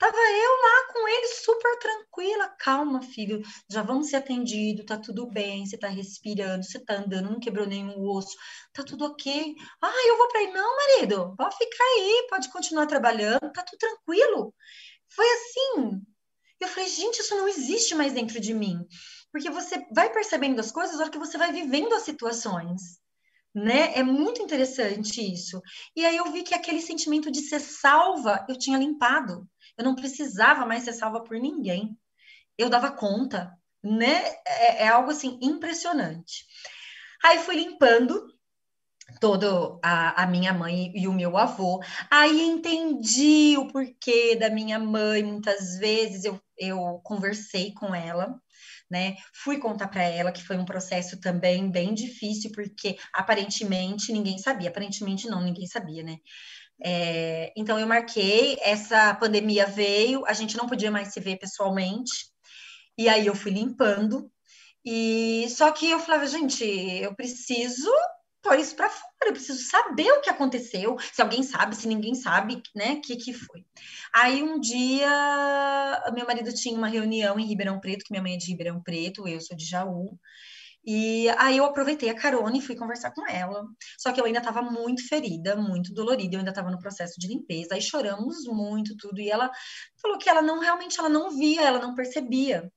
Tava 0.02 0.16
eu 0.16 0.50
lá 0.62 0.92
com 0.92 1.08
ele 1.08 1.28
super 1.28 1.78
tranquila, 1.78 2.48
calma, 2.58 3.00
filho, 3.02 3.40
já 3.70 3.82
vamos 3.82 4.08
ser 4.08 4.16
atendido, 4.16 4.84
tá 4.84 4.98
tudo 4.98 5.28
bem, 5.30 5.64
você 5.64 5.78
tá 5.78 5.86
respirando, 5.86 6.64
você 6.64 6.84
tá 6.84 6.94
andando, 6.94 7.30
não 7.30 7.38
quebrou 7.38 7.64
nenhum 7.68 8.02
osso, 8.10 8.36
tá 8.72 8.82
tudo 8.82 9.04
ok. 9.04 9.54
Ah, 9.80 10.08
eu 10.08 10.18
vou 10.18 10.26
para 10.26 10.40
aí, 10.40 10.52
não, 10.52 10.76
marido, 10.76 11.36
pode 11.36 11.56
ficar 11.56 11.84
aí, 11.84 12.26
pode 12.28 12.50
continuar 12.50 12.86
trabalhando, 12.86 13.52
tá 13.52 13.62
tudo 13.62 13.78
tranquilo. 13.78 14.52
Foi 15.08 15.24
assim. 15.24 16.00
Eu 16.60 16.66
falei, 16.66 16.88
gente, 16.88 17.20
isso 17.20 17.36
não 17.36 17.46
existe 17.46 17.94
mais 17.94 18.12
dentro 18.12 18.40
de 18.40 18.52
mim. 18.54 18.78
Porque 19.30 19.50
você 19.50 19.86
vai 19.94 20.10
percebendo 20.12 20.58
as 20.58 20.72
coisas 20.72 20.96
na 20.96 21.02
hora 21.02 21.12
que 21.12 21.18
você 21.18 21.38
vai 21.38 21.52
vivendo 21.52 21.94
as 21.94 22.02
situações 22.02 23.00
né? 23.54 23.92
É 23.94 24.02
muito 24.02 24.42
interessante 24.42 25.20
isso. 25.20 25.60
E 25.94 26.04
aí 26.04 26.16
eu 26.16 26.32
vi 26.32 26.42
que 26.42 26.54
aquele 26.54 26.80
sentimento 26.80 27.30
de 27.30 27.42
ser 27.42 27.60
salva 27.60 28.44
eu 28.48 28.58
tinha 28.58 28.78
limpado. 28.78 29.46
Eu 29.76 29.84
não 29.84 29.94
precisava 29.94 30.66
mais 30.66 30.84
ser 30.84 30.92
salva 30.92 31.22
por 31.22 31.38
ninguém. 31.38 31.96
Eu 32.58 32.68
dava 32.68 32.90
conta, 32.90 33.52
né? 33.82 34.24
É, 34.46 34.84
é 34.84 34.88
algo 34.88 35.10
assim 35.10 35.38
impressionante. 35.42 36.44
Aí 37.24 37.38
fui 37.38 37.56
limpando 37.56 38.26
todo 39.20 39.78
a, 39.82 40.22
a, 40.22 40.26
minha 40.26 40.52
mãe 40.52 40.92
e 40.94 41.06
o 41.08 41.12
meu 41.12 41.36
avô. 41.36 41.80
Aí 42.10 42.42
entendi 42.42 43.56
o 43.56 43.68
porquê 43.68 44.36
da 44.36 44.50
minha 44.50 44.78
mãe. 44.78 45.22
Muitas 45.22 45.78
vezes 45.78 46.24
eu, 46.24 46.40
eu 46.58 47.00
conversei 47.04 47.72
com 47.74 47.94
ela, 47.94 48.34
né? 48.90 49.16
Fui 49.34 49.58
contar 49.58 49.88
para 49.88 50.02
ela 50.02 50.32
que 50.32 50.44
foi 50.44 50.56
um 50.56 50.64
processo 50.64 51.20
também 51.20 51.70
bem 51.70 51.94
difícil, 51.94 52.50
porque 52.52 52.96
aparentemente 53.12 54.12
ninguém 54.12 54.38
sabia. 54.38 54.68
Aparentemente 54.68 55.28
não, 55.28 55.42
ninguém 55.42 55.66
sabia, 55.66 56.02
né? 56.02 56.18
É, 56.84 57.52
então 57.56 57.78
eu 57.78 57.86
marquei, 57.86 58.56
essa 58.60 59.14
pandemia 59.14 59.66
veio, 59.66 60.26
a 60.26 60.32
gente 60.32 60.56
não 60.56 60.66
podia 60.66 60.90
mais 60.90 61.12
se 61.12 61.20
ver 61.20 61.38
pessoalmente, 61.38 62.12
e 62.98 63.09
aí 63.09 63.26
eu 63.26 63.34
fui 63.34 63.52
limpando. 63.52 64.30
E 64.84 65.46
só 65.50 65.70
que 65.70 65.88
eu 65.90 66.00
falava, 66.00 66.26
gente, 66.26 66.64
eu 66.64 67.14
preciso 67.14 67.90
pôr 68.42 68.59
isso 68.59 68.74
para 68.74 68.90
fora, 68.90 69.06
eu 69.26 69.32
preciso 69.32 69.62
saber 69.70 70.10
o 70.10 70.20
que 70.20 70.28
aconteceu, 70.28 70.96
se 71.12 71.22
alguém 71.22 71.44
sabe, 71.44 71.76
se 71.76 71.86
ninguém 71.86 72.14
sabe, 72.16 72.60
né, 72.74 72.94
o 72.94 73.00
que 73.00 73.16
que 73.16 73.32
foi. 73.32 73.64
Aí 74.12 74.42
um 74.42 74.59
dia, 74.59 75.09
meu 76.12 76.26
marido 76.26 76.52
tinha 76.52 76.76
uma 76.76 76.88
reunião 76.88 77.38
em 77.38 77.46
Ribeirão 77.46 77.78
Preto, 77.78 78.04
que 78.04 78.10
minha 78.10 78.22
mãe 78.22 78.34
é 78.34 78.36
de 78.36 78.48
Ribeirão 78.48 78.82
Preto, 78.82 79.28
eu 79.28 79.40
sou 79.40 79.56
de 79.56 79.64
Jaú, 79.64 80.18
e 80.84 81.28
aí 81.38 81.56
eu 81.59 81.64
aproveitei 81.64 82.10
a 82.10 82.14
carona 82.14 82.56
e 82.56 82.60
fui 82.60 82.74
conversar 82.74 83.12
com 83.12 83.26
ela. 83.28 83.64
Só 83.98 84.12
que 84.12 84.20
eu 84.20 84.24
ainda 84.24 84.40
estava 84.40 84.62
muito 84.62 85.06
ferida, 85.09 85.54
muito 85.56 85.94
dolorida, 85.94 86.34
eu 86.34 86.38
ainda 86.40 86.50
estava 86.50 86.70
no 86.70 86.78
processo 86.78 87.14
de 87.18 87.28
limpeza. 87.28 87.74
Aí 87.74 87.82
choramos 87.82 88.44
muito, 88.46 88.96
tudo. 88.96 89.20
E 89.20 89.30
ela 89.30 89.50
falou 90.00 90.18
que 90.18 90.28
ela 90.28 90.42
não 90.42 90.59
realmente 90.60 90.98
ela 90.98 91.09
não 91.09 91.30
via, 91.30 91.62
ela 91.62 91.78
não 91.78 91.94
percebia. 91.94 92.70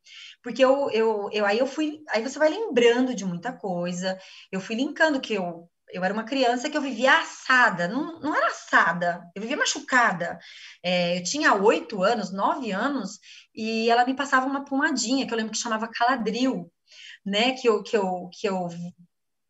Porque 0.44 0.64
eu, 0.64 0.90
eu, 0.92 1.30
eu 1.32 1.46
aí 1.46 1.58
eu 1.60 1.66
fui, 1.68 2.00
aí 2.10 2.22
você 2.22 2.38
vai 2.38 2.50
lembrando 2.50 3.16
de 3.16 3.26
muita 3.26 3.52
coisa. 3.54 4.18
Eu 4.52 4.62
fui 4.62 4.76
linkando 4.76 5.20
que 5.20 5.34
eu 5.34 5.70
eu 5.92 6.04
era 6.04 6.14
uma 6.14 6.24
criança 6.26 6.70
que 6.70 6.76
eu 6.76 6.82
vivia 6.82 7.20
assada, 7.20 7.88
não, 7.88 8.20
não 8.20 8.36
era 8.36 8.48
assada, 8.48 9.24
eu 9.36 9.42
vivia 9.42 9.56
machucada. 9.56 10.38
É, 10.84 11.18
eu 11.18 11.24
tinha 11.24 11.54
oito 11.54 12.04
anos, 12.04 12.34
nove 12.34 12.72
anos, 12.72 13.20
e 13.54 13.90
ela 13.90 14.06
me 14.06 14.16
passava 14.16 14.46
uma 14.46 14.66
pomadinha, 14.66 15.26
que 15.26 15.34
eu 15.34 15.38
lembro 15.38 15.52
que 15.54 15.58
chamava 15.58 15.88
caladril, 15.88 16.72
né, 17.26 17.54
que 17.54 17.68
eu, 17.68 17.82
que 17.82 17.98
eu, 17.98 18.30
que 18.32 18.48
eu 18.48 18.70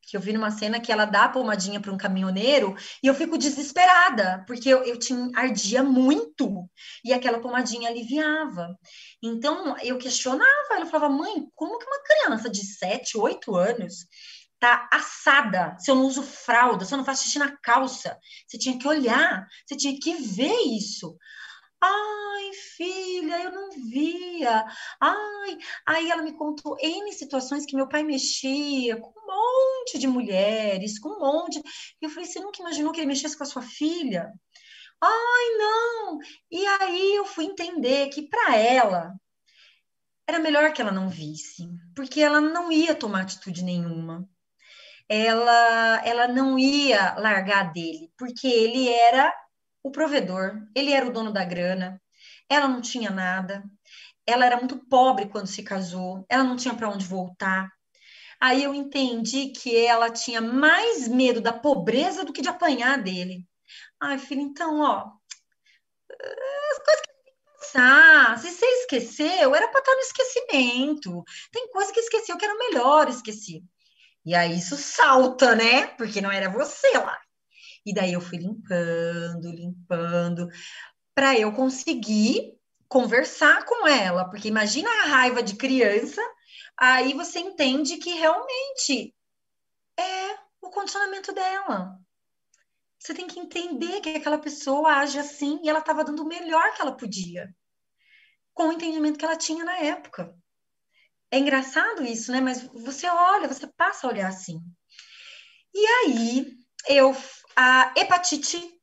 que 0.08 0.16
eu 0.16 0.22
vi 0.22 0.34
numa 0.34 0.52
cena 0.52 0.80
que 0.80 0.92
ela 0.92 1.06
dá 1.06 1.26
a 1.26 1.30
pomadinha 1.30 1.80
para 1.80 1.92
um 1.92 1.98
caminhoneiro 1.98 2.76
e 3.02 3.08
eu 3.08 3.16
fico 3.16 3.38
desesperada, 3.38 4.44
porque 4.48 4.70
eu, 4.70 4.84
eu 4.84 5.00
tinha, 5.00 5.32
ardia 5.36 5.84
muito 5.84 6.70
e 7.04 7.12
aquela 7.12 7.40
pomadinha 7.40 7.90
aliviava. 7.90 8.78
Então 9.22 9.76
eu 9.80 9.98
questionava, 9.98 10.76
ela 10.76 10.86
falava, 10.86 11.12
mãe, 11.12 11.48
como 11.56 11.80
que 11.80 11.86
uma 11.86 12.04
criança 12.04 12.50
de 12.50 12.64
7, 12.64 13.18
8 13.18 13.56
anos 13.56 14.06
tá 14.60 14.88
assada 14.94 15.76
se 15.80 15.92
eu 15.92 15.96
não 15.96 16.06
uso 16.06 16.24
fralda, 16.24 16.86
se 16.86 16.94
eu 16.94 16.98
não 16.98 17.06
faço 17.06 17.24
xixi 17.24 17.40
na 17.40 17.58
calça? 17.58 18.18
Você 18.48 18.58
tinha 18.58 18.78
que 18.78 18.88
olhar, 18.88 19.48
você 19.66 19.76
tinha 19.76 20.00
que 20.00 20.14
ver 20.14 20.56
isso. 20.78 21.18
Ai, 21.82 22.54
filha, 22.76 23.44
eu 23.44 23.52
não 23.52 23.70
via. 23.72 24.66
Ai, 25.00 25.58
aí 25.86 26.10
ela 26.10 26.22
me 26.24 26.34
contou 26.34 26.78
N 26.80 27.12
situações 27.14 27.66
que 27.66 27.76
meu 27.76 27.88
pai 27.88 28.04
mexia 28.04 28.98
com 29.00 29.14
um 29.20 29.26
monte 29.28 30.00
de 30.00 30.08
mulheres, 30.08 31.00
com 31.00 31.10
um 31.10 31.20
monte. 31.20 31.60
E 31.60 32.06
eu 32.06 32.10
falei, 32.10 32.26
você 32.26 32.40
nunca 32.40 32.62
imaginou 32.62 32.92
que 32.92 33.00
ele 33.00 33.08
mexesse 33.08 33.38
com 33.38 33.44
a 33.44 33.48
sua 33.48 33.62
filha? 33.62 34.32
Ai, 35.02 35.58
não. 35.58 36.20
E 36.52 36.66
aí 36.66 37.16
eu 37.16 37.26
fui 37.26 37.46
entender 37.46 38.10
que 38.10 38.28
para 38.28 38.56
ela 38.58 39.14
era 40.28 40.40
melhor 40.40 40.74
que 40.74 40.82
ela 40.82 40.92
não 40.92 41.10
visse, 41.10 41.70
porque 41.96 42.22
ela 42.22 42.42
não 42.42 42.72
ia 42.72 42.96
tomar 42.96 43.22
atitude 43.22 43.64
nenhuma. 43.64 44.28
Ela, 45.08 46.02
ela 46.04 46.28
não 46.28 46.58
ia 46.58 47.14
largar 47.16 47.72
dele, 47.72 48.12
porque 48.18 48.48
ele 48.48 48.90
era 48.90 49.32
o 49.86 49.92
provedor, 49.92 50.64
ele 50.74 50.92
era 50.92 51.06
o 51.06 51.14
dono 51.14 51.32
da 51.32 51.46
grana, 51.46 52.02
ela 52.50 52.68
não 52.68 52.82
tinha 52.82 53.12
nada, 53.12 53.64
ela 54.26 54.44
era 54.44 54.58
muito 54.58 54.84
pobre 54.90 55.30
quando 55.30 55.46
se 55.46 55.62
casou, 55.62 56.26
ela 56.28 56.44
não 56.44 56.56
tinha 56.56 56.74
para 56.74 56.90
onde 56.90 57.06
voltar. 57.06 57.70
Aí 58.42 58.64
eu 58.64 58.74
entendi 58.74 59.50
que 59.50 59.78
ela 59.86 60.10
tinha 60.10 60.42
mais 60.42 61.08
medo 61.08 61.40
da 61.40 61.54
pobreza 61.54 62.26
do 62.26 62.34
que 62.34 62.42
de 62.42 62.50
apanhar 62.50 62.98
dele. 63.00 63.48
Ai, 64.02 64.18
filho, 64.18 64.42
então, 64.42 64.80
ó, 64.80 65.12
as 66.72 66.80
coisas 66.84 67.02
que 67.02 67.42
passar. 67.60 68.40
Se 68.40 68.50
você 68.50 68.66
esqueceu, 68.66 69.56
era 69.56 69.68
para 69.68 69.82
estar 69.82 69.94
no 69.94 70.00
esquecimento. 70.00 71.24
Tem 71.52 71.70
coisa 71.70 71.94
que 71.94 72.00
esqueceu 72.00 72.38
que 72.38 72.46
era 72.46 72.58
melhor 72.58 73.08
esquecer. 73.08 73.62
E 74.26 74.34
aí 74.34 74.58
isso 74.58 74.78
salta, 74.78 75.56
né? 75.56 75.86
Porque 75.90 76.22
não 76.22 76.32
era 76.32 76.50
você 76.50 76.90
lá. 76.98 77.20
E 77.86 77.94
daí 77.94 78.14
eu 78.14 78.22
fui 78.22 78.38
limpando, 78.40 79.52
limpando, 79.52 80.48
para 81.14 81.38
eu 81.38 81.52
conseguir 81.54 82.54
conversar 82.88 83.66
com 83.66 83.88
ela, 83.88 84.30
porque 84.30 84.48
imagina 84.48 84.90
a 84.90 85.08
raiva 85.08 85.44
de 85.44 85.56
criança, 85.56 86.22
aí 86.78 87.14
você 87.14 87.40
entende 87.40 87.98
que 87.98 88.12
realmente 88.12 89.14
é 89.98 90.36
o 90.62 90.70
condicionamento 90.70 91.32
dela. 91.34 91.98
Você 93.00 93.14
tem 93.14 93.28
que 93.28 93.40
entender 93.40 94.02
que 94.02 94.10
aquela 94.10 94.38
pessoa 94.38 94.94
age 94.94 95.20
assim 95.20 95.60
e 95.64 95.70
ela 95.70 95.80
estava 95.80 96.04
dando 96.04 96.24
o 96.24 96.28
melhor 96.28 96.74
que 96.74 96.82
ela 96.82 96.96
podia, 96.96 97.54
com 98.54 98.70
o 98.70 98.74
entendimento 98.74 99.20
que 99.20 99.26
ela 99.26 99.38
tinha 99.38 99.64
na 99.64 99.78
época. 99.78 100.34
É 101.32 101.38
engraçado 101.38 102.04
isso, 102.04 102.32
né? 102.32 102.42
Mas 102.42 102.64
você 102.64 103.08
olha, 103.08 103.48
você 103.48 103.68
passa 103.68 104.08
a 104.08 104.10
olhar 104.10 104.28
assim. 104.28 104.60
E 105.74 105.86
aí, 105.86 106.58
eu 106.88 107.14
a 107.56 107.94
hepatite 107.96 108.82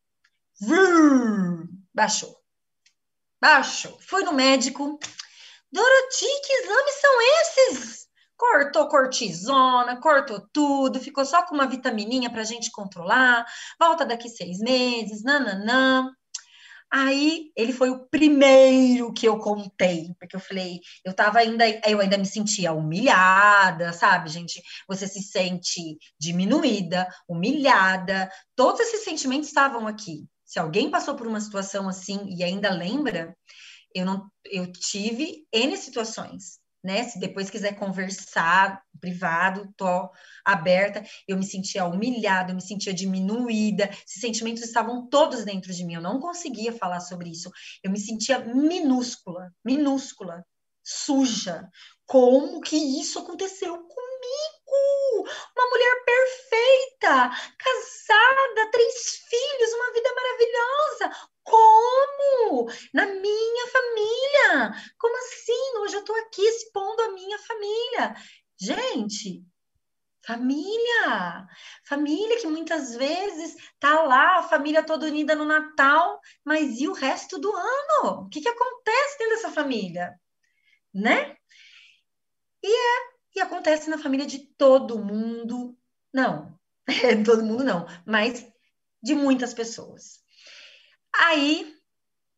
baixou. 1.95 2.37
Baixou. 3.41 3.99
Fui 4.01 4.23
no 4.23 4.33
médico. 4.33 4.99
Doroti, 5.71 6.27
que 6.47 6.53
exames 6.53 7.01
são 7.01 7.21
esses? 7.41 8.07
Cortou 8.37 8.89
cortisona, 8.89 10.01
cortou 10.01 10.41
tudo, 10.53 11.01
ficou 11.01 11.25
só 11.25 11.45
com 11.45 11.55
uma 11.55 11.67
vitamininha 11.67 12.31
para 12.31 12.43
a 12.43 12.45
gente 12.45 12.71
controlar. 12.71 13.47
Volta 13.79 14.05
daqui 14.05 14.29
seis 14.29 14.59
meses, 14.59 15.23
nananã. 15.23 16.13
Aí 16.95 17.51
ele 17.57 17.73
foi 17.73 17.89
o 17.89 18.07
primeiro 18.09 19.15
que 19.15 19.27
eu 19.27 19.39
contei, 19.39 20.15
porque 20.21 20.37
eu 20.37 20.41
falei, 20.41 20.79
eu 21.03 21.15
tava 21.15 21.39
ainda, 21.39 21.65
eu 21.89 22.01
ainda 22.01 22.19
me 22.19 22.27
sentia 22.27 22.73
humilhada, 22.73 23.95
sabe, 23.95 24.29
gente? 24.29 24.61
Você 24.87 25.09
se 25.09 25.23
sente 25.23 25.97
diminuída, 26.21 27.09
humilhada, 27.27 28.31
todos 28.55 28.81
esses 28.81 29.05
sentimentos 29.05 29.49
estavam 29.49 29.87
aqui. 29.87 30.27
Se 30.45 30.59
alguém 30.59 30.91
passou 30.91 31.15
por 31.15 31.27
uma 31.27 31.41
situação 31.41 31.89
assim 31.89 32.27
e 32.29 32.45
ainda 32.45 32.71
lembra, 32.71 33.35
eu 33.95 34.05
não, 34.05 34.31
eu 34.45 34.71
tive 34.71 35.47
N 35.51 35.77
situações 35.79 36.62
né? 36.83 37.05
Se 37.05 37.19
depois 37.19 37.51
quiser 37.51 37.77
conversar 37.77 38.83
privado, 39.01 39.73
tô 39.77 40.11
aberta. 40.45 41.05
Eu 41.27 41.37
me 41.37 41.45
sentia 41.45 41.85
humilhada, 41.85 42.51
eu 42.51 42.57
me 42.57 42.63
sentia 42.63 42.93
diminuída. 42.93 43.85
Esses 44.07 44.21
sentimentos 44.21 44.63
estavam 44.63 45.07
todos 45.09 45.45
dentro 45.45 45.73
de 45.73 45.85
mim. 45.85 45.95
Eu 45.95 46.01
não 46.01 46.21
conseguia 46.21 46.73
falar 46.73 47.01
sobre 47.01 47.31
isso. 47.31 47.51
Eu 47.83 47.91
me 47.91 47.99
sentia 47.99 48.39
minúscula, 48.39 49.53
minúscula, 49.65 50.45
suja. 50.83 51.69
Como 52.07 52.61
que 52.61 52.77
isso 52.77 53.19
aconteceu 53.19 53.73
comigo? 53.73 54.03
Uma 55.57 55.71
mulher 55.71 56.05
perfeita, 56.05 57.31
casada, 57.59 58.71
três 58.71 59.23
filhos, 59.29 59.73
uma 59.75 59.93
vida 59.93 60.09
maravilhosa. 60.15 61.32
Como? 61.45 62.69
Na 62.93 63.07
minha 63.07 63.67
família? 63.69 64.73
Como 64.99 65.17
assim? 65.19 65.79
Hoje 65.79 65.97
eu 65.97 66.01
estou 66.01 66.17
aqui 66.17 66.43
expondo 66.43 67.03
a 67.03 67.13
minha 67.13 67.39
família. 67.39 68.15
Gente, 68.61 69.45
família. 70.25 71.47
Família 71.85 72.41
que 72.41 72.47
muitas 72.47 72.95
vezes 72.95 73.57
tá 73.79 74.03
lá, 74.03 74.39
a 74.39 74.43
família 74.45 74.83
toda 74.85 75.07
unida 75.07 75.35
no 75.35 75.45
Natal, 75.45 76.21
mas 76.45 76.81
e 76.81 76.89
o 76.89 76.93
resto 76.93 77.39
do 77.39 77.53
ano? 77.55 78.23
O 78.23 78.29
que, 78.29 78.41
que 78.41 78.49
acontece 78.49 79.19
dentro 79.19 79.35
dessa 79.35 79.51
família? 79.51 80.19
Né? 80.95 81.37
E 82.63 82.69
é, 82.69 83.13
e 83.37 83.41
acontece 83.41 83.91
na 83.91 83.99
família 83.99 84.27
de 84.27 84.39
todo 84.57 84.99
mundo. 84.99 85.77
Não, 86.13 86.59
todo 87.25 87.45
mundo 87.45 87.65
não, 87.65 87.87
mas 88.07 88.47
de 89.03 89.15
muitas 89.15 89.53
pessoas. 89.53 90.22
Aí, 91.25 91.73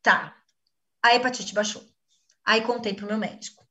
tá. 0.02 0.36
A 1.02 1.14
hepatite 1.14 1.54
baixou. 1.54 1.82
Aí 2.44 2.60
contei 2.60 2.92
pro 2.92 3.06
meu 3.06 3.16
médico. 3.16 3.64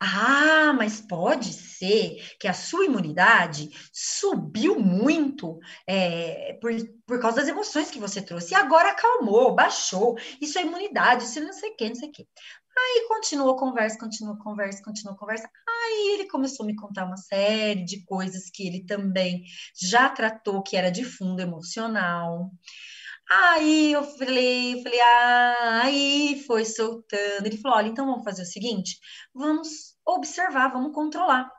Ah, 0.00 0.72
mas 0.72 1.00
pode 1.00 1.52
ser 1.52 2.36
que 2.40 2.46
a 2.48 2.52
sua 2.52 2.84
imunidade 2.84 3.70
subiu 3.92 4.78
muito 4.78 5.58
é, 5.86 6.54
por, 6.60 6.72
por 7.06 7.20
causa 7.20 7.38
das 7.38 7.48
emoções 7.48 7.90
que 7.90 8.00
você 8.00 8.20
trouxe. 8.20 8.52
E 8.52 8.56
agora 8.56 8.90
acalmou, 8.90 9.54
baixou. 9.54 10.16
Isso 10.40 10.58
é 10.58 10.62
imunidade, 10.62 11.24
isso 11.24 11.40
não 11.40 11.52
sei 11.52 11.70
o 11.70 11.76
que, 11.76 11.88
não 11.88 11.96
sei 11.96 12.08
o 12.08 12.12
que. 12.12 12.28
Aí 12.76 13.06
continuou 13.08 13.50
a 13.54 13.58
conversa, 13.58 13.98
continuou 13.98 14.36
a 14.36 14.42
conversa, 14.42 14.82
continuou 14.84 15.16
a 15.16 15.18
conversa. 15.18 15.48
Aí 15.68 16.14
ele 16.14 16.28
começou 16.28 16.64
a 16.64 16.66
me 16.66 16.76
contar 16.76 17.04
uma 17.04 17.16
série 17.16 17.84
de 17.84 18.04
coisas 18.04 18.50
que 18.50 18.66
ele 18.66 18.84
também 18.84 19.44
já 19.80 20.08
tratou, 20.08 20.62
que 20.62 20.76
era 20.76 20.90
de 20.90 21.04
fundo 21.04 21.40
emocional. 21.40 22.52
Aí 23.30 23.92
eu 23.92 24.02
falei, 24.04 24.82
falei, 24.82 25.00
ah, 25.00 25.82
aí 25.84 26.42
foi 26.46 26.64
soltando. 26.64 27.46
Ele 27.46 27.58
falou: 27.58 27.76
olha, 27.76 27.88
então 27.88 28.06
vamos 28.06 28.24
fazer 28.24 28.42
o 28.42 28.46
seguinte: 28.46 28.98
vamos 29.34 29.94
observar, 30.06 30.68
vamos 30.72 30.94
controlar. 30.94 31.50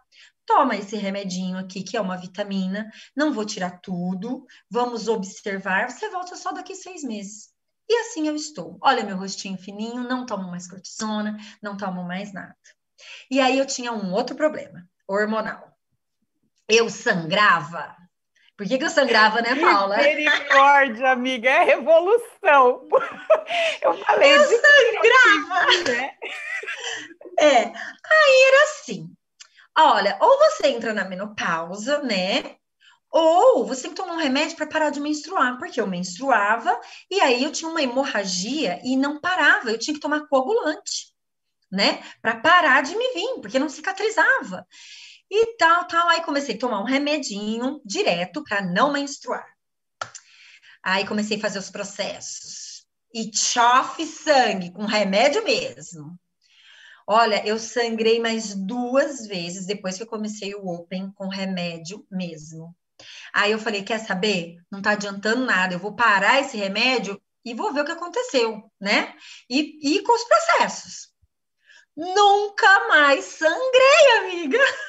Toma 0.46 0.76
esse 0.76 0.96
remedinho 0.96 1.60
aqui, 1.60 1.84
que 1.84 1.96
é 1.96 2.02
uma 2.02 2.18
vitamina, 2.18 2.90
não 3.16 3.32
vou 3.32 3.46
tirar 3.46 3.80
tudo, 3.82 4.48
vamos 4.70 5.08
observar. 5.08 5.92
Você 5.92 6.10
volta 6.10 6.36
só 6.36 6.52
daqui 6.52 6.74
seis 6.76 7.04
meses. 7.04 7.50
E 7.88 7.94
assim 8.02 8.28
eu 8.28 8.36
estou. 8.36 8.78
Olha 8.82 9.04
meu 9.04 9.18
rostinho 9.18 9.58
fininho, 9.58 10.04
não 10.04 10.26
tomo 10.26 10.50
mais 10.50 10.68
cortisona, 10.68 11.38
não 11.62 11.78
tomo 11.78 12.04
mais 12.04 12.34
nada. 12.34 12.56
E 13.30 13.40
aí 13.40 13.60
eu 13.60 13.66
tinha 13.66 13.92
um 13.92 14.12
outro 14.12 14.36
problema, 14.36 14.88
hormonal. 15.08 15.72
Eu 16.68 16.90
sangrava 16.90 17.96
Por 18.60 18.68
que, 18.68 18.78
que 18.78 18.84
eu 18.84 18.90
sangrava, 18.90 19.42
né, 19.42 19.56
Paula? 19.56 19.96
Misericórdia, 19.96 21.12
amiga, 21.12 21.50
é 21.50 21.64
revolução. 21.64 22.90
Eu 23.82 23.98
falei. 24.00 24.36
Eu 24.36 24.44
sangrava! 24.44 25.90
Né? 25.90 26.12
É, 27.40 27.64
aí 27.68 28.44
era 28.48 28.64
assim. 28.64 29.10
Olha, 29.78 30.18
ou 30.20 30.38
você 30.40 30.68
entra 30.68 30.94
na 30.94 31.06
menopausa, 31.06 32.00
né? 32.00 32.58
Ou 33.10 33.66
você 33.66 33.84
tem 33.84 33.92
que 33.92 33.96
tomar 33.96 34.16
um 34.16 34.18
remédio 34.18 34.58
para 34.58 34.68
parar 34.68 34.90
de 34.90 35.00
menstruar, 35.00 35.58
porque 35.58 35.80
eu 35.80 35.88
menstruava 35.88 36.78
e 37.10 37.22
aí 37.22 37.42
eu 37.42 37.54
tinha 37.54 37.72
uma 37.72 37.82
hemorragia 37.82 38.82
e 38.84 38.98
não 38.98 39.22
parava, 39.22 39.72
eu 39.72 39.80
tinha 39.80 39.94
que 39.94 40.02
tomar 40.02 40.28
coagulante, 40.28 41.14
né? 41.72 42.04
Para 42.22 42.36
parar 42.36 42.84
de 42.84 42.94
me 42.98 43.14
vir, 43.14 43.40
porque 43.40 43.58
não 43.58 43.70
cicatrizava. 43.70 44.68
E 45.30 45.58
tal, 45.58 45.88
tal. 45.88 46.08
Aí 46.10 46.24
comecei 46.24 46.56
a 46.56 46.60
tomar 46.60 46.82
um 46.82 46.86
remedinho 46.86 47.82
direto 47.86 48.44
para 48.44 48.62
não 48.62 48.92
menstruar. 48.92 49.48
Aí 50.84 51.06
comecei 51.08 51.38
a 51.38 51.42
fazer 51.42 51.60
os 51.60 51.70
processos. 51.70 52.86
E 53.14 53.36
chofe 53.36 54.06
sangue, 54.06 54.72
com 54.72 54.86
remédio 54.86 55.44
mesmo. 55.44 56.20
Olha, 57.08 57.46
eu 57.46 57.58
sangrei 57.58 58.20
mais 58.20 58.54
duas 58.54 59.26
vezes 59.26 59.66
depois 59.66 59.98
que 59.98 60.04
eu 60.04 60.08
comecei 60.08 60.54
o 60.54 60.68
Open 60.68 61.12
com 61.14 61.28
remédio 61.28 62.06
mesmo. 62.10 62.76
Aí 63.34 63.52
eu 63.52 63.60
falei: 63.60 63.84
quer 63.84 64.00
saber? 64.00 64.58
Não 64.72 64.82
tá 64.82 64.92
adiantando 64.92 65.46
nada, 65.46 65.74
eu 65.74 65.80
vou 65.80 65.96
parar 65.96 66.40
esse 66.40 66.56
remédio 66.56 67.20
e 67.44 67.54
vou 67.54 67.74
ver 67.74 67.82
o 67.82 67.86
que 67.86 67.92
aconteceu, 67.92 68.64
né? 68.80 69.16
E, 69.50 69.96
e 69.96 70.04
com 70.04 70.14
os 70.14 70.24
processos. 70.24 71.10
Nunca 71.96 72.88
mais 72.88 73.26
sangrei, 73.26 74.18
amiga. 74.20 74.60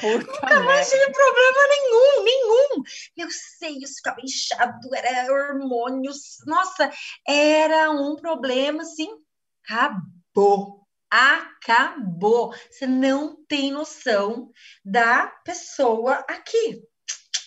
Puta 0.00 0.16
Nunca 0.18 0.60
mais 0.60 0.90
tive 0.90 1.12
problema 1.12 1.68
nenhum, 1.68 2.24
nenhum. 2.24 2.82
Meus 3.16 3.34
seios 3.58 3.94
ficavam 3.96 4.22
inchados, 4.24 4.92
era 4.92 5.32
hormônios. 5.32 6.38
Nossa, 6.46 6.90
era 7.26 7.90
um 7.90 8.16
problema 8.16 8.82
assim. 8.82 9.08
Acabou. 9.64 10.86
Acabou. 11.10 12.54
Você 12.70 12.86
não 12.86 13.36
tem 13.46 13.72
noção 13.72 14.50
da 14.84 15.26
pessoa 15.44 16.24
aqui. 16.28 16.82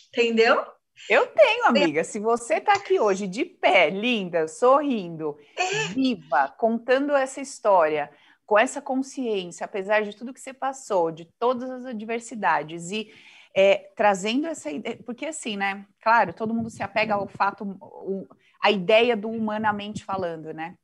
Entendeu? 0.10 0.64
Eu 1.10 1.28
tenho, 1.28 1.66
amiga. 1.66 2.04
Se 2.04 2.20
você 2.20 2.56
está 2.56 2.74
aqui 2.74 3.00
hoje 3.00 3.28
de 3.28 3.44
pé, 3.44 3.90
linda, 3.90 4.48
sorrindo, 4.48 5.38
é. 5.58 5.88
viva, 5.94 6.48
contando 6.58 7.14
essa 7.16 7.42
história, 7.42 8.10
com 8.46 8.58
essa 8.58 8.82
consciência, 8.82 9.66
apesar 9.66 10.04
de 10.04 10.16
tudo 10.16 10.34
que 10.34 10.40
você 10.40 10.54
passou, 10.54 11.12
de 11.12 11.26
todas 11.40 11.70
as 11.70 11.86
adversidades 11.86 12.92
e 12.92 13.12
é, 13.56 13.92
trazendo 13.96 14.48
essa 14.48 14.72
ideia, 14.72 15.00
porque 15.06 15.28
assim, 15.28 15.56
né? 15.56 15.86
Claro, 16.02 16.34
todo 16.34 16.54
mundo 16.54 16.70
se 16.70 16.82
apega 16.82 17.14
ao 17.14 17.28
fato, 17.28 17.64
o, 17.82 18.28
a 18.62 18.72
ideia 18.72 19.16
do 19.16 19.30
humanamente 19.30 20.04
falando, 20.04 20.54
né? 20.54 20.76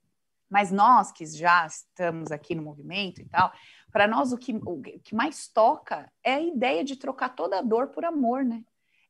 Mas 0.48 0.70
nós 0.70 1.12
que 1.12 1.26
já 1.26 1.66
estamos 1.66 2.30
aqui 2.30 2.54
no 2.54 2.62
movimento 2.62 3.20
e 3.20 3.24
tal, 3.24 3.52
para 3.92 4.06
nós 4.06 4.32
o 4.32 4.38
que, 4.38 4.52
o 4.52 4.80
que 4.80 5.14
mais 5.14 5.48
toca 5.48 6.10
é 6.24 6.34
a 6.34 6.40
ideia 6.40 6.84
de 6.84 6.96
trocar 6.96 7.30
toda 7.30 7.58
a 7.58 7.62
dor 7.62 7.88
por 7.88 8.04
amor, 8.04 8.44
né? 8.44 8.62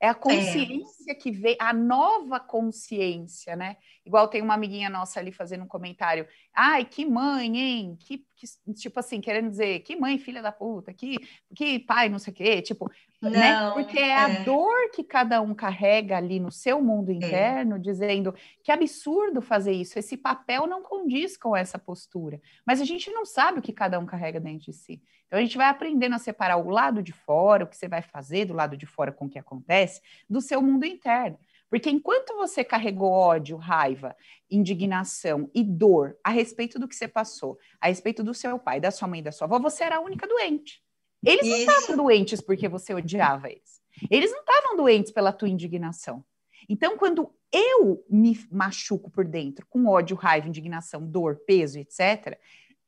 É 0.02 0.08
a 0.08 0.14
consciência 0.14 1.12
é. 1.12 1.14
que 1.14 1.30
vem, 1.30 1.56
a 1.60 1.74
nova 1.74 2.40
consciência, 2.40 3.54
né? 3.54 3.76
Igual 4.04 4.28
tem 4.28 4.40
uma 4.40 4.54
amiguinha 4.54 4.88
nossa 4.88 5.20
ali 5.20 5.30
fazendo 5.30 5.64
um 5.64 5.68
comentário. 5.68 6.26
Ai, 6.54 6.86
que 6.86 7.04
mãe, 7.04 7.58
hein? 7.58 7.98
Que, 8.00 8.24
que 8.40 8.72
tipo 8.72 8.98
assim, 8.98 9.20
querendo 9.20 9.50
dizer, 9.50 9.80
que 9.80 9.94
mãe, 9.94 10.16
filha 10.18 10.40
da 10.40 10.50
puta, 10.50 10.94
que, 10.94 11.18
que 11.54 11.78
pai, 11.78 12.08
não 12.08 12.18
sei 12.18 12.32
o 12.32 12.36
quê. 12.36 12.62
Tipo, 12.62 12.90
né? 13.20 13.30
não, 13.30 13.68
né? 13.68 13.70
Porque 13.74 13.98
é, 13.98 14.08
é, 14.08 14.14
a 14.16 14.28
dor 14.44 14.90
que 14.94 15.04
cada 15.04 15.42
um 15.42 15.54
carrega 15.54 16.16
ali 16.16 16.40
no 16.40 16.50
seu 16.50 16.80
mundo 16.80 17.10
é. 17.10 17.14
interno, 17.14 17.76
é. 17.76 17.78
dizendo 17.78 18.34
que 18.64 18.72
absurdo 18.72 19.42
fazer 19.42 19.72
isso. 19.72 19.98
Esse 19.98 20.16
papel 20.16 20.66
não 20.66 20.82
condiz 20.82 21.36
com 21.36 21.54
essa 21.54 21.78
postura. 21.78 22.40
Mas 22.66 22.80
a 22.80 22.84
gente 22.84 23.10
não 23.10 23.26
sabe 23.26 23.58
o 23.58 23.62
que 23.62 23.72
cada 23.72 23.98
um 23.98 24.06
carrega 24.06 24.40
dentro 24.40 24.64
de 24.64 24.72
si. 24.72 25.02
Então 25.26 25.38
a 25.38 25.42
gente 25.42 25.58
vai 25.58 25.68
aprendendo 25.68 26.14
a 26.14 26.18
separar 26.18 26.56
o 26.56 26.70
lado 26.70 27.02
de 27.02 27.12
fora, 27.12 27.64
o 27.64 27.66
que 27.66 27.76
você 27.76 27.86
vai 27.86 28.00
fazer 28.00 28.46
do 28.46 28.54
lado 28.54 28.76
de 28.76 28.86
fora 28.86 29.12
com 29.12 29.26
o 29.26 29.28
que 29.28 29.38
acontece, 29.38 30.00
do 30.28 30.40
seu 30.40 30.62
mundo 30.62 30.84
interno. 30.86 31.38
Porque 31.70 31.88
enquanto 31.88 32.36
você 32.36 32.64
carregou 32.64 33.12
ódio, 33.12 33.56
raiva, 33.56 34.16
indignação 34.50 35.48
e 35.54 35.62
dor 35.62 36.18
a 36.24 36.30
respeito 36.30 36.80
do 36.80 36.88
que 36.88 36.96
você 36.96 37.06
passou, 37.06 37.56
a 37.80 37.86
respeito 37.86 38.24
do 38.24 38.34
seu 38.34 38.58
pai, 38.58 38.80
da 38.80 38.90
sua 38.90 39.06
mãe, 39.06 39.22
da 39.22 39.30
sua 39.30 39.46
avó, 39.46 39.60
você 39.60 39.84
era 39.84 39.96
a 39.96 40.00
única 40.00 40.26
doente. 40.26 40.82
Eles 41.24 41.46
Isso. 41.46 41.50
não 41.50 41.74
estavam 41.74 41.96
doentes 41.96 42.40
porque 42.40 42.68
você 42.68 42.92
odiava 42.92 43.48
eles. 43.48 43.80
Eles 44.10 44.32
não 44.32 44.40
estavam 44.40 44.76
doentes 44.76 45.12
pela 45.12 45.32
tua 45.32 45.48
indignação. 45.48 46.24
Então, 46.68 46.96
quando 46.96 47.32
eu 47.52 48.04
me 48.08 48.38
machuco 48.50 49.10
por 49.10 49.24
dentro 49.24 49.66
com 49.68 49.86
ódio, 49.86 50.16
raiva, 50.16 50.48
indignação, 50.48 51.06
dor, 51.06 51.36
peso, 51.46 51.78
etc., 51.78 52.38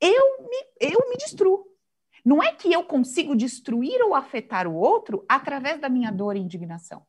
eu 0.00 0.42
me, 0.48 0.56
eu 0.80 1.08
me 1.08 1.16
destruo. 1.16 1.66
Não 2.24 2.42
é 2.42 2.52
que 2.52 2.72
eu 2.72 2.82
consigo 2.84 3.36
destruir 3.36 4.00
ou 4.02 4.14
afetar 4.14 4.66
o 4.66 4.74
outro 4.74 5.24
através 5.28 5.80
da 5.80 5.88
minha 5.88 6.10
dor 6.10 6.36
e 6.36 6.40
indignação. 6.40 7.04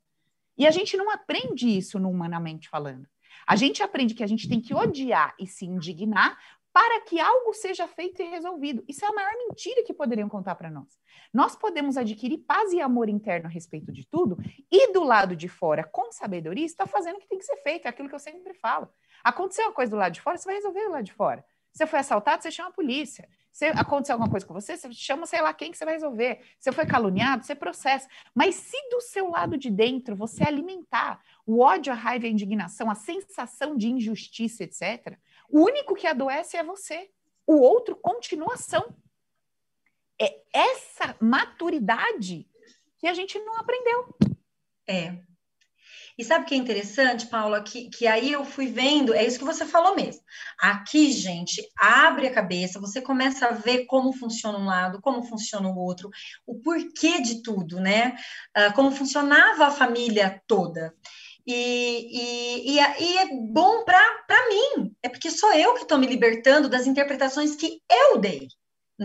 E 0.57 0.67
a 0.67 0.71
gente 0.71 0.95
não 0.95 1.09
aprende 1.09 1.67
isso 1.67 1.99
no 1.99 2.09
humanamente 2.09 2.69
falando. 2.69 3.07
A 3.47 3.55
gente 3.55 3.83
aprende 3.83 4.13
que 4.13 4.23
a 4.23 4.27
gente 4.27 4.47
tem 4.47 4.61
que 4.61 4.73
odiar 4.73 5.35
e 5.39 5.47
se 5.47 5.65
indignar 5.65 6.37
para 6.73 7.01
que 7.01 7.19
algo 7.19 7.53
seja 7.53 7.87
feito 7.87 8.21
e 8.21 8.25
resolvido. 8.25 8.83
Isso 8.87 9.05
é 9.05 9.07
a 9.07 9.13
maior 9.13 9.31
mentira 9.47 9.83
que 9.83 9.93
poderiam 9.93 10.27
contar 10.27 10.55
para 10.55 10.71
nós. 10.71 10.99
Nós 11.31 11.55
podemos 11.55 11.97
adquirir 11.97 12.39
paz 12.39 12.73
e 12.73 12.81
amor 12.81 13.09
interno 13.09 13.47
a 13.47 13.49
respeito 13.49 13.91
de 13.91 14.07
tudo 14.07 14.37
e 14.71 14.91
do 14.91 15.03
lado 15.03 15.35
de 15.35 15.47
fora, 15.47 15.83
com 15.83 16.11
sabedoria, 16.11 16.65
está 16.65 16.87
fazendo 16.87 17.17
o 17.17 17.19
que 17.19 17.27
tem 17.27 17.37
que 17.37 17.45
ser 17.45 17.57
feito, 17.57 17.85
é 17.85 17.89
aquilo 17.89 18.09
que 18.09 18.15
eu 18.15 18.19
sempre 18.19 18.55
falo. 18.55 18.89
Aconteceu 19.23 19.65
uma 19.65 19.73
coisa 19.73 19.91
do 19.91 19.97
lado 19.97 20.13
de 20.13 20.21
fora, 20.21 20.37
você 20.37 20.45
vai 20.45 20.55
resolver 20.55 20.83
do 20.83 20.91
lado 20.91 21.03
de 21.03 21.13
fora. 21.13 21.45
Você 21.71 21.85
foi 21.85 21.99
assaltado, 21.99 22.41
você 22.41 22.51
chama 22.51 22.69
a 22.69 22.73
polícia. 22.73 23.29
Se 23.53 23.67
acontecer 23.67 24.13
alguma 24.13 24.31
coisa 24.31 24.47
com 24.47 24.53
você, 24.53 24.75
você 24.75 24.91
chama, 24.93 25.27
sei 25.27 25.39
lá, 25.39 25.53
quem 25.53 25.71
que 25.71 25.77
você 25.77 25.85
vai 25.85 25.93
resolver. 25.93 26.41
Se 26.59 26.71
foi 26.71 26.87
caluniado, 26.87 27.45
você 27.45 27.53
processa. 27.53 28.09
Mas 28.33 28.55
se 28.55 28.75
do 28.89 28.99
seu 28.99 29.29
lado 29.29 29.55
de 29.55 29.69
dentro 29.69 30.15
você 30.15 30.43
alimentar 30.43 31.23
o 31.45 31.59
ódio, 31.59 31.93
a 31.93 31.95
raiva, 31.95 32.25
a 32.25 32.29
indignação, 32.29 32.89
a 32.89 32.95
sensação 32.95 33.77
de 33.77 33.89
injustiça, 33.89 34.63
etc., 34.63 35.19
o 35.47 35.61
único 35.61 35.93
que 35.93 36.07
adoece 36.07 36.57
é 36.57 36.63
você. 36.63 37.11
O 37.45 37.59
outro 37.59 37.95
continua 37.95 38.55
ação. 38.55 38.91
É 40.19 40.41
essa 40.51 41.15
maturidade 41.21 42.49
que 42.97 43.05
a 43.05 43.13
gente 43.13 43.37
não 43.37 43.59
aprendeu. 43.59 44.15
É, 44.87 45.15
e 46.17 46.23
sabe 46.23 46.43
o 46.43 46.47
que 46.47 46.53
é 46.53 46.57
interessante, 46.57 47.27
Paula? 47.27 47.61
Que, 47.63 47.89
que 47.89 48.05
aí 48.05 48.31
eu 48.31 48.45
fui 48.45 48.67
vendo, 48.67 49.13
é 49.13 49.25
isso 49.25 49.39
que 49.39 49.45
você 49.45 49.65
falou 49.65 49.95
mesmo. 49.95 50.21
Aqui, 50.59 51.11
gente, 51.11 51.61
abre 51.77 52.27
a 52.27 52.33
cabeça, 52.33 52.79
você 52.79 53.01
começa 53.01 53.47
a 53.47 53.51
ver 53.51 53.85
como 53.85 54.13
funciona 54.13 54.57
um 54.57 54.65
lado, 54.65 55.01
como 55.01 55.23
funciona 55.23 55.67
o 55.67 55.77
outro, 55.77 56.09
o 56.45 56.59
porquê 56.59 57.21
de 57.21 57.41
tudo, 57.41 57.79
né? 57.79 58.15
Uh, 58.57 58.73
como 58.73 58.91
funcionava 58.91 59.67
a 59.67 59.71
família 59.71 60.41
toda. 60.47 60.93
E, 61.45 61.53
e, 61.53 62.71
e, 62.71 62.79
e, 62.79 63.17
é 63.17 63.27
bom 63.51 63.83
para 63.83 64.49
mim, 64.49 64.95
é 65.01 65.09
porque 65.09 65.29
sou 65.29 65.51
eu 65.53 65.73
que 65.73 65.81
estou 65.81 65.97
me 65.97 66.07
libertando 66.07 66.69
das 66.69 66.87
interpretações 66.87 67.55
que 67.55 67.81
eu 67.89 68.17
dei 68.17 68.47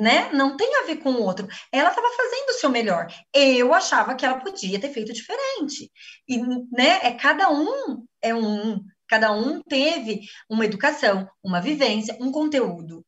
né? 0.01 0.31
Não 0.33 0.57
tem 0.57 0.77
a 0.77 0.87
ver 0.87 0.97
com 0.97 1.11
o 1.13 1.23
outro. 1.23 1.47
Ela 1.73 1.91
estava 1.91 2.09
fazendo 2.17 2.49
o 2.51 2.55
seu 2.55 2.71
melhor. 2.71 3.07
Eu 3.35 3.75
achava 3.75 4.15
que 4.15 4.25
ela 4.25 4.41
podia 4.41 4.81
ter 4.81 4.91
feito 4.91 5.13
diferente. 5.13 5.91
E, 6.29 6.39
né? 6.73 7.01
É 7.03 7.13
cada 7.13 7.51
um 7.51 8.05
é 8.23 8.35
um. 8.35 8.81
Cada 9.09 9.33
um 9.33 9.63
teve 9.63 10.21
uma 10.51 10.67
educação, 10.67 11.27
uma 11.43 11.61
vivência, 11.61 12.17
um 12.21 12.31
conteúdo. 12.31 13.05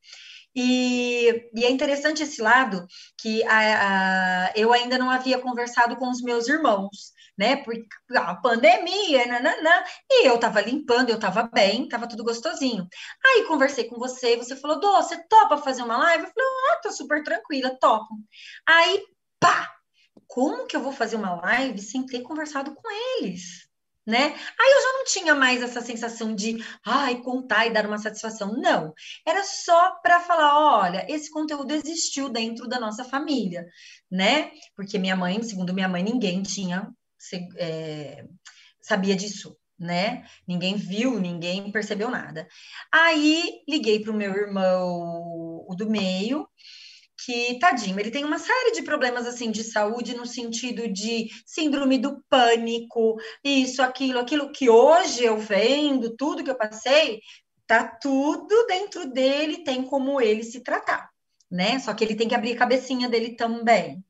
E, 0.55 1.49
e, 1.55 1.65
é 1.65 1.71
interessante 1.71 2.23
esse 2.23 2.43
lado 2.43 2.87
que 3.19 3.43
a, 3.45 4.47
a, 4.49 4.53
eu 4.57 4.73
ainda 4.73 4.99
não 4.99 5.11
havia 5.11 5.39
conversado 5.39 5.97
com 5.97 6.11
os 6.11 6.23
meus 6.23 6.49
irmãos 6.49 7.13
né? 7.41 7.57
Por 7.57 7.75
a 8.19 8.35
pandemia, 8.35 9.25
nananã, 9.27 9.83
e 10.11 10.27
eu 10.29 10.39
tava 10.39 10.61
limpando, 10.61 11.09
eu 11.09 11.19
tava 11.19 11.45
bem, 11.45 11.89
tava 11.89 12.07
tudo 12.07 12.23
gostosinho. 12.23 12.87
Aí 13.25 13.47
conversei 13.47 13.85
com 13.85 13.99
você, 13.99 14.37
você 14.37 14.55
falou, 14.55 14.79
Dô, 14.79 14.93
você 14.97 15.17
topa 15.27 15.57
fazer 15.57 15.83
uma 15.83 15.97
live? 15.97 16.25
Eu 16.25 16.31
falei, 16.31 16.49
ah, 16.71 16.81
tô 16.83 16.93
super 16.93 17.25
tranquila, 17.25 17.75
topo. 17.81 18.09
Aí, 18.67 19.03
pá! 19.41 19.75
Como 20.27 20.67
que 20.67 20.77
eu 20.77 20.83
vou 20.83 20.93
fazer 20.93 21.17
uma 21.17 21.35
live 21.35 21.81
sem 21.81 22.05
ter 22.05 22.21
conversado 22.21 22.75
com 22.75 22.89
eles? 23.19 23.69
Né? 24.07 24.19
Aí 24.19 24.73
eu 24.73 24.83
já 24.83 24.93
não 24.99 25.05
tinha 25.05 25.35
mais 25.35 25.63
essa 25.63 25.81
sensação 25.81 26.35
de, 26.35 26.63
ai, 26.85 27.23
contar 27.23 27.67
e 27.67 27.73
dar 27.73 27.87
uma 27.87 27.99
satisfação. 27.99 28.53
Não, 28.55 28.93
era 29.27 29.45
só 29.45 29.93
para 30.03 30.21
falar, 30.21 30.81
olha, 30.81 31.07
esse 31.09 31.31
conteúdo 31.31 31.73
existiu 31.73 32.29
dentro 32.29 32.69
da 32.69 32.81
nossa 32.81 33.05
família, 33.05 33.67
né? 34.11 34.51
Porque 34.75 34.99
minha 34.99 35.17
mãe, 35.17 35.43
segundo 35.43 35.75
minha 35.75 35.89
mãe, 35.89 36.03
ninguém 36.03 36.43
tinha 36.43 36.91
é, 37.57 38.25
sabia 38.81 39.15
disso, 39.15 39.57
né? 39.79 40.25
Ninguém 40.47 40.77
viu, 40.77 41.19
ninguém 41.19 41.71
percebeu 41.73 42.11
nada. 42.11 42.47
Aí 42.93 43.63
liguei 43.69 44.01
para 44.01 44.13
o 44.13 44.17
meu 44.17 44.33
irmão, 44.33 45.65
o 45.69 45.75
do 45.77 45.89
meio, 45.89 46.47
que, 47.25 47.59
tadinho, 47.59 47.99
ele 47.99 48.11
tem 48.11 48.25
uma 48.25 48.39
série 48.39 48.73
de 48.73 48.83
problemas 48.83 49.27
assim 49.27 49.51
de 49.51 49.63
saúde 49.63 50.15
no 50.15 50.27
sentido 50.27 50.89
de 50.89 51.29
síndrome 51.45 51.99
do 51.99 52.23
pânico, 52.29 53.17
isso, 53.45 53.83
aquilo, 53.83 54.19
aquilo 54.19 54.53
que 54.53 54.69
hoje 54.71 55.25
eu 55.25 55.39
vendo, 55.39 56.17
tudo 56.17 56.43
que 56.43 56.51
eu 56.51 56.57
passei, 56.57 57.21
tá 57.67 57.85
tudo 57.85 58.67
dentro 58.67 59.11
dele, 59.11 59.63
tem 59.63 59.85
como 59.85 60.21
ele 60.21 60.43
se 60.43 60.61
tratar, 60.61 61.11
né? 61.51 61.79
Só 61.79 61.95
que 61.95 62.03
ele 62.05 62.17
tem 62.17 62.29
que 62.29 62.35
abrir 62.35 62.53
a 62.53 62.59
cabecinha 62.59 63.09
dele 63.09 63.37
também. 63.37 64.03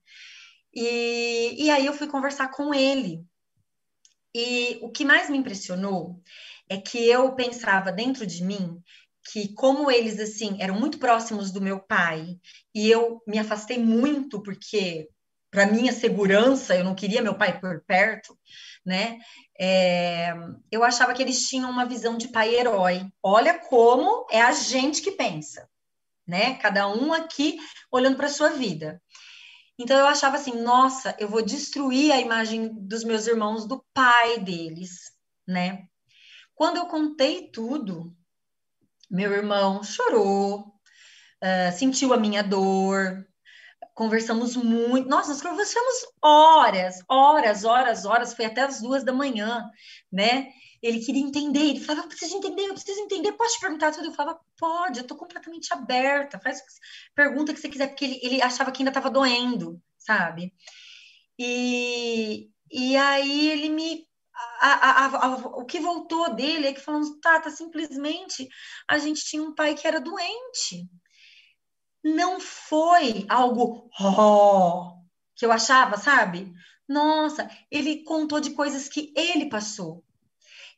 E, 0.75 1.65
e 1.65 1.71
aí 1.71 1.87
eu 1.87 1.93
fui 1.93 2.07
conversar 2.07 2.49
com 2.49 2.73
ele. 2.73 3.25
E 4.35 4.79
o 4.83 4.91
que 4.91 5.05
mais 5.05 5.29
me 5.29 5.39
impressionou 5.39 6.21
é 6.69 6.79
que 6.79 6.99
eu 7.09 7.35
pensava 7.35 7.91
dentro 7.91 8.27
de 8.27 8.45
mim 8.45 8.81
que 9.33 9.53
como 9.55 9.91
eles 9.91 10.19
assim 10.19 10.57
eram 10.61 10.79
muito 10.79 10.99
próximos 10.99 11.51
do 11.51 11.61
meu 11.61 11.79
pai 11.79 12.39
e 12.75 12.91
eu 12.91 13.23
me 13.27 13.39
afastei 13.39 13.79
muito 13.79 14.43
porque 14.43 15.09
para 15.51 15.67
minha 15.67 15.93
segurança 15.93 16.77
eu 16.77 16.85
não 16.85 16.95
queria 16.95 17.23
meu 17.23 17.35
pai 17.35 17.59
por 17.61 17.83
perto, 17.85 18.39
né? 18.87 19.19
É, 19.59 20.33
eu 20.71 20.85
achava 20.85 21.13
que 21.13 21.21
eles 21.21 21.49
tinham 21.49 21.69
uma 21.69 21.85
visão 21.85 22.17
de 22.17 22.29
pai 22.29 22.55
herói. 22.55 23.05
Olha 23.23 23.59
como 23.59 24.27
é 24.31 24.41
a 24.41 24.53
gente 24.53 25.03
que 25.03 25.11
pensa, 25.11 25.69
né? 26.27 26.55
Cada 26.55 26.89
um 26.89 27.13
aqui 27.13 27.59
olhando 27.91 28.17
para 28.17 28.29
sua 28.29 28.51
vida. 28.51 29.03
Então 29.83 29.99
eu 29.99 30.07
achava 30.07 30.37
assim, 30.37 30.61
nossa, 30.61 31.17
eu 31.19 31.27
vou 31.27 31.41
destruir 31.41 32.13
a 32.13 32.21
imagem 32.21 32.69
dos 32.87 33.03
meus 33.03 33.27
irmãos 33.27 33.67
do 33.67 33.83
pai 33.95 34.39
deles, 34.39 35.11
né? 35.49 35.87
Quando 36.55 36.77
eu 36.77 36.85
contei 36.85 37.51
tudo, 37.51 38.15
meu 39.11 39.33
irmão 39.33 39.83
chorou, 39.83 40.59
uh, 41.43 41.73
sentiu 41.75 42.13
a 42.13 42.19
minha 42.19 42.43
dor, 42.43 43.27
conversamos 43.95 44.55
muito. 44.55 45.09
Nossa, 45.09 45.31
nós 45.31 45.41
conversamos 45.41 45.95
horas, 46.23 46.99
horas, 47.09 47.65
horas, 47.65 48.05
horas, 48.05 48.35
foi 48.35 48.45
até 48.45 48.61
as 48.61 48.83
duas 48.83 49.03
da 49.03 49.15
manhã, 49.15 49.65
né? 50.13 50.53
Ele 50.83 51.01
queria 51.01 51.23
entender, 51.23 51.61
ele 51.61 51.81
falava, 51.81 52.07
eu 52.07 52.09
preciso 52.09 52.37
entender, 52.37 52.63
eu 52.63 52.75
preciso 52.75 53.01
entender, 53.01 53.33
posso 53.33 53.55
te 53.55 53.61
perguntar 53.61 53.93
tudo? 53.93 54.07
Eu 54.07 54.15
falava, 54.15 54.41
pode, 54.59 55.01
eu 55.01 55.07
tô 55.07 55.15
completamente 55.15 55.73
aberta, 55.73 56.41
faz 56.41 56.63
pergunta 57.15 57.53
que 57.53 57.61
você 57.61 57.69
quiser, 57.69 57.89
porque 57.89 58.05
ele, 58.05 58.21
ele 58.23 58.43
achava 58.43 58.73
que 58.73 58.83
ainda 58.83 58.91
estava 58.91 59.11
doendo, 59.11 59.81
sabe? 59.99 60.55
E, 61.39 62.51
e 62.71 62.97
aí 62.97 63.51
ele 63.51 63.69
me 63.69 64.09
a, 64.61 64.67
a, 64.67 65.27
a, 65.27 65.37
o 65.59 65.65
que 65.65 65.81
voltou 65.81 66.35
dele 66.35 66.69
é 66.69 66.73
que 66.73 66.81
falamos, 66.81 67.19
Tata, 67.21 67.51
simplesmente 67.51 68.49
a 68.89 68.99
gente 68.99 69.25
tinha 69.25 69.43
um 69.43 69.55
pai 69.55 69.75
que 69.75 69.87
era 69.87 70.01
doente. 70.01 70.89
Não 72.03 72.41
foi 72.41 73.27
algo 73.29 73.91
oh, 74.01 74.93
que 75.37 75.45
eu 75.45 75.53
achava, 75.53 75.97
sabe? 75.97 76.53
Nossa, 76.89 77.51
ele 77.71 78.03
contou 78.05 78.41
de 78.41 78.51
coisas 78.51 78.89
que 78.89 79.13
ele 79.15 79.49
passou. 79.49 80.03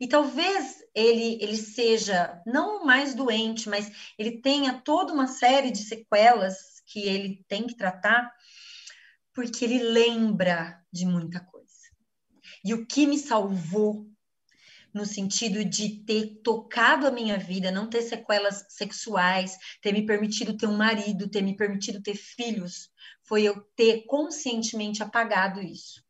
E 0.02 0.08
talvez 0.08 0.78
ele, 0.92 1.38
ele 1.40 1.56
seja 1.56 2.42
não 2.44 2.84
mais 2.84 3.14
doente, 3.14 3.68
mas 3.68 3.88
ele 4.18 4.40
tenha 4.40 4.80
toda 4.80 5.12
uma 5.12 5.28
série 5.28 5.70
de 5.70 5.78
sequelas 5.78 6.80
que 6.84 7.06
ele 7.06 7.44
tem 7.46 7.68
que 7.68 7.76
tratar, 7.76 8.28
porque 9.32 9.64
ele 9.64 9.80
lembra 9.80 10.82
de 10.92 11.06
muita 11.06 11.38
coisa. 11.38 11.62
E 12.64 12.74
o 12.74 12.84
que 12.84 13.06
me 13.06 13.16
salvou 13.16 14.10
no 14.92 15.06
sentido 15.06 15.64
de 15.64 16.02
ter 16.04 16.40
tocado 16.42 17.06
a 17.06 17.12
minha 17.12 17.38
vida, 17.38 17.70
não 17.70 17.88
ter 17.88 18.02
sequelas 18.02 18.66
sexuais, 18.70 19.56
ter 19.80 19.92
me 19.92 20.04
permitido 20.04 20.56
ter 20.56 20.66
um 20.66 20.76
marido, 20.76 21.30
ter 21.30 21.42
me 21.42 21.56
permitido 21.56 22.02
ter 22.02 22.16
filhos, 22.16 22.90
foi 23.22 23.44
eu 23.44 23.60
ter 23.76 24.04
conscientemente 24.06 25.00
apagado 25.00 25.62
isso. 25.62 26.02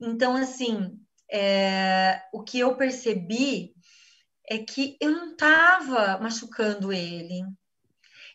Então, 0.00 0.34
assim, 0.34 0.98
é, 1.32 2.22
o 2.32 2.42
que 2.42 2.58
eu 2.58 2.76
percebi 2.76 3.74
é 4.48 4.58
que 4.58 4.96
eu 5.00 5.10
não 5.10 5.32
estava 5.32 6.18
machucando 6.18 6.92
ele. 6.92 7.44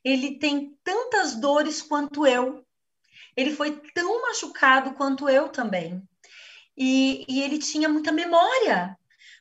Ele 0.03 0.37
tem 0.37 0.77
tantas 0.83 1.35
dores 1.35 1.81
quanto 1.81 2.25
eu. 2.25 2.65
Ele 3.35 3.51
foi 3.51 3.81
tão 3.93 4.21
machucado 4.21 4.93
quanto 4.93 5.27
eu 5.27 5.49
também 5.49 6.01
e, 6.77 7.25
e 7.27 7.41
ele 7.41 7.57
tinha 7.57 7.87
muita 7.87 8.11
memória, 8.11 8.97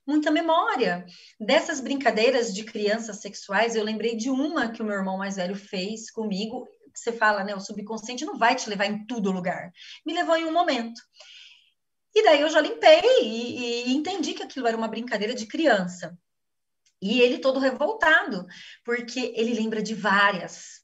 muita 0.06 0.30
memória. 0.30 1.04
Dessas 1.40 1.80
brincadeiras 1.80 2.54
de 2.54 2.64
crianças 2.64 3.20
sexuais, 3.20 3.74
eu 3.74 3.84
lembrei 3.84 4.16
de 4.16 4.30
uma 4.30 4.70
que 4.70 4.82
o 4.82 4.84
meu 4.84 4.94
irmão 4.94 5.18
mais 5.18 5.36
velho 5.36 5.56
fez 5.56 6.10
comigo. 6.10 6.66
Você 6.94 7.12
fala, 7.12 7.42
né? 7.42 7.54
O 7.54 7.60
subconsciente 7.60 8.24
não 8.24 8.38
vai 8.38 8.54
te 8.54 8.68
levar 8.68 8.86
em 8.86 9.04
todo 9.06 9.32
lugar. 9.32 9.72
Me 10.06 10.14
levou 10.14 10.36
em 10.36 10.44
um 10.44 10.52
momento. 10.52 11.00
E 12.14 12.22
daí 12.22 12.40
eu 12.40 12.48
já 12.48 12.60
limpei 12.60 13.02
e, 13.22 13.88
e 13.88 13.94
entendi 13.94 14.34
que 14.34 14.42
aquilo 14.42 14.66
era 14.66 14.76
uma 14.76 14.88
brincadeira 14.88 15.34
de 15.34 15.46
criança. 15.46 16.16
E 17.02 17.20
ele 17.20 17.38
todo 17.38 17.58
revoltado, 17.58 18.46
porque 18.84 19.32
ele 19.36 19.54
lembra 19.54 19.82
de 19.82 19.94
várias. 19.94 20.82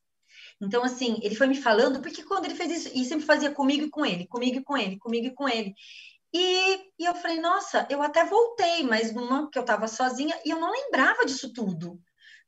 Então, 0.61 0.85
assim, 0.85 1.19
ele 1.23 1.35
foi 1.35 1.47
me 1.47 1.55
falando, 1.55 2.03
porque 2.03 2.23
quando 2.23 2.45
ele 2.45 2.55
fez 2.55 2.71
isso, 2.87 2.91
e 2.95 3.05
sempre 3.05 3.25
fazia 3.25 3.51
comigo 3.51 3.87
e 3.87 3.91
com 3.91 4.05
ele, 4.05 4.27
comigo 4.27 4.59
e 4.59 4.63
com 4.63 4.77
ele, 4.77 4.99
comigo 4.99 5.27
e 5.29 5.35
com 5.35 5.49
ele. 5.49 5.75
E, 6.33 6.75
e 6.99 7.05
eu 7.05 7.15
falei, 7.15 7.41
nossa, 7.41 7.87
eu 7.91 8.03
até 8.03 8.25
voltei, 8.25 8.83
mas 8.83 9.13
numa 9.13 9.51
que 9.51 9.59
eu 9.59 9.63
estava 9.63 9.89
sozinha 9.89 10.39
e 10.45 10.51
eu 10.51 10.61
não 10.61 10.71
lembrava 10.71 11.25
disso 11.25 11.53
tudo, 11.53 12.01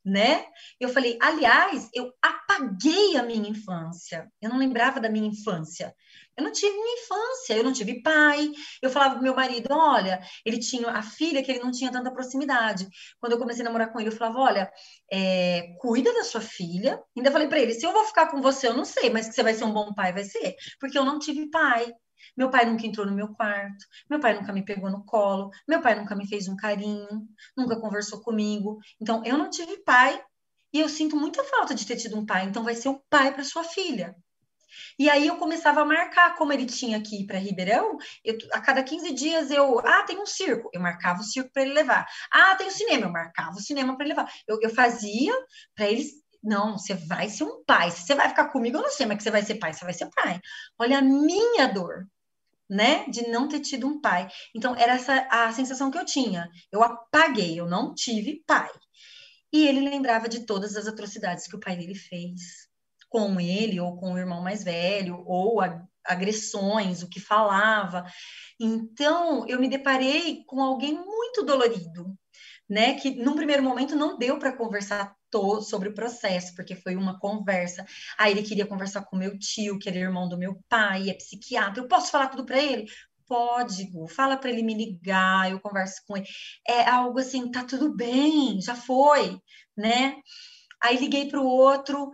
né? 0.05 0.45
Eu 0.79 0.89
falei, 0.89 1.19
aliás, 1.21 1.89
eu 1.95 2.13
apaguei 2.21 3.17
a 3.17 3.23
minha 3.23 3.49
infância. 3.49 4.31
Eu 4.41 4.51
não 4.51 4.59
lembrava 4.59 5.01
da 5.01 5.09
minha 5.09 5.29
infância. 5.29 5.95
Eu 6.37 6.45
não 6.45 6.53
tive 6.53 6.73
minha 6.73 7.03
infância, 7.03 7.55
eu 7.55 7.65
não 7.65 7.73
tive 7.73 8.03
pai. 8.03 8.51
Eu 8.81 8.91
falava 8.91 9.15
pro 9.15 9.23
meu 9.23 9.35
marido, 9.35 9.69
olha, 9.71 10.21
ele 10.45 10.59
tinha 10.59 10.89
a 10.89 11.03
filha 11.03 11.43
que 11.43 11.51
ele 11.51 11.61
não 11.61 11.71
tinha 11.71 11.91
tanta 11.93 12.11
proximidade. 12.11 12.89
Quando 13.21 13.33
eu 13.33 13.39
comecei 13.39 13.63
a 13.63 13.65
namorar 13.65 13.93
com 13.93 14.01
ele, 14.01 14.09
eu 14.09 14.17
falava, 14.17 14.39
olha, 14.39 14.73
é, 15.11 15.75
cuida 15.81 16.13
da 16.13 16.25
sua 16.25 16.41
filha. 16.41 17.03
Ainda 17.17 17.31
falei 17.31 17.49
para 17.49 17.61
ele, 17.61 17.75
se 17.75 17.85
eu 17.87 17.93
vou 17.93 18.05
ficar 18.05 18.29
com 18.31 18.41
você, 18.41 18.69
eu 18.69 18.75
não 18.75 18.85
sei, 18.85 19.11
mas 19.11 19.29
que 19.29 19.35
você 19.35 19.43
vai 19.43 19.55
ser 19.55 19.65
um 19.65 19.73
bom 19.73 19.93
pai, 19.95 20.13
vai 20.13 20.25
ser, 20.25 20.55
porque 20.81 20.99
eu 20.99 21.05
não 21.05 21.19
tive 21.19 21.51
pai. 21.51 21.93
Meu 22.37 22.51
pai 22.51 22.65
nunca 22.65 22.87
entrou 22.87 23.05
no 23.07 23.13
meu 23.13 23.29
quarto, 23.35 23.85
meu 24.09 24.21
pai 24.21 24.35
nunca 24.39 24.53
me 24.53 24.65
pegou 24.65 24.91
no 24.91 25.05
colo, 25.05 25.51
meu 25.69 25.83
pai 25.83 25.95
nunca 25.95 26.15
me 26.15 26.27
fez 26.27 26.49
um 26.49 26.57
carinho, 26.57 27.29
nunca 27.57 27.79
conversou 27.81 28.23
comigo. 28.23 28.79
Então, 29.01 29.23
eu 29.25 29.37
não 29.37 29.51
tive 29.51 29.79
pai 29.83 30.23
e 30.73 30.81
eu 30.81 30.89
sinto 30.89 31.17
muita 31.17 31.45
falta 31.45 31.75
de 31.75 31.87
ter 31.87 31.97
tido 31.97 32.17
um 32.19 32.25
pai. 32.25 32.45
Então, 32.47 32.65
vai 32.65 32.75
ser 32.75 32.89
o 32.89 33.03
pai 33.11 33.33
para 33.35 33.45
sua 33.45 33.65
filha. 33.65 34.17
E 34.99 35.09
aí 35.09 35.27
eu 35.27 35.37
começava 35.37 35.81
a 35.83 35.85
marcar, 35.85 36.35
como 36.37 36.53
ele 36.53 36.67
tinha 36.67 37.01
que 37.01 37.23
ir 37.23 37.27
para 37.27 37.39
Ribeirão, 37.39 37.97
eu, 38.25 38.37
a 38.53 38.61
cada 38.61 38.83
15 38.83 39.13
dias 39.13 39.51
eu, 39.51 39.79
ah, 39.81 40.03
tem 40.03 40.21
um 40.21 40.27
circo, 40.27 40.71
eu 40.73 40.81
marcava 40.81 41.21
o 41.21 41.25
circo 41.25 41.51
para 41.53 41.63
ele 41.63 41.73
levar. 41.73 42.07
Ah, 42.31 42.55
tem 42.57 42.67
o 42.67 42.71
um 42.71 42.73
cinema, 42.73 43.07
eu 43.07 43.13
marcava 43.13 43.57
o 43.57 43.61
cinema 43.61 43.97
para 43.97 44.07
ele 44.07 44.15
levar. 44.15 44.33
Eu, 44.47 44.59
eu 44.61 44.71
fazia 44.71 45.33
para 45.75 45.89
eles 45.89 46.23
não, 46.43 46.77
você 46.77 46.95
vai 46.95 47.29
ser 47.29 47.45
um 47.45 47.63
pai. 47.65 47.91
Se 47.91 48.03
você 48.03 48.15
vai 48.15 48.29
ficar 48.29 48.49
comigo, 48.49 48.77
eu 48.77 48.83
não 48.83 48.91
sei, 48.91 49.07
mas 49.07 49.19
que 49.19 49.23
você 49.23 49.31
vai 49.31 49.43
ser 49.43 49.57
pai, 49.57 49.73
você 49.73 49.85
vai 49.85 49.95
ser 49.95 50.11
pai. 50.11 50.41
Olha 50.79 50.99
a 50.99 51.03
minha 51.03 51.69
dor, 51.69 52.09
né? 52.69 53.05
De 53.09 53.29
não 53.29 53.49
ter 53.49 53.61
tido 53.61 53.87
um 53.87 54.01
pai. 54.01 54.29
Então, 54.55 54.75
era 54.77 54.95
essa 54.95 55.27
a 55.31 55.53
sensação 55.53 55.91
que 55.91 55.99
eu 55.99 56.05
tinha. 56.05 56.51
Eu 56.73 56.83
apaguei, 56.83 57.59
eu 57.61 57.67
não 57.67 57.95
tive 57.95 58.43
pai. 58.45 58.71
E 59.53 59.69
ele 59.69 59.89
lembrava 59.89 60.29
de 60.29 60.45
todas 60.47 60.77
as 60.77 60.87
atrocidades 60.87 61.47
que 61.47 61.55
o 61.55 61.61
pai 61.61 61.77
dele 61.77 61.95
fez 61.95 62.62
com 63.13 63.39
ele, 63.39 63.79
ou 63.79 63.95
com 63.99 64.15
o 64.15 64.19
irmão 64.19 64.41
mais 64.41 64.65
velho, 64.65 65.23
ou 65.27 65.61
agressões, 66.03 67.03
o 67.03 67.09
que 67.11 67.21
falava. 67.21 68.07
Então, 68.59 69.47
eu 69.47 69.61
me 69.61 69.69
deparei 69.69 70.43
com 70.47 70.63
alguém 70.63 70.95
muito 70.95 71.45
dolorido, 71.45 72.17
né? 72.69 72.95
Que 72.95 73.15
num 73.15 73.37
primeiro 73.37 73.63
momento 73.63 73.95
não 73.95 74.17
deu 74.17 74.39
para 74.39 74.57
conversar 74.57 75.15
todo 75.31 75.61
sobre 75.61 75.91
o 75.91 75.95
processo, 75.95 76.55
porque 76.57 76.75
foi 76.75 76.97
uma 76.97 77.21
conversa. 77.21 77.85
Aí 78.19 78.33
ele 78.33 78.43
queria 78.43 78.67
conversar 78.67 79.05
com 79.05 79.15
meu 79.15 79.39
tio, 79.39 79.79
que 79.79 79.91
era 79.91 79.99
irmão 79.99 80.27
do 80.27 80.39
meu 80.39 80.59
pai, 80.71 81.11
é 81.11 81.15
psiquiatra. 81.15 81.83
Eu 81.83 81.89
posso 81.89 82.11
falar 82.11 82.29
tudo 82.29 82.47
para 82.47 82.61
ele? 82.63 82.87
Pode, 83.29 83.91
Gu, 83.91 84.09
fala 84.09 84.39
para 84.39 84.51
ele 84.51 84.63
me 84.63 84.75
ligar, 84.75 85.51
eu 85.51 85.61
converso 85.61 86.01
com 86.07 86.17
ele. 86.17 86.27
É 86.67 86.89
algo 86.89 87.19
assim, 87.19 87.51
tá 87.51 87.63
tudo 87.63 87.95
bem, 87.95 88.59
já 88.61 88.75
foi, 88.75 89.39
né? 89.77 90.17
Aí 90.83 90.97
liguei 90.99 91.29
para 91.29 91.41
o 91.41 91.47
outro, 91.47 92.11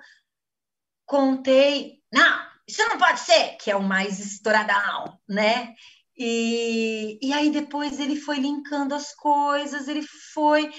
contei, 1.08 2.02
não, 2.12 2.38
isso 2.68 2.86
não 2.86 2.98
pode 2.98 3.20
ser, 3.20 3.56
que 3.56 3.70
é 3.70 3.76
o 3.76 3.82
mais 3.82 4.20
estouradão, 4.20 5.18
né? 5.26 5.74
E, 6.16 7.18
e 7.22 7.32
aí 7.32 7.50
depois 7.50 7.98
ele 7.98 8.14
foi 8.14 8.38
linkando 8.38 8.94
as 8.94 9.14
coisas, 9.14 9.88
ele 9.88 10.02
foi. 10.34 10.70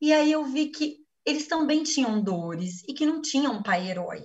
E 0.00 0.12
aí 0.12 0.32
eu 0.32 0.44
vi 0.44 0.70
que 0.70 0.96
eles 1.24 1.46
também 1.46 1.84
tinham 1.84 2.22
dores 2.22 2.82
e 2.88 2.92
que 2.92 3.06
não 3.06 3.22
tinham 3.22 3.54
um 3.54 3.62
pai 3.62 3.88
herói. 3.88 4.24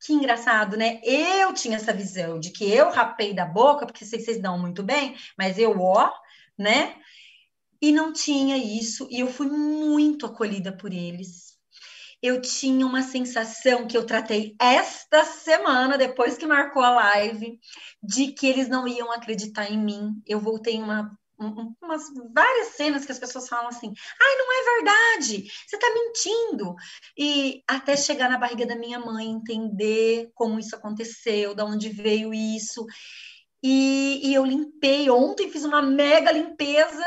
Que 0.00 0.12
engraçado, 0.12 0.76
né? 0.76 1.00
Eu 1.04 1.52
tinha 1.52 1.76
essa 1.76 1.92
visão 1.92 2.38
de 2.38 2.50
que 2.50 2.64
eu 2.64 2.90
rapei 2.90 3.34
da 3.34 3.44
boca, 3.44 3.86
porque 3.86 4.04
vocês, 4.04 4.24
vocês 4.24 4.40
dão 4.40 4.58
muito 4.58 4.82
bem, 4.82 5.16
mas 5.36 5.58
eu, 5.58 5.78
ó, 5.80 6.12
né? 6.58 6.96
E 7.80 7.90
não 7.92 8.12
tinha 8.12 8.56
isso, 8.56 9.08
e 9.10 9.20
eu 9.20 9.26
fui 9.26 9.48
muito 9.48 10.26
acolhida 10.26 10.76
por 10.76 10.92
eles. 10.92 11.51
Eu 12.22 12.40
tinha 12.40 12.86
uma 12.86 13.02
sensação 13.02 13.86
que 13.86 13.96
eu 13.96 14.06
tratei 14.06 14.54
esta 14.60 15.24
semana, 15.24 15.98
depois 15.98 16.38
que 16.38 16.46
marcou 16.46 16.82
a 16.82 16.90
live, 16.90 17.58
de 18.02 18.32
que 18.32 18.46
eles 18.46 18.68
não 18.68 18.86
iam 18.86 19.10
acreditar 19.10 19.70
em 19.70 19.78
mim. 19.78 20.22
Eu 20.26 20.38
voltei 20.38 20.78
uma 20.78 21.10
umas 21.80 22.04
várias 22.32 22.68
cenas 22.68 23.04
que 23.04 23.10
as 23.10 23.18
pessoas 23.18 23.48
falam 23.48 23.68
assim: 23.68 23.92
ai, 24.20 24.36
não 24.36 24.52
é 24.52 24.76
verdade, 24.76 25.44
você 25.66 25.76
tá 25.76 25.86
mentindo. 25.92 26.74
E 27.18 27.62
até 27.66 27.96
chegar 27.96 28.28
na 28.28 28.38
barriga 28.38 28.64
da 28.64 28.76
minha 28.76 29.00
mãe, 29.00 29.28
entender 29.28 30.30
como 30.34 30.60
isso 30.60 30.76
aconteceu, 30.76 31.54
de 31.54 31.62
onde 31.62 31.88
veio 31.88 32.32
isso. 32.32 32.86
E, 33.62 34.20
e 34.28 34.34
eu 34.34 34.44
limpei 34.44 35.10
ontem, 35.10 35.50
fiz 35.50 35.64
uma 35.64 35.82
mega 35.82 36.32
limpeza 36.32 37.04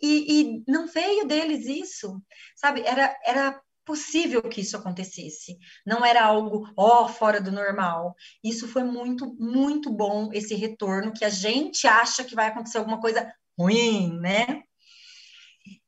e, 0.00 0.40
e 0.40 0.64
não 0.66 0.86
veio 0.86 1.26
deles 1.26 1.66
isso, 1.66 2.20
sabe? 2.56 2.82
Era, 2.82 3.16
era 3.24 3.60
possível 3.88 4.42
que 4.42 4.60
isso 4.60 4.76
acontecesse. 4.76 5.58
Não 5.86 6.04
era 6.04 6.22
algo, 6.22 6.70
ó, 6.76 7.06
oh, 7.06 7.08
fora 7.08 7.40
do 7.40 7.50
normal. 7.50 8.14
Isso 8.44 8.68
foi 8.68 8.84
muito, 8.84 9.34
muito 9.40 9.90
bom, 9.90 10.28
esse 10.30 10.54
retorno, 10.54 11.14
que 11.14 11.24
a 11.24 11.30
gente 11.30 11.86
acha 11.86 12.22
que 12.22 12.34
vai 12.34 12.48
acontecer 12.48 12.76
alguma 12.76 13.00
coisa 13.00 13.32
ruim, 13.58 14.20
né? 14.20 14.62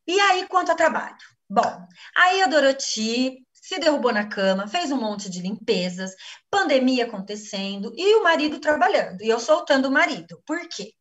E 0.07 0.19
aí, 0.19 0.49
quanto 0.49 0.73
a 0.73 0.75
trabalho? 0.75 1.19
Bom, 1.49 1.87
aí 2.17 2.41
a 2.41 2.47
Dorothy 2.47 3.47
se 3.53 3.79
derrubou 3.79 4.13
na 4.13 4.27
cama, 4.27 4.67
fez 4.67 4.91
um 4.91 5.01
monte 5.01 5.29
de 5.29 5.43
limpezas, 5.43 6.13
pandemia 6.51 7.05
acontecendo 7.05 7.93
e 7.95 8.15
o 8.15 8.23
marido 8.23 8.59
trabalhando, 8.61 9.23
e 9.23 9.29
eu 9.29 9.39
soltando 9.39 9.89
o 9.89 9.93
marido. 9.93 10.43
Por 10.47 10.67
quê? 10.69 10.93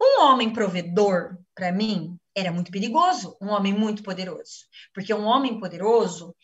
Um 0.00 0.22
homem 0.22 0.52
provedor, 0.52 1.38
para 1.54 1.72
mim, 1.72 2.18
era 2.34 2.52
muito 2.52 2.70
perigoso, 2.70 3.36
um 3.40 3.48
homem 3.48 3.72
muito 3.72 4.02
poderoso. 4.02 4.66
Porque 4.92 5.12
um 5.12 5.24
homem 5.24 5.58
poderoso 5.58 6.34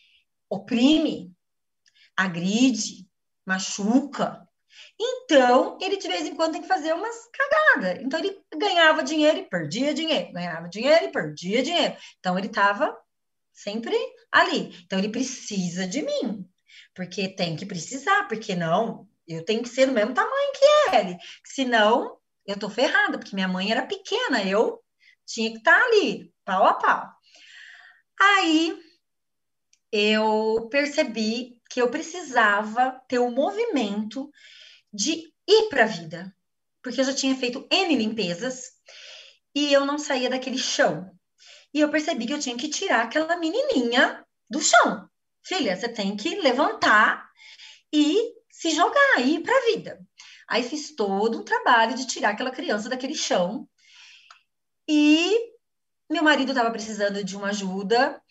oprime, 0.49 1.31
agride, 2.15 3.07
machuca. 3.45 4.47
Então, 4.99 5.77
ele 5.81 5.97
de 5.97 6.07
vez 6.07 6.25
em 6.25 6.35
quando 6.35 6.53
tem 6.53 6.61
que 6.61 6.67
fazer 6.67 6.93
umas 6.93 7.15
cagadas. 7.31 8.03
Então, 8.03 8.19
ele 8.19 8.39
ganhava 8.55 9.03
dinheiro 9.03 9.39
e 9.39 9.49
perdia 9.49 9.93
dinheiro, 9.93 10.31
ganhava 10.31 10.67
dinheiro 10.67 11.05
e 11.05 11.11
perdia 11.11 11.61
dinheiro. 11.61 11.95
Então, 12.19 12.37
ele 12.37 12.47
estava 12.47 12.95
sempre 13.51 13.95
ali. 14.31 14.75
Então, 14.83 14.97
ele 14.97 15.09
precisa 15.09 15.87
de 15.87 16.01
mim, 16.01 16.47
porque 16.93 17.27
tem 17.27 17.55
que 17.55 17.65
precisar, 17.65 18.27
porque 18.27 18.55
não, 18.55 19.07
eu 19.27 19.43
tenho 19.45 19.61
que 19.61 19.69
ser 19.69 19.85
do 19.85 19.93
mesmo 19.93 20.13
tamanho 20.13 20.53
que 20.53 20.95
ele. 20.95 21.17
Senão, 21.45 22.17
eu 22.45 22.57
tô 22.57 22.69
ferrada, 22.69 23.17
porque 23.17 23.35
minha 23.35 23.47
mãe 23.47 23.71
era 23.71 23.85
pequena, 23.85 24.43
eu 24.43 24.81
tinha 25.25 25.51
que 25.51 25.57
estar 25.57 25.79
tá 25.79 25.85
ali, 25.85 26.33
pau 26.43 26.65
a 26.65 26.73
pau. 26.73 27.09
Aí 28.19 28.77
eu 29.91 30.67
percebi 30.69 31.61
que 31.69 31.81
eu 31.81 31.89
precisava 31.89 33.01
ter 33.07 33.19
o 33.19 33.27
um 33.27 33.31
movimento 33.31 34.29
de 34.91 35.33
ir 35.47 35.69
para 35.69 35.83
a 35.83 35.87
vida, 35.87 36.35
porque 36.81 37.01
eu 37.01 37.05
já 37.05 37.13
tinha 37.13 37.35
feito 37.35 37.67
N 37.71 37.95
limpezas 37.95 38.71
e 39.55 39.71
eu 39.71 39.85
não 39.85 39.97
saía 39.97 40.29
daquele 40.29 40.57
chão. 40.57 41.09
E 41.73 41.79
eu 41.79 41.89
percebi 41.89 42.27
que 42.27 42.33
eu 42.33 42.39
tinha 42.39 42.57
que 42.57 42.69
tirar 42.69 43.03
aquela 43.03 43.37
menininha 43.37 44.23
do 44.49 44.61
chão. 44.61 45.09
Filha, 45.43 45.75
você 45.75 45.89
tem 45.89 46.15
que 46.15 46.35
levantar 46.35 47.27
e 47.91 48.33
se 48.49 48.71
jogar 48.71 49.17
aí 49.17 49.41
para 49.41 49.55
a 49.55 49.65
vida. 49.65 49.99
Aí 50.49 50.63
fiz 50.63 50.95
todo 50.95 51.39
um 51.39 51.43
trabalho 51.43 51.95
de 51.95 52.07
tirar 52.07 52.29
aquela 52.31 52.51
criança 52.51 52.89
daquele 52.89 53.15
chão 53.15 53.67
e 54.87 55.53
meu 56.09 56.23
marido 56.23 56.49
estava 56.49 56.69
precisando 56.71 57.23
de 57.23 57.35
uma 57.35 57.49
ajuda, 57.49 58.21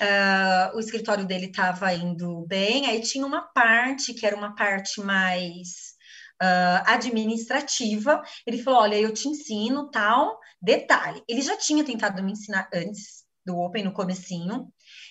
uh, 0.00 0.76
o 0.76 0.80
escritório 0.80 1.26
dele 1.26 1.46
estava 1.46 1.92
indo 1.92 2.46
bem, 2.46 2.86
aí 2.86 3.00
tinha 3.02 3.26
uma 3.26 3.42
parte 3.42 4.14
que 4.14 4.26
era 4.26 4.36
uma 4.36 4.54
parte 4.54 5.00
mais 5.00 5.94
uh, 6.42 6.82
administrativa. 6.86 8.22
Ele 8.46 8.62
falou: 8.62 8.80
Olha, 8.80 8.96
eu 8.96 9.12
te 9.12 9.28
ensino 9.28 9.90
tal 9.90 10.38
detalhe. 10.60 11.22
Ele 11.28 11.42
já 11.42 11.56
tinha 11.56 11.84
tentado 11.84 12.22
me 12.22 12.32
ensinar 12.32 12.68
antes 12.72 13.24
do 13.44 13.56
Open, 13.58 13.84
no 13.84 13.92
comecinho, 13.92 14.68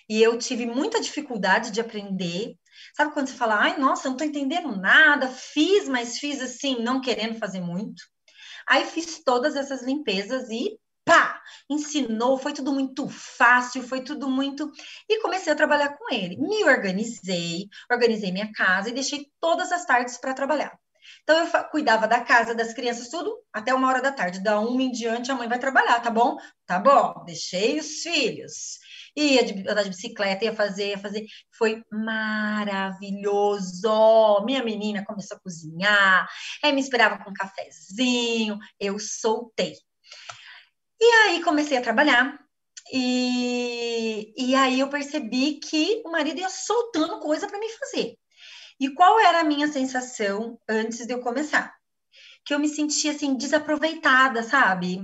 e 0.08 0.22
eu 0.22 0.38
tive 0.38 0.66
muita 0.66 1.02
dificuldade 1.02 1.72
de 1.72 1.82
aprender. 1.82 2.56
Sabe 2.96 3.14
quando 3.14 3.28
você 3.28 3.36
fala, 3.36 3.60
ai, 3.60 3.78
nossa, 3.78 4.10
não 4.10 4.18
tô 4.18 4.24
entendendo 4.24 4.76
nada, 4.76 5.28
fiz, 5.28 5.88
mas 5.88 6.18
fiz 6.18 6.42
assim, 6.42 6.82
não 6.82 7.02
querendo 7.02 7.38
fazer 7.40 7.62
muito. 7.62 8.04
Aí 8.68 8.86
fiz 8.86 9.24
todas 9.24 9.56
essas 9.56 9.84
limpezas 9.84 10.50
e 10.50 10.78
pá, 11.06 11.42
ensinou, 11.70 12.38
foi 12.38 12.54
tudo 12.54 12.74
muito 12.74 13.08
fácil, 13.08 13.82
foi 13.82 14.04
tudo 14.04 14.30
muito. 14.30 14.70
E 15.10 15.22
comecei 15.22 15.54
a 15.54 15.56
trabalhar 15.56 15.98
com 15.98 16.14
ele. 16.14 16.38
Me 16.38 16.64
organizei, 16.66 17.70
organizei 17.90 18.32
minha 18.32 18.52
casa 18.52 18.90
e 18.90 18.94
deixei 18.94 19.32
todas 19.40 19.72
as 19.72 19.86
tardes 19.86 20.18
para 20.18 20.34
trabalhar. 20.34 20.78
Então, 21.24 21.38
eu 21.40 21.64
cuidava 21.70 22.08
da 22.08 22.20
casa, 22.22 22.54
das 22.54 22.74
crianças, 22.74 23.08
tudo, 23.10 23.34
até 23.54 23.74
uma 23.74 23.88
hora 23.88 24.02
da 24.02 24.12
tarde. 24.12 24.44
Da 24.44 24.60
uma 24.60 24.84
em 24.84 24.92
diante, 24.92 25.32
a 25.32 25.36
mãe 25.36 25.48
vai 25.48 25.60
trabalhar, 25.60 26.02
tá 26.02 26.10
bom? 26.10 26.38
Tá 26.66 26.80
bom, 26.80 27.24
deixei 27.26 27.80
os 27.80 28.02
filhos. 28.02 28.80
Ia 29.18 29.44
de, 29.44 29.68
andar 29.68 29.82
de 29.84 29.90
bicicleta, 29.90 30.46
ia 30.46 30.54
fazer, 30.54 30.90
ia 30.90 30.98
fazer. 31.00 31.26
Foi 31.58 31.84
maravilhoso. 31.92 33.82
Minha 34.46 34.64
menina 34.64 35.04
começou 35.04 35.38
a 35.38 35.40
cozinhar, 35.40 36.30
aí 36.64 36.72
me 36.72 36.82
esperava 36.82 37.18
com 37.24 37.32
um 37.32 37.34
cafezinho, 37.34 38.60
eu 38.80 39.00
soltei. 39.00 39.74
E 41.00 41.06
aí 41.06 41.44
comecei 41.44 41.78
a 41.78 41.82
trabalhar. 41.82 42.40
E, 42.92 44.34
e 44.38 44.56
aí 44.56 44.80
eu 44.80 44.90
percebi 44.90 45.60
que 45.60 46.02
o 46.06 46.12
marido 46.12 46.40
ia 46.40 46.50
soltando 46.50 47.20
coisa 47.20 47.48
para 47.48 47.60
me 47.60 47.70
fazer. 47.70 48.16
E 48.80 48.94
qual 48.94 49.20
era 49.20 49.42
a 49.42 49.44
minha 49.44 49.68
sensação 49.68 50.60
antes 50.70 51.06
de 51.06 51.14
eu 51.14 51.22
começar? 51.22 51.77
Que 52.48 52.54
eu 52.54 52.60
me 52.60 52.70
sentia 52.70 53.12
assim 53.12 53.36
desaproveitada, 53.36 54.42
sabe? 54.42 55.00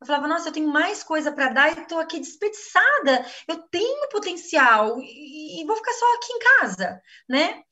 Eu 0.00 0.06
falava, 0.06 0.26
nossa, 0.26 0.48
eu 0.48 0.52
tenho 0.52 0.68
mais 0.68 1.02
coisa 1.02 1.30
para 1.30 1.50
dar 1.50 1.72
e 1.72 1.86
tô 1.86 1.98
aqui 1.98 2.18
desperdiçada. 2.18 3.26
Eu 3.46 3.58
tenho 3.68 4.08
potencial 4.08 4.98
e, 5.02 5.60
e 5.60 5.64
vou 5.66 5.76
ficar 5.76 5.92
só 5.92 6.14
aqui 6.14 6.32
em 6.32 6.38
casa, 6.38 7.02
né? 7.28 7.62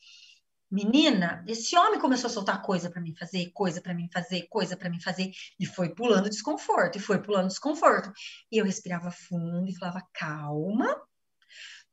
Menina, 0.71 1.45
esse 1.47 1.77
homem 1.77 2.01
começou 2.01 2.29
a 2.29 2.33
soltar 2.33 2.61
coisa 2.61 2.91
para 2.91 3.01
mim 3.01 3.15
fazer, 3.15 3.51
coisa 3.53 3.81
para 3.81 3.95
mim 3.95 4.09
fazer, 4.13 4.49
coisa 4.49 4.77
para 4.77 4.91
mim 4.91 5.01
fazer, 5.01 5.31
e 5.59 5.65
foi 5.65 5.95
pulando 5.95 6.29
desconforto, 6.29 6.99
e 6.99 7.01
foi 7.01 7.23
pulando 7.23 7.49
desconforto. 7.49 8.13
E 8.51 8.59
eu 8.59 8.65
respirava 8.65 9.11
fundo 9.11 9.71
e 9.71 9.79
falava: 9.79 10.03
calma, 10.13 11.01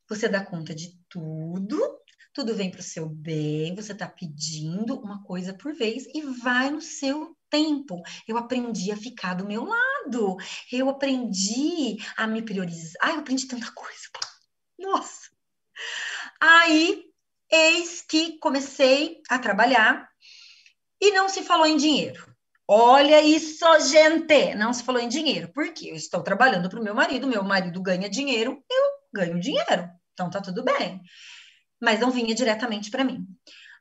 você 0.10 0.28
dá 0.28 0.44
conta 0.44 0.74
de 0.74 0.98
tudo, 1.08 2.01
tudo 2.34 2.56
vem 2.56 2.72
para 2.72 2.80
o 2.80 2.84
seu 2.84 3.08
bem, 3.08 3.76
você 3.76 3.92
está 3.92 4.08
pedindo 4.08 5.00
uma 5.00 5.24
coisa 5.24 5.54
por 5.54 5.74
vez 5.74 6.06
e 6.14 6.22
vai 6.22 6.70
no 6.70 6.82
seu 6.82 7.36
tempo. 7.50 8.02
Eu 8.28 8.38
aprendi 8.38 8.92
a 8.92 8.98
ficar 8.98 9.34
do 9.34 9.46
meu 9.46 9.66
lado, 9.66 10.38
eu 10.72 10.90
aprendi 10.90 11.98
a 12.16 12.26
me 12.26 12.42
priorizar. 12.42 13.02
Ai, 13.02 13.16
eu 13.16 13.20
aprendi 13.20 13.48
tanta 13.48 13.72
coisa. 13.72 14.08
Nossa! 14.80 15.30
Aí 16.40 17.12
Eis 17.52 18.02
que 18.02 18.40
comecei 18.40 19.22
a 19.30 19.38
trabalhar 19.38 20.08
e 21.02 21.12
não 21.12 21.28
se 21.28 21.44
falou 21.44 21.66
em 21.66 21.76
dinheiro. 21.76 22.34
Olha 22.66 23.22
isso, 23.22 23.66
gente! 23.90 24.56
Não 24.56 24.72
se 24.72 24.84
falou 24.84 25.02
em 25.02 25.10
dinheiro, 25.10 25.52
porque 25.54 25.90
eu 25.90 25.96
estou 25.96 26.24
trabalhando 26.24 26.70
para 26.70 26.80
o 26.80 26.84
meu 26.84 26.96
marido, 26.96 27.28
meu 27.28 27.44
marido 27.44 27.82
ganha 27.82 28.10
dinheiro, 28.10 28.64
eu 28.72 28.84
ganho 29.14 29.38
dinheiro. 29.38 29.90
Então 30.14 30.30
tá 30.30 30.40
tudo 30.40 30.64
bem. 30.64 31.02
Mas 31.82 32.00
não 32.00 32.12
vinha 32.12 32.36
diretamente 32.36 32.92
para 32.92 33.04
mim. 33.04 33.26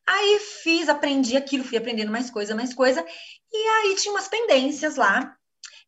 Aí 0.06 0.40
fiz, 0.62 0.88
aprendi 0.88 1.36
aquilo, 1.36 1.64
fui 1.64 1.78
aprendendo 1.78 2.10
mais 2.10 2.30
coisa, 2.30 2.54
mais 2.54 2.74
coisa, 2.74 3.04
e 3.52 3.68
aí 3.68 3.96
tinha 3.96 4.12
umas 4.12 4.28
pendências 4.28 4.96
lá. 4.96 5.36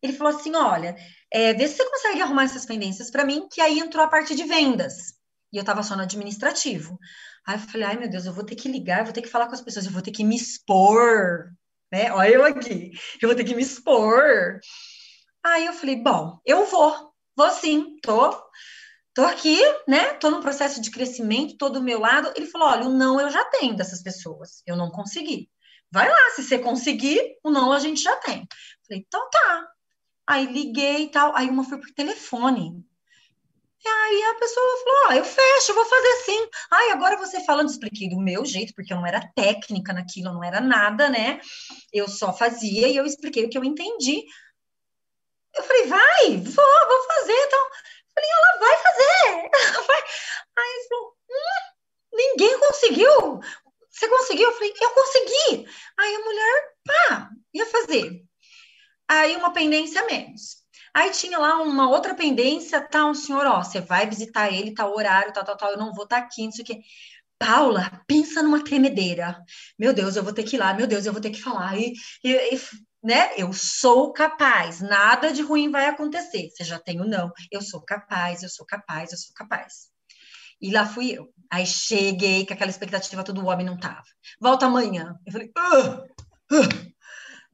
Ele 0.02 0.12
falou 0.12 0.36
assim: 0.36 0.54
olha, 0.54 0.96
é, 1.32 1.54
vê 1.54 1.66
se 1.66 1.76
você 1.76 1.90
consegue 1.90 2.20
arrumar 2.20 2.44
essas 2.44 2.66
pendências 2.66 3.10
para 3.10 3.24
mim, 3.24 3.48
que 3.50 3.60
aí 3.60 3.78
entrou 3.78 4.04
a 4.04 4.08
parte 4.08 4.34
de 4.34 4.44
vendas. 4.44 5.14
E 5.52 5.56
eu 5.56 5.62
estava 5.62 5.82
só 5.82 5.96
no 5.96 6.02
administrativo. 6.02 6.98
Aí 7.46 7.56
eu 7.56 7.60
falei, 7.60 7.86
ai 7.88 7.96
meu 7.98 8.08
Deus, 8.08 8.24
eu 8.24 8.32
vou 8.32 8.44
ter 8.44 8.54
que 8.54 8.68
ligar, 8.68 9.00
eu 9.00 9.04
vou 9.04 9.12
ter 9.12 9.22
que 9.22 9.28
falar 9.28 9.46
com 9.46 9.54
as 9.54 9.60
pessoas, 9.60 9.84
eu 9.84 9.92
vou 9.92 10.02
ter 10.02 10.12
que 10.12 10.24
me 10.24 10.36
expor, 10.36 11.50
né? 11.92 12.12
Olha 12.12 12.28
eu 12.28 12.44
aqui, 12.44 12.92
eu 13.20 13.28
vou 13.28 13.36
ter 13.36 13.44
que 13.44 13.54
me 13.54 13.62
expor. 13.62 14.60
Aí 15.44 15.66
eu 15.66 15.72
falei, 15.72 15.96
bom, 15.96 16.38
eu 16.46 16.64
vou, 16.66 17.12
vou 17.36 17.50
sim, 17.50 17.96
tô, 18.02 18.40
tô 19.14 19.22
aqui, 19.22 19.58
né? 19.86 20.14
Tô 20.14 20.30
num 20.30 20.40
processo 20.40 20.80
de 20.80 20.90
crescimento, 20.90 21.56
tô 21.56 21.68
do 21.68 21.82
meu 21.82 22.00
lado. 22.00 22.32
Ele 22.36 22.46
falou, 22.46 22.68
olha, 22.68 22.86
o 22.86 22.96
não 22.96 23.20
eu 23.20 23.30
já 23.30 23.44
tenho 23.46 23.76
dessas 23.76 24.02
pessoas, 24.02 24.62
eu 24.66 24.76
não 24.76 24.90
consegui. 24.90 25.50
Vai 25.90 26.08
lá, 26.08 26.30
se 26.34 26.42
você 26.42 26.58
conseguir, 26.58 27.36
o 27.44 27.50
não 27.50 27.72
a 27.72 27.78
gente 27.78 28.02
já 28.02 28.16
tem. 28.16 28.46
Falei, 28.86 29.04
então 29.06 29.28
tá. 29.30 29.68
Aí 30.26 30.46
liguei 30.46 31.04
e 31.04 31.10
tal, 31.10 31.36
aí 31.36 31.48
uma 31.50 31.64
foi 31.64 31.78
por 31.78 31.90
telefone. 31.90 32.82
E 33.84 33.88
aí 33.88 34.22
a 34.30 34.34
pessoa 34.38 34.66
falou: 34.84 35.08
ah, 35.08 35.16
eu 35.16 35.24
fecho, 35.24 35.74
vou 35.74 35.84
fazer 35.84 36.14
sim. 36.24 36.48
Ai, 36.70 36.90
agora 36.92 37.16
você 37.18 37.44
falando, 37.44 37.68
expliquei 37.68 38.08
do 38.08 38.20
meu 38.20 38.44
jeito, 38.44 38.72
porque 38.74 38.92
eu 38.92 38.96
não 38.96 39.06
era 39.06 39.28
técnica 39.34 39.92
naquilo, 39.92 40.32
não 40.32 40.44
era 40.44 40.60
nada, 40.60 41.08
né? 41.08 41.40
Eu 41.92 42.08
só 42.08 42.32
fazia 42.32 42.88
e 42.88 42.96
eu 42.96 43.04
expliquei 43.04 43.44
o 43.44 43.50
que 43.50 43.58
eu 43.58 43.64
entendi. 43.64 44.22
Eu 45.54 45.62
falei, 45.64 45.86
vai, 45.86 46.28
vou, 46.36 46.86
vou 46.88 47.06
fazer. 47.06 47.32
Então, 47.32 47.66
falei, 48.14 48.30
ela 48.30 48.58
vai 48.58 48.76
fazer. 48.82 49.50
Ela 49.52 49.82
vai. 49.86 50.02
Aí 50.58 50.74
ele 50.76 50.88
falou, 50.88 51.16
hum, 51.30 52.16
ninguém 52.16 52.58
conseguiu. 52.60 53.40
Você 53.90 54.08
conseguiu? 54.08 54.48
Eu 54.48 54.54
falei, 54.54 54.74
eu 54.80 54.90
consegui. 54.90 55.66
Aí 55.98 56.14
a 56.14 56.24
mulher, 56.24 56.72
pá, 56.84 57.30
ia 57.54 57.66
fazer. 57.66 58.22
Aí 59.08 59.36
uma 59.36 59.52
pendência 59.52 60.04
menos. 60.06 60.62
Aí 60.94 61.10
tinha 61.10 61.38
lá 61.38 61.60
uma 61.62 61.88
outra 61.88 62.14
pendência, 62.14 62.80
tá, 62.80 63.06
um 63.06 63.14
senhor, 63.14 63.46
ó, 63.46 63.62
você 63.62 63.80
vai 63.80 64.06
visitar 64.06 64.52
ele, 64.52 64.74
tá 64.74 64.86
o 64.86 64.94
horário, 64.94 65.32
tal, 65.32 65.44
tal, 65.44 65.56
tal, 65.56 65.70
eu 65.72 65.78
não 65.78 65.92
vou 65.94 66.04
estar 66.04 66.20
tá 66.20 66.26
aqui, 66.26 66.44
não 66.44 66.52
sei 66.52 66.62
o 66.64 66.66
quê. 66.66 66.80
Paula, 67.38 68.02
pensa 68.06 68.42
numa 68.42 68.62
tremedeira. 68.62 69.42
Meu 69.78 69.92
Deus, 69.92 70.16
eu 70.16 70.22
vou 70.22 70.32
ter 70.32 70.44
que 70.44 70.56
ir 70.56 70.58
lá, 70.58 70.74
meu 70.74 70.86
Deus, 70.86 71.06
eu 71.06 71.12
vou 71.12 71.20
ter 71.20 71.30
que 71.30 71.42
falar. 71.42 71.76
E, 71.78 71.92
e, 72.22 72.54
e 72.54 72.60
né? 73.02 73.30
Eu 73.36 73.52
sou 73.52 74.12
capaz, 74.12 74.80
nada 74.80 75.32
de 75.32 75.42
ruim 75.42 75.70
vai 75.70 75.86
acontecer. 75.86 76.50
Você 76.50 76.64
já 76.64 76.78
tem 76.78 77.00
o 77.00 77.04
não. 77.04 77.32
Eu 77.50 77.60
sou 77.60 77.82
capaz, 77.82 78.42
eu 78.42 78.48
sou 78.48 78.64
capaz, 78.64 79.12
eu 79.12 79.18
sou 79.18 79.34
capaz. 79.34 79.90
E 80.60 80.70
lá 80.70 80.86
fui 80.86 81.10
eu. 81.18 81.28
Aí 81.50 81.66
cheguei 81.66 82.46
com 82.46 82.54
aquela 82.54 82.70
expectativa, 82.70 83.24
todo 83.24 83.44
homem 83.44 83.66
não 83.66 83.76
tava. 83.78 84.04
Volta 84.40 84.66
amanhã. 84.66 85.16
Eu 85.26 85.32
falei, 85.32 85.50
ah, 85.56 86.04
ah. 86.52 86.92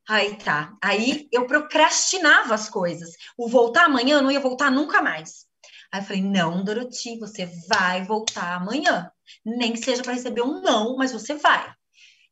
Aí 0.09 0.37
tá. 0.37 0.75
Aí 0.83 1.29
eu 1.33 1.47
procrastinava 1.47 2.55
as 2.55 2.69
coisas. 2.69 3.11
O 3.37 3.49
voltar 3.49 3.87
amanhã 3.87 4.17
eu 4.17 4.23
não 4.23 4.31
ia 4.31 4.41
voltar 4.41 4.71
nunca 4.71 5.01
mais. 5.01 5.47
Aí 5.91 6.01
eu 6.01 6.05
falei, 6.05 6.23
não, 6.23 6.63
Doroti, 6.63 7.19
você 7.19 7.47
vai 7.69 8.05
voltar 8.05 8.57
amanhã. 8.57 9.11
Nem 9.45 9.73
que 9.73 9.79
seja 9.79 10.03
para 10.03 10.13
receber 10.13 10.43
um 10.43 10.61
não, 10.61 10.97
mas 10.97 11.13
você 11.13 11.35
vai. 11.35 11.75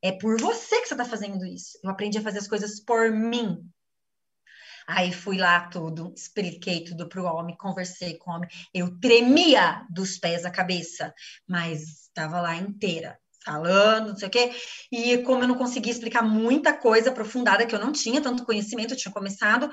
É 0.03 0.13
por 0.13 0.41
você 0.41 0.81
que 0.81 0.89
você 0.89 0.95
está 0.95 1.05
fazendo 1.05 1.45
isso. 1.45 1.79
Eu 1.83 1.91
aprendi 1.91 2.19
a 2.19 2.23
fazer 2.23 2.39
as 2.39 2.49
coisas 2.49 2.81
por 2.81 3.11
mim. 3.11 3.69
Aí 4.87 5.13
fui 5.13 5.37
lá 5.37 5.67
tudo, 5.69 6.15
expliquei 6.17 6.85
tudo 6.85 7.09
para 7.09 7.21
o 7.21 7.25
homem, 7.25 7.57
conversei 7.57 8.17
com 8.19 8.31
o 8.31 8.35
homem. 8.35 8.49
Eu 8.73 8.99
tremia 9.01 9.85
dos 9.91 10.17
pés 10.17 10.45
à 10.45 10.51
cabeça, 10.51 11.13
mas 11.47 12.03
estava 12.03 12.41
lá 12.41 12.55
inteira, 12.55 13.19
falando, 13.45 14.11
não 14.11 14.17
sei 14.17 14.29
o 14.29 14.31
quê. 14.31 14.53
E 14.93 15.19
como 15.19 15.43
eu 15.43 15.49
não 15.49 15.57
conseguia 15.57 15.93
explicar 15.93 16.23
muita 16.23 16.73
coisa 16.73 17.11
aprofundada, 17.11 17.67
que 17.67 17.75
eu 17.75 17.81
não 17.81 17.91
tinha 17.91 18.21
tanto 18.21 18.45
conhecimento, 18.45 18.95
eu 18.95 18.97
tinha 18.97 19.13
começado. 19.13 19.69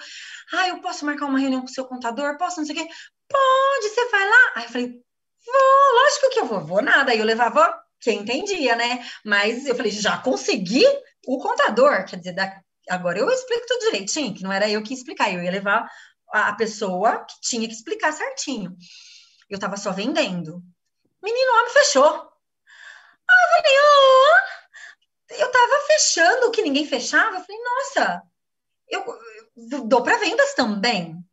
Ah, 0.52 0.70
eu 0.70 0.82
posso 0.82 1.06
marcar 1.06 1.28
uma 1.28 1.40
reunião 1.40 1.62
com 1.62 1.68
o 1.68 1.74
seu 1.74 1.86
contador? 1.86 2.36
Posso, 2.38 2.60
não 2.60 2.66
sei 2.66 2.76
o 2.76 2.80
quê? 2.80 2.88
Pode, 3.30 3.90
você 3.90 4.10
vai 4.10 4.28
lá. 4.28 4.52
Aí 4.56 4.64
eu 4.64 4.70
falei, 4.70 4.88
vou, 5.46 6.02
lógico 6.04 6.30
que 6.32 6.40
eu 6.40 6.46
vou, 6.46 6.66
vou 6.66 6.82
nada. 6.82 7.12
Aí 7.12 7.20
eu 7.20 7.26
levava 7.26 7.80
quem 8.04 8.20
entendia, 8.20 8.76
né? 8.76 9.06
Mas 9.26 9.66
eu 9.66 9.76
falei, 9.76 9.92
já 9.92 10.18
consegui 10.18 10.86
o 11.26 11.40
contador, 11.40 12.06
quer 12.06 12.18
dizer, 12.18 12.34
da, 12.34 12.62
agora 12.90 13.20
eu 13.20 13.30
explico 13.30 13.66
tudo 13.66 13.92
direitinho, 13.92 14.34
que 14.34 14.44
não 14.44 14.52
era 14.52 14.70
eu 14.70 14.84
que 14.84 14.92
ia 14.92 14.98
explicar, 14.98 15.34
eu 15.34 15.42
ia 15.42 15.52
levar 15.52 15.90
a 16.30 16.54
pessoa 16.54 17.26
que 17.26 17.40
tinha 17.42 17.68
que 17.68 17.74
explicar 17.74 18.12
certinho. 18.12 18.76
Eu 19.50 19.56
estava 19.56 19.78
só 19.78 19.92
vendendo. 19.92 20.62
Menino, 21.22 21.52
homem 21.60 21.74
fechou. 21.74 22.06
Ah, 22.06 23.58
eu 23.58 23.64
falei, 23.64 23.78
oh, 23.80 25.34
eu 25.42 25.48
estava 25.48 25.88
fechando 25.88 26.48
o 26.48 26.52
que 26.52 26.62
ninguém 26.62 26.88
fechava. 26.88 27.38
Eu 27.38 27.42
falei, 27.42 27.62
nossa, 27.64 28.24
eu, 28.90 29.06
eu 29.72 29.86
dou 29.86 30.04
para 30.04 30.18
vendas 30.18 30.54
também. 30.54 31.24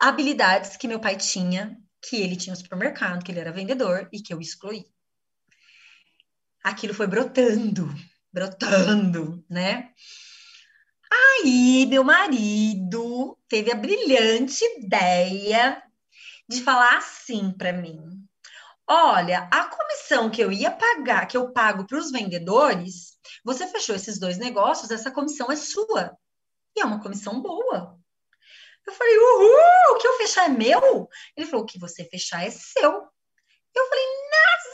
Habilidades 0.00 0.76
que 0.76 0.88
meu 0.88 1.00
pai 1.00 1.16
tinha, 1.16 1.78
que 2.02 2.16
ele 2.16 2.36
tinha 2.36 2.54
no 2.54 2.60
supermercado, 2.60 3.22
que 3.22 3.30
ele 3.30 3.40
era 3.40 3.52
vendedor 3.52 4.08
e 4.12 4.20
que 4.20 4.32
eu 4.32 4.40
excluí 4.40 4.86
aquilo 6.66 6.92
foi 6.92 7.06
brotando, 7.06 7.88
brotando, 8.32 9.44
né? 9.48 9.92
Aí, 11.10 11.86
meu 11.86 12.02
marido 12.02 13.38
teve 13.48 13.70
a 13.70 13.76
brilhante 13.76 14.64
ideia 14.78 15.80
de 16.48 16.60
falar 16.62 16.98
assim 16.98 17.52
para 17.52 17.72
mim: 17.72 18.00
Olha, 18.88 19.48
a 19.52 19.64
comissão 19.68 20.28
que 20.28 20.42
eu 20.42 20.50
ia 20.50 20.70
pagar, 20.70 21.26
que 21.26 21.36
eu 21.36 21.52
pago 21.52 21.86
para 21.86 21.98
os 21.98 22.10
vendedores, 22.10 23.16
você 23.44 23.68
fechou 23.68 23.94
esses 23.94 24.18
dois 24.18 24.36
negócios, 24.36 24.90
essa 24.90 25.10
comissão 25.10 25.50
é 25.50 25.56
sua. 25.56 26.16
E 26.76 26.80
é 26.80 26.84
uma 26.84 27.00
comissão 27.00 27.40
boa. 27.40 27.96
Eu 28.84 28.92
falei, 28.92 29.18
uhul, 29.18 29.94
o 29.94 29.98
que 29.98 30.06
eu 30.06 30.16
fechar 30.18 30.46
é 30.46 30.48
meu? 30.48 31.08
Ele 31.36 31.46
falou, 31.46 31.64
o 31.64 31.66
que 31.66 31.78
você 31.78 32.04
fechar 32.04 32.44
é 32.44 32.50
seu. 32.50 32.92
Eu 33.74 33.88
falei, 33.88 34.04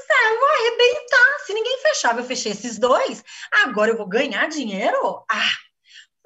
nossa, 0.02 0.32
eu 0.32 0.40
vou 0.40 0.48
arrebentar. 0.48 1.38
Se 1.46 1.54
ninguém 1.54 1.78
fechava, 1.78 2.20
eu 2.20 2.24
fechei 2.24 2.52
esses 2.52 2.78
dois. 2.78 3.24
Agora 3.64 3.90
eu 3.90 3.96
vou 3.96 4.08
ganhar 4.08 4.48
dinheiro? 4.48 5.24
Ah, 5.30 5.50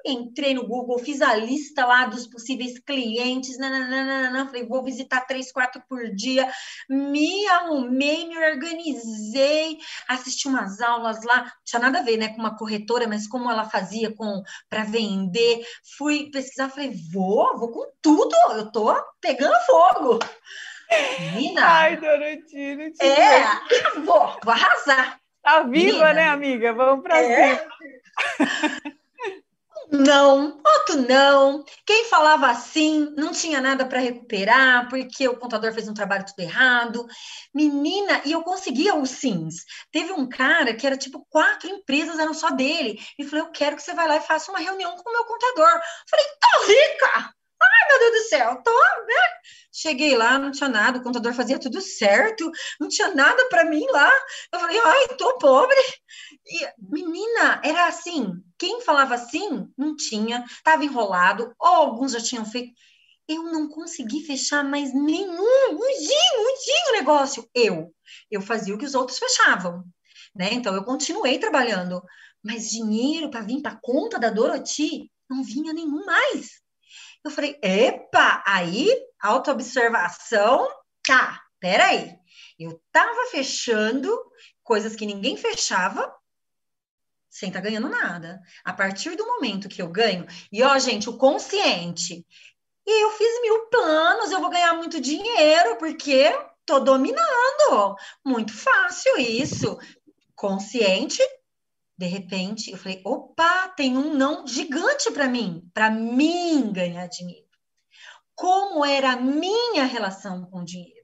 entrei 0.05 0.53
no 0.53 0.65
Google, 0.65 0.99
fiz 0.99 1.21
a 1.21 1.35
lista 1.35 1.85
lá 1.85 2.05
dos 2.05 2.27
possíveis 2.27 2.79
clientes, 2.79 3.57
nananana, 3.57 4.45
falei, 4.45 4.65
vou 4.65 4.83
visitar 4.83 5.21
três, 5.21 5.51
quatro 5.51 5.81
por 5.89 6.13
dia, 6.15 6.49
me 6.87 7.45
arrumei, 7.47 8.25
me 8.27 8.37
organizei, 8.37 9.77
assisti 10.07 10.47
umas 10.47 10.79
aulas 10.79 11.23
lá, 11.23 11.43
não 11.43 11.51
tinha 11.65 11.81
nada 11.81 11.99
a 11.99 12.03
ver, 12.03 12.15
né, 12.15 12.29
com 12.29 12.39
uma 12.39 12.55
corretora, 12.55 13.05
mas 13.05 13.27
como 13.27 13.51
ela 13.51 13.69
fazia 13.69 14.13
com 14.15 14.41
para 14.69 14.85
vender, 14.85 15.65
fui 15.97 16.29
pesquisar, 16.31 16.69
falei, 16.69 16.93
vou, 17.11 17.57
vou 17.57 17.71
com 17.71 17.91
tudo, 18.01 18.35
eu 18.53 18.71
tô 18.71 18.95
pegando 19.19 19.55
fogo. 19.65 20.19
Menina. 21.19 21.61
Ai, 21.65 21.97
Dorotino. 21.97 22.83
É, 23.01 23.99
vou, 24.01 24.37
vou 24.43 24.53
arrasar. 24.53 25.19
Tá 25.41 25.63
viva, 25.63 25.97
Menina. 25.97 26.13
né, 26.13 26.27
amiga? 26.29 26.73
Vamos 26.73 27.03
pra 27.03 27.21
é. 27.21 27.55
cima. 27.55 27.71
Não, 29.89 30.61
outro 30.65 31.01
não. 31.07 31.63
Quem 31.85 32.05
falava 32.05 32.47
assim 32.47 33.13
não 33.15 33.31
tinha 33.31 33.61
nada 33.61 33.85
para 33.85 33.99
recuperar, 33.99 34.89
porque 34.89 35.27
o 35.27 35.37
contador 35.37 35.73
fez 35.73 35.87
um 35.87 35.93
trabalho 35.93 36.25
tudo 36.25 36.39
errado. 36.41 37.07
Menina, 37.53 38.21
e 38.25 38.33
eu 38.33 38.41
conseguia 38.43 38.95
os 38.95 39.09
sims. 39.09 39.63
Teve 39.89 40.11
um 40.11 40.27
cara 40.27 40.73
que 40.73 40.85
era 40.85 40.97
tipo 40.97 41.25
quatro 41.29 41.69
empresas, 41.69 42.19
eram 42.19 42.33
só 42.33 42.49
dele. 42.49 42.99
E 43.17 43.23
falou: 43.23 43.45
Eu 43.45 43.51
quero 43.51 43.77
que 43.77 43.81
você 43.81 43.93
vá 43.93 44.05
lá 44.05 44.17
e 44.17 44.21
faça 44.21 44.51
uma 44.51 44.59
reunião 44.59 44.93
com 44.97 45.09
o 45.09 45.13
meu 45.13 45.23
contador. 45.23 45.81
Falei: 46.09 46.25
Tô 46.41 46.67
rica! 46.67 47.33
Ai, 47.61 47.87
meu 47.89 48.11
Deus 48.11 48.23
do 48.23 48.29
céu, 48.29 48.61
tô, 48.63 48.71
né? 48.71 49.15
Cheguei 49.71 50.15
lá, 50.15 50.39
não 50.39 50.51
tinha 50.51 50.69
nada, 50.69 50.99
o 50.99 51.03
contador 51.03 51.33
fazia 51.33 51.59
tudo 51.59 51.79
certo, 51.81 52.49
não 52.79 52.87
tinha 52.87 53.13
nada 53.13 53.47
para 53.49 53.65
mim 53.65 53.85
lá. 53.91 54.11
Eu 54.51 54.59
falei, 54.59 54.79
ai, 54.79 55.07
tô 55.17 55.37
pobre. 55.37 55.75
E, 56.45 56.67
menina, 56.79 57.61
era 57.63 57.87
assim, 57.87 58.33
quem 58.57 58.81
falava 58.81 59.15
assim, 59.15 59.67
não 59.77 59.95
tinha, 59.95 60.45
tava 60.63 60.83
enrolado, 60.85 61.53
ou 61.59 61.67
alguns 61.67 62.13
já 62.13 62.21
tinham 62.21 62.45
feito. 62.45 62.73
Eu 63.27 63.43
não 63.43 63.69
consegui 63.69 64.25
fechar 64.25 64.63
mais 64.63 64.93
nenhum, 64.93 65.43
um 65.71 65.79
um 66.89 66.91
negócio. 66.93 67.47
Eu, 67.53 67.93
eu 68.31 68.41
fazia 68.41 68.73
o 68.73 68.77
que 68.77 68.85
os 68.85 68.95
outros 68.95 69.19
fechavam, 69.19 69.83
né? 70.35 70.53
Então 70.53 70.73
eu 70.75 70.83
continuei 70.83 71.39
trabalhando, 71.39 72.01
mas 72.43 72.69
dinheiro 72.69 73.29
para 73.29 73.41
vir 73.41 73.61
para 73.61 73.79
conta 73.81 74.19
da 74.19 74.29
Doroti 74.29 75.11
não 75.29 75.43
vinha 75.43 75.73
nenhum 75.73 76.05
mais. 76.05 76.61
Eu 77.27 77.31
falei, 77.31 77.59
epa, 77.61 78.41
aí, 78.45 78.89
autoobservação, 79.19 80.65
tá, 81.05 81.41
peraí. 81.59 82.15
Eu 82.57 82.81
tava 82.89 83.29
fechando 83.29 84.09
coisas 84.63 84.95
que 84.95 85.05
ninguém 85.05 85.35
fechava, 85.35 86.09
sem 87.29 87.51
tá 87.51 87.59
ganhando 87.59 87.89
nada. 87.89 88.41
A 88.63 88.71
partir 88.71 89.17
do 89.17 89.27
momento 89.27 89.67
que 89.67 89.81
eu 89.81 89.89
ganho, 89.89 90.25
e 90.49 90.63
ó, 90.63 90.79
gente, 90.79 91.09
o 91.09 91.17
consciente, 91.17 92.25
e 92.85 93.03
eu 93.03 93.11
fiz 93.11 93.41
mil 93.41 93.67
planos, 93.67 94.31
eu 94.31 94.39
vou 94.39 94.49
ganhar 94.49 94.73
muito 94.75 95.01
dinheiro, 95.01 95.75
porque 95.75 96.31
tô 96.65 96.79
dominando. 96.79 97.97
Muito 98.25 98.53
fácil 98.53 99.17
isso. 99.17 99.77
Consciente, 100.33 101.21
de 101.97 102.05
repente, 102.05 102.71
eu 102.71 102.77
falei: 102.77 103.01
opa, 103.03 103.69
tem 103.69 103.97
um 103.97 104.13
não 104.13 104.45
gigante 104.45 105.11
para 105.11 105.27
mim, 105.27 105.67
para 105.73 105.89
mim 105.89 106.71
ganhar 106.71 107.07
dinheiro. 107.07 107.47
Como 108.35 108.85
era 108.85 109.13
a 109.13 109.15
minha 109.15 109.83
relação 109.85 110.45
com 110.45 110.59
o 110.59 110.65
dinheiro? 110.65 110.95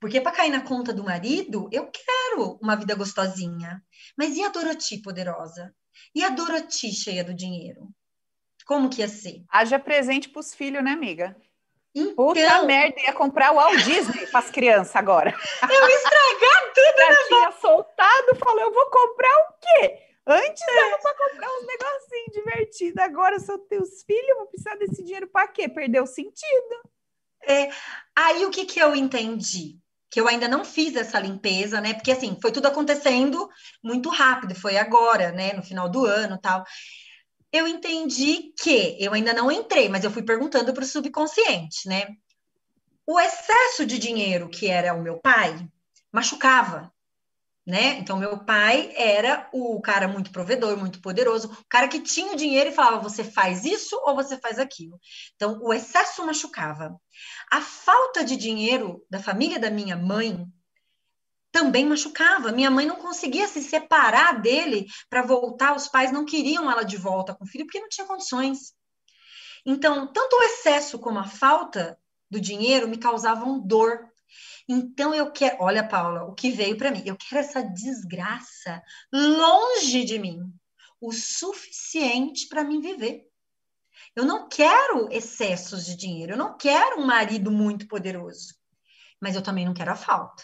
Porque 0.00 0.20
para 0.20 0.32
cair 0.32 0.50
na 0.50 0.62
conta 0.62 0.92
do 0.92 1.04
marido, 1.04 1.68
eu 1.70 1.90
quero 1.90 2.58
uma 2.62 2.74
vida 2.74 2.94
gostosinha. 2.94 3.82
Mas 4.16 4.36
e 4.36 4.42
a 4.42 4.48
Doroti 4.48 4.98
poderosa? 5.02 5.74
E 6.14 6.24
a 6.24 6.30
Doroti 6.30 6.90
cheia 6.90 7.22
do 7.22 7.34
dinheiro? 7.34 7.88
Como 8.64 8.88
que 8.88 9.00
ia 9.00 9.08
ser? 9.08 9.44
Haja 9.50 9.78
presente 9.78 10.28
para 10.28 10.40
os 10.40 10.54
filhos, 10.54 10.82
né, 10.82 10.92
amiga? 10.92 11.36
Então, 11.94 12.14
Puta 12.14 12.62
merda, 12.62 13.00
ia 13.02 13.12
comprar 13.12 13.52
o 13.52 13.56
Walt 13.56 13.82
Disney 13.84 14.26
para 14.28 14.40
as 14.40 14.50
crianças 14.50 14.96
agora. 14.96 15.34
Eu 15.62 15.88
estragar 15.88 16.61
tudo, 16.74 16.96
Já 16.96 17.08
né? 17.08 17.16
tinha 17.28 17.52
soltado, 17.52 18.36
falou, 18.36 18.60
eu 18.60 18.72
vou 18.72 18.86
comprar 18.86 19.38
o 19.38 19.52
quê? 19.60 19.98
Antes 20.26 20.62
é. 20.62 20.74
dava 20.74 20.98
para 21.02 21.14
comprar 21.14 21.48
uns 21.48 21.66
negocinhos 21.66 22.32
divertidos, 22.32 23.02
agora 23.02 23.40
são 23.40 23.58
teus 23.58 24.02
filhos, 24.02 24.36
vou 24.36 24.46
precisar 24.46 24.76
desse 24.76 25.02
dinheiro 25.02 25.26
para 25.26 25.48
quê? 25.48 25.68
Perdeu 25.68 26.04
o 26.04 26.06
sentido. 26.06 26.90
É, 27.44 27.70
aí 28.14 28.44
o 28.46 28.50
que, 28.50 28.64
que 28.64 28.78
eu 28.78 28.94
entendi? 28.94 29.78
Que 30.08 30.20
eu 30.20 30.28
ainda 30.28 30.46
não 30.46 30.64
fiz 30.64 30.94
essa 30.94 31.18
limpeza, 31.18 31.80
né? 31.80 31.94
Porque 31.94 32.12
assim, 32.12 32.38
foi 32.40 32.52
tudo 32.52 32.66
acontecendo 32.66 33.48
muito 33.82 34.08
rápido, 34.10 34.54
foi 34.54 34.76
agora, 34.76 35.32
né? 35.32 35.52
No 35.54 35.62
final 35.62 35.88
do 35.88 36.06
ano 36.06 36.38
tal 36.38 36.64
eu 37.52 37.68
entendi 37.68 38.54
que 38.58 38.96
eu 38.98 39.12
ainda 39.12 39.34
não 39.34 39.52
entrei, 39.52 39.88
mas 39.88 40.02
eu 40.02 40.10
fui 40.10 40.22
perguntando 40.22 40.72
para 40.72 40.82
o 40.82 40.86
subconsciente, 40.86 41.86
né? 41.86 42.06
O 43.06 43.20
excesso 43.20 43.84
de 43.84 43.98
dinheiro 43.98 44.48
que 44.48 44.68
era 44.68 44.94
o 44.94 45.02
meu 45.02 45.18
pai 45.18 45.54
machucava, 46.12 46.92
né? 47.66 47.98
Então, 47.98 48.18
meu 48.18 48.44
pai 48.44 48.92
era 48.96 49.48
o 49.52 49.80
cara 49.80 50.08
muito 50.08 50.30
provedor, 50.32 50.76
muito 50.76 51.00
poderoso, 51.00 51.50
o 51.50 51.68
cara 51.68 51.88
que 51.88 52.00
tinha 52.00 52.32
o 52.32 52.36
dinheiro 52.36 52.70
e 52.70 52.74
falava: 52.74 53.02
você 53.02 53.24
faz 53.24 53.64
isso 53.64 54.00
ou 54.04 54.14
você 54.14 54.38
faz 54.38 54.58
aquilo. 54.58 54.98
Então, 55.36 55.60
o 55.62 55.72
excesso 55.72 56.24
machucava. 56.26 57.00
A 57.50 57.60
falta 57.60 58.24
de 58.24 58.36
dinheiro 58.36 59.04
da 59.08 59.20
família 59.20 59.58
da 59.58 59.70
minha 59.70 59.96
mãe 59.96 60.46
também 61.52 61.84
machucava. 61.84 62.50
Minha 62.50 62.70
mãe 62.70 62.86
não 62.86 62.96
conseguia 62.96 63.46
se 63.46 63.62
separar 63.62 64.40
dele 64.40 64.86
para 65.08 65.22
voltar, 65.22 65.76
os 65.76 65.86
pais 65.86 66.10
não 66.10 66.24
queriam 66.24 66.70
ela 66.70 66.82
de 66.82 66.96
volta 66.96 67.34
com 67.34 67.44
o 67.44 67.46
filho 67.46 67.66
porque 67.66 67.80
não 67.80 67.88
tinha 67.88 68.06
condições. 68.06 68.72
Então, 69.64 70.12
tanto 70.12 70.34
o 70.34 70.42
excesso 70.42 70.98
como 70.98 71.18
a 71.18 71.24
falta 71.24 71.96
do 72.28 72.40
dinheiro 72.40 72.88
me 72.88 72.96
causavam 72.96 73.60
dor. 73.60 74.08
Então 74.68 75.14
eu 75.14 75.30
quero, 75.30 75.56
olha, 75.60 75.86
Paula, 75.86 76.24
o 76.24 76.34
que 76.34 76.50
veio 76.50 76.76
para 76.76 76.90
mim, 76.90 77.02
eu 77.04 77.16
quero 77.16 77.40
essa 77.40 77.62
desgraça 77.62 78.82
longe 79.12 80.04
de 80.04 80.18
mim, 80.18 80.40
o 81.00 81.12
suficiente 81.12 82.48
para 82.48 82.64
mim 82.64 82.80
viver. 82.80 83.26
Eu 84.14 84.24
não 84.24 84.48
quero 84.48 85.08
excessos 85.10 85.84
de 85.86 85.96
dinheiro, 85.96 86.32
eu 86.32 86.38
não 86.38 86.56
quero 86.56 87.00
um 87.00 87.06
marido 87.06 87.50
muito 87.50 87.86
poderoso, 87.88 88.54
mas 89.20 89.34
eu 89.34 89.42
também 89.42 89.64
não 89.64 89.74
quero 89.74 89.90
a 89.90 89.96
falta. 89.96 90.42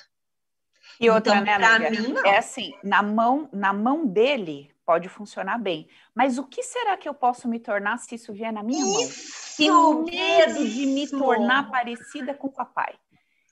E 1.00 1.08
outra, 1.10 1.36
então, 1.36 1.58
né, 1.58 1.66
amiga? 1.66 1.90
Mim, 1.90 2.12
não. 2.12 2.26
É 2.26 2.38
assim, 2.38 2.72
na 2.82 3.02
mão, 3.02 3.48
na 3.52 3.72
mão 3.72 4.06
dele 4.06 4.74
pode 4.84 5.08
funcionar 5.08 5.58
bem. 5.58 5.86
Mas 6.14 6.38
o 6.38 6.44
que 6.44 6.62
será 6.62 6.96
que 6.96 7.08
eu 7.08 7.14
posso 7.14 7.46
me 7.46 7.60
tornar 7.60 7.98
se 7.98 8.14
isso 8.14 8.32
vier 8.32 8.52
na 8.52 8.62
minha 8.62 8.82
isso 8.82 9.70
mão? 9.70 10.04
Que 10.06 10.16
medo 10.16 10.66
de 10.66 10.86
me 10.86 11.06
tornar 11.08 11.70
parecida 11.70 12.32
com 12.32 12.48
o 12.48 12.52
papai. 12.52 12.94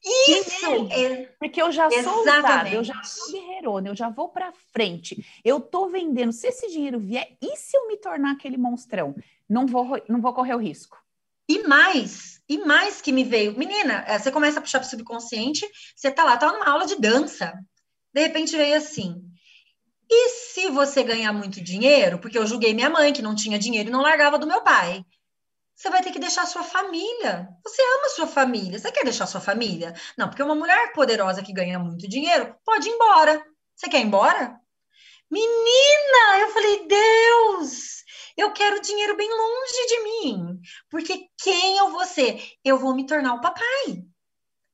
Isso! 0.07 0.89
É, 0.93 1.27
porque 1.39 1.61
eu 1.61 1.73
já 1.73 1.91
sou 1.91 2.21
usada, 2.21 2.69
eu 2.69 2.85
já 2.85 3.03
sou 3.03 3.33
guerreirona, 3.33 3.89
eu 3.89 3.97
já 3.97 4.09
vou 4.09 4.29
para 4.29 4.53
frente. 4.73 5.27
Eu 5.45 5.61
tô 5.61 5.89
vendendo. 5.89 6.33
Se 6.33 6.47
esse 6.47 6.69
dinheiro 6.69 7.01
vier, 7.01 7.37
e 7.43 7.57
se 7.57 7.77
eu 7.77 7.89
me 7.89 7.97
tornar 7.97 8.33
aquele 8.33 8.57
monstrão? 8.57 9.17
Não 9.49 9.67
vou, 9.67 10.01
não 10.09 10.21
vou 10.21 10.33
correr 10.33 10.55
o 10.55 10.61
risco. 10.61 10.97
E 11.49 11.67
mais, 11.67 12.41
e 12.49 12.59
mais 12.59 13.01
que 13.01 13.13
me 13.13 13.25
veio. 13.25 13.57
Menina, 13.59 14.05
é, 14.07 14.19
você 14.19 14.31
começa 14.31 14.59
a 14.59 14.63
puxar 14.63 14.79
para 14.79 14.87
o 14.87 14.91
subconsciente, 14.91 15.67
você 15.95 16.11
tá 16.11 16.23
lá, 16.25 16.37
tá 16.37 16.53
numa 16.53 16.69
aula 16.69 16.87
de 16.87 16.97
dança. 16.97 17.53
De 18.13 18.21
repente 18.21 18.57
veio 18.57 18.77
assim. 18.77 19.23
E 20.09 20.31
se 20.31 20.69
você 20.71 21.03
ganhar 21.03 21.33
muito 21.33 21.61
dinheiro, 21.61 22.19
porque 22.19 22.39
eu 22.39 22.47
julguei 22.47 22.73
minha 22.73 22.91
mãe 22.91 23.13
que 23.13 23.23
não 23.23 23.35
tinha 23.35 23.59
dinheiro 23.59 23.89
e 23.89 23.93
não 23.93 24.03
largava 24.03 24.39
do 24.39 24.47
meu 24.47 24.63
pai. 24.63 25.05
Você 25.77 25.91
vai 25.91 26.03
ter 26.03 26.11
que 26.11 26.19
deixar 26.19 26.47
sua 26.47 26.63
família. 26.63 27.49
Você 27.63 27.83
ama 27.83 28.09
sua 28.09 28.27
família. 28.27 28.79
Você 28.79 28.91
quer 28.91 29.05
deixar 29.05 29.27
sua 29.27 29.43
família? 29.43 29.95
Não, 30.17 30.27
porque 30.27 30.43
uma 30.43 30.55
mulher 30.55 30.93
poderosa 30.95 31.43
que 31.43 31.53
ganha 31.53 31.79
muito 31.79 32.09
dinheiro 32.09 32.57
pode 32.65 32.89
ir 32.89 32.93
embora. 32.93 33.45
Você 33.75 33.87
quer 33.91 34.01
ir 34.01 34.07
embora? 34.07 34.59
Menina, 35.31 36.39
eu 36.41 36.49
falei, 36.51 36.87
Deus, 36.87 38.03
eu 38.39 38.53
quero 38.53 38.81
dinheiro 38.81 39.19
bem 39.19 39.29
longe 39.29 39.87
de 39.89 40.03
mim. 40.03 40.61
Porque 40.89 41.29
quem 41.39 41.77
eu 41.77 41.91
vou 41.91 42.07
ser? 42.07 42.43
Eu 42.65 42.79
vou 42.79 42.95
me 42.95 43.05
tornar 43.05 43.35
o 43.35 43.41
papai. 43.43 44.03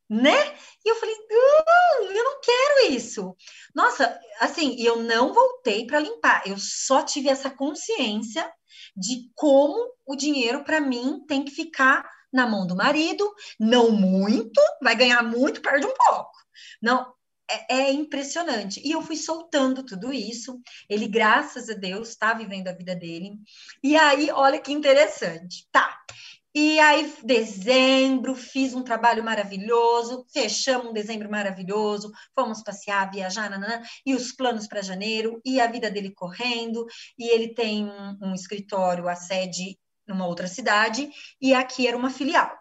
Né? 0.08 0.56
E 0.84 0.88
eu 0.88 0.94
falei, 0.94 1.16
não, 1.28 2.12
eu 2.12 2.24
não 2.24 2.40
quero 2.40 2.92
isso. 2.92 3.34
Nossa, 3.74 4.20
assim, 4.38 4.76
eu 4.78 5.02
não 5.02 5.32
voltei 5.32 5.84
para 5.84 5.98
limpar. 5.98 6.42
Eu 6.46 6.58
só 6.58 7.02
tive 7.02 7.28
essa 7.28 7.50
consciência 7.50 8.48
de 8.96 9.30
como 9.34 9.92
o 10.06 10.16
dinheiro 10.16 10.64
para 10.64 10.80
mim 10.80 11.24
tem 11.26 11.44
que 11.44 11.50
ficar 11.50 12.08
na 12.32 12.46
mão 12.46 12.66
do 12.66 12.74
marido, 12.74 13.30
não 13.58 13.90
muito, 13.90 14.60
vai 14.82 14.96
ganhar 14.96 15.22
muito, 15.22 15.60
perde 15.60 15.86
um 15.86 15.94
pouco. 15.94 16.32
Não, 16.80 17.12
é, 17.50 17.82
é, 17.82 17.92
impressionante. 17.92 18.80
E 18.84 18.90
eu 18.90 19.02
fui 19.02 19.16
soltando 19.16 19.82
tudo 19.82 20.12
isso. 20.12 20.60
Ele, 20.88 21.06
graças 21.06 21.68
a 21.68 21.74
Deus, 21.74 22.08
está 22.08 22.32
vivendo 22.32 22.68
a 22.68 22.72
vida 22.72 22.94
dele. 22.94 23.38
E 23.82 23.96
aí, 23.96 24.30
olha 24.30 24.60
que 24.60 24.72
interessante. 24.72 25.68
Tá. 25.70 25.98
E 26.54 26.78
aí, 26.80 27.14
dezembro, 27.24 28.34
fiz 28.34 28.74
um 28.74 28.82
trabalho 28.82 29.24
maravilhoso, 29.24 30.26
fechamos 30.30 30.88
um 30.88 30.92
dezembro 30.92 31.30
maravilhoso, 31.30 32.12
fomos 32.34 32.62
passear, 32.62 33.10
viajar, 33.10 33.48
nanã, 33.48 33.80
e 34.04 34.14
os 34.14 34.32
planos 34.32 34.66
para 34.66 34.82
janeiro, 34.82 35.40
e 35.46 35.58
a 35.58 35.66
vida 35.66 35.90
dele 35.90 36.12
correndo, 36.12 36.86
e 37.18 37.26
ele 37.32 37.54
tem 37.54 37.86
um, 37.86 38.18
um 38.20 38.34
escritório, 38.34 39.08
a 39.08 39.14
sede 39.14 39.78
numa 40.06 40.26
outra 40.26 40.46
cidade, 40.46 41.08
e 41.40 41.54
aqui 41.54 41.86
era 41.86 41.96
uma 41.96 42.10
filial. 42.10 42.54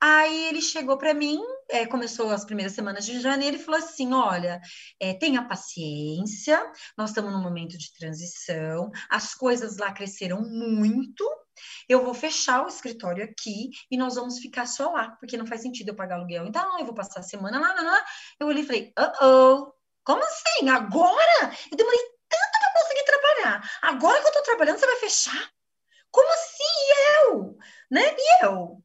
Aí 0.00 0.48
ele 0.48 0.60
chegou 0.60 0.98
para 0.98 1.14
mim, 1.14 1.40
é, 1.72 1.86
começou 1.86 2.30
as 2.30 2.44
primeiras 2.44 2.74
semanas 2.74 3.04
de 3.04 3.18
janeiro 3.20 3.56
e 3.56 3.58
falou 3.58 3.80
assim: 3.80 4.12
olha, 4.12 4.60
é, 5.00 5.14
tenha 5.14 5.48
paciência, 5.48 6.70
nós 6.96 7.10
estamos 7.10 7.32
num 7.32 7.42
momento 7.42 7.78
de 7.78 7.92
transição, 7.94 8.90
as 9.08 9.34
coisas 9.34 9.78
lá 9.78 9.90
cresceram 9.92 10.42
muito. 10.42 11.24
Eu 11.88 12.04
vou 12.04 12.14
fechar 12.14 12.64
o 12.64 12.68
escritório 12.68 13.24
aqui 13.24 13.70
e 13.90 13.96
nós 13.96 14.14
vamos 14.14 14.38
ficar 14.38 14.66
só 14.66 14.90
lá, 14.90 15.10
porque 15.12 15.36
não 15.36 15.46
faz 15.46 15.62
sentido 15.62 15.88
eu 15.88 15.96
pagar 15.96 16.16
aluguel. 16.16 16.46
Então, 16.46 16.78
eu 16.78 16.84
vou 16.84 16.94
passar 16.94 17.20
a 17.20 17.22
semana 17.22 17.58
lá, 17.58 17.74
lá, 17.74 17.82
lá. 17.82 18.04
Eu 18.38 18.46
olhei 18.46 18.62
e 18.62 18.66
falei: 18.66 18.92
uh 18.98 19.24
oh, 19.24 19.72
como 20.04 20.22
assim? 20.22 20.68
Agora? 20.68 21.56
Eu 21.70 21.76
demorei 21.76 22.00
tanto 22.28 22.58
para 22.60 22.82
conseguir 22.82 23.04
trabalhar. 23.04 23.70
Agora 23.82 24.20
que 24.20 24.26
eu 24.26 24.28
estou 24.28 24.42
trabalhando, 24.42 24.78
você 24.78 24.86
vai 24.86 24.96
fechar? 24.96 25.50
Como 26.10 26.30
assim? 26.32 26.62
E 26.62 27.30
eu? 27.30 27.56
Né? 27.90 28.14
E 28.16 28.44
eu? 28.44 28.82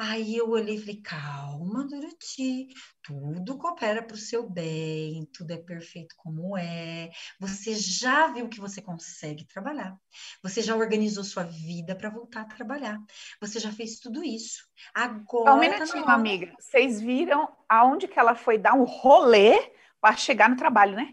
Aí 0.00 0.36
eu 0.36 0.50
olhei 0.50 0.76
e 0.76 0.78
falei, 0.78 1.02
calma, 1.02 1.84
Dorothy, 1.84 2.68
tudo 3.02 3.58
coopera 3.58 4.00
para 4.00 4.14
o 4.14 4.18
seu 4.18 4.48
bem, 4.48 5.28
tudo 5.36 5.50
é 5.50 5.56
perfeito 5.56 6.14
como 6.16 6.56
é. 6.56 7.10
Você 7.40 7.74
já 7.74 8.28
viu 8.28 8.48
que 8.48 8.60
você 8.60 8.80
consegue 8.80 9.44
trabalhar. 9.48 9.96
Você 10.40 10.62
já 10.62 10.76
organizou 10.76 11.24
sua 11.24 11.42
vida 11.42 11.96
para 11.96 12.10
voltar 12.10 12.42
a 12.42 12.44
trabalhar. 12.44 12.96
Você 13.40 13.58
já 13.58 13.72
fez 13.72 13.98
tudo 13.98 14.22
isso. 14.22 14.62
Agora. 14.94 15.54
Um 15.54 15.58
minutinho, 15.58 16.04
tá 16.04 16.14
amiga. 16.14 16.54
Vocês 16.60 17.00
viram 17.00 17.52
aonde 17.68 18.06
que 18.06 18.20
ela 18.20 18.36
foi 18.36 18.56
dar 18.56 18.74
um 18.74 18.84
rolê 18.84 19.72
para 20.00 20.14
chegar 20.14 20.48
no 20.48 20.56
trabalho, 20.56 20.94
né? 20.94 21.12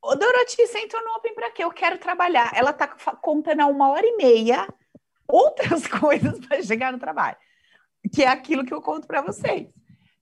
Ô, 0.00 0.14
Dorothy, 0.14 0.66
você 0.66 0.78
entrou 0.78 1.04
no 1.04 1.16
Open 1.16 1.34
para 1.34 1.50
quê? 1.50 1.62
Eu 1.62 1.70
quero 1.70 1.98
trabalhar. 1.98 2.50
Ela 2.54 2.72
tá 2.72 2.88
contando 2.88 3.60
há 3.60 3.66
uma 3.66 3.90
hora 3.90 4.06
e 4.06 4.16
meia 4.16 4.66
outras 5.28 5.86
coisas 6.00 6.38
para 6.46 6.62
chegar 6.62 6.90
no 6.90 6.98
trabalho 6.98 7.36
que 8.12 8.22
é 8.22 8.28
aquilo 8.28 8.64
que 8.64 8.74
eu 8.74 8.82
conto 8.82 9.06
para 9.06 9.22
vocês. 9.22 9.68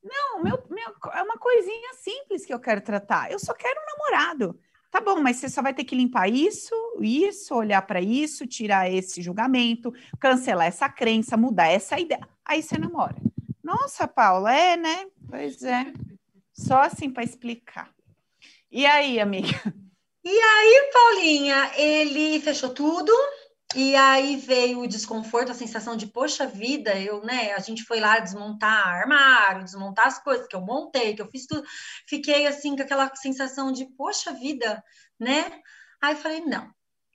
Não, 0.02 0.42
meu, 0.42 0.62
meu, 0.68 0.94
é 1.14 1.22
uma 1.22 1.38
coisinha 1.38 1.94
simples 1.94 2.44
que 2.44 2.52
eu 2.52 2.58
quero 2.58 2.80
tratar. 2.80 3.30
Eu 3.30 3.38
só 3.38 3.54
quero 3.54 3.80
um 3.80 3.86
namorado. 3.86 4.58
Tá 4.90 5.00
bom, 5.00 5.20
mas 5.20 5.36
você 5.36 5.48
só 5.48 5.62
vai 5.62 5.72
ter 5.72 5.84
que 5.84 5.94
limpar 5.94 6.28
isso, 6.28 6.74
isso, 7.00 7.54
olhar 7.54 7.80
para 7.82 8.00
isso, 8.00 8.46
tirar 8.46 8.92
esse 8.92 9.22
julgamento, 9.22 9.92
cancelar 10.20 10.66
essa 10.66 10.88
crença, 10.88 11.36
mudar 11.36 11.68
essa 11.68 11.98
ideia. 11.98 12.28
Aí 12.44 12.62
você 12.62 12.76
namora. 12.76 13.16
Nossa, 13.62 14.06
Paula, 14.06 14.54
é, 14.54 14.76
né? 14.76 15.06
Pois 15.30 15.62
é. 15.62 15.92
Só 16.52 16.80
assim 16.80 17.08
para 17.08 17.24
explicar. 17.24 17.90
E 18.70 18.84
aí, 18.84 19.18
amiga? 19.18 19.48
E 20.24 20.30
aí, 20.30 20.90
Paulinha, 20.92 21.72
ele 21.76 22.40
fechou 22.40 22.70
tudo, 22.70 23.12
e 23.74 23.96
aí 23.96 24.36
veio 24.36 24.80
o 24.80 24.86
desconforto, 24.86 25.50
a 25.50 25.54
sensação 25.54 25.96
de, 25.96 26.06
poxa 26.06 26.46
vida, 26.46 26.98
eu, 26.98 27.24
né, 27.24 27.52
a 27.52 27.60
gente 27.60 27.82
foi 27.84 28.00
lá 28.00 28.18
desmontar 28.18 28.86
armário, 28.86 29.64
desmontar 29.64 30.06
as 30.06 30.22
coisas 30.22 30.46
que 30.46 30.56
eu 30.56 30.60
montei, 30.60 31.14
que 31.14 31.22
eu 31.22 31.28
fiz 31.30 31.46
tudo. 31.46 31.62
Fiquei 32.06 32.46
assim 32.46 32.76
com 32.76 32.82
aquela 32.82 33.14
sensação 33.14 33.72
de, 33.72 33.86
poxa 33.96 34.32
vida, 34.32 34.82
né? 35.18 35.60
Aí 36.00 36.16
falei, 36.16 36.40
não, 36.40 36.70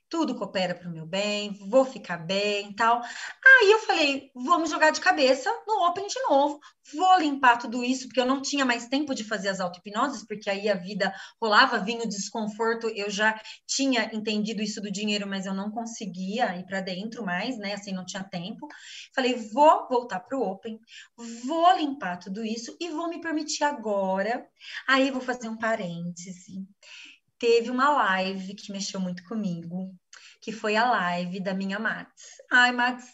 tudo 0.08 0.34
coopera 0.34 0.74
para 0.74 0.88
o 0.88 0.92
meu 0.92 1.06
bem, 1.06 1.52
vou 1.68 1.84
ficar 1.84 2.18
bem 2.18 2.72
tal. 2.74 3.00
Aí 3.00 3.70
eu 3.70 3.78
falei, 3.80 4.30
vamos 4.34 4.70
jogar 4.70 4.90
de 4.90 5.00
cabeça 5.00 5.50
no 5.66 5.86
Open 5.86 6.06
de 6.06 6.20
novo, 6.28 6.58
vou 6.94 7.18
limpar 7.18 7.58
tudo 7.58 7.84
isso, 7.84 8.06
porque 8.06 8.20
eu 8.20 8.26
não 8.26 8.40
tinha 8.40 8.64
mais 8.64 8.88
tempo 8.88 9.14
de 9.14 9.24
fazer 9.24 9.48
as 9.48 9.60
auto-hipnoses, 9.60 10.26
porque 10.26 10.48
aí 10.48 10.68
a 10.68 10.74
vida 10.74 11.12
rolava, 11.40 11.78
vinha 11.78 12.04
o 12.04 12.08
desconforto, 12.08 12.88
eu 12.88 13.10
já 13.10 13.38
tinha 13.66 14.10
entendido 14.14 14.62
isso 14.62 14.80
do 14.80 14.90
dinheiro, 14.90 15.26
mas 15.26 15.46
eu 15.46 15.54
não 15.54 15.70
conseguia 15.70 16.56
ir 16.56 16.64
para 16.64 16.80
dentro 16.80 17.24
mais, 17.24 17.58
né? 17.58 17.74
Assim, 17.74 17.92
não 17.92 18.06
tinha 18.06 18.24
tempo. 18.24 18.66
Falei, 19.14 19.34
vou 19.52 19.86
voltar 19.88 20.20
para 20.20 20.38
o 20.38 20.42
Open, 20.42 20.78
vou 21.44 21.76
limpar 21.76 22.18
tudo 22.18 22.44
isso 22.44 22.76
e 22.80 22.88
vou 22.88 23.08
me 23.08 23.20
permitir 23.20 23.64
agora. 23.64 24.46
Aí 24.88 25.10
vou 25.10 25.20
fazer 25.20 25.48
um 25.48 25.58
parêntese 25.58 26.66
teve 27.38 27.70
uma 27.70 27.90
live 27.90 28.54
que 28.54 28.72
mexeu 28.72 29.00
muito 29.00 29.24
comigo, 29.24 29.94
que 30.40 30.52
foi 30.52 30.76
a 30.76 30.90
live 30.90 31.40
da 31.40 31.54
minha 31.54 31.78
Max. 31.78 32.12
Ai, 32.50 32.72
Max, 32.72 33.04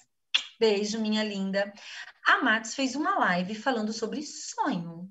beijo, 0.59 1.01
minha 1.01 1.23
linda. 1.23 1.73
A 2.27 2.43
Max 2.43 2.75
fez 2.75 2.95
uma 2.95 3.19
live 3.19 3.55
falando 3.55 3.93
sobre 3.93 4.23
sonho. 4.23 5.11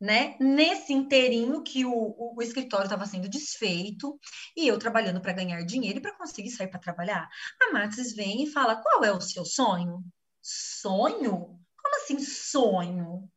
Né? 0.00 0.36
Nesse 0.40 0.92
inteirinho 0.92 1.62
que 1.62 1.84
o, 1.84 1.92
o, 1.92 2.34
o 2.36 2.42
escritório 2.42 2.84
estava 2.84 3.06
sendo 3.06 3.28
desfeito 3.28 4.18
e 4.56 4.66
eu 4.66 4.78
trabalhando 4.78 5.20
para 5.20 5.32
ganhar 5.32 5.62
dinheiro 5.62 5.98
e 5.98 6.02
para 6.02 6.16
conseguir 6.16 6.50
sair 6.50 6.68
para 6.68 6.80
trabalhar, 6.80 7.28
a 7.62 7.72
Max 7.72 8.12
vem 8.14 8.42
e 8.42 8.50
fala: 8.50 8.76
qual 8.76 9.04
é 9.04 9.12
o 9.12 9.20
seu 9.20 9.44
sonho? 9.44 10.04
Sonho? 10.42 11.58
Como 11.76 11.96
assim 11.96 12.18
sonho? 12.18 13.30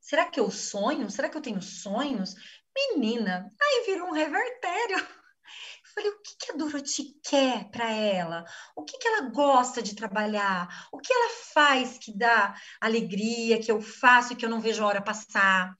Será 0.00 0.28
que 0.28 0.40
eu 0.40 0.50
sonho? 0.50 1.08
Será 1.08 1.28
que 1.28 1.36
eu 1.36 1.42
tenho 1.42 1.62
sonhos? 1.62 2.34
Menina, 2.74 3.52
aí 3.60 3.84
virou 3.86 4.08
um 4.08 4.12
revertério. 4.12 4.98
Eu 4.98 5.94
falei, 5.94 6.10
o 6.10 6.22
que, 6.22 6.36
que 6.38 6.52
a 6.52 6.56
Dorothy 6.56 7.20
quer 7.22 7.68
para 7.70 7.90
ela? 7.90 8.44
O 8.76 8.84
que, 8.84 8.96
que 8.96 9.08
ela 9.08 9.28
gosta 9.30 9.82
de 9.82 9.96
trabalhar? 9.96 10.88
O 10.92 10.98
que 10.98 11.12
ela 11.12 11.30
faz 11.52 11.98
que 11.98 12.16
dá 12.16 12.54
alegria, 12.80 13.60
que 13.60 13.70
eu 13.72 13.80
faço 13.80 14.32
e 14.32 14.36
que 14.36 14.44
eu 14.44 14.50
não 14.50 14.60
vejo 14.60 14.84
a 14.84 14.86
hora 14.86 15.02
passar? 15.02 15.74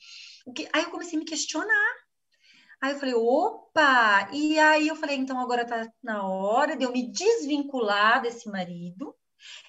O 0.45 0.53
que... 0.53 0.69
Aí 0.73 0.83
eu 0.83 0.91
comecei 0.91 1.17
a 1.17 1.21
me 1.21 1.25
questionar. 1.25 1.95
Aí 2.81 2.93
eu 2.93 2.99
falei, 2.99 3.15
opa! 3.15 4.29
E 4.33 4.59
aí 4.59 4.89
eu 4.89 4.97
falei, 4.97 5.17
então 5.17 5.39
agora 5.39 5.65
tá 5.65 5.87
na 6.03 6.27
hora 6.27 6.77
de 6.77 6.85
eu 6.85 6.93
me 6.93 7.11
desvincular 7.13 8.21
desse 8.23 8.49
marido 8.49 9.15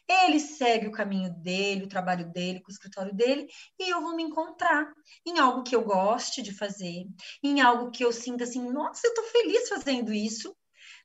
ele 0.08 0.40
segue 0.40 0.88
o 0.88 0.92
caminho 0.92 1.34
dele, 1.34 1.84
o 1.84 1.90
trabalho 1.90 2.32
dele, 2.32 2.60
com 2.60 2.70
o 2.70 2.72
escritório 2.72 3.14
dele, 3.14 3.48
e 3.80 3.90
eu 3.90 4.02
vou 4.02 4.16
me 4.16 4.24
encontrar 4.24 4.92
em 5.26 5.40
algo 5.40 5.64
que 5.64 5.76
eu 5.76 5.84
goste 5.84 6.42
de 6.42 6.54
fazer, 6.54 7.06
em 7.44 7.62
algo 7.62 7.92
que 7.92 8.04
eu 8.04 8.12
sinta 8.12 8.44
assim, 8.44 8.72
nossa, 8.72 9.08
eu 9.08 9.14
tô 9.14 9.24
feliz 9.24 9.70
fazendo 9.70 10.14
isso, 10.14 10.56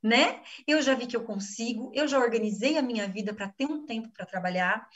né? 0.03 0.43
Eu 0.67 0.83
já 0.83 0.95
vi 0.95 1.07
que 1.07 1.17
eu 1.17 1.25
consigo, 1.25 1.91
eu 1.95 2.07
já 2.07 2.19
organizei 2.19 2.77
a 2.77 2.83
minha 2.83 3.09
vida 3.09 3.35
para 3.35 3.49
ter 3.49 3.67
um 3.67 3.85
tempo 3.85 4.11
para 4.13 4.27
trabalhar. 4.27 4.89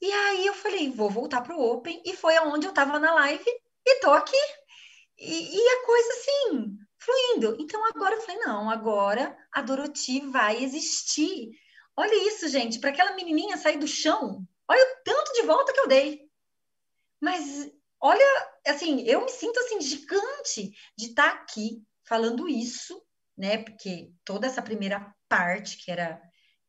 E 0.00 0.12
aí 0.12 0.46
eu 0.46 0.54
falei, 0.54 0.90
vou 0.90 1.10
voltar 1.10 1.40
para 1.40 1.56
o 1.56 1.60
Open, 1.60 2.02
e 2.04 2.14
foi 2.16 2.36
aonde 2.36 2.66
eu 2.66 2.70
estava 2.70 2.98
na 2.98 3.14
live 3.14 3.44
e 3.86 4.00
tô 4.00 4.10
aqui. 4.10 4.36
E, 5.18 5.56
e 5.56 5.68
a 5.68 5.86
coisa 5.86 6.08
assim, 6.12 6.78
fluindo. 6.98 7.56
Então 7.60 7.84
agora 7.86 8.16
eu 8.16 8.20
falei, 8.22 8.40
não, 8.40 8.70
agora 8.70 9.36
a 9.52 9.62
Doroti 9.62 10.20
vai 10.20 10.62
existir 10.62 11.50
Olha 11.96 12.28
isso, 12.28 12.48
gente, 12.48 12.78
para 12.80 12.90
aquela 12.90 13.14
menininha 13.14 13.56
sair 13.56 13.78
do 13.78 13.86
chão, 13.86 14.46
olha 14.68 14.82
o 14.82 15.04
tanto 15.04 15.32
de 15.32 15.42
volta 15.42 15.72
que 15.72 15.80
eu 15.80 15.88
dei. 15.88 16.28
Mas 17.20 17.70
olha, 18.00 18.24
assim, 18.66 19.02
eu 19.02 19.22
me 19.22 19.30
sinto 19.30 19.58
assim 19.60 19.80
gigante 19.80 20.72
de 20.96 21.06
estar 21.06 21.30
tá 21.30 21.42
aqui 21.42 21.82
falando 22.04 22.48
isso, 22.48 23.00
né? 23.36 23.58
Porque 23.58 24.12
toda 24.24 24.46
essa 24.46 24.60
primeira 24.60 25.14
parte 25.28 25.76
que 25.76 25.90
era 25.90 26.20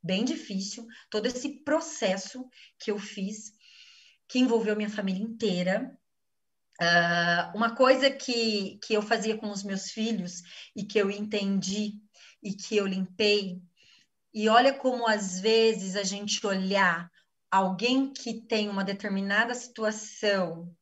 bem 0.02 0.24
difícil, 0.24 0.86
todo 1.10 1.26
esse 1.26 1.64
processo 1.64 2.48
que 2.80 2.92
eu 2.92 3.00
fiz, 3.00 3.52
que 4.28 4.40
envolveu 4.40 4.76
minha 4.76 4.90
família 4.90 5.24
inteira, 5.24 5.98
Uh, 6.82 7.56
uma 7.56 7.74
coisa 7.74 8.12
que, 8.12 8.78
que 8.84 8.94
eu 8.94 9.02
fazia 9.02 9.38
com 9.38 9.50
os 9.50 9.64
meus 9.64 9.92
filhos 9.92 10.42
e 10.76 10.84
que 10.84 11.00
eu 11.00 11.10
entendi 11.10 12.02
e 12.44 12.54
que 12.54 12.76
eu 12.76 12.86
limpei 12.86 13.62
e 14.36 14.50
olha 14.50 14.74
como 14.74 15.08
às 15.08 15.40
vezes 15.40 15.96
a 15.96 16.04
gente 16.04 16.46
olhar 16.46 17.10
alguém 17.50 18.12
que 18.12 18.42
tem 18.42 18.68
uma 18.68 18.84
determinada 18.84 19.56
situação, 19.56 20.76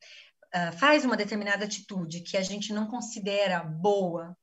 uh, 0.47 0.75
faz 0.79 1.05
uma 1.05 1.15
determinada 1.15 1.63
atitude 1.63 2.21
que 2.21 2.35
a 2.35 2.41
gente 2.41 2.73
não 2.73 2.87
considera 2.87 3.63
boa, 3.63 4.35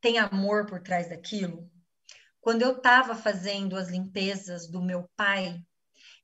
tem 0.00 0.20
amor 0.20 0.66
por 0.66 0.80
trás 0.80 1.08
daquilo. 1.08 1.68
Quando 2.40 2.62
eu 2.62 2.76
estava 2.76 3.16
fazendo 3.16 3.76
as 3.76 3.88
limpezas 3.88 4.68
do 4.68 4.80
meu 4.80 5.10
pai, 5.16 5.60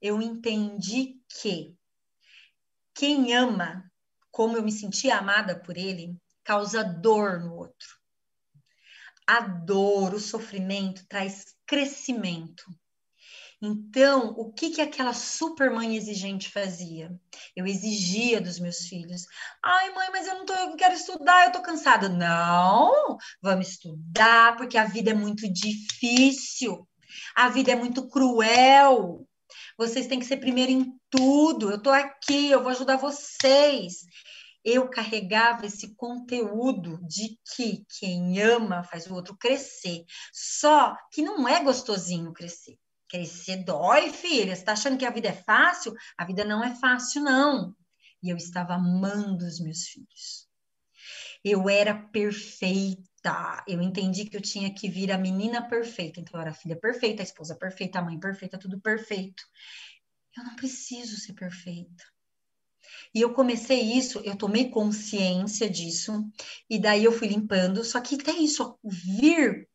eu 0.00 0.22
entendi 0.22 1.20
que 1.28 1.76
quem 2.94 3.34
ama, 3.34 3.90
como 4.30 4.56
eu 4.56 4.62
me 4.62 4.70
sentia 4.70 5.18
amada 5.18 5.58
por 5.58 5.76
ele, 5.76 6.16
causa 6.44 6.84
dor 6.84 7.40
no 7.40 7.56
outro. 7.56 7.98
A 9.26 9.40
dor, 9.40 10.14
o 10.14 10.20
sofrimento 10.20 11.04
traz 11.08 11.57
crescimento. 11.68 12.64
Então, 13.60 14.30
o 14.36 14.52
que 14.52 14.70
que 14.70 14.80
aquela 14.80 15.12
super 15.12 15.70
mãe 15.70 15.96
exigente 15.96 16.48
fazia? 16.48 17.10
Eu 17.54 17.66
exigia 17.66 18.40
dos 18.40 18.58
meus 18.58 18.86
filhos. 18.86 19.22
Ai, 19.62 19.92
mãe, 19.92 20.08
mas 20.12 20.26
eu 20.28 20.36
não, 20.36 20.46
tô, 20.46 20.54
eu 20.54 20.70
não 20.70 20.76
quero 20.76 20.94
estudar, 20.94 21.46
eu 21.46 21.52
tô 21.52 21.60
cansada. 21.60 22.08
Não, 22.08 23.16
vamos 23.42 23.68
estudar, 23.68 24.56
porque 24.56 24.78
a 24.78 24.84
vida 24.84 25.10
é 25.10 25.14
muito 25.14 25.52
difícil. 25.52 26.88
A 27.34 27.48
vida 27.48 27.72
é 27.72 27.76
muito 27.76 28.08
cruel. 28.08 29.26
Vocês 29.76 30.06
têm 30.06 30.20
que 30.20 30.26
ser 30.26 30.36
primeiro 30.38 30.70
em 30.70 30.92
tudo. 31.10 31.70
Eu 31.70 31.82
tô 31.82 31.90
aqui, 31.90 32.50
eu 32.50 32.62
vou 32.62 32.70
ajudar 32.70 32.96
vocês 32.96 34.04
eu 34.64 34.88
carregava 34.88 35.66
esse 35.66 35.94
conteúdo 35.94 36.98
de 37.06 37.38
que 37.54 37.84
quem 37.98 38.40
ama 38.42 38.82
faz 38.82 39.06
o 39.06 39.14
outro 39.14 39.36
crescer. 39.36 40.04
Só 40.32 40.96
que 41.12 41.22
não 41.22 41.48
é 41.48 41.62
gostosinho 41.62 42.32
crescer. 42.32 42.78
Crescer 43.08 43.64
dói, 43.64 44.10
filha. 44.10 44.54
Você 44.54 44.60
está 44.60 44.72
achando 44.72 44.98
que 44.98 45.06
a 45.06 45.10
vida 45.10 45.28
é 45.28 45.32
fácil? 45.32 45.94
A 46.16 46.24
vida 46.24 46.44
não 46.44 46.62
é 46.62 46.74
fácil, 46.74 47.22
não. 47.22 47.74
E 48.22 48.30
eu 48.30 48.36
estava 48.36 48.74
amando 48.74 49.46
os 49.46 49.60
meus 49.60 49.84
filhos. 49.84 50.48
Eu 51.42 51.68
era 51.68 51.94
perfeita. 51.94 53.64
Eu 53.66 53.80
entendi 53.80 54.26
que 54.26 54.36
eu 54.36 54.42
tinha 54.42 54.72
que 54.74 54.88
vir 54.88 55.10
a 55.12 55.18
menina 55.18 55.66
perfeita. 55.66 56.20
Então, 56.20 56.34
eu 56.34 56.40
era 56.40 56.50
a 56.50 56.54
filha 56.54 56.76
perfeita, 56.76 57.22
a 57.22 57.24
esposa 57.24 57.56
perfeita, 57.56 57.98
a 57.98 58.02
mãe 58.02 58.18
perfeita, 58.18 58.58
tudo 58.58 58.80
perfeito. 58.80 59.42
Eu 60.36 60.44
não 60.44 60.56
preciso 60.56 61.16
ser 61.16 61.32
perfeita. 61.34 62.04
E 63.14 63.20
eu 63.20 63.32
comecei 63.32 63.80
isso, 63.80 64.20
eu 64.24 64.36
tomei 64.36 64.70
consciência 64.70 65.68
disso, 65.68 66.24
e 66.68 66.78
daí 66.80 67.04
eu 67.04 67.12
fui 67.12 67.28
limpando. 67.28 67.84
Só 67.84 68.00
que 68.00 68.16
até 68.16 68.32
isso 68.32 68.78
vir 68.84 69.68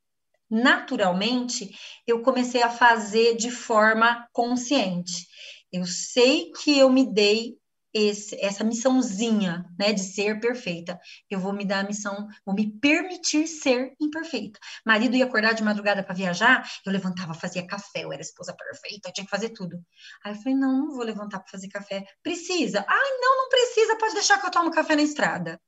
naturalmente, 0.49 1.71
eu 2.05 2.21
comecei 2.21 2.61
a 2.61 2.69
fazer 2.69 3.35
de 3.35 3.49
forma 3.49 4.27
consciente. 4.31 5.27
Eu 5.71 5.85
sei 5.85 6.51
que 6.51 6.77
eu 6.77 6.89
me 6.89 7.11
dei 7.11 7.57
esse, 7.93 8.35
essa 8.43 8.63
missãozinha, 8.63 9.65
né, 9.77 9.93
de 9.93 10.01
ser 10.01 10.39
perfeita. 10.39 10.99
Eu 11.29 11.39
vou 11.39 11.53
me 11.53 11.65
dar 11.65 11.81
a 11.83 11.87
missão, 11.87 12.27
vou 12.45 12.55
me 12.55 12.71
permitir 12.79 13.47
ser 13.47 13.93
imperfeita. 13.99 14.59
Marido 14.85 15.15
ia 15.15 15.25
acordar 15.25 15.53
de 15.53 15.63
madrugada 15.63 16.03
para 16.03 16.15
viajar, 16.15 16.67
eu 16.85 16.91
levantava, 16.91 17.33
fazia 17.33 17.65
café, 17.65 18.03
eu 18.03 18.11
era 18.11 18.21
esposa 18.21 18.55
perfeita, 18.55 19.09
eu 19.09 19.13
tinha 19.13 19.25
que 19.25 19.31
fazer 19.31 19.49
tudo. 19.49 19.77
Aí 20.23 20.33
eu 20.33 20.37
falei: 20.37 20.55
"Não, 20.55 20.77
não 20.87 20.95
vou 20.95 21.03
levantar 21.03 21.39
para 21.39 21.51
fazer 21.51 21.67
café. 21.69 22.03
Precisa?" 22.23 22.85
"Ah, 22.87 23.19
não, 23.21 23.37
não 23.43 23.49
precisa, 23.49 23.97
pode 23.97 24.13
deixar 24.13 24.39
que 24.39 24.47
eu 24.47 24.51
tomo 24.51 24.71
café 24.71 24.95
na 24.95 25.03
estrada." 25.03 25.59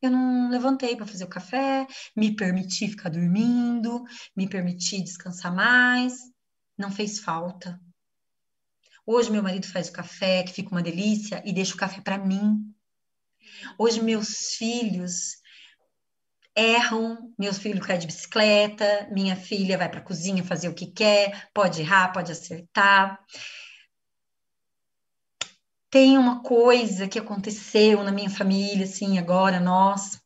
Eu 0.00 0.10
não 0.10 0.50
levantei 0.50 0.94
para 0.96 1.06
fazer 1.06 1.24
o 1.24 1.28
café, 1.28 1.86
me 2.14 2.36
permiti 2.36 2.88
ficar 2.88 3.08
dormindo, 3.08 4.04
me 4.36 4.46
permiti 4.48 5.02
descansar 5.02 5.54
mais, 5.54 6.18
não 6.76 6.90
fez 6.90 7.20
falta. 7.20 7.80
Hoje 9.06 9.30
meu 9.30 9.42
marido 9.42 9.66
faz 9.66 9.88
o 9.88 9.92
café, 9.92 10.42
que 10.42 10.52
fica 10.52 10.70
uma 10.70 10.82
delícia, 10.82 11.42
e 11.44 11.52
deixa 11.52 11.74
o 11.74 11.78
café 11.78 12.00
para 12.00 12.16
mim. 12.16 12.74
Hoje 13.78 14.02
meus 14.02 14.54
filhos 14.56 15.42
erram, 16.56 17.32
meus 17.38 17.58
filhos 17.58 17.84
caem 17.84 17.98
de 17.98 18.06
bicicleta, 18.06 19.08
minha 19.10 19.36
filha 19.36 19.76
vai 19.76 19.88
para 19.90 20.00
a 20.00 20.04
cozinha 20.04 20.42
fazer 20.44 20.68
o 20.68 20.74
que 20.74 20.86
quer, 20.86 21.50
pode 21.52 21.82
errar, 21.82 22.12
pode 22.12 22.32
acertar. 22.32 23.18
Tem 25.90 26.16
uma 26.16 26.42
coisa 26.42 27.06
que 27.06 27.18
aconteceu 27.18 28.02
na 28.02 28.10
minha 28.10 28.30
família, 28.30 28.84
assim, 28.84 29.18
agora, 29.18 29.60
nós. 29.60 30.18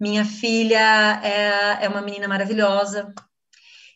Minha 0.00 0.24
filha 0.24 1.20
é, 1.22 1.84
é 1.84 1.88
uma 1.88 2.02
menina 2.02 2.28
maravilhosa 2.28 3.12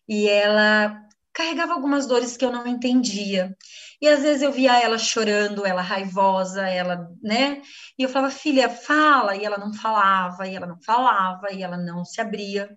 e 0.08 0.28
ela 0.28 1.08
carregava 1.32 1.72
algumas 1.72 2.06
dores 2.06 2.36
que 2.36 2.44
eu 2.44 2.52
não 2.52 2.66
entendia. 2.66 3.56
E 4.00 4.08
às 4.08 4.22
vezes 4.22 4.42
eu 4.42 4.52
via 4.52 4.80
ela 4.82 4.98
chorando, 4.98 5.66
ela 5.66 5.82
raivosa, 5.82 6.66
ela, 6.66 7.08
né? 7.22 7.62
E 7.98 8.02
eu 8.02 8.08
falava, 8.08 8.32
filha, 8.32 8.68
fala. 8.70 9.36
E 9.36 9.44
ela 9.44 9.58
não 9.58 9.74
falava, 9.74 10.46
e 10.46 10.54
ela 10.56 10.66
não 10.66 10.80
falava, 10.82 11.52
e 11.52 11.62
ela 11.62 11.76
não 11.76 12.04
se 12.04 12.20
abria. 12.20 12.76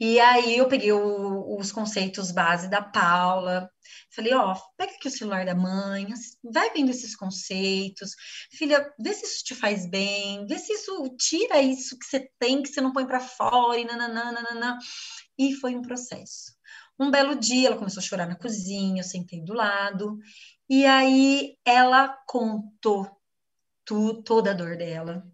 E 0.00 0.18
aí 0.18 0.56
eu 0.56 0.66
peguei 0.66 0.92
o, 0.92 1.58
os 1.58 1.70
conceitos 1.70 2.32
base 2.32 2.68
da 2.70 2.80
Paula. 2.80 3.70
Falei, 4.14 4.32
ó, 4.32 4.56
pega 4.76 4.92
aqui 4.94 5.08
o 5.08 5.10
celular 5.10 5.44
da 5.44 5.54
mãe, 5.54 6.06
vai 6.42 6.70
vendo 6.72 6.90
esses 6.90 7.14
conceitos. 7.14 8.12
Filha, 8.52 8.90
vê 8.98 9.12
se 9.12 9.26
isso 9.26 9.44
te 9.44 9.54
faz 9.54 9.88
bem, 9.90 10.46
vê 10.46 10.58
se 10.58 10.72
isso 10.72 11.14
tira 11.18 11.60
isso 11.60 11.98
que 11.98 12.06
você 12.06 12.30
tem, 12.38 12.62
que 12.62 12.70
você 12.70 12.80
não 12.80 12.92
põe 12.92 13.06
para 13.06 13.20
fora, 13.20 13.78
e 13.78 13.84
nananana. 13.84 14.78
E 15.38 15.54
foi 15.56 15.76
um 15.76 15.82
processo. 15.82 16.59
Um 17.00 17.10
belo 17.10 17.34
dia, 17.34 17.68
ela 17.68 17.78
começou 17.78 18.02
a 18.02 18.04
chorar 18.04 18.28
na 18.28 18.36
cozinha, 18.36 19.00
eu 19.00 19.04
sentei 19.04 19.42
do 19.42 19.54
lado, 19.54 20.18
e 20.68 20.84
aí 20.84 21.56
ela 21.64 22.08
contou 22.26 23.08
tu, 23.86 24.22
toda 24.22 24.50
a 24.50 24.54
dor 24.54 24.76
dela. 24.76 25.24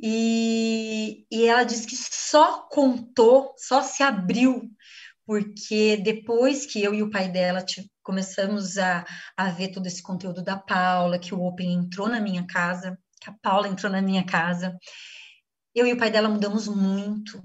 E, 0.00 1.26
e 1.28 1.46
ela 1.46 1.64
disse 1.64 1.86
que 1.88 1.96
só 1.96 2.68
contou, 2.68 3.52
só 3.58 3.82
se 3.82 4.04
abriu, 4.04 4.70
porque 5.26 5.96
depois 5.96 6.66
que 6.66 6.80
eu 6.80 6.94
e 6.94 7.02
o 7.02 7.10
pai 7.10 7.28
dela 7.28 7.64
começamos 8.00 8.78
a, 8.78 9.04
a 9.36 9.50
ver 9.50 9.72
todo 9.72 9.86
esse 9.86 10.02
conteúdo 10.04 10.40
da 10.40 10.56
Paula, 10.56 11.18
que 11.18 11.34
o 11.34 11.42
Open 11.42 11.72
entrou 11.72 12.08
na 12.08 12.20
minha 12.20 12.46
casa, 12.46 12.96
que 13.20 13.28
a 13.28 13.34
Paula 13.42 13.66
entrou 13.66 13.90
na 13.90 14.00
minha 14.00 14.24
casa, 14.24 14.78
eu 15.74 15.84
e 15.84 15.92
o 15.92 15.98
pai 15.98 16.12
dela 16.12 16.28
mudamos 16.28 16.68
muito, 16.68 17.42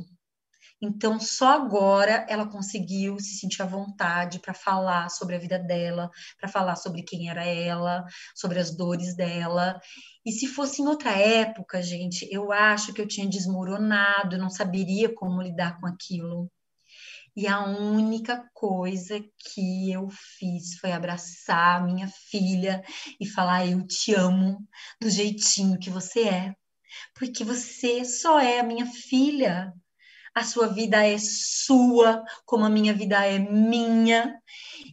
Então, 0.81 1.19
só 1.19 1.49
agora 1.49 2.26
ela 2.30 2.47
conseguiu 2.47 3.19
se 3.19 3.38
sentir 3.38 3.61
à 3.61 3.65
vontade 3.65 4.39
para 4.39 4.53
falar 4.53 5.10
sobre 5.10 5.35
a 5.35 5.39
vida 5.39 5.60
dela, 5.60 6.10
para 6.39 6.47
falar 6.47 6.77
sobre 6.77 7.03
quem 7.03 7.30
era 7.30 7.43
ela, 7.45 8.06
sobre 8.34 8.60
as 8.60 8.76
dores 8.76 9.14
dela. 9.14 9.80
E 10.26 10.31
se 10.31 10.47
fosse 10.47 10.81
em 10.81 10.88
outra 10.88 11.11
época, 11.11 11.81
gente, 11.81 12.26
eu 12.31 12.51
acho 12.53 12.93
que 12.93 13.01
eu 13.01 13.07
tinha 13.07 13.27
desmoronado, 13.27 14.38
não 14.38 14.49
saberia 14.49 15.14
como 15.14 15.41
lidar 15.41 15.80
com 15.81 15.88
aquilo. 15.88 16.49
E 17.35 17.47
a 17.47 17.64
única 17.65 18.49
coisa 18.53 19.19
que 19.38 19.91
eu 19.91 20.10
fiz 20.10 20.77
foi 20.80 20.91
abraçar 20.91 21.85
minha 21.85 22.07
filha 22.07 22.81
e 23.19 23.27
falar: 23.27 23.65
Eu 23.68 23.85
te 23.85 24.14
amo 24.14 24.65
do 25.01 25.10
jeitinho 25.10 25.80
que 25.80 25.89
você 25.89 26.27
é, 26.27 26.56
porque 27.14 27.43
você 27.43 28.03
só 28.06 28.39
é 28.39 28.60
a 28.60 28.64
minha 28.64 28.85
filha 28.85 29.73
a 30.34 30.43
sua 30.43 30.68
vida 30.68 31.06
é 31.06 31.18
sua, 31.18 32.23
como 32.45 32.65
a 32.65 32.69
minha 32.69 32.93
vida 32.93 33.26
é 33.26 33.39
minha. 33.39 34.39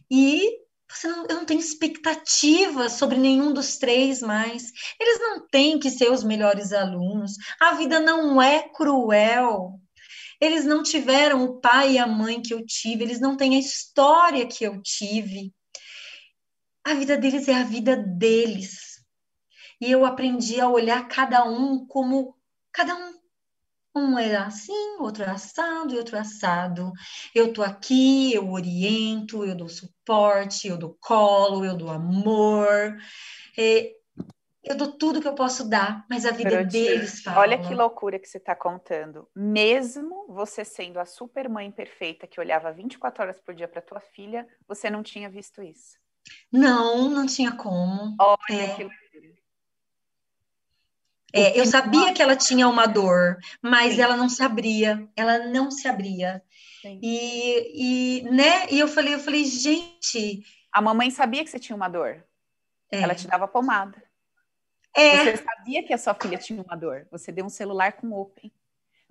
E 0.09 0.59
você 0.89 1.07
não, 1.07 1.25
eu 1.29 1.35
não 1.35 1.45
tenho 1.45 1.59
expectativa 1.59 2.89
sobre 2.89 3.17
nenhum 3.17 3.53
dos 3.53 3.77
três 3.77 4.21
mais. 4.21 4.71
Eles 4.99 5.19
não 5.19 5.47
têm 5.47 5.79
que 5.79 5.91
ser 5.91 6.11
os 6.11 6.23
melhores 6.23 6.73
alunos. 6.73 7.33
A 7.59 7.75
vida 7.75 7.99
não 7.99 8.41
é 8.41 8.67
cruel. 8.69 9.79
Eles 10.39 10.65
não 10.65 10.83
tiveram 10.83 11.43
o 11.43 11.59
pai 11.59 11.93
e 11.93 11.97
a 11.97 12.07
mãe 12.07 12.41
que 12.41 12.53
eu 12.53 12.63
tive, 12.65 13.03
eles 13.03 13.19
não 13.19 13.35
têm 13.35 13.55
a 13.55 13.59
história 13.59 14.47
que 14.47 14.63
eu 14.63 14.81
tive. 14.81 15.51
A 16.83 16.93
vida 16.93 17.17
deles 17.17 17.47
é 17.47 17.55
a 17.55 17.63
vida 17.63 17.97
deles. 17.97 19.03
E 19.81 19.91
eu 19.91 20.05
aprendi 20.05 20.59
a 20.61 20.69
olhar 20.69 21.07
cada 21.07 21.43
um 21.43 21.85
como 21.85 22.35
cada 22.71 22.95
um 22.95 23.16
um 23.97 24.17
é 24.17 24.35
assim, 24.35 24.97
outro 24.99 25.23
é 25.23 25.29
assado 25.29 25.93
e 25.93 25.97
outro 25.97 26.15
é 26.15 26.19
assado. 26.19 26.91
Eu 27.33 27.51
tô 27.51 27.63
aqui, 27.63 28.33
eu 28.33 28.49
oriento, 28.51 29.43
eu 29.43 29.55
dou 29.55 29.67
suporte, 29.67 30.67
eu 30.67 30.77
dou 30.77 30.97
colo, 31.01 31.65
eu 31.65 31.75
dou 31.75 31.89
amor. 31.89 32.97
É, 33.57 33.93
eu 34.63 34.75
dou 34.75 34.91
tudo 34.91 35.21
que 35.21 35.27
eu 35.27 35.33
posso 35.33 35.67
dar, 35.69 36.05
mas 36.09 36.25
a 36.25 36.31
vida 36.31 36.63
deles 36.65 37.21
fala. 37.21 37.39
Olha 37.39 37.57
que 37.57 37.73
loucura 37.73 38.19
que 38.19 38.27
você 38.27 38.37
está 38.37 38.53
contando. 38.53 39.27
Mesmo 39.33 40.25
você 40.27 40.65
sendo 40.65 40.99
a 40.99 41.05
super 41.05 41.47
mãe 41.47 41.71
perfeita 41.71 42.27
que 42.27 42.39
olhava 42.39 42.71
24 42.71 43.23
horas 43.23 43.39
por 43.39 43.55
dia 43.55 43.67
para 43.67 43.81
tua 43.81 44.01
filha, 44.01 44.45
você 44.67 44.89
não 44.89 45.01
tinha 45.01 45.29
visto 45.29 45.63
isso. 45.63 45.97
Não, 46.51 47.09
não 47.09 47.25
tinha 47.25 47.53
como. 47.53 48.15
Olha 48.19 48.37
é. 48.49 48.75
que 48.75 48.83
loucura. 48.83 49.06
É, 51.33 51.59
eu 51.59 51.65
sabia 51.65 52.13
que 52.13 52.21
ela 52.21 52.35
tinha 52.35 52.67
uma 52.67 52.85
dor, 52.85 53.37
mas 53.61 53.95
Sim. 53.95 54.01
ela 54.01 54.15
não 54.15 54.29
se 54.29 54.41
abria, 54.41 55.07
ela 55.15 55.39
não 55.47 55.69
se 55.69 55.87
abria. 55.87 56.41
E, 57.01 58.21
e, 58.21 58.23
né? 58.23 58.67
E 58.69 58.79
eu 58.79 58.87
falei, 58.87 59.13
eu 59.13 59.19
falei, 59.19 59.43
gente. 59.43 60.43
A 60.71 60.81
mamãe 60.81 61.11
sabia 61.11 61.43
que 61.43 61.49
você 61.49 61.59
tinha 61.59 61.75
uma 61.75 61.89
dor. 61.89 62.23
É. 62.91 63.01
Ela 63.01 63.15
te 63.15 63.27
dava 63.27 63.47
pomada. 63.47 64.01
É. 64.95 65.35
Você 65.35 65.43
sabia 65.43 65.83
que 65.83 65.93
a 65.93 65.97
sua 65.97 66.13
filha 66.13 66.37
tinha 66.37 66.61
uma 66.61 66.75
dor. 66.75 67.07
Você 67.11 67.31
deu 67.31 67.45
um 67.45 67.49
celular 67.49 67.93
com 67.93 68.13
open. 68.13 68.51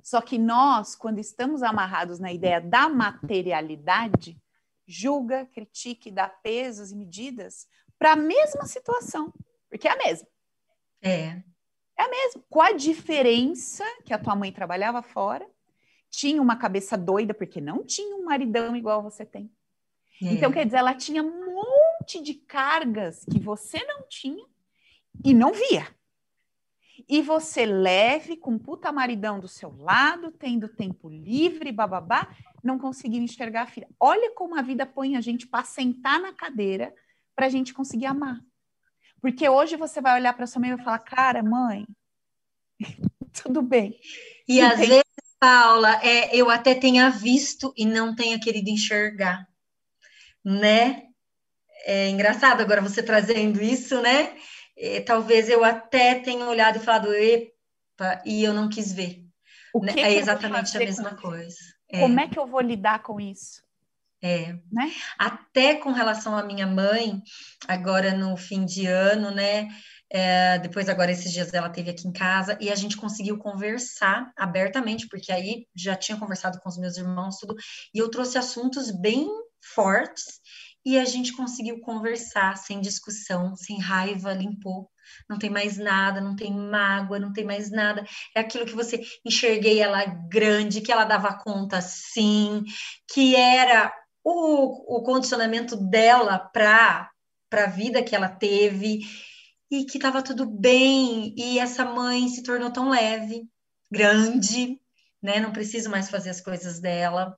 Só 0.02 0.20
que 0.20 0.38
nós, 0.38 0.94
quando 0.94 1.18
estamos 1.18 1.62
amarrados 1.62 2.18
na 2.18 2.32
ideia 2.32 2.60
da 2.60 2.88
materialidade, 2.88 4.40
julga, 4.86 5.46
critique, 5.46 6.10
dá 6.10 6.28
pesos 6.28 6.92
e 6.92 6.96
medidas 6.96 7.66
para 7.98 8.12
a 8.12 8.16
mesma 8.16 8.66
situação, 8.66 9.32
porque 9.68 9.88
é 9.88 9.92
a 9.92 9.96
mesma. 9.96 10.28
É. 11.02 11.42
É 11.98 12.02
a 12.02 12.08
mesma. 12.08 12.42
Com 12.48 12.60
a 12.60 12.72
diferença 12.72 13.84
que 14.04 14.12
a 14.12 14.18
tua 14.18 14.36
mãe 14.36 14.52
trabalhava 14.52 15.02
fora, 15.02 15.46
tinha 16.10 16.40
uma 16.40 16.56
cabeça 16.56 16.96
doida, 16.96 17.34
porque 17.34 17.60
não 17.60 17.84
tinha 17.84 18.16
um 18.16 18.24
maridão 18.24 18.76
igual 18.76 19.02
você 19.02 19.24
tem. 19.24 19.50
É. 20.22 20.32
Então, 20.32 20.50
quer 20.50 20.64
dizer, 20.64 20.78
ela 20.78 20.94
tinha 20.94 21.22
um 21.22 21.54
monte 21.54 22.22
de 22.22 22.34
cargas 22.34 23.24
que 23.24 23.38
você 23.38 23.82
não 23.84 24.02
tinha 24.08 24.44
e 25.24 25.34
não 25.34 25.52
via. 25.52 25.86
E 27.08 27.20
você 27.20 27.66
leve 27.66 28.36
com 28.36 28.58
puta 28.58 28.90
maridão 28.90 29.38
do 29.38 29.48
seu 29.48 29.76
lado, 29.76 30.32
tendo 30.32 30.68
tempo 30.68 31.08
livre, 31.08 31.70
bababá, 31.70 32.34
não 32.62 32.78
conseguindo 32.78 33.24
enxergar 33.24 33.62
a 33.62 33.66
filha. 33.66 33.88
Olha 34.00 34.32
como 34.34 34.58
a 34.58 34.62
vida 34.62 34.86
põe 34.86 35.16
a 35.16 35.20
gente 35.20 35.46
para 35.46 35.64
sentar 35.64 36.18
na 36.18 36.32
cadeira 36.32 36.94
para 37.34 37.46
a 37.46 37.50
gente 37.50 37.74
conseguir 37.74 38.06
amar. 38.06 38.40
Porque 39.20 39.48
hoje 39.48 39.76
você 39.76 40.00
vai 40.00 40.14
olhar 40.18 40.32
para 40.34 40.46
sua 40.46 40.60
mãe 40.60 40.70
e 40.70 40.76
vai 40.76 40.84
falar, 40.84 40.98
cara, 41.00 41.42
mãe, 41.42 41.86
tudo 43.42 43.62
bem. 43.62 43.98
E, 44.48 44.60
às 44.60 44.78
vezes, 44.78 45.04
Paula, 45.38 46.00
é, 46.02 46.34
eu 46.34 46.50
até 46.50 46.74
tenha 46.74 47.10
visto 47.10 47.72
e 47.76 47.84
não 47.84 48.14
tenha 48.14 48.38
querido 48.38 48.70
enxergar, 48.70 49.46
né? 50.44 51.04
É 51.84 52.08
engraçado 52.08 52.60
agora 52.60 52.80
você 52.80 53.02
trazendo 53.02 53.62
isso, 53.62 54.00
né? 54.00 54.36
É, 54.76 55.00
talvez 55.00 55.48
eu 55.48 55.64
até 55.64 56.16
tenha 56.16 56.46
olhado 56.46 56.76
e 56.76 56.80
falado, 56.80 57.14
epa, 57.14 58.22
e 58.24 58.42
eu 58.42 58.52
não 58.52 58.68
quis 58.68 58.92
ver. 58.92 59.24
O 59.72 59.84
né? 59.84 59.92
que 59.92 60.00
é 60.00 60.08
que 60.08 60.18
exatamente 60.18 60.76
a 60.76 60.80
mesma 60.80 61.14
coisa. 61.16 61.56
Como 61.88 62.18
é. 62.18 62.24
é 62.24 62.28
que 62.28 62.38
eu 62.38 62.46
vou 62.46 62.60
lidar 62.60 63.02
com 63.02 63.20
isso? 63.20 63.65
É. 64.26 64.52
Né? 64.72 64.92
Até 65.16 65.76
com 65.76 65.92
relação 65.92 66.36
à 66.36 66.42
minha 66.42 66.66
mãe, 66.66 67.22
agora 67.68 68.12
no 68.12 68.36
fim 68.36 68.64
de 68.64 68.84
ano, 68.86 69.30
né? 69.30 69.68
É, 70.10 70.58
depois, 70.58 70.88
agora, 70.88 71.10
esses 71.10 71.32
dias 71.32 71.52
ela 71.52 71.70
teve 71.70 71.90
aqui 71.90 72.06
em 72.06 72.12
casa 72.12 72.56
e 72.60 72.70
a 72.70 72.74
gente 72.74 72.96
conseguiu 72.96 73.38
conversar 73.38 74.32
abertamente, 74.36 75.08
porque 75.08 75.32
aí 75.32 75.66
já 75.76 75.96
tinha 75.96 76.18
conversado 76.18 76.58
com 76.60 76.68
os 76.68 76.78
meus 76.78 76.96
irmãos, 76.96 77.38
tudo, 77.38 77.54
e 77.94 77.98
eu 77.98 78.08
trouxe 78.08 78.38
assuntos 78.38 78.90
bem 78.90 79.28
fortes 79.74 80.40
e 80.84 80.96
a 80.98 81.04
gente 81.04 81.32
conseguiu 81.32 81.80
conversar 81.80 82.56
sem 82.56 82.80
discussão, 82.80 83.56
sem 83.56 83.80
raiva, 83.80 84.32
limpou. 84.32 84.88
Não 85.28 85.38
tem 85.38 85.50
mais 85.50 85.76
nada, 85.76 86.20
não 86.20 86.36
tem 86.36 86.52
mágoa, 86.52 87.18
não 87.18 87.32
tem 87.32 87.44
mais 87.44 87.70
nada. 87.70 88.04
É 88.34 88.40
aquilo 88.40 88.66
que 88.66 88.74
você 88.74 89.00
enxerguei 89.24 89.80
ela 89.80 90.04
grande, 90.04 90.80
que 90.80 90.92
ela 90.92 91.04
dava 91.04 91.36
conta 91.38 91.80
sim, 91.80 92.62
que 93.12 93.34
era 93.34 93.92
o, 94.28 94.96
o 94.96 95.02
condicionamento 95.04 95.76
dela 95.76 96.36
para 96.36 97.08
a 97.52 97.66
vida 97.66 98.02
que 98.02 98.16
ela 98.16 98.28
teve 98.28 99.02
e 99.70 99.84
que 99.84 99.98
estava 99.98 100.20
tudo 100.20 100.44
bem 100.44 101.32
e 101.36 101.60
essa 101.60 101.84
mãe 101.84 102.28
se 102.28 102.42
tornou 102.42 102.72
tão 102.72 102.90
leve, 102.90 103.48
grande, 103.88 104.80
né? 105.22 105.38
Não 105.38 105.52
preciso 105.52 105.88
mais 105.88 106.10
fazer 106.10 106.30
as 106.30 106.40
coisas 106.40 106.80
dela 106.80 107.36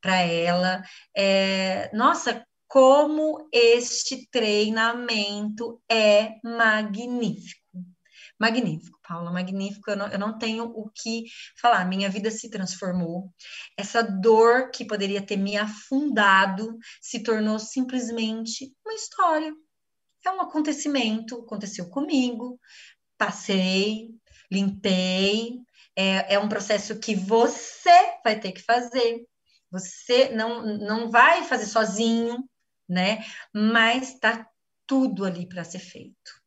para 0.00 0.18
ela. 0.20 0.80
É, 1.16 1.90
nossa, 1.92 2.46
como 2.68 3.48
este 3.52 4.28
treinamento 4.30 5.82
é 5.90 6.36
magnífico 6.44 7.67
magnífico, 8.38 8.98
Paula, 9.06 9.32
magnífico. 9.32 9.90
Eu 9.90 9.96
não, 9.96 10.08
eu 10.08 10.18
não 10.18 10.38
tenho 10.38 10.64
o 10.64 10.90
que 10.90 11.24
falar. 11.60 11.84
Minha 11.84 12.08
vida 12.08 12.30
se 12.30 12.50
transformou. 12.50 13.32
Essa 13.76 14.02
dor 14.02 14.70
que 14.70 14.84
poderia 14.84 15.24
ter 15.24 15.36
me 15.36 15.56
afundado 15.56 16.78
se 17.00 17.22
tornou 17.22 17.58
simplesmente 17.58 18.72
uma 18.84 18.94
história. 18.94 19.52
É 20.24 20.30
um 20.30 20.40
acontecimento, 20.40 21.40
aconteceu 21.40 21.88
comigo. 21.90 22.58
Passei, 23.16 24.08
limpei. 24.50 25.58
É, 25.96 26.34
é 26.34 26.38
um 26.38 26.48
processo 26.48 26.98
que 27.00 27.14
você 27.14 28.18
vai 28.24 28.38
ter 28.38 28.52
que 28.52 28.62
fazer. 28.62 29.26
Você 29.70 30.30
não, 30.30 30.64
não 30.78 31.10
vai 31.10 31.44
fazer 31.44 31.66
sozinho, 31.66 32.48
né? 32.88 33.24
Mas 33.52 34.18
tá 34.18 34.48
tudo 34.86 35.24
ali 35.24 35.46
para 35.46 35.64
ser 35.64 35.80
feito. 35.80 36.37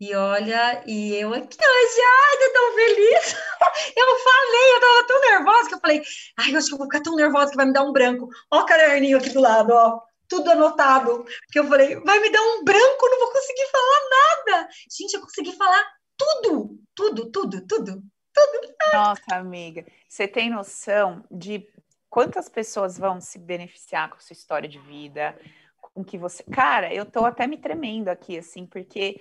E 0.00 0.14
olha, 0.14 0.82
e 0.86 1.14
eu 1.14 1.34
aqui 1.34 1.58
hoje, 1.60 2.00
ai, 2.00 2.38
tô 2.38 2.52
tão 2.54 2.74
feliz. 2.74 3.36
Eu 3.96 4.18
falei, 4.18 4.74
eu 4.74 4.80
tava 4.80 5.06
tão 5.06 5.20
nervosa 5.20 5.68
que 5.68 5.74
eu 5.74 5.80
falei, 5.80 6.02
ai, 6.38 6.52
eu 6.52 6.58
acho 6.58 6.68
que 6.68 6.74
eu 6.74 6.78
vou 6.78 6.86
ficar 6.86 7.02
tão 7.02 7.14
nervosa 7.14 7.50
que 7.50 7.56
vai 7.56 7.66
me 7.66 7.72
dar 7.72 7.82
um 7.82 7.92
branco. 7.92 8.28
Ó 8.50 8.60
o 8.60 8.66
caderninho 8.66 9.18
aqui 9.18 9.30
do 9.30 9.40
lado, 9.40 9.72
ó, 9.72 10.00
tudo 10.28 10.50
anotado. 10.50 11.24
Porque 11.46 11.58
eu 11.58 11.66
falei, 11.66 11.96
vai 12.00 12.18
me 12.18 12.30
dar 12.30 12.42
um 12.42 12.64
branco, 12.64 13.08
não 13.08 13.18
vou 13.20 13.32
conseguir 13.32 13.66
falar 13.70 14.00
nada. 14.10 14.68
Gente, 14.90 15.14
eu 15.14 15.20
consegui 15.20 15.52
falar 15.52 15.86
tudo, 16.16 16.78
tudo, 16.94 17.30
tudo, 17.30 17.66
tudo, 17.66 18.02
tudo. 18.32 18.74
Nossa, 18.92 19.36
amiga, 19.36 19.84
você 20.08 20.26
tem 20.26 20.50
noção 20.50 21.24
de 21.30 21.66
quantas 22.08 22.48
pessoas 22.48 22.98
vão 22.98 23.20
se 23.20 23.38
beneficiar 23.38 24.08
com 24.10 24.16
a 24.16 24.20
sua 24.20 24.34
história 24.34 24.68
de 24.68 24.78
vida, 24.78 25.38
com 25.80 26.04
que 26.04 26.18
você. 26.18 26.42
Cara, 26.44 26.92
eu 26.92 27.06
tô 27.06 27.24
até 27.24 27.46
me 27.46 27.56
tremendo 27.56 28.08
aqui, 28.08 28.38
assim, 28.38 28.66
porque 28.66 29.20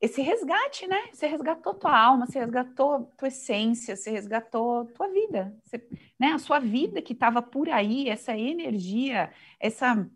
esse 0.00 0.20
resgate, 0.20 0.86
né? 0.86 1.08
Você 1.12 1.26
resgatou 1.26 1.74
tua 1.74 1.98
alma, 1.98 2.26
você 2.26 2.38
resgatou 2.38 3.10
tua 3.16 3.28
essência, 3.28 3.96
você 3.96 4.10
resgatou 4.10 4.84
tua 4.86 5.08
vida, 5.08 5.56
você, 5.64 5.82
né? 6.18 6.28
A 6.28 6.38
sua 6.38 6.58
vida 6.58 7.00
que 7.00 7.12
estava 7.12 7.40
por 7.40 7.68
aí, 7.68 8.08
essa 8.08 8.36
energia, 8.36 9.32
essa 9.58 10.08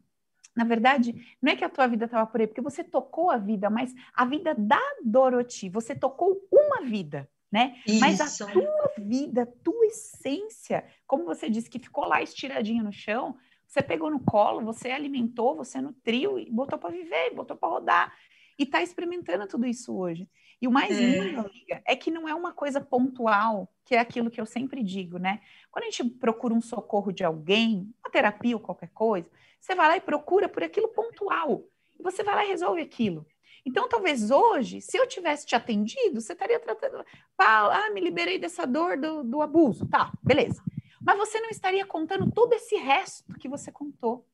na 0.57 0.65
verdade, 0.65 1.15
não 1.41 1.53
é 1.53 1.57
que 1.57 1.65
a 1.65 1.69
tua 1.69 1.87
vida 1.87 2.07
estava 2.07 2.27
por 2.27 2.41
aí, 2.41 2.47
porque 2.49 2.61
você 2.61 2.83
tocou 2.83 3.31
a 3.31 3.37
vida, 3.37 3.71
mas 3.71 3.95
a 4.13 4.25
vida 4.25 4.57
da 4.57 4.81
Dorothy, 5.05 5.69
você 5.69 5.95
tocou 5.95 6.45
uma 6.51 6.83
vida. 6.83 7.31
né? 7.51 7.77
Isso. 7.87 8.01
Mas 8.01 8.21
a 8.21 8.47
tua 8.53 8.93
vida, 8.99 9.43
a 9.43 9.47
tua 9.47 9.87
essência, 9.87 10.85
como 11.07 11.25
você 11.25 11.49
disse 11.49 11.71
que 11.71 11.79
ficou 11.79 12.05
lá 12.05 12.21
estiradinho 12.21 12.83
no 12.83 12.93
chão, 12.93 13.37
você 13.69 13.81
pegou 13.83 14.11
no 14.11 14.21
colo, 14.21 14.65
você 14.65 14.91
alimentou, 14.91 15.55
você 15.55 15.81
nutriu 15.81 16.39
e 16.39 16.51
botou 16.51 16.79
para 16.79 16.91
viver, 16.91 17.35
botou 17.35 17.57
para 17.57 17.69
rodar 17.69 18.13
e 18.59 18.65
está 18.65 18.83
experimentando 18.83 19.47
tudo 19.47 19.67
isso 19.67 19.97
hoje. 19.97 20.29
E 20.61 20.67
o 20.67 20.73
mais 20.73 20.91
é. 20.91 21.01
lindo, 21.01 21.41
amiga, 21.41 21.81
é 21.87 21.95
que 21.95 22.11
não 22.11 22.29
é 22.29 22.35
uma 22.35 22.53
coisa 22.53 22.81
pontual, 22.81 23.73
que 23.85 23.95
é 23.95 24.01
aquilo 24.01 24.31
que 24.31 24.41
eu 24.41 24.47
sempre 24.47 24.83
digo, 24.83 25.19
né? 25.19 25.41
Quando 25.71 25.85
a 25.85 25.91
gente 25.91 26.05
procura 26.05 26.53
um 26.53 26.61
socorro 26.61 27.13
de 27.13 27.23
alguém, 27.23 27.95
uma 28.03 28.11
terapia 28.11 28.57
ou 28.57 28.61
qualquer 28.61 28.91
coisa, 28.91 29.31
você 29.61 29.75
vai 29.75 29.89
lá 29.89 29.97
e 29.97 30.01
procura 30.01 30.49
por 30.49 30.63
aquilo 30.63 30.89
pontual. 30.89 31.65
E 31.99 32.03
você 32.03 32.25
vai 32.25 32.35
lá 32.35 32.45
e 32.45 32.49
resolve 32.49 32.81
aquilo. 32.81 33.25
Então, 33.65 33.89
talvez 33.89 34.31
hoje, 34.31 34.81
se 34.81 34.97
eu 34.97 35.07
tivesse 35.07 35.47
te 35.47 35.55
atendido, 35.55 36.21
você 36.21 36.33
estaria 36.33 36.59
tratando. 36.59 37.05
Ah, 37.37 37.91
me 37.93 38.01
liberei 38.01 38.39
dessa 38.39 38.67
dor 38.67 38.97
do, 38.97 39.23
do 39.23 39.43
abuso. 39.43 39.87
Tá, 39.87 40.13
beleza. 40.23 40.63
Mas 41.01 41.19
você 41.19 41.41
não 41.41 41.51
estaria 41.51 41.85
contando 41.87 42.31
todo 42.33 42.53
esse 42.53 42.77
resto 42.77 43.33
que 43.35 43.49
você 43.49 43.71
contou. 43.71 44.27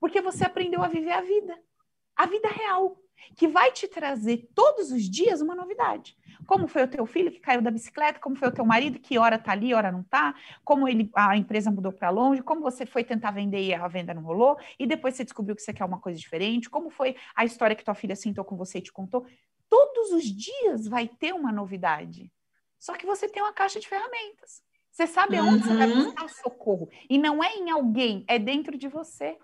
Porque 0.00 0.20
você 0.20 0.44
aprendeu 0.44 0.82
a 0.82 0.88
viver 0.88 1.12
a 1.12 1.20
vida. 1.20 1.58
A 2.16 2.26
vida 2.26 2.48
real 2.48 2.98
que 3.36 3.48
vai 3.48 3.72
te 3.72 3.88
trazer 3.88 4.48
todos 4.54 4.90
os 4.90 5.02
dias 5.02 5.40
uma 5.40 5.54
novidade. 5.54 6.16
Como 6.46 6.66
foi 6.66 6.82
o 6.82 6.88
teu 6.88 7.06
filho 7.06 7.30
que 7.30 7.40
caiu 7.40 7.62
da 7.62 7.70
bicicleta, 7.70 8.18
como 8.18 8.36
foi 8.36 8.48
o 8.48 8.52
teu 8.52 8.64
marido 8.64 8.98
que 8.98 9.18
hora 9.18 9.38
tá 9.38 9.52
ali, 9.52 9.72
hora 9.74 9.92
não 9.92 10.02
tá, 10.02 10.34
como 10.64 10.88
ele 10.88 11.10
a 11.14 11.36
empresa 11.36 11.70
mudou 11.70 11.92
para 11.92 12.10
longe, 12.10 12.42
como 12.42 12.60
você 12.60 12.84
foi 12.84 13.04
tentar 13.04 13.30
vender 13.30 13.62
e 13.62 13.74
a 13.74 13.86
venda 13.88 14.14
não 14.14 14.22
rolou, 14.22 14.58
e 14.78 14.86
depois 14.86 15.14
você 15.14 15.24
descobriu 15.24 15.54
que 15.54 15.62
você 15.62 15.72
quer 15.72 15.84
uma 15.84 16.00
coisa 16.00 16.18
diferente, 16.18 16.68
como 16.68 16.90
foi 16.90 17.16
a 17.34 17.44
história 17.44 17.76
que 17.76 17.84
tua 17.84 17.94
filha 17.94 18.16
sentou 18.16 18.44
com 18.44 18.56
você 18.56 18.78
e 18.78 18.82
te 18.82 18.92
contou. 18.92 19.26
Todos 19.68 20.10
os 20.12 20.24
dias 20.24 20.88
vai 20.88 21.06
ter 21.06 21.32
uma 21.32 21.52
novidade. 21.52 22.32
Só 22.78 22.94
que 22.94 23.06
você 23.06 23.28
tem 23.28 23.42
uma 23.42 23.52
caixa 23.52 23.78
de 23.78 23.88
ferramentas. 23.88 24.62
Você 24.90 25.06
sabe 25.06 25.36
aonde 25.36 25.62
uhum. 25.62 25.68
você 25.68 25.76
vai 25.76 25.90
uhum. 25.90 26.04
buscar 26.04 26.28
socorro. 26.28 26.88
E 27.08 27.16
não 27.18 27.42
é 27.44 27.54
em 27.54 27.70
alguém, 27.70 28.24
é 28.26 28.38
dentro 28.38 28.76
de 28.76 28.88
você. 28.88 29.38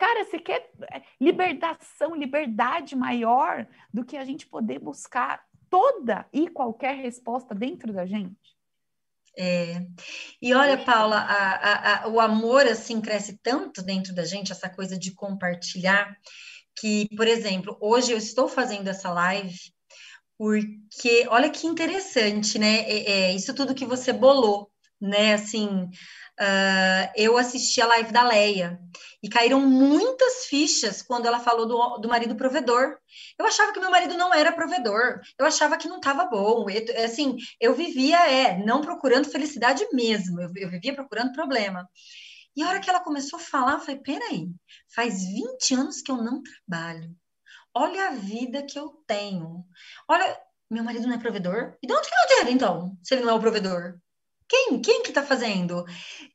Cara, 0.00 0.24
você 0.24 0.38
quer 0.38 0.72
é, 0.90 1.02
libertação, 1.20 2.16
liberdade 2.16 2.96
maior 2.96 3.66
do 3.92 4.02
que 4.02 4.16
a 4.16 4.24
gente 4.24 4.46
poder 4.46 4.78
buscar 4.78 5.44
toda 5.68 6.26
e 6.32 6.48
qualquer 6.48 6.96
resposta 6.96 7.54
dentro 7.54 7.92
da 7.92 8.06
gente? 8.06 8.56
É. 9.36 9.86
E 10.40 10.54
olha, 10.54 10.82
Paula, 10.82 11.18
a, 11.18 11.52
a, 11.52 12.04
a, 12.04 12.08
o 12.08 12.18
amor 12.18 12.66
assim 12.66 12.98
cresce 12.98 13.38
tanto 13.42 13.82
dentro 13.82 14.14
da 14.14 14.24
gente, 14.24 14.50
essa 14.50 14.70
coisa 14.70 14.98
de 14.98 15.12
compartilhar, 15.12 16.16
que, 16.78 17.06
por 17.14 17.28
exemplo, 17.28 17.76
hoje 17.78 18.12
eu 18.12 18.16
estou 18.16 18.48
fazendo 18.48 18.88
essa 18.88 19.10
live 19.10 19.58
porque 20.38 21.26
olha 21.28 21.50
que 21.50 21.66
interessante, 21.66 22.58
né? 22.58 22.88
É, 22.88 23.10
é, 23.10 23.34
isso 23.34 23.52
tudo 23.52 23.74
que 23.74 23.84
você 23.84 24.14
bolou, 24.14 24.70
né? 24.98 25.34
Assim, 25.34 25.66
uh, 25.68 27.12
eu 27.14 27.36
assisti 27.36 27.82
a 27.82 27.86
live 27.86 28.10
da 28.10 28.26
Leia 28.26 28.80
e 29.22 29.28
caíram 29.28 29.60
muitas 29.60 30.46
fichas 30.46 31.02
quando 31.02 31.26
ela 31.26 31.40
falou 31.40 31.66
do, 31.66 31.98
do 31.98 32.08
marido 32.08 32.34
provedor. 32.34 32.98
Eu 33.38 33.46
achava 33.46 33.72
que 33.72 33.80
meu 33.80 33.90
marido 33.90 34.16
não 34.16 34.32
era 34.32 34.52
provedor, 34.52 35.20
eu 35.38 35.46
achava 35.46 35.76
que 35.76 35.88
não 35.88 35.96
estava 35.96 36.24
bom. 36.24 36.68
Eu, 36.70 37.04
assim, 37.04 37.36
eu 37.60 37.74
vivia, 37.74 38.18
é, 38.30 38.58
não 38.64 38.80
procurando 38.80 39.30
felicidade 39.30 39.86
mesmo, 39.92 40.40
eu, 40.40 40.50
eu 40.56 40.70
vivia 40.70 40.94
procurando 40.94 41.32
problema. 41.32 41.88
E 42.56 42.62
a 42.62 42.68
hora 42.68 42.80
que 42.80 42.90
ela 42.90 43.00
começou 43.00 43.38
a 43.38 43.42
falar, 43.42 43.72
eu 43.74 43.80
falei: 43.80 44.00
peraí, 44.00 44.48
faz 44.94 45.22
20 45.24 45.74
anos 45.74 46.00
que 46.02 46.10
eu 46.10 46.16
não 46.16 46.42
trabalho. 46.42 47.14
Olha 47.74 48.08
a 48.08 48.10
vida 48.10 48.64
que 48.64 48.78
eu 48.78 48.88
tenho. 49.06 49.64
Olha, 50.08 50.38
meu 50.68 50.82
marido 50.82 51.06
não 51.06 51.14
é 51.14 51.18
provedor? 51.18 51.76
E 51.82 51.86
de 51.86 51.92
onde 51.92 52.08
que 52.08 52.14
é 52.14 52.24
o 52.24 52.28
dinheiro, 52.28 52.50
então, 52.50 52.96
se 53.02 53.14
ele 53.14 53.22
não 53.24 53.30
é 53.30 53.34
o 53.34 53.40
provedor? 53.40 53.98
Quem? 54.50 54.82
Quem 54.82 55.02
que 55.04 55.10
está 55.10 55.22
fazendo? 55.22 55.84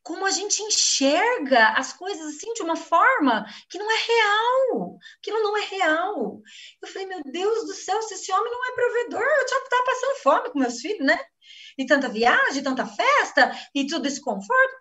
Como 0.02 0.26
a 0.26 0.32
gente 0.32 0.62
enxerga 0.64 1.74
as 1.74 1.92
coisas 1.92 2.34
assim 2.34 2.54
de 2.54 2.62
uma 2.62 2.78
forma 2.78 3.46
que 3.70 3.78
não 3.78 3.92
é 3.92 3.96
real, 3.96 4.98
que 5.22 5.32
não 5.32 5.58
é 5.58 5.66
real. 5.66 6.42
Eu 6.82 6.88
falei, 6.88 7.08
meu 7.08 7.22
Deus 7.26 7.66
do 7.66 7.74
céu, 7.74 8.02
se 8.02 8.14
esse 8.14 8.32
homem 8.32 8.50
não 8.50 8.66
é 8.66 8.72
provedor, 8.72 9.22
eu 9.22 9.48
já 9.50 9.58
estava 9.58 9.84
passando 9.84 10.24
fome 10.24 10.50
com 10.50 10.60
meus 10.60 10.80
filhos, 10.80 11.06
né? 11.06 11.20
E 11.78 11.86
tanta 11.86 12.08
viagem, 12.08 12.64
tanta 12.64 12.86
festa, 12.86 13.52
e 13.76 13.86
tudo 13.86 14.08
esse 14.08 14.22
conforto. 14.22 14.76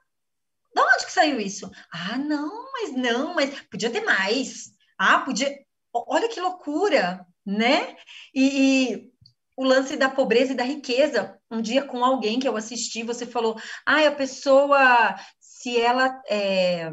De 0.72 0.80
onde 0.80 1.06
que 1.06 1.12
saiu 1.12 1.40
isso? 1.40 1.68
Ah, 1.92 2.16
não, 2.16 2.70
mas 2.72 2.92
não, 2.92 3.34
mas 3.34 3.60
podia 3.62 3.90
ter 3.90 4.04
mais. 4.04 4.72
Ah, 4.96 5.18
podia. 5.18 5.52
Olha 5.92 6.28
que 6.28 6.40
loucura, 6.40 7.26
né? 7.44 7.96
E, 8.32 8.92
e 8.92 9.13
o 9.56 9.64
lance 9.64 9.96
da 9.96 10.08
pobreza 10.08 10.52
e 10.52 10.56
da 10.56 10.64
riqueza. 10.64 11.38
Um 11.50 11.60
dia 11.60 11.84
com 11.84 12.04
alguém 12.04 12.38
que 12.38 12.48
eu 12.48 12.56
assisti, 12.56 13.02
você 13.02 13.26
falou: 13.26 13.56
ah, 13.86 14.06
a 14.06 14.12
pessoa, 14.12 15.14
se 15.40 15.80
ela 15.80 16.20
é, 16.28 16.90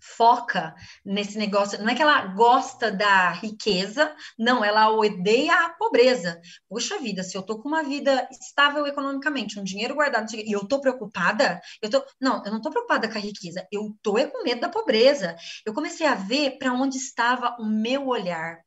foca 0.00 0.74
nesse 1.04 1.38
negócio, 1.38 1.80
não 1.80 1.88
é 1.88 1.94
que 1.94 2.02
ela 2.02 2.26
gosta 2.28 2.90
da 2.90 3.30
riqueza, 3.30 4.14
não, 4.38 4.64
ela 4.64 4.90
odeia 4.90 5.52
a 5.52 5.70
pobreza. 5.70 6.40
Poxa 6.68 6.98
vida, 6.98 7.22
se 7.22 7.36
eu 7.36 7.42
tô 7.42 7.60
com 7.60 7.68
uma 7.68 7.82
vida 7.82 8.28
estável 8.30 8.86
economicamente, 8.86 9.58
um 9.58 9.64
dinheiro 9.64 9.94
guardado, 9.94 10.34
e 10.34 10.52
eu 10.52 10.66
tô 10.66 10.80
preocupada, 10.80 11.60
eu 11.82 11.90
tô, 11.90 12.04
não, 12.20 12.44
eu 12.44 12.52
não 12.52 12.60
tô 12.60 12.70
preocupada 12.70 13.08
com 13.08 13.18
a 13.18 13.20
riqueza, 13.20 13.66
eu 13.70 13.94
tô 14.02 14.18
é 14.18 14.26
com 14.26 14.42
medo 14.42 14.60
da 14.60 14.68
pobreza. 14.68 15.36
Eu 15.64 15.74
comecei 15.74 16.06
a 16.06 16.14
ver 16.14 16.58
para 16.58 16.72
onde 16.72 16.96
estava 16.96 17.56
o 17.58 17.66
meu 17.66 18.08
olhar. 18.08 18.58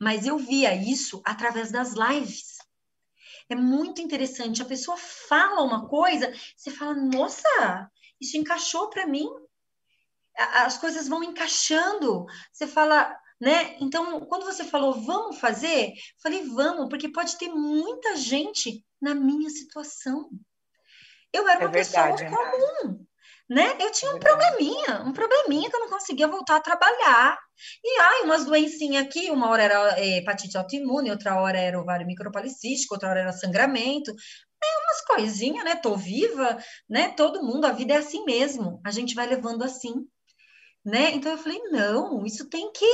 Mas 0.00 0.26
eu 0.26 0.38
via 0.38 0.74
isso 0.74 1.20
através 1.24 1.72
das 1.72 1.92
lives 1.92 2.55
é 3.48 3.54
muito 3.54 4.00
interessante. 4.00 4.62
A 4.62 4.66
pessoa 4.66 4.96
fala 4.96 5.62
uma 5.62 5.88
coisa, 5.88 6.32
você 6.56 6.70
fala, 6.70 6.94
nossa, 6.94 7.90
isso 8.20 8.36
encaixou 8.36 8.90
para 8.90 9.06
mim. 9.06 9.28
As 10.36 10.78
coisas 10.78 11.08
vão 11.08 11.22
encaixando. 11.22 12.26
Você 12.52 12.66
fala, 12.66 13.16
né? 13.40 13.76
Então, 13.80 14.20
quando 14.26 14.44
você 14.44 14.64
falou, 14.64 15.00
vamos 15.00 15.38
fazer, 15.38 15.92
falei, 16.22 16.44
vamos, 16.44 16.88
porque 16.88 17.08
pode 17.08 17.36
ter 17.38 17.48
muita 17.48 18.16
gente 18.16 18.84
na 19.00 19.14
minha 19.14 19.50
situação. 19.50 20.30
Eu 21.32 21.48
era 21.48 21.64
é 21.64 21.66
uma 21.66 21.72
verdade, 21.72 22.24
pessoa 22.24 22.42
é 22.42 22.80
comum 22.82 23.06
né? 23.48 23.76
Eu 23.80 23.90
tinha 23.92 24.14
um 24.14 24.18
probleminha, 24.18 25.02
um 25.04 25.12
probleminha 25.12 25.70
que 25.70 25.76
eu 25.76 25.80
não 25.80 25.90
conseguia 25.90 26.26
voltar 26.26 26.56
a 26.56 26.60
trabalhar. 26.60 27.38
E 27.84 28.00
ai, 28.00 28.22
umas 28.22 28.44
doencinhas 28.44 29.04
aqui, 29.04 29.30
uma 29.30 29.48
hora 29.48 29.62
era 29.62 30.00
é, 30.00 30.18
hepatite 30.18 30.56
autoimune, 30.56 31.10
outra 31.10 31.40
hora 31.40 31.58
era 31.58 31.80
ovário 31.80 32.06
micropolicístico, 32.06 32.94
outra 32.94 33.10
hora 33.10 33.20
era 33.20 33.32
sangramento. 33.32 34.10
É 34.10 34.78
umas 34.84 35.00
coisinhas, 35.06 35.64
né? 35.64 35.76
Tô 35.76 35.96
viva, 35.96 36.58
né? 36.88 37.10
Todo 37.10 37.42
mundo, 37.42 37.66
a 37.66 37.72
vida 37.72 37.94
é 37.94 37.98
assim 37.98 38.24
mesmo. 38.24 38.80
A 38.84 38.90
gente 38.90 39.14
vai 39.14 39.26
levando 39.26 39.62
assim, 39.62 39.94
né? 40.84 41.12
Então 41.12 41.32
eu 41.32 41.38
falei, 41.38 41.60
não, 41.70 42.24
isso 42.26 42.48
tem 42.48 42.72
que 42.72 42.86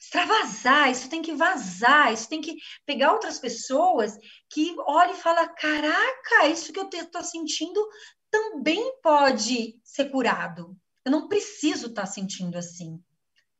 extravasar, 0.00 0.90
isso 0.90 1.08
tem 1.10 1.20
que 1.20 1.34
vazar, 1.34 2.12
isso 2.12 2.28
tem 2.28 2.40
que 2.40 2.54
pegar 2.86 3.12
outras 3.12 3.38
pessoas 3.38 4.16
que 4.48 4.74
olhem 4.86 5.12
e 5.12 5.18
falam, 5.18 5.48
caraca, 5.56 6.46
isso 6.46 6.72
que 6.72 6.78
eu 6.78 6.88
estou 6.88 7.22
sentindo 7.22 7.84
também 8.30 9.00
pode 9.02 9.80
ser 9.82 10.10
curado. 10.10 10.76
Eu 11.04 11.12
não 11.12 11.28
preciso 11.28 11.88
estar 11.88 12.02
tá 12.02 12.06
sentindo 12.06 12.56
assim, 12.56 13.02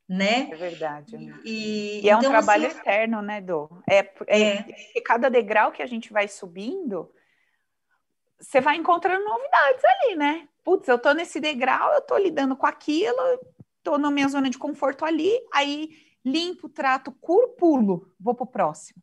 né? 0.08 0.50
É 0.50 0.56
verdade. 0.56 1.16
Né? 1.16 1.40
E, 1.44 2.00
e, 2.04 2.08
é 2.08 2.16
um 2.16 2.18
então, 2.20 2.30
trabalho 2.30 2.66
assim, 2.66 2.78
eterno, 2.78 3.22
né, 3.22 3.40
Dô? 3.40 3.68
É, 3.88 3.98
é, 4.26 4.52
é. 4.96 5.00
cada 5.04 5.28
degrau 5.28 5.72
que 5.72 5.82
a 5.82 5.86
gente 5.86 6.12
vai 6.12 6.28
subindo, 6.28 7.12
você 8.40 8.60
vai 8.60 8.76
encontrando 8.76 9.24
novidades 9.24 9.84
ali, 9.84 10.16
né? 10.16 10.48
Putz, 10.64 10.88
eu 10.88 10.98
tô 10.98 11.12
nesse 11.12 11.40
degrau, 11.40 11.92
eu 11.94 12.02
tô 12.02 12.16
lidando 12.16 12.56
com 12.56 12.66
aquilo, 12.66 13.16
tô 13.82 13.98
na 13.98 14.10
minha 14.10 14.28
zona 14.28 14.50
de 14.50 14.58
conforto 14.58 15.04
ali, 15.04 15.32
aí 15.52 15.90
limpo, 16.24 16.68
trato, 16.68 17.10
curo, 17.12 17.48
pulo, 17.56 18.14
vou 18.20 18.34
pro 18.34 18.46
próximo. 18.46 19.02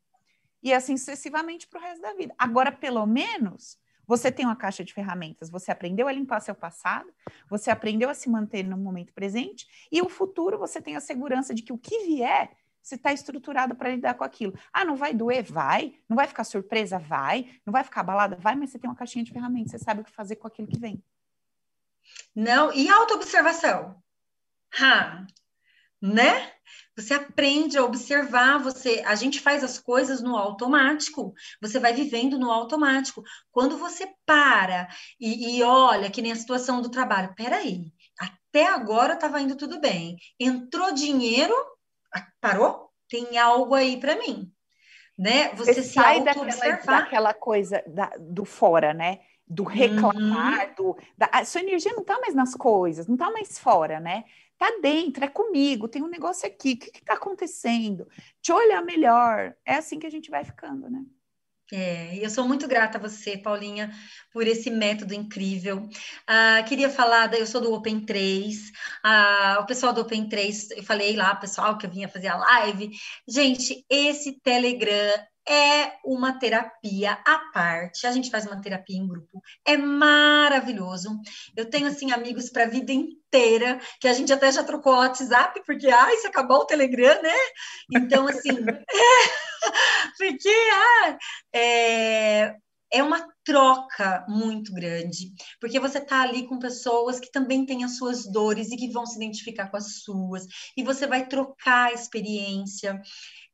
E 0.61 0.73
assim 0.73 0.97
sucessivamente 0.97 1.67
pro 1.67 1.79
resto 1.79 2.01
da 2.01 2.13
vida. 2.13 2.33
Agora, 2.37 2.71
pelo 2.71 3.05
menos, 3.05 3.77
você 4.07 4.31
tem 4.31 4.45
uma 4.45 4.55
caixa 4.55 4.83
de 4.83 4.93
ferramentas, 4.93 5.49
você 5.49 5.71
aprendeu 5.71 6.07
a 6.07 6.11
limpar 6.11 6.39
seu 6.39 6.55
passado, 6.55 7.11
você 7.49 7.69
aprendeu 7.69 8.09
a 8.09 8.13
se 8.13 8.29
manter 8.29 8.63
no 8.63 8.77
momento 8.77 9.13
presente, 9.13 9.67
e 9.91 10.01
o 10.01 10.09
futuro 10.09 10.57
você 10.57 10.81
tem 10.81 10.95
a 10.95 11.01
segurança 11.01 11.53
de 11.53 11.61
que 11.61 11.73
o 11.73 11.77
que 11.77 12.05
vier, 12.05 12.51
você 12.81 12.95
está 12.95 13.11
estruturado 13.11 13.73
para 13.75 13.89
lidar 13.89 14.13
com 14.13 14.23
aquilo. 14.23 14.53
Ah, 14.71 14.85
não 14.85 14.95
vai 14.95 15.11
doer? 15.11 15.43
Vai. 15.43 15.95
Não 16.07 16.15
vai 16.15 16.27
ficar 16.27 16.43
surpresa? 16.43 16.99
Vai. 16.99 17.59
Não 17.65 17.71
vai 17.71 17.83
ficar 17.83 18.01
abalada? 18.01 18.35
Vai, 18.35 18.55
mas 18.55 18.69
você 18.69 18.77
tem 18.77 18.87
uma 18.87 18.95
caixinha 18.95 19.25
de 19.25 19.31
ferramentas, 19.31 19.71
você 19.71 19.79
sabe 19.79 20.01
o 20.01 20.03
que 20.03 20.11
fazer 20.11 20.35
com 20.35 20.47
aquilo 20.47 20.67
que 20.67 20.77
vem. 20.77 21.03
Não, 22.35 22.71
e 22.71 22.87
autoobservação? 22.87 24.03
Né? 25.99 26.54
Você 26.97 27.13
aprende 27.13 27.77
a 27.77 27.83
observar, 27.83 28.57
você, 28.57 29.03
a 29.05 29.15
gente 29.15 29.39
faz 29.41 29.63
as 29.63 29.77
coisas 29.77 30.21
no 30.21 30.35
automático. 30.37 31.33
Você 31.61 31.79
vai 31.79 31.93
vivendo 31.93 32.39
no 32.39 32.49
automático. 32.49 33.21
Quando 33.51 33.77
você 33.77 34.07
para 34.25 34.87
e, 35.19 35.57
e 35.57 35.63
olha, 35.63 36.09
que 36.09 36.21
nem 36.21 36.31
a 36.31 36.35
situação 36.35 36.81
do 36.81 36.89
trabalho, 36.89 37.33
peraí, 37.35 37.91
até 38.17 38.67
agora 38.67 39.15
estava 39.15 39.41
indo 39.41 39.55
tudo 39.57 39.79
bem. 39.81 40.17
Entrou 40.39 40.93
dinheiro, 40.93 41.53
parou? 42.39 42.89
Tem 43.09 43.37
algo 43.37 43.75
aí 43.75 43.99
para 43.99 44.15
mim. 44.15 44.51
né? 45.17 45.49
Você, 45.55 45.73
você 45.73 45.83
se 45.83 45.93
sai 45.93 46.21
daquela, 46.23 46.77
daquela 46.85 47.33
coisa 47.33 47.83
da, 47.87 48.11
do 48.19 48.45
fora, 48.45 48.93
né? 48.93 49.19
Do 49.47 49.63
reclamar, 49.63 50.69
uhum. 50.69 50.75
do, 50.75 50.97
da, 51.17 51.29
a 51.31 51.45
sua 51.45 51.61
energia 51.61 51.91
não 51.93 52.01
está 52.01 52.19
mais 52.19 52.33
nas 52.33 52.55
coisas, 52.55 53.05
não 53.05 53.15
está 53.15 53.29
mais 53.31 53.59
fora, 53.59 53.99
né? 53.99 54.23
Tá 54.57 54.77
dentro, 54.81 55.23
é 55.23 55.27
comigo, 55.27 55.87
tem 55.87 56.01
um 56.01 56.07
negócio 56.07 56.47
aqui, 56.47 56.73
o 56.73 56.77
que 56.77 56.97
está 56.97 57.13
acontecendo? 57.13 58.07
Te 58.41 58.51
olhar 58.53 58.81
melhor. 58.81 59.55
É 59.65 59.75
assim 59.75 59.99
que 59.99 60.07
a 60.07 60.11
gente 60.11 60.29
vai 60.29 60.45
ficando, 60.45 60.89
né? 60.89 61.03
É, 61.71 62.23
eu 62.23 62.29
sou 62.29 62.47
muito 62.47 62.67
grata 62.67 62.97
a 62.97 63.01
você, 63.01 63.37
Paulinha, 63.37 63.91
por 64.31 64.45
esse 64.45 64.69
método 64.69 65.15
incrível. 65.15 65.89
Ah, 66.27 66.63
queria 66.67 66.89
falar, 66.89 67.33
eu 67.33 67.47
sou 67.47 67.59
do 67.59 67.73
Open 67.73 68.05
3, 68.05 68.71
ah, 69.03 69.57
o 69.61 69.65
pessoal 69.65 69.91
do 69.91 70.01
Open 70.01 70.29
3, 70.29 70.71
eu 70.71 70.83
falei 70.83 71.15
lá, 71.15 71.35
pessoal 71.35 71.77
que 71.77 71.85
eu 71.87 71.89
vinha 71.89 72.07
fazer 72.07 72.27
a 72.27 72.37
live. 72.37 72.91
Gente, 73.27 73.83
esse 73.89 74.39
Telegram 74.41 75.25
é 75.47 75.93
uma 76.03 76.37
terapia 76.39 77.13
à 77.25 77.37
parte. 77.53 78.07
A 78.07 78.11
gente 78.11 78.29
faz 78.29 78.45
uma 78.45 78.61
terapia 78.61 78.97
em 78.97 79.07
grupo. 79.07 79.41
É 79.65 79.77
maravilhoso. 79.77 81.09
Eu 81.55 81.69
tenho 81.69 81.87
assim 81.87 82.11
amigos 82.11 82.49
para 82.49 82.63
a 82.63 82.67
vida 82.67 82.91
inteira, 82.91 83.79
que 83.99 84.07
a 84.07 84.13
gente 84.13 84.33
até 84.33 84.51
já 84.51 84.63
trocou 84.63 84.93
o 84.93 84.97
WhatsApp, 84.97 85.61
porque 85.65 85.87
ai, 85.87 86.15
se 86.17 86.27
acabou 86.27 86.59
o 86.59 86.65
Telegram, 86.65 87.21
né? 87.21 87.35
Então 87.91 88.27
assim, 88.27 88.49
é, 88.69 89.27
porque 90.17 90.49
ah, 90.73 91.17
é, 91.53 92.55
é 92.91 93.03
uma 93.03 93.27
troca 93.43 94.25
muito 94.27 94.73
grande, 94.73 95.31
porque 95.59 95.79
você 95.79 95.99
está 95.99 96.21
ali 96.21 96.47
com 96.47 96.59
pessoas 96.59 97.19
que 97.19 97.31
também 97.31 97.65
têm 97.65 97.83
as 97.83 97.97
suas 97.97 98.25
dores 98.25 98.71
e 98.71 98.77
que 98.77 98.91
vão 98.91 99.05
se 99.05 99.17
identificar 99.17 99.69
com 99.69 99.77
as 99.77 100.01
suas, 100.01 100.45
e 100.75 100.83
você 100.83 101.05
vai 101.05 101.27
trocar 101.27 101.89
a 101.89 101.93
experiência 101.93 103.01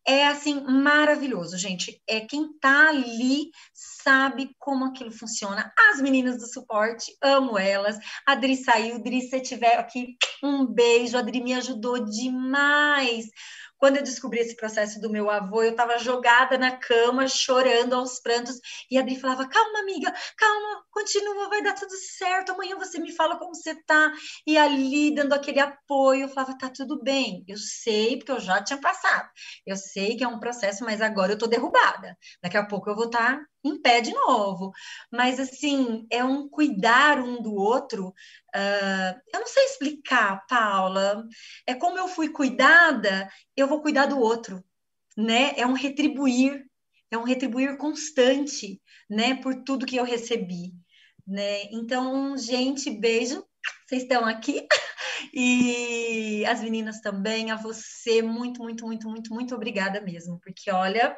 é 0.05 0.27
assim 0.27 0.61
maravilhoso, 0.61 1.57
gente. 1.57 2.01
É 2.07 2.21
quem 2.21 2.51
tá 2.59 2.89
ali 2.89 3.51
sabe 3.73 4.55
como 4.57 4.85
aquilo 4.85 5.11
funciona. 5.11 5.71
As 5.91 6.01
meninas 6.01 6.37
do 6.37 6.47
suporte, 6.47 7.15
amo 7.21 7.57
elas. 7.57 7.97
A 8.27 8.31
Adri 8.31 8.55
saiu, 8.55 8.95
Adri, 8.95 9.21
se 9.21 9.39
tiver 9.41 9.77
aqui, 9.77 10.15
um 10.43 10.65
beijo. 10.65 11.17
A 11.17 11.19
Adri 11.19 11.41
me 11.41 11.53
ajudou 11.53 12.03
demais 12.03 13.27
quando 13.81 13.97
eu 13.97 14.03
descobri 14.03 14.39
esse 14.39 14.55
processo 14.55 15.01
do 15.01 15.09
meu 15.09 15.27
avô, 15.27 15.63
eu 15.63 15.71
estava 15.71 15.97
jogada 15.97 16.55
na 16.55 16.77
cama, 16.77 17.27
chorando 17.27 17.95
aos 17.95 18.19
prantos, 18.19 18.59
e 18.91 18.95
a 18.95 19.01
Adri 19.01 19.19
falava: 19.19 19.49
calma, 19.49 19.79
amiga, 19.79 20.13
calma, 20.37 20.83
continua, 20.91 21.49
vai 21.49 21.63
dar 21.63 21.73
tudo 21.73 21.95
certo, 21.95 22.51
amanhã 22.51 22.77
você 22.77 22.99
me 22.99 23.11
fala 23.11 23.39
como 23.39 23.55
você 23.55 23.73
tá. 23.83 24.13
E 24.45 24.55
ali, 24.55 25.15
dando 25.15 25.33
aquele 25.33 25.59
apoio, 25.59 26.25
eu 26.25 26.29
falava: 26.29 26.55
tá 26.59 26.69
tudo 26.69 27.01
bem, 27.01 27.43
eu 27.47 27.57
sei, 27.57 28.17
porque 28.17 28.31
eu 28.31 28.39
já 28.39 28.63
tinha 28.63 28.79
passado, 28.79 29.27
eu 29.65 29.75
sei 29.75 30.15
que 30.15 30.23
é 30.23 30.27
um 30.27 30.39
processo, 30.39 30.83
mas 30.85 31.01
agora 31.01 31.31
eu 31.33 31.37
tô 31.37 31.47
derrubada, 31.47 32.15
daqui 32.39 32.57
a 32.57 32.65
pouco 32.65 32.87
eu 32.87 32.95
vou 32.95 33.05
estar 33.05 33.37
tá 33.39 33.50
em 33.63 33.81
pé 33.81 34.01
de 34.01 34.13
novo. 34.13 34.71
Mas, 35.11 35.39
assim, 35.39 36.05
é 36.09 36.23
um 36.23 36.49
cuidar 36.49 37.19
um 37.19 37.41
do 37.41 37.53
outro. 37.53 38.09
Uh, 38.55 39.19
eu 39.33 39.39
não 39.39 39.47
sei 39.47 39.65
explicar, 39.65 40.45
Paula. 40.47 41.25
É 41.65 41.73
como 41.75 41.97
eu 41.97 42.07
fui 42.07 42.29
cuidada, 42.29 43.29
eu 43.55 43.67
vou 43.67 43.81
cuidar 43.81 44.07
do 44.07 44.19
outro, 44.19 44.63
né? 45.17 45.53
É 45.57 45.65
um 45.65 45.73
retribuir, 45.73 46.65
é 47.09 47.17
um 47.17 47.23
retribuir 47.23 47.77
constante, 47.77 48.81
né? 49.09 49.35
Por 49.35 49.63
tudo 49.63 49.85
que 49.85 49.95
eu 49.97 50.03
recebi, 50.03 50.73
né? 51.27 51.63
Então, 51.71 52.37
gente, 52.37 52.89
beijo. 52.89 53.45
Vocês 53.87 54.03
estão 54.03 54.25
aqui. 54.25 54.67
E 55.33 56.43
as 56.45 56.61
meninas 56.61 56.99
também, 56.99 57.51
a 57.51 57.55
você, 57.55 58.21
muito, 58.21 58.63
muito, 58.63 58.85
muito, 58.85 59.07
muito, 59.07 59.33
muito 59.33 59.55
obrigada 59.55 60.01
mesmo, 60.01 60.39
porque 60.39 60.71
olha, 60.71 61.15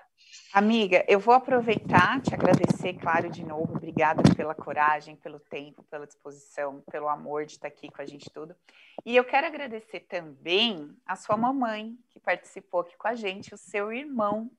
Amiga, 0.53 1.03
eu 1.07 1.19
vou 1.19 1.34
aproveitar, 1.34 2.21
te 2.21 2.31
agradecer, 2.31 2.93
claro, 2.93 3.27
de 3.27 3.43
novo. 3.43 3.75
Obrigada 3.75 4.21
pela 4.35 4.53
coragem, 4.53 5.15
pelo 5.15 5.39
tempo, 5.39 5.81
pela 5.89 6.05
disposição, 6.05 6.84
pelo 6.91 7.09
amor 7.09 7.43
de 7.47 7.53
estar 7.53 7.67
aqui 7.67 7.89
com 7.89 7.99
a 7.99 8.05
gente 8.05 8.30
tudo. 8.30 8.55
E 9.03 9.15
eu 9.15 9.23
quero 9.23 9.47
agradecer 9.47 10.01
também 10.01 10.95
a 11.07 11.15
sua 11.15 11.35
mamãe, 11.35 11.97
que 12.11 12.19
participou 12.19 12.81
aqui 12.81 12.95
com 12.95 13.07
a 13.07 13.15
gente, 13.15 13.51
o 13.51 13.57
seu 13.57 13.91
irmão, 13.91 14.51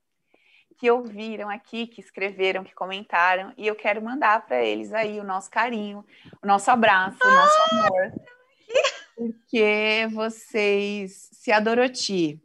que 0.76 0.90
ouviram 0.90 1.48
aqui, 1.48 1.86
que 1.86 2.00
escreveram, 2.00 2.64
que 2.64 2.74
comentaram. 2.74 3.52
E 3.56 3.64
eu 3.64 3.76
quero 3.76 4.02
mandar 4.02 4.44
para 4.46 4.64
eles 4.64 4.92
aí 4.92 5.20
o 5.20 5.24
nosso 5.24 5.48
carinho, 5.48 6.04
o 6.42 6.46
nosso 6.46 6.72
abraço, 6.72 7.18
o 7.22 7.30
nosso 7.30 7.56
amor. 7.70 8.12
Porque 9.14 10.08
vocês, 10.12 11.30
se 11.34 11.52
a 11.52 11.60
Doroti 11.60 12.42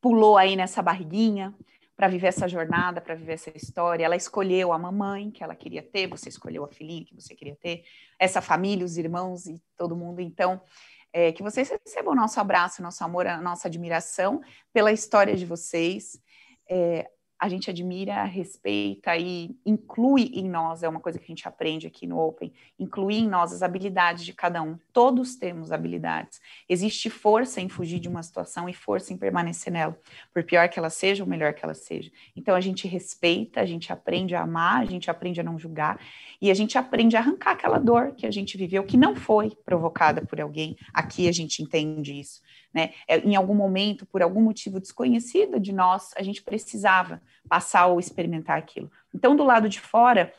pulou 0.00 0.36
aí 0.36 0.56
nessa 0.56 0.82
barriguinha, 0.82 1.54
para 1.96 2.08
viver 2.08 2.26
essa 2.26 2.46
jornada, 2.46 3.00
para 3.00 3.14
viver 3.14 3.32
essa 3.32 3.50
história. 3.56 4.04
Ela 4.04 4.16
escolheu 4.16 4.72
a 4.72 4.78
mamãe 4.78 5.30
que 5.30 5.42
ela 5.42 5.54
queria 5.54 5.82
ter, 5.82 6.06
você 6.06 6.28
escolheu 6.28 6.64
a 6.64 6.68
filhinha 6.68 7.04
que 7.04 7.14
você 7.14 7.34
queria 7.34 7.56
ter, 7.56 7.84
essa 8.18 8.40
família, 8.40 8.84
os 8.84 8.98
irmãos 8.98 9.46
e 9.46 9.60
todo 9.76 9.96
mundo. 9.96 10.20
Então, 10.20 10.60
é, 11.12 11.32
que 11.32 11.42
vocês 11.42 11.70
recebam 11.70 12.12
o 12.12 12.16
nosso 12.16 12.38
abraço, 12.38 12.82
nosso 12.82 13.02
amor, 13.02 13.26
a 13.26 13.40
nossa 13.40 13.68
admiração 13.68 14.42
pela 14.72 14.92
história 14.92 15.34
de 15.34 15.46
vocês. 15.46 16.20
É, 16.68 17.08
a 17.38 17.48
gente 17.48 17.68
admira, 17.68 18.24
respeita 18.24 19.16
e 19.16 19.54
inclui 19.64 20.30
em 20.32 20.48
nós, 20.48 20.82
é 20.82 20.88
uma 20.88 21.00
coisa 21.00 21.18
que 21.18 21.24
a 21.24 21.28
gente 21.28 21.46
aprende 21.46 21.86
aqui 21.86 22.06
no 22.06 22.18
Open, 22.18 22.50
incluir 22.78 23.18
em 23.18 23.28
nós 23.28 23.52
as 23.52 23.62
habilidades 23.62 24.24
de 24.24 24.32
cada 24.32 24.62
um. 24.62 24.78
Todos 24.92 25.36
temos 25.36 25.70
habilidades. 25.70 26.40
Existe 26.66 27.10
força 27.10 27.60
em 27.60 27.68
fugir 27.68 28.00
de 28.00 28.08
uma 28.08 28.22
situação 28.22 28.68
e 28.68 28.72
força 28.72 29.12
em 29.12 29.18
permanecer 29.18 29.70
nela, 29.70 29.98
por 30.32 30.42
pior 30.44 30.68
que 30.68 30.78
ela 30.78 30.88
seja 30.88 31.24
ou 31.24 31.28
melhor 31.28 31.52
que 31.52 31.62
ela 31.62 31.74
seja. 31.74 32.10
Então 32.34 32.54
a 32.54 32.60
gente 32.60 32.88
respeita, 32.88 33.60
a 33.60 33.66
gente 33.66 33.92
aprende 33.92 34.34
a 34.34 34.42
amar, 34.42 34.80
a 34.80 34.86
gente 34.86 35.10
aprende 35.10 35.40
a 35.40 35.44
não 35.44 35.58
julgar 35.58 36.00
e 36.40 36.50
a 36.50 36.54
gente 36.54 36.78
aprende 36.78 37.16
a 37.16 37.20
arrancar 37.20 37.52
aquela 37.52 37.78
dor 37.78 38.12
que 38.12 38.26
a 38.26 38.30
gente 38.30 38.56
viveu, 38.56 38.82
que 38.82 38.96
não 38.96 39.14
foi 39.14 39.50
provocada 39.64 40.24
por 40.24 40.40
alguém. 40.40 40.76
Aqui 40.92 41.28
a 41.28 41.32
gente 41.32 41.62
entende 41.62 42.18
isso 42.18 42.40
né? 42.76 42.90
É, 43.08 43.18
em 43.20 43.34
algum 43.34 43.54
momento, 43.54 44.04
por 44.04 44.20
algum 44.20 44.42
motivo 44.42 44.78
desconhecido 44.78 45.58
de 45.58 45.72
nós, 45.72 46.10
a 46.14 46.22
gente 46.22 46.42
precisava 46.42 47.22
passar 47.48 47.86
ou 47.86 47.98
experimentar 47.98 48.58
aquilo. 48.58 48.90
Então, 49.14 49.34
do 49.34 49.42
lado 49.42 49.66
de 49.66 49.80
fora, 49.80 50.30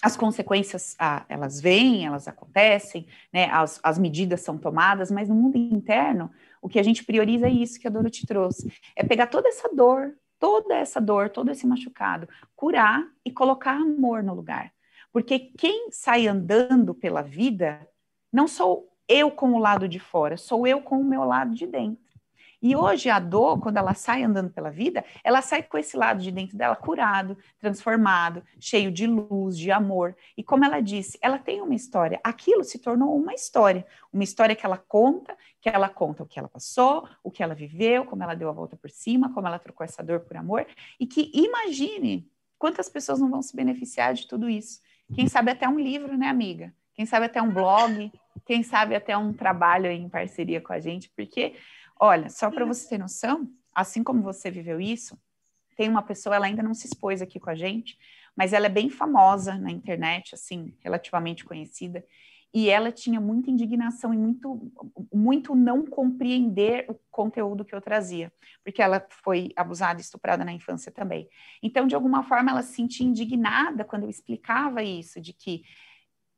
as 0.00 0.16
consequências, 0.16 0.96
ah, 0.98 1.26
elas 1.28 1.60
vêm, 1.60 2.06
elas 2.06 2.26
acontecem, 2.26 3.06
né? 3.30 3.50
As, 3.52 3.78
as 3.82 3.98
medidas 3.98 4.40
são 4.40 4.56
tomadas, 4.56 5.10
mas 5.10 5.28
no 5.28 5.34
mundo 5.34 5.58
interno, 5.58 6.30
o 6.62 6.70
que 6.70 6.78
a 6.78 6.82
gente 6.82 7.04
prioriza 7.04 7.48
é 7.48 7.50
isso 7.50 7.78
que 7.78 7.86
a 7.86 7.90
Dorothy 7.90 8.26
trouxe, 8.26 8.72
é 8.96 9.04
pegar 9.04 9.26
toda 9.26 9.50
essa 9.50 9.68
dor, 9.68 10.14
toda 10.38 10.74
essa 10.74 10.98
dor, 10.98 11.28
todo 11.28 11.50
esse 11.50 11.66
machucado, 11.66 12.26
curar 12.56 13.06
e 13.22 13.30
colocar 13.30 13.72
amor 13.72 14.22
no 14.22 14.32
lugar. 14.32 14.72
Porque 15.12 15.38
quem 15.38 15.90
sai 15.90 16.26
andando 16.26 16.94
pela 16.94 17.20
vida 17.20 17.86
não 18.32 18.48
sou 18.48 18.88
eu 19.08 19.30
com 19.30 19.52
o 19.52 19.58
lado 19.58 19.88
de 19.88 19.98
fora, 19.98 20.36
sou 20.36 20.66
eu 20.66 20.80
com 20.82 21.00
o 21.00 21.04
meu 21.04 21.24
lado 21.24 21.54
de 21.54 21.66
dentro. 21.66 22.08
E 22.60 22.74
hoje 22.74 23.08
a 23.08 23.20
dor, 23.20 23.60
quando 23.60 23.76
ela 23.76 23.94
sai 23.94 24.24
andando 24.24 24.50
pela 24.50 24.68
vida, 24.68 25.04
ela 25.22 25.40
sai 25.40 25.62
com 25.62 25.78
esse 25.78 25.96
lado 25.96 26.20
de 26.20 26.32
dentro 26.32 26.58
dela 26.58 26.74
curado, 26.74 27.38
transformado, 27.60 28.42
cheio 28.58 28.90
de 28.90 29.06
luz, 29.06 29.56
de 29.56 29.70
amor. 29.70 30.16
E 30.36 30.42
como 30.42 30.64
ela 30.64 30.80
disse, 30.80 31.16
ela 31.22 31.38
tem 31.38 31.62
uma 31.62 31.74
história. 31.74 32.20
Aquilo 32.24 32.64
se 32.64 32.80
tornou 32.80 33.16
uma 33.16 33.32
história, 33.32 33.86
uma 34.12 34.24
história 34.24 34.56
que 34.56 34.66
ela 34.66 34.76
conta, 34.76 35.36
que 35.60 35.68
ela 35.68 35.88
conta 35.88 36.24
o 36.24 36.26
que 36.26 36.36
ela 36.36 36.48
passou, 36.48 37.08
o 37.22 37.30
que 37.30 37.44
ela 37.44 37.54
viveu, 37.54 38.04
como 38.04 38.24
ela 38.24 38.34
deu 38.34 38.48
a 38.48 38.52
volta 38.52 38.76
por 38.76 38.90
cima, 38.90 39.32
como 39.32 39.46
ela 39.46 39.58
trocou 39.60 39.84
essa 39.84 40.02
dor 40.02 40.20
por 40.20 40.36
amor. 40.36 40.66
E 40.98 41.06
que 41.06 41.30
imagine 41.32 42.28
quantas 42.58 42.88
pessoas 42.88 43.20
não 43.20 43.30
vão 43.30 43.40
se 43.40 43.54
beneficiar 43.54 44.14
de 44.14 44.26
tudo 44.26 44.50
isso. 44.50 44.80
Quem 45.14 45.28
sabe 45.28 45.52
até 45.52 45.68
um 45.68 45.78
livro, 45.78 46.18
né, 46.18 46.28
amiga? 46.28 46.74
Quem 46.92 47.06
sabe 47.06 47.26
até 47.26 47.40
um 47.40 47.52
blog, 47.52 48.12
quem 48.44 48.62
sabe 48.62 48.94
até 48.94 49.16
um 49.16 49.32
trabalho 49.32 49.86
em 49.86 50.08
parceria 50.08 50.60
com 50.60 50.72
a 50.72 50.80
gente, 50.80 51.10
porque, 51.16 51.54
olha, 51.98 52.28
só 52.28 52.50
para 52.50 52.64
você 52.64 52.88
ter 52.88 52.98
noção, 52.98 53.48
assim 53.74 54.02
como 54.02 54.22
você 54.22 54.50
viveu 54.50 54.80
isso, 54.80 55.18
tem 55.76 55.88
uma 55.88 56.02
pessoa, 56.02 56.34
ela 56.34 56.46
ainda 56.46 56.62
não 56.62 56.74
se 56.74 56.86
expôs 56.86 57.22
aqui 57.22 57.38
com 57.38 57.50
a 57.50 57.54
gente, 57.54 57.96
mas 58.36 58.52
ela 58.52 58.66
é 58.66 58.68
bem 58.70 58.90
famosa 58.90 59.56
na 59.56 59.70
internet, 59.70 60.34
assim, 60.34 60.74
relativamente 60.80 61.44
conhecida, 61.44 62.04
e 62.52 62.70
ela 62.70 62.90
tinha 62.90 63.20
muita 63.20 63.50
indignação 63.50 64.12
e 64.14 64.16
muito, 64.16 64.72
muito 65.12 65.54
não 65.54 65.84
compreender 65.84 66.86
o 66.88 66.94
conteúdo 67.10 67.64
que 67.64 67.74
eu 67.74 67.80
trazia, 67.80 68.32
porque 68.64 68.80
ela 68.80 69.06
foi 69.22 69.52
abusada 69.54 70.00
e 70.00 70.02
estuprada 70.02 70.44
na 70.44 70.52
infância 70.52 70.90
também. 70.90 71.28
Então, 71.62 71.86
de 71.86 71.94
alguma 71.94 72.22
forma, 72.22 72.50
ela 72.50 72.62
se 72.62 72.74
sentia 72.74 73.06
indignada 73.06 73.84
quando 73.84 74.04
eu 74.04 74.10
explicava 74.10 74.82
isso, 74.82 75.20
de 75.20 75.32
que 75.32 75.62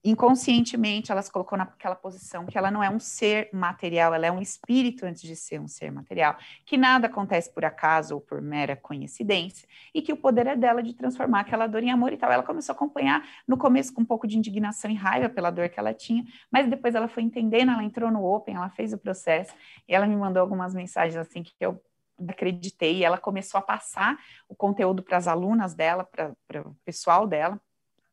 inconscientemente 0.02 1.12
ela 1.12 1.20
se 1.20 1.30
colocou 1.30 1.58
naquela 1.58 1.94
posição 1.94 2.46
que 2.46 2.56
ela 2.56 2.70
não 2.70 2.82
é 2.82 2.88
um 2.88 2.98
ser 2.98 3.50
material, 3.52 4.14
ela 4.14 4.26
é 4.26 4.32
um 4.32 4.40
espírito 4.40 5.04
antes 5.04 5.22
de 5.22 5.36
ser 5.36 5.60
um 5.60 5.68
ser 5.68 5.92
material, 5.92 6.36
que 6.64 6.76
nada 6.76 7.06
acontece 7.06 7.52
por 7.52 7.64
acaso 7.64 8.14
ou 8.14 8.20
por 8.20 8.40
mera 8.40 8.74
coincidência, 8.74 9.68
e 9.94 10.00
que 10.00 10.12
o 10.12 10.16
poder 10.16 10.46
é 10.46 10.56
dela 10.56 10.82
de 10.82 10.94
transformar 10.94 11.40
aquela 11.40 11.66
dor 11.66 11.82
em 11.82 11.90
amor 11.90 12.12
e 12.12 12.16
tal. 12.16 12.32
Ela 12.32 12.42
começou 12.42 12.72
a 12.72 12.76
acompanhar 12.76 13.22
no 13.46 13.58
começo 13.58 13.92
com 13.92 14.00
um 14.00 14.06
pouco 14.06 14.26
de 14.26 14.38
indignação 14.38 14.90
e 14.90 14.94
raiva 14.94 15.28
pela 15.28 15.50
dor 15.50 15.68
que 15.68 15.78
ela 15.78 15.92
tinha, 15.92 16.24
mas 16.50 16.68
depois 16.68 16.94
ela 16.94 17.08
foi 17.08 17.22
entendendo, 17.22 17.70
ela 17.70 17.84
entrou 17.84 18.10
no 18.10 18.24
Open, 18.24 18.56
ela 18.56 18.70
fez 18.70 18.92
o 18.92 18.98
processo, 18.98 19.52
e 19.86 19.94
ela 19.94 20.06
me 20.06 20.16
mandou 20.16 20.40
algumas 20.40 20.74
mensagens 20.74 21.16
assim 21.16 21.42
que 21.42 21.54
eu 21.60 21.80
acreditei. 22.28 23.04
Ela 23.04 23.18
começou 23.18 23.58
a 23.58 23.62
passar 23.62 24.18
o 24.48 24.54
conteúdo 24.54 25.02
para 25.02 25.16
as 25.16 25.26
alunas 25.26 25.74
dela, 25.74 26.04
para 26.04 26.62
o 26.62 26.74
pessoal 26.84 27.26
dela, 27.26 27.60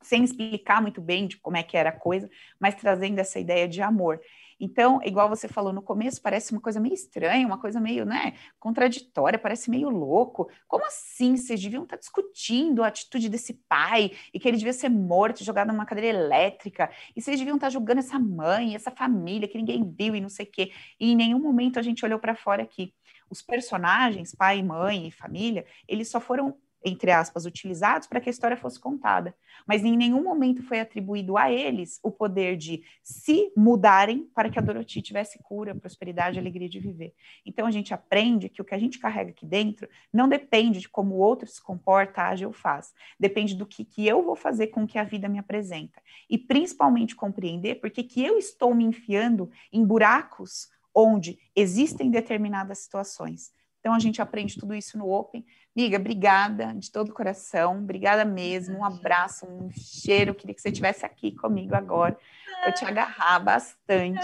sem 0.02 0.24
explicar 0.24 0.82
muito 0.82 1.02
bem 1.02 1.28
de 1.28 1.38
como 1.38 1.58
é 1.58 1.64
que 1.64 1.78
era 1.78 1.90
a 1.90 1.94
coisa, 1.94 2.30
mas 2.60 2.76
trazendo 2.76 3.20
essa 3.20 3.40
ideia 3.40 3.68
de 3.68 3.82
amor. 3.82 4.20
Então, 4.60 5.00
igual 5.04 5.30
você 5.30 5.48
falou 5.48 5.72
no 5.72 5.82
começo, 5.82 6.22
parece 6.22 6.52
uma 6.52 6.62
coisa 6.62 6.80
meio 6.80 6.94
estranha, 6.94 7.46
uma 7.46 7.60
coisa 7.60 7.80
meio, 7.80 8.06
né, 8.06 8.34
contraditória, 8.60 9.38
parece 9.38 9.70
meio 9.70 9.90
louco. 9.90 10.50
Como 10.68 10.86
assim? 10.86 11.38
Vocês 11.38 11.62
deviam 11.62 11.84
estar 11.84 11.98
discutindo 11.98 12.84
a 12.84 12.88
atitude 12.88 13.30
desse 13.30 13.54
pai 13.54 14.12
e 14.34 14.40
que 14.40 14.48
ele 14.48 14.58
devia 14.58 14.74
ser 14.74 14.90
morto, 14.90 15.44
jogado 15.44 15.68
numa 15.68 15.86
cadeira 15.86 16.18
elétrica, 16.18 16.90
e 17.16 17.22
vocês 17.22 17.38
deviam 17.38 17.56
estar 17.56 17.70
julgando 17.70 18.00
essa 18.00 18.18
mãe, 18.18 18.74
essa 18.74 18.90
família 18.90 19.48
que 19.48 19.58
ninguém 19.58 19.84
viu 19.88 20.16
e 20.16 20.22
não 20.22 20.30
sei 20.30 20.46
o 20.46 20.52
quê. 20.52 20.72
E 21.00 21.12
em 21.12 21.16
nenhum 21.16 21.40
momento 21.40 21.78
a 21.78 21.84
gente 21.84 22.04
olhou 22.04 22.20
para 22.20 22.36
fora 22.36 22.64
aqui. 22.64 22.94
Os 23.30 23.42
personagens, 23.42 24.34
pai, 24.34 24.64
mãe 24.64 25.08
e 25.08 25.12
família, 25.12 25.66
eles 25.88 26.10
só 26.10 26.20
foram 26.20 26.58
entre 26.84 27.12
aspas, 27.12 27.46
utilizados 27.46 28.08
para 28.08 28.20
que 28.20 28.30
a 28.30 28.32
história 28.32 28.56
fosse 28.56 28.80
contada. 28.80 29.36
Mas 29.66 29.84
em 29.84 29.98
nenhum 29.98 30.24
momento 30.24 30.64
foi 30.64 30.80
atribuído 30.80 31.38
a 31.38 31.52
eles 31.52 32.00
o 32.04 32.12
poder 32.12 32.56
de 32.56 32.84
se 33.04 33.52
mudarem 33.56 34.30
para 34.34 34.50
que 34.50 34.60
a 34.60 34.62
Dorothy 34.62 35.02
tivesse 35.02 35.40
cura, 35.44 35.76
prosperidade 35.76 36.40
alegria 36.40 36.70
de 36.70 36.80
viver. 36.80 37.14
Então 37.46 37.66
a 37.66 37.72
gente 37.72 37.94
aprende 37.94 38.50
que 38.50 38.62
o 38.62 38.66
que 38.66 38.76
a 38.76 38.80
gente 38.80 39.00
carrega 39.00 39.32
aqui 39.32 39.46
dentro 39.46 39.90
não 40.14 40.30
depende 40.30 40.80
de 40.80 40.90
como 40.90 41.16
o 41.16 41.20
outro 41.20 41.48
se 41.48 41.62
comporta, 41.62 42.24
age 42.24 42.46
ou 42.46 42.54
faz. 42.54 42.94
Depende 43.20 43.56
do 43.56 43.66
que, 43.66 43.84
que 43.84 44.08
eu 44.08 44.24
vou 44.24 44.36
fazer 44.36 44.68
com 44.68 44.84
o 44.84 44.88
que 44.88 45.00
a 45.00 45.04
vida 45.04 45.28
me 45.28 45.40
apresenta. 45.40 46.02
E 46.30 46.38
principalmente 46.38 47.16
compreender 47.16 47.76
porque 47.76 48.04
que 48.04 48.24
eu 48.24 48.38
estou 48.38 48.74
me 48.74 48.84
enfiando 48.84 49.50
em 49.72 49.84
buracos 49.86 50.70
onde 50.94 51.38
existem 51.56 52.10
determinadas 52.10 52.80
situações. 52.80 53.52
Então 53.80 53.96
a 53.96 54.00
gente 54.00 54.22
aprende 54.22 54.58
tudo 54.58 54.74
isso 54.74 54.98
no 54.98 55.10
Open. 55.10 55.46
Miga, 55.78 55.98
obrigada 55.98 56.74
de 56.74 56.92
todo 56.92 57.10
o 57.10 57.14
coração, 57.14 57.78
obrigada 57.78 58.26
mesmo, 58.26 58.80
um 58.80 58.84
abraço, 58.84 59.46
um 59.46 59.70
cheiro. 59.70 60.34
Queria 60.34 60.56
que 60.56 60.60
você 60.60 60.70
estivesse 60.70 61.06
aqui 61.06 61.32
comigo 61.32 61.76
agora, 61.76 62.18
para 62.64 62.72
te 62.72 62.84
agarrar 62.84 63.38
bastante. 63.40 64.20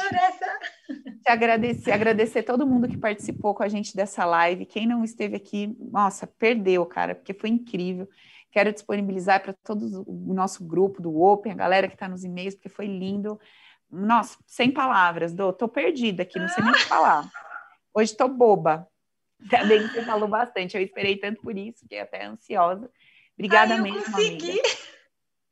Te 1.21 1.29
agradecer, 1.29 1.91
agradecer 1.91 2.41
todo 2.41 2.65
mundo 2.65 2.87
que 2.87 2.97
participou 2.97 3.53
com 3.53 3.61
a 3.61 3.67
gente 3.67 3.95
dessa 3.95 4.25
live. 4.25 4.65
Quem 4.65 4.87
não 4.87 5.03
esteve 5.03 5.35
aqui, 5.35 5.77
nossa, 5.79 6.25
perdeu, 6.25 6.87
cara, 6.87 7.13
porque 7.13 7.35
foi 7.35 7.51
incrível. 7.51 8.09
Quero 8.51 8.73
disponibilizar 8.73 9.43
para 9.43 9.53
todo 9.53 10.03
o 10.07 10.33
nosso 10.33 10.65
grupo 10.65 11.03
do 11.03 11.21
Open, 11.21 11.51
a 11.51 11.55
galera 11.55 11.87
que 11.87 11.93
está 11.93 12.07
nos 12.07 12.23
e-mails, 12.23 12.55
porque 12.55 12.67
foi 12.67 12.87
lindo. 12.87 13.39
Nossa, 13.91 14.39
sem 14.47 14.71
palavras, 14.71 15.31
Dô, 15.31 15.53
tô 15.53 15.67
perdida 15.67 16.23
aqui, 16.23 16.39
não 16.39 16.47
sei 16.47 16.63
nem 16.63 16.73
o 16.73 16.75
que 16.75 16.85
falar. 16.85 17.29
Hoje 17.93 18.11
estou 18.11 18.27
boba. 18.27 18.87
Também 19.49 19.87
você 19.87 20.03
falou 20.03 20.27
bastante. 20.27 20.75
Eu 20.75 20.83
esperei 20.83 21.17
tanto 21.17 21.41
por 21.41 21.57
isso, 21.57 21.79
fiquei 21.79 21.99
até 21.99 22.25
ansiosa. 22.25 22.89
Obrigada 23.33 23.75
Ai, 23.75 23.81
mesmo, 23.81 24.03
consegui. 24.05 24.51
amiga. 24.51 24.77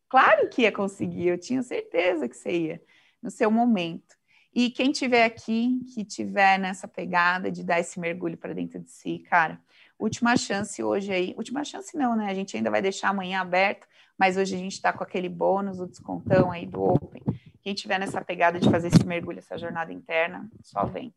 Claro 0.09 0.49
que 0.49 0.63
ia 0.63 0.71
conseguir, 0.71 1.27
eu 1.27 1.37
tinha 1.37 1.63
certeza 1.63 2.27
que 2.27 2.35
você 2.35 2.51
ia, 2.51 2.83
no 3.21 3.31
seu 3.31 3.49
momento. 3.49 4.13
E 4.53 4.69
quem 4.69 4.91
tiver 4.91 5.23
aqui, 5.23 5.79
que 5.93 6.03
tiver 6.03 6.59
nessa 6.59 6.85
pegada 6.85 7.49
de 7.49 7.63
dar 7.63 7.79
esse 7.79 7.97
mergulho 7.97 8.37
para 8.37 8.53
dentro 8.53 8.79
de 8.81 8.91
si, 8.91 9.19
cara, 9.19 9.61
última 9.97 10.35
chance 10.35 10.83
hoje 10.83 11.13
aí. 11.13 11.33
Última 11.37 11.63
chance 11.63 11.95
não, 11.95 12.15
né? 12.15 12.29
A 12.29 12.33
gente 12.33 12.57
ainda 12.57 12.69
vai 12.69 12.81
deixar 12.81 13.09
amanhã 13.09 13.39
aberto, 13.39 13.87
mas 14.17 14.35
hoje 14.35 14.53
a 14.55 14.57
gente 14.57 14.73
está 14.73 14.91
com 14.91 15.03
aquele 15.03 15.29
bônus, 15.29 15.79
o 15.79 15.87
descontão 15.87 16.51
aí 16.51 16.65
do 16.65 16.83
Open. 16.83 17.23
Quem 17.61 17.73
tiver 17.73 17.97
nessa 17.97 18.19
pegada 18.19 18.59
de 18.59 18.69
fazer 18.69 18.89
esse 18.89 19.05
mergulho, 19.05 19.39
essa 19.39 19.57
jornada 19.57 19.93
interna, 19.93 20.49
só 20.61 20.85
vem. 20.85 21.13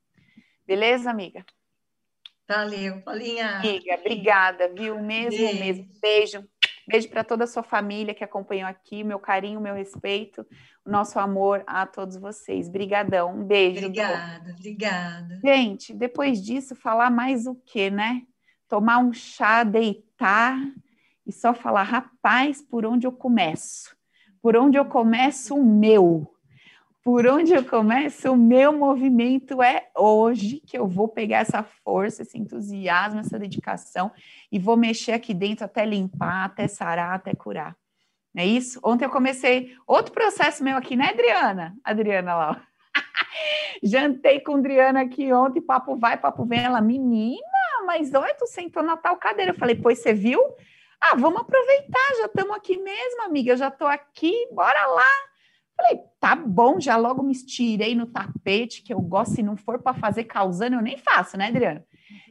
Beleza, 0.65 1.11
amiga? 1.11 1.45
Valeu, 2.49 3.01
Paulinha. 3.03 3.59
Amiga, 3.59 3.95
obrigada, 3.95 4.69
viu? 4.69 5.01
Mesmo, 5.01 5.39
Beijo. 5.39 5.59
mesmo. 5.61 5.89
Beijo. 6.01 6.45
Beijo 6.87 7.09
para 7.09 7.25
toda 7.25 7.45
a 7.45 7.47
sua 7.47 7.63
família 7.63 8.15
que 8.15 8.23
acompanhou 8.23 8.69
aqui, 8.69 9.03
meu 9.03 9.19
carinho, 9.19 9.61
meu 9.61 9.75
respeito, 9.75 10.47
o 10.85 10.91
nosso 10.91 11.19
amor 11.19 11.65
a 11.67 11.87
todos 11.87 12.17
vocês. 12.17 12.69
Brigadão, 12.69 13.35
um 13.35 13.45
beijo. 13.45 13.87
Obrigada, 13.87 14.51
obrigada. 14.53 15.41
Gente, 15.43 15.95
depois 15.95 16.43
disso, 16.43 16.75
falar 16.75 17.11
mais 17.11 17.47
o 17.47 17.55
quê, 17.55 17.89
né? 17.89 18.23
Tomar 18.69 18.99
um 18.99 19.15
chá, 19.15 19.65
deitar 19.65 20.59
e 21.27 21.33
só 21.33 21.55
falar, 21.55 21.85
rapaz, 21.85 22.61
por 22.61 22.85
onde 22.85 23.07
eu 23.07 23.13
começo? 23.13 23.97
Por 24.43 24.55
onde 24.55 24.77
eu 24.77 24.85
começo 24.85 25.55
o 25.55 25.65
meu? 25.65 26.34
Por 27.05 27.27
onde 27.27 27.53
eu 27.53 27.63
começo, 27.63 28.33
o 28.33 28.37
meu 28.37 28.73
movimento 28.73 29.63
é 29.63 29.91
hoje 29.95 30.63
que 30.67 30.79
eu 30.79 30.89
vou 30.89 31.07
pegar 31.07 31.41
essa 31.41 31.63
força, 31.63 32.23
esse 32.23 32.39
entusiasmo, 32.39 33.21
essa 33.21 33.39
dedicação 33.39 34.11
e 34.51 34.59
vou 34.59 34.75
mexer 34.75 35.13
aqui 35.13 35.35
dentro 35.35 35.67
até 35.67 35.85
limpar, 35.85 36.47
até 36.47 36.67
sarar, 36.67 37.13
até 37.13 37.35
curar. 37.35 37.77
Não 38.35 38.43
é 38.43 38.47
isso? 38.47 38.81
Ontem 38.83 39.05
eu 39.05 39.11
comecei 39.11 39.77
outro 39.87 40.15
processo 40.15 40.65
meu 40.65 40.79
aqui, 40.79 40.97
né, 40.97 41.11
Adriana? 41.11 41.77
Adriana 41.85 42.35
lá. 42.35 42.67
Jantei 43.85 44.41
com 44.41 44.57
Adriana 44.57 45.03
aqui 45.03 45.31
ontem, 45.31 45.61
papo 45.61 45.97
vai, 45.97 46.17
papo 46.17 46.47
vem. 46.47 46.65
Ela, 46.65 46.81
menina, 46.81 47.39
mas 47.87 48.15
olha, 48.15 48.35
tu 48.35 48.47
sentou 48.47 48.83
na 48.83 48.97
tal 48.97 49.19
cadeira. 49.19 49.53
Eu 49.53 49.59
falei, 49.59 49.75
pois 49.75 49.99
você 49.99 50.15
viu? 50.15 50.41
Ah, 50.99 51.17
vamos 51.17 51.43
aproveitar, 51.43 52.15
já 52.19 52.25
estamos 52.25 52.57
aqui 52.57 52.79
mesmo, 52.79 53.25
amiga, 53.25 53.55
já 53.59 53.69
estou 53.69 53.87
aqui, 53.87 54.49
bora 54.53 54.87
lá. 54.87 55.34
Falei, 55.85 56.01
tá 56.19 56.35
bom, 56.35 56.81
já 56.81 56.97
logo 56.97 57.23
me 57.23 57.33
estirei 57.33 57.95
no 57.95 58.07
tapete, 58.07 58.83
que 58.83 58.95
eu 58.95 59.01
gosto, 59.01 59.35
se 59.35 59.43
não 59.43 59.55
for 59.55 59.83
para 59.83 59.93
fazer 59.93 60.25
causando, 60.25 60.77
eu 60.77 60.83
nem 60.83 60.97
faço, 60.97 61.37
né, 61.37 61.49
Adriana? 61.49 61.85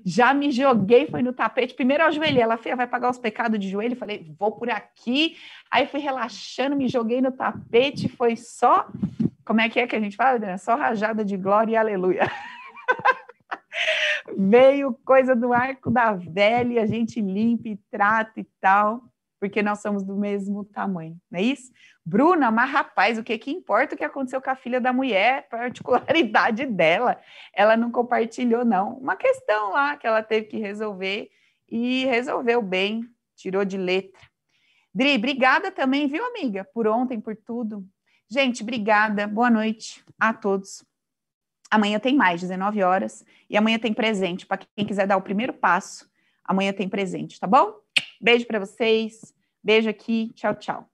Já 0.03 0.33
me 0.33 0.51
joguei, 0.51 1.05
foi 1.05 1.21
no 1.21 1.31
tapete. 1.31 1.75
Primeiro 1.75 2.01
eu 2.01 2.07
ajoelhei, 2.07 2.41
ela 2.41 2.57
fez, 2.57 2.75
vai 2.75 2.87
pagar 2.87 3.11
os 3.11 3.19
pecados 3.19 3.59
de 3.59 3.69
joelho. 3.69 3.95
Falei, 3.95 4.33
vou 4.39 4.51
por 4.51 4.69
aqui. 4.69 5.37
Aí 5.69 5.85
fui 5.87 5.99
relaxando, 5.99 6.75
me 6.75 6.87
joguei 6.87 7.21
no 7.21 7.31
tapete. 7.31 8.09
Foi 8.09 8.35
só, 8.35 8.87
como 9.45 9.61
é 9.61 9.69
que 9.69 9.79
é 9.79 9.87
que 9.87 9.95
a 9.95 9.99
gente 9.99 10.15
fala, 10.15 10.35
Adriana? 10.35 10.57
Só 10.57 10.75
rajada 10.75 11.23
de 11.23 11.37
glória 11.37 11.73
e 11.73 11.75
aleluia. 11.75 12.29
Veio 14.37 14.97
coisa 15.05 15.35
do 15.35 15.53
arco 15.53 15.91
da 15.91 16.13
velha, 16.13 16.81
a 16.81 16.85
gente 16.85 17.21
limpa 17.21 17.69
e 17.69 17.77
trata 17.89 18.39
e 18.39 18.47
tal 18.59 19.03
porque 19.43 19.61
nós 19.61 19.81
somos 19.81 20.05
do 20.05 20.15
mesmo 20.15 20.63
tamanho, 20.63 21.19
não 21.29 21.37
é 21.37 21.43
isso? 21.43 21.69
Bruna, 22.05 22.49
mas 22.49 22.71
rapaz, 22.71 23.17
o 23.17 23.23
que 23.25 23.37
que 23.37 23.51
importa 23.51 23.93
o 23.93 23.97
que 23.97 24.03
aconteceu 24.05 24.41
com 24.41 24.49
a 24.49 24.55
filha 24.55 24.79
da 24.79 24.93
mulher, 24.93 25.49
particularidade 25.49 26.63
dela? 26.71 27.19
Ela 27.53 27.75
não 27.75 27.91
compartilhou, 27.91 28.63
não. 28.63 28.93
Uma 28.93 29.17
questão 29.17 29.71
lá 29.71 29.97
que 29.97 30.07
ela 30.07 30.23
teve 30.23 30.47
que 30.47 30.57
resolver 30.59 31.29
e 31.67 32.05
resolveu 32.05 32.61
bem, 32.61 33.03
tirou 33.35 33.65
de 33.65 33.77
letra. 33.77 34.21
Dri, 34.95 35.13
obrigada 35.15 35.69
também, 35.73 36.07
viu, 36.07 36.25
amiga, 36.25 36.63
por 36.73 36.87
ontem, 36.87 37.19
por 37.19 37.35
tudo. 37.35 37.85
Gente, 38.29 38.63
obrigada, 38.63 39.27
boa 39.27 39.49
noite 39.49 40.01
a 40.17 40.33
todos. 40.33 40.85
Amanhã 41.69 41.99
tem 41.99 42.15
mais, 42.15 42.39
19 42.39 42.81
horas, 42.81 43.25
e 43.49 43.57
amanhã 43.57 43.77
tem 43.77 43.93
presente 43.93 44.45
para 44.45 44.65
quem 44.73 44.85
quiser 44.85 45.05
dar 45.05 45.17
o 45.17 45.21
primeiro 45.21 45.51
passo. 45.51 46.09
Amanhã 46.45 46.71
tem 46.71 46.87
presente, 46.87 47.37
tá 47.37 47.45
bom? 47.45 47.82
Beijo 48.23 48.47
para 48.47 48.57
vocês. 48.57 49.33
Beijo 49.61 49.89
aqui. 49.89 50.31
Tchau, 50.33 50.55
tchau. 50.55 50.92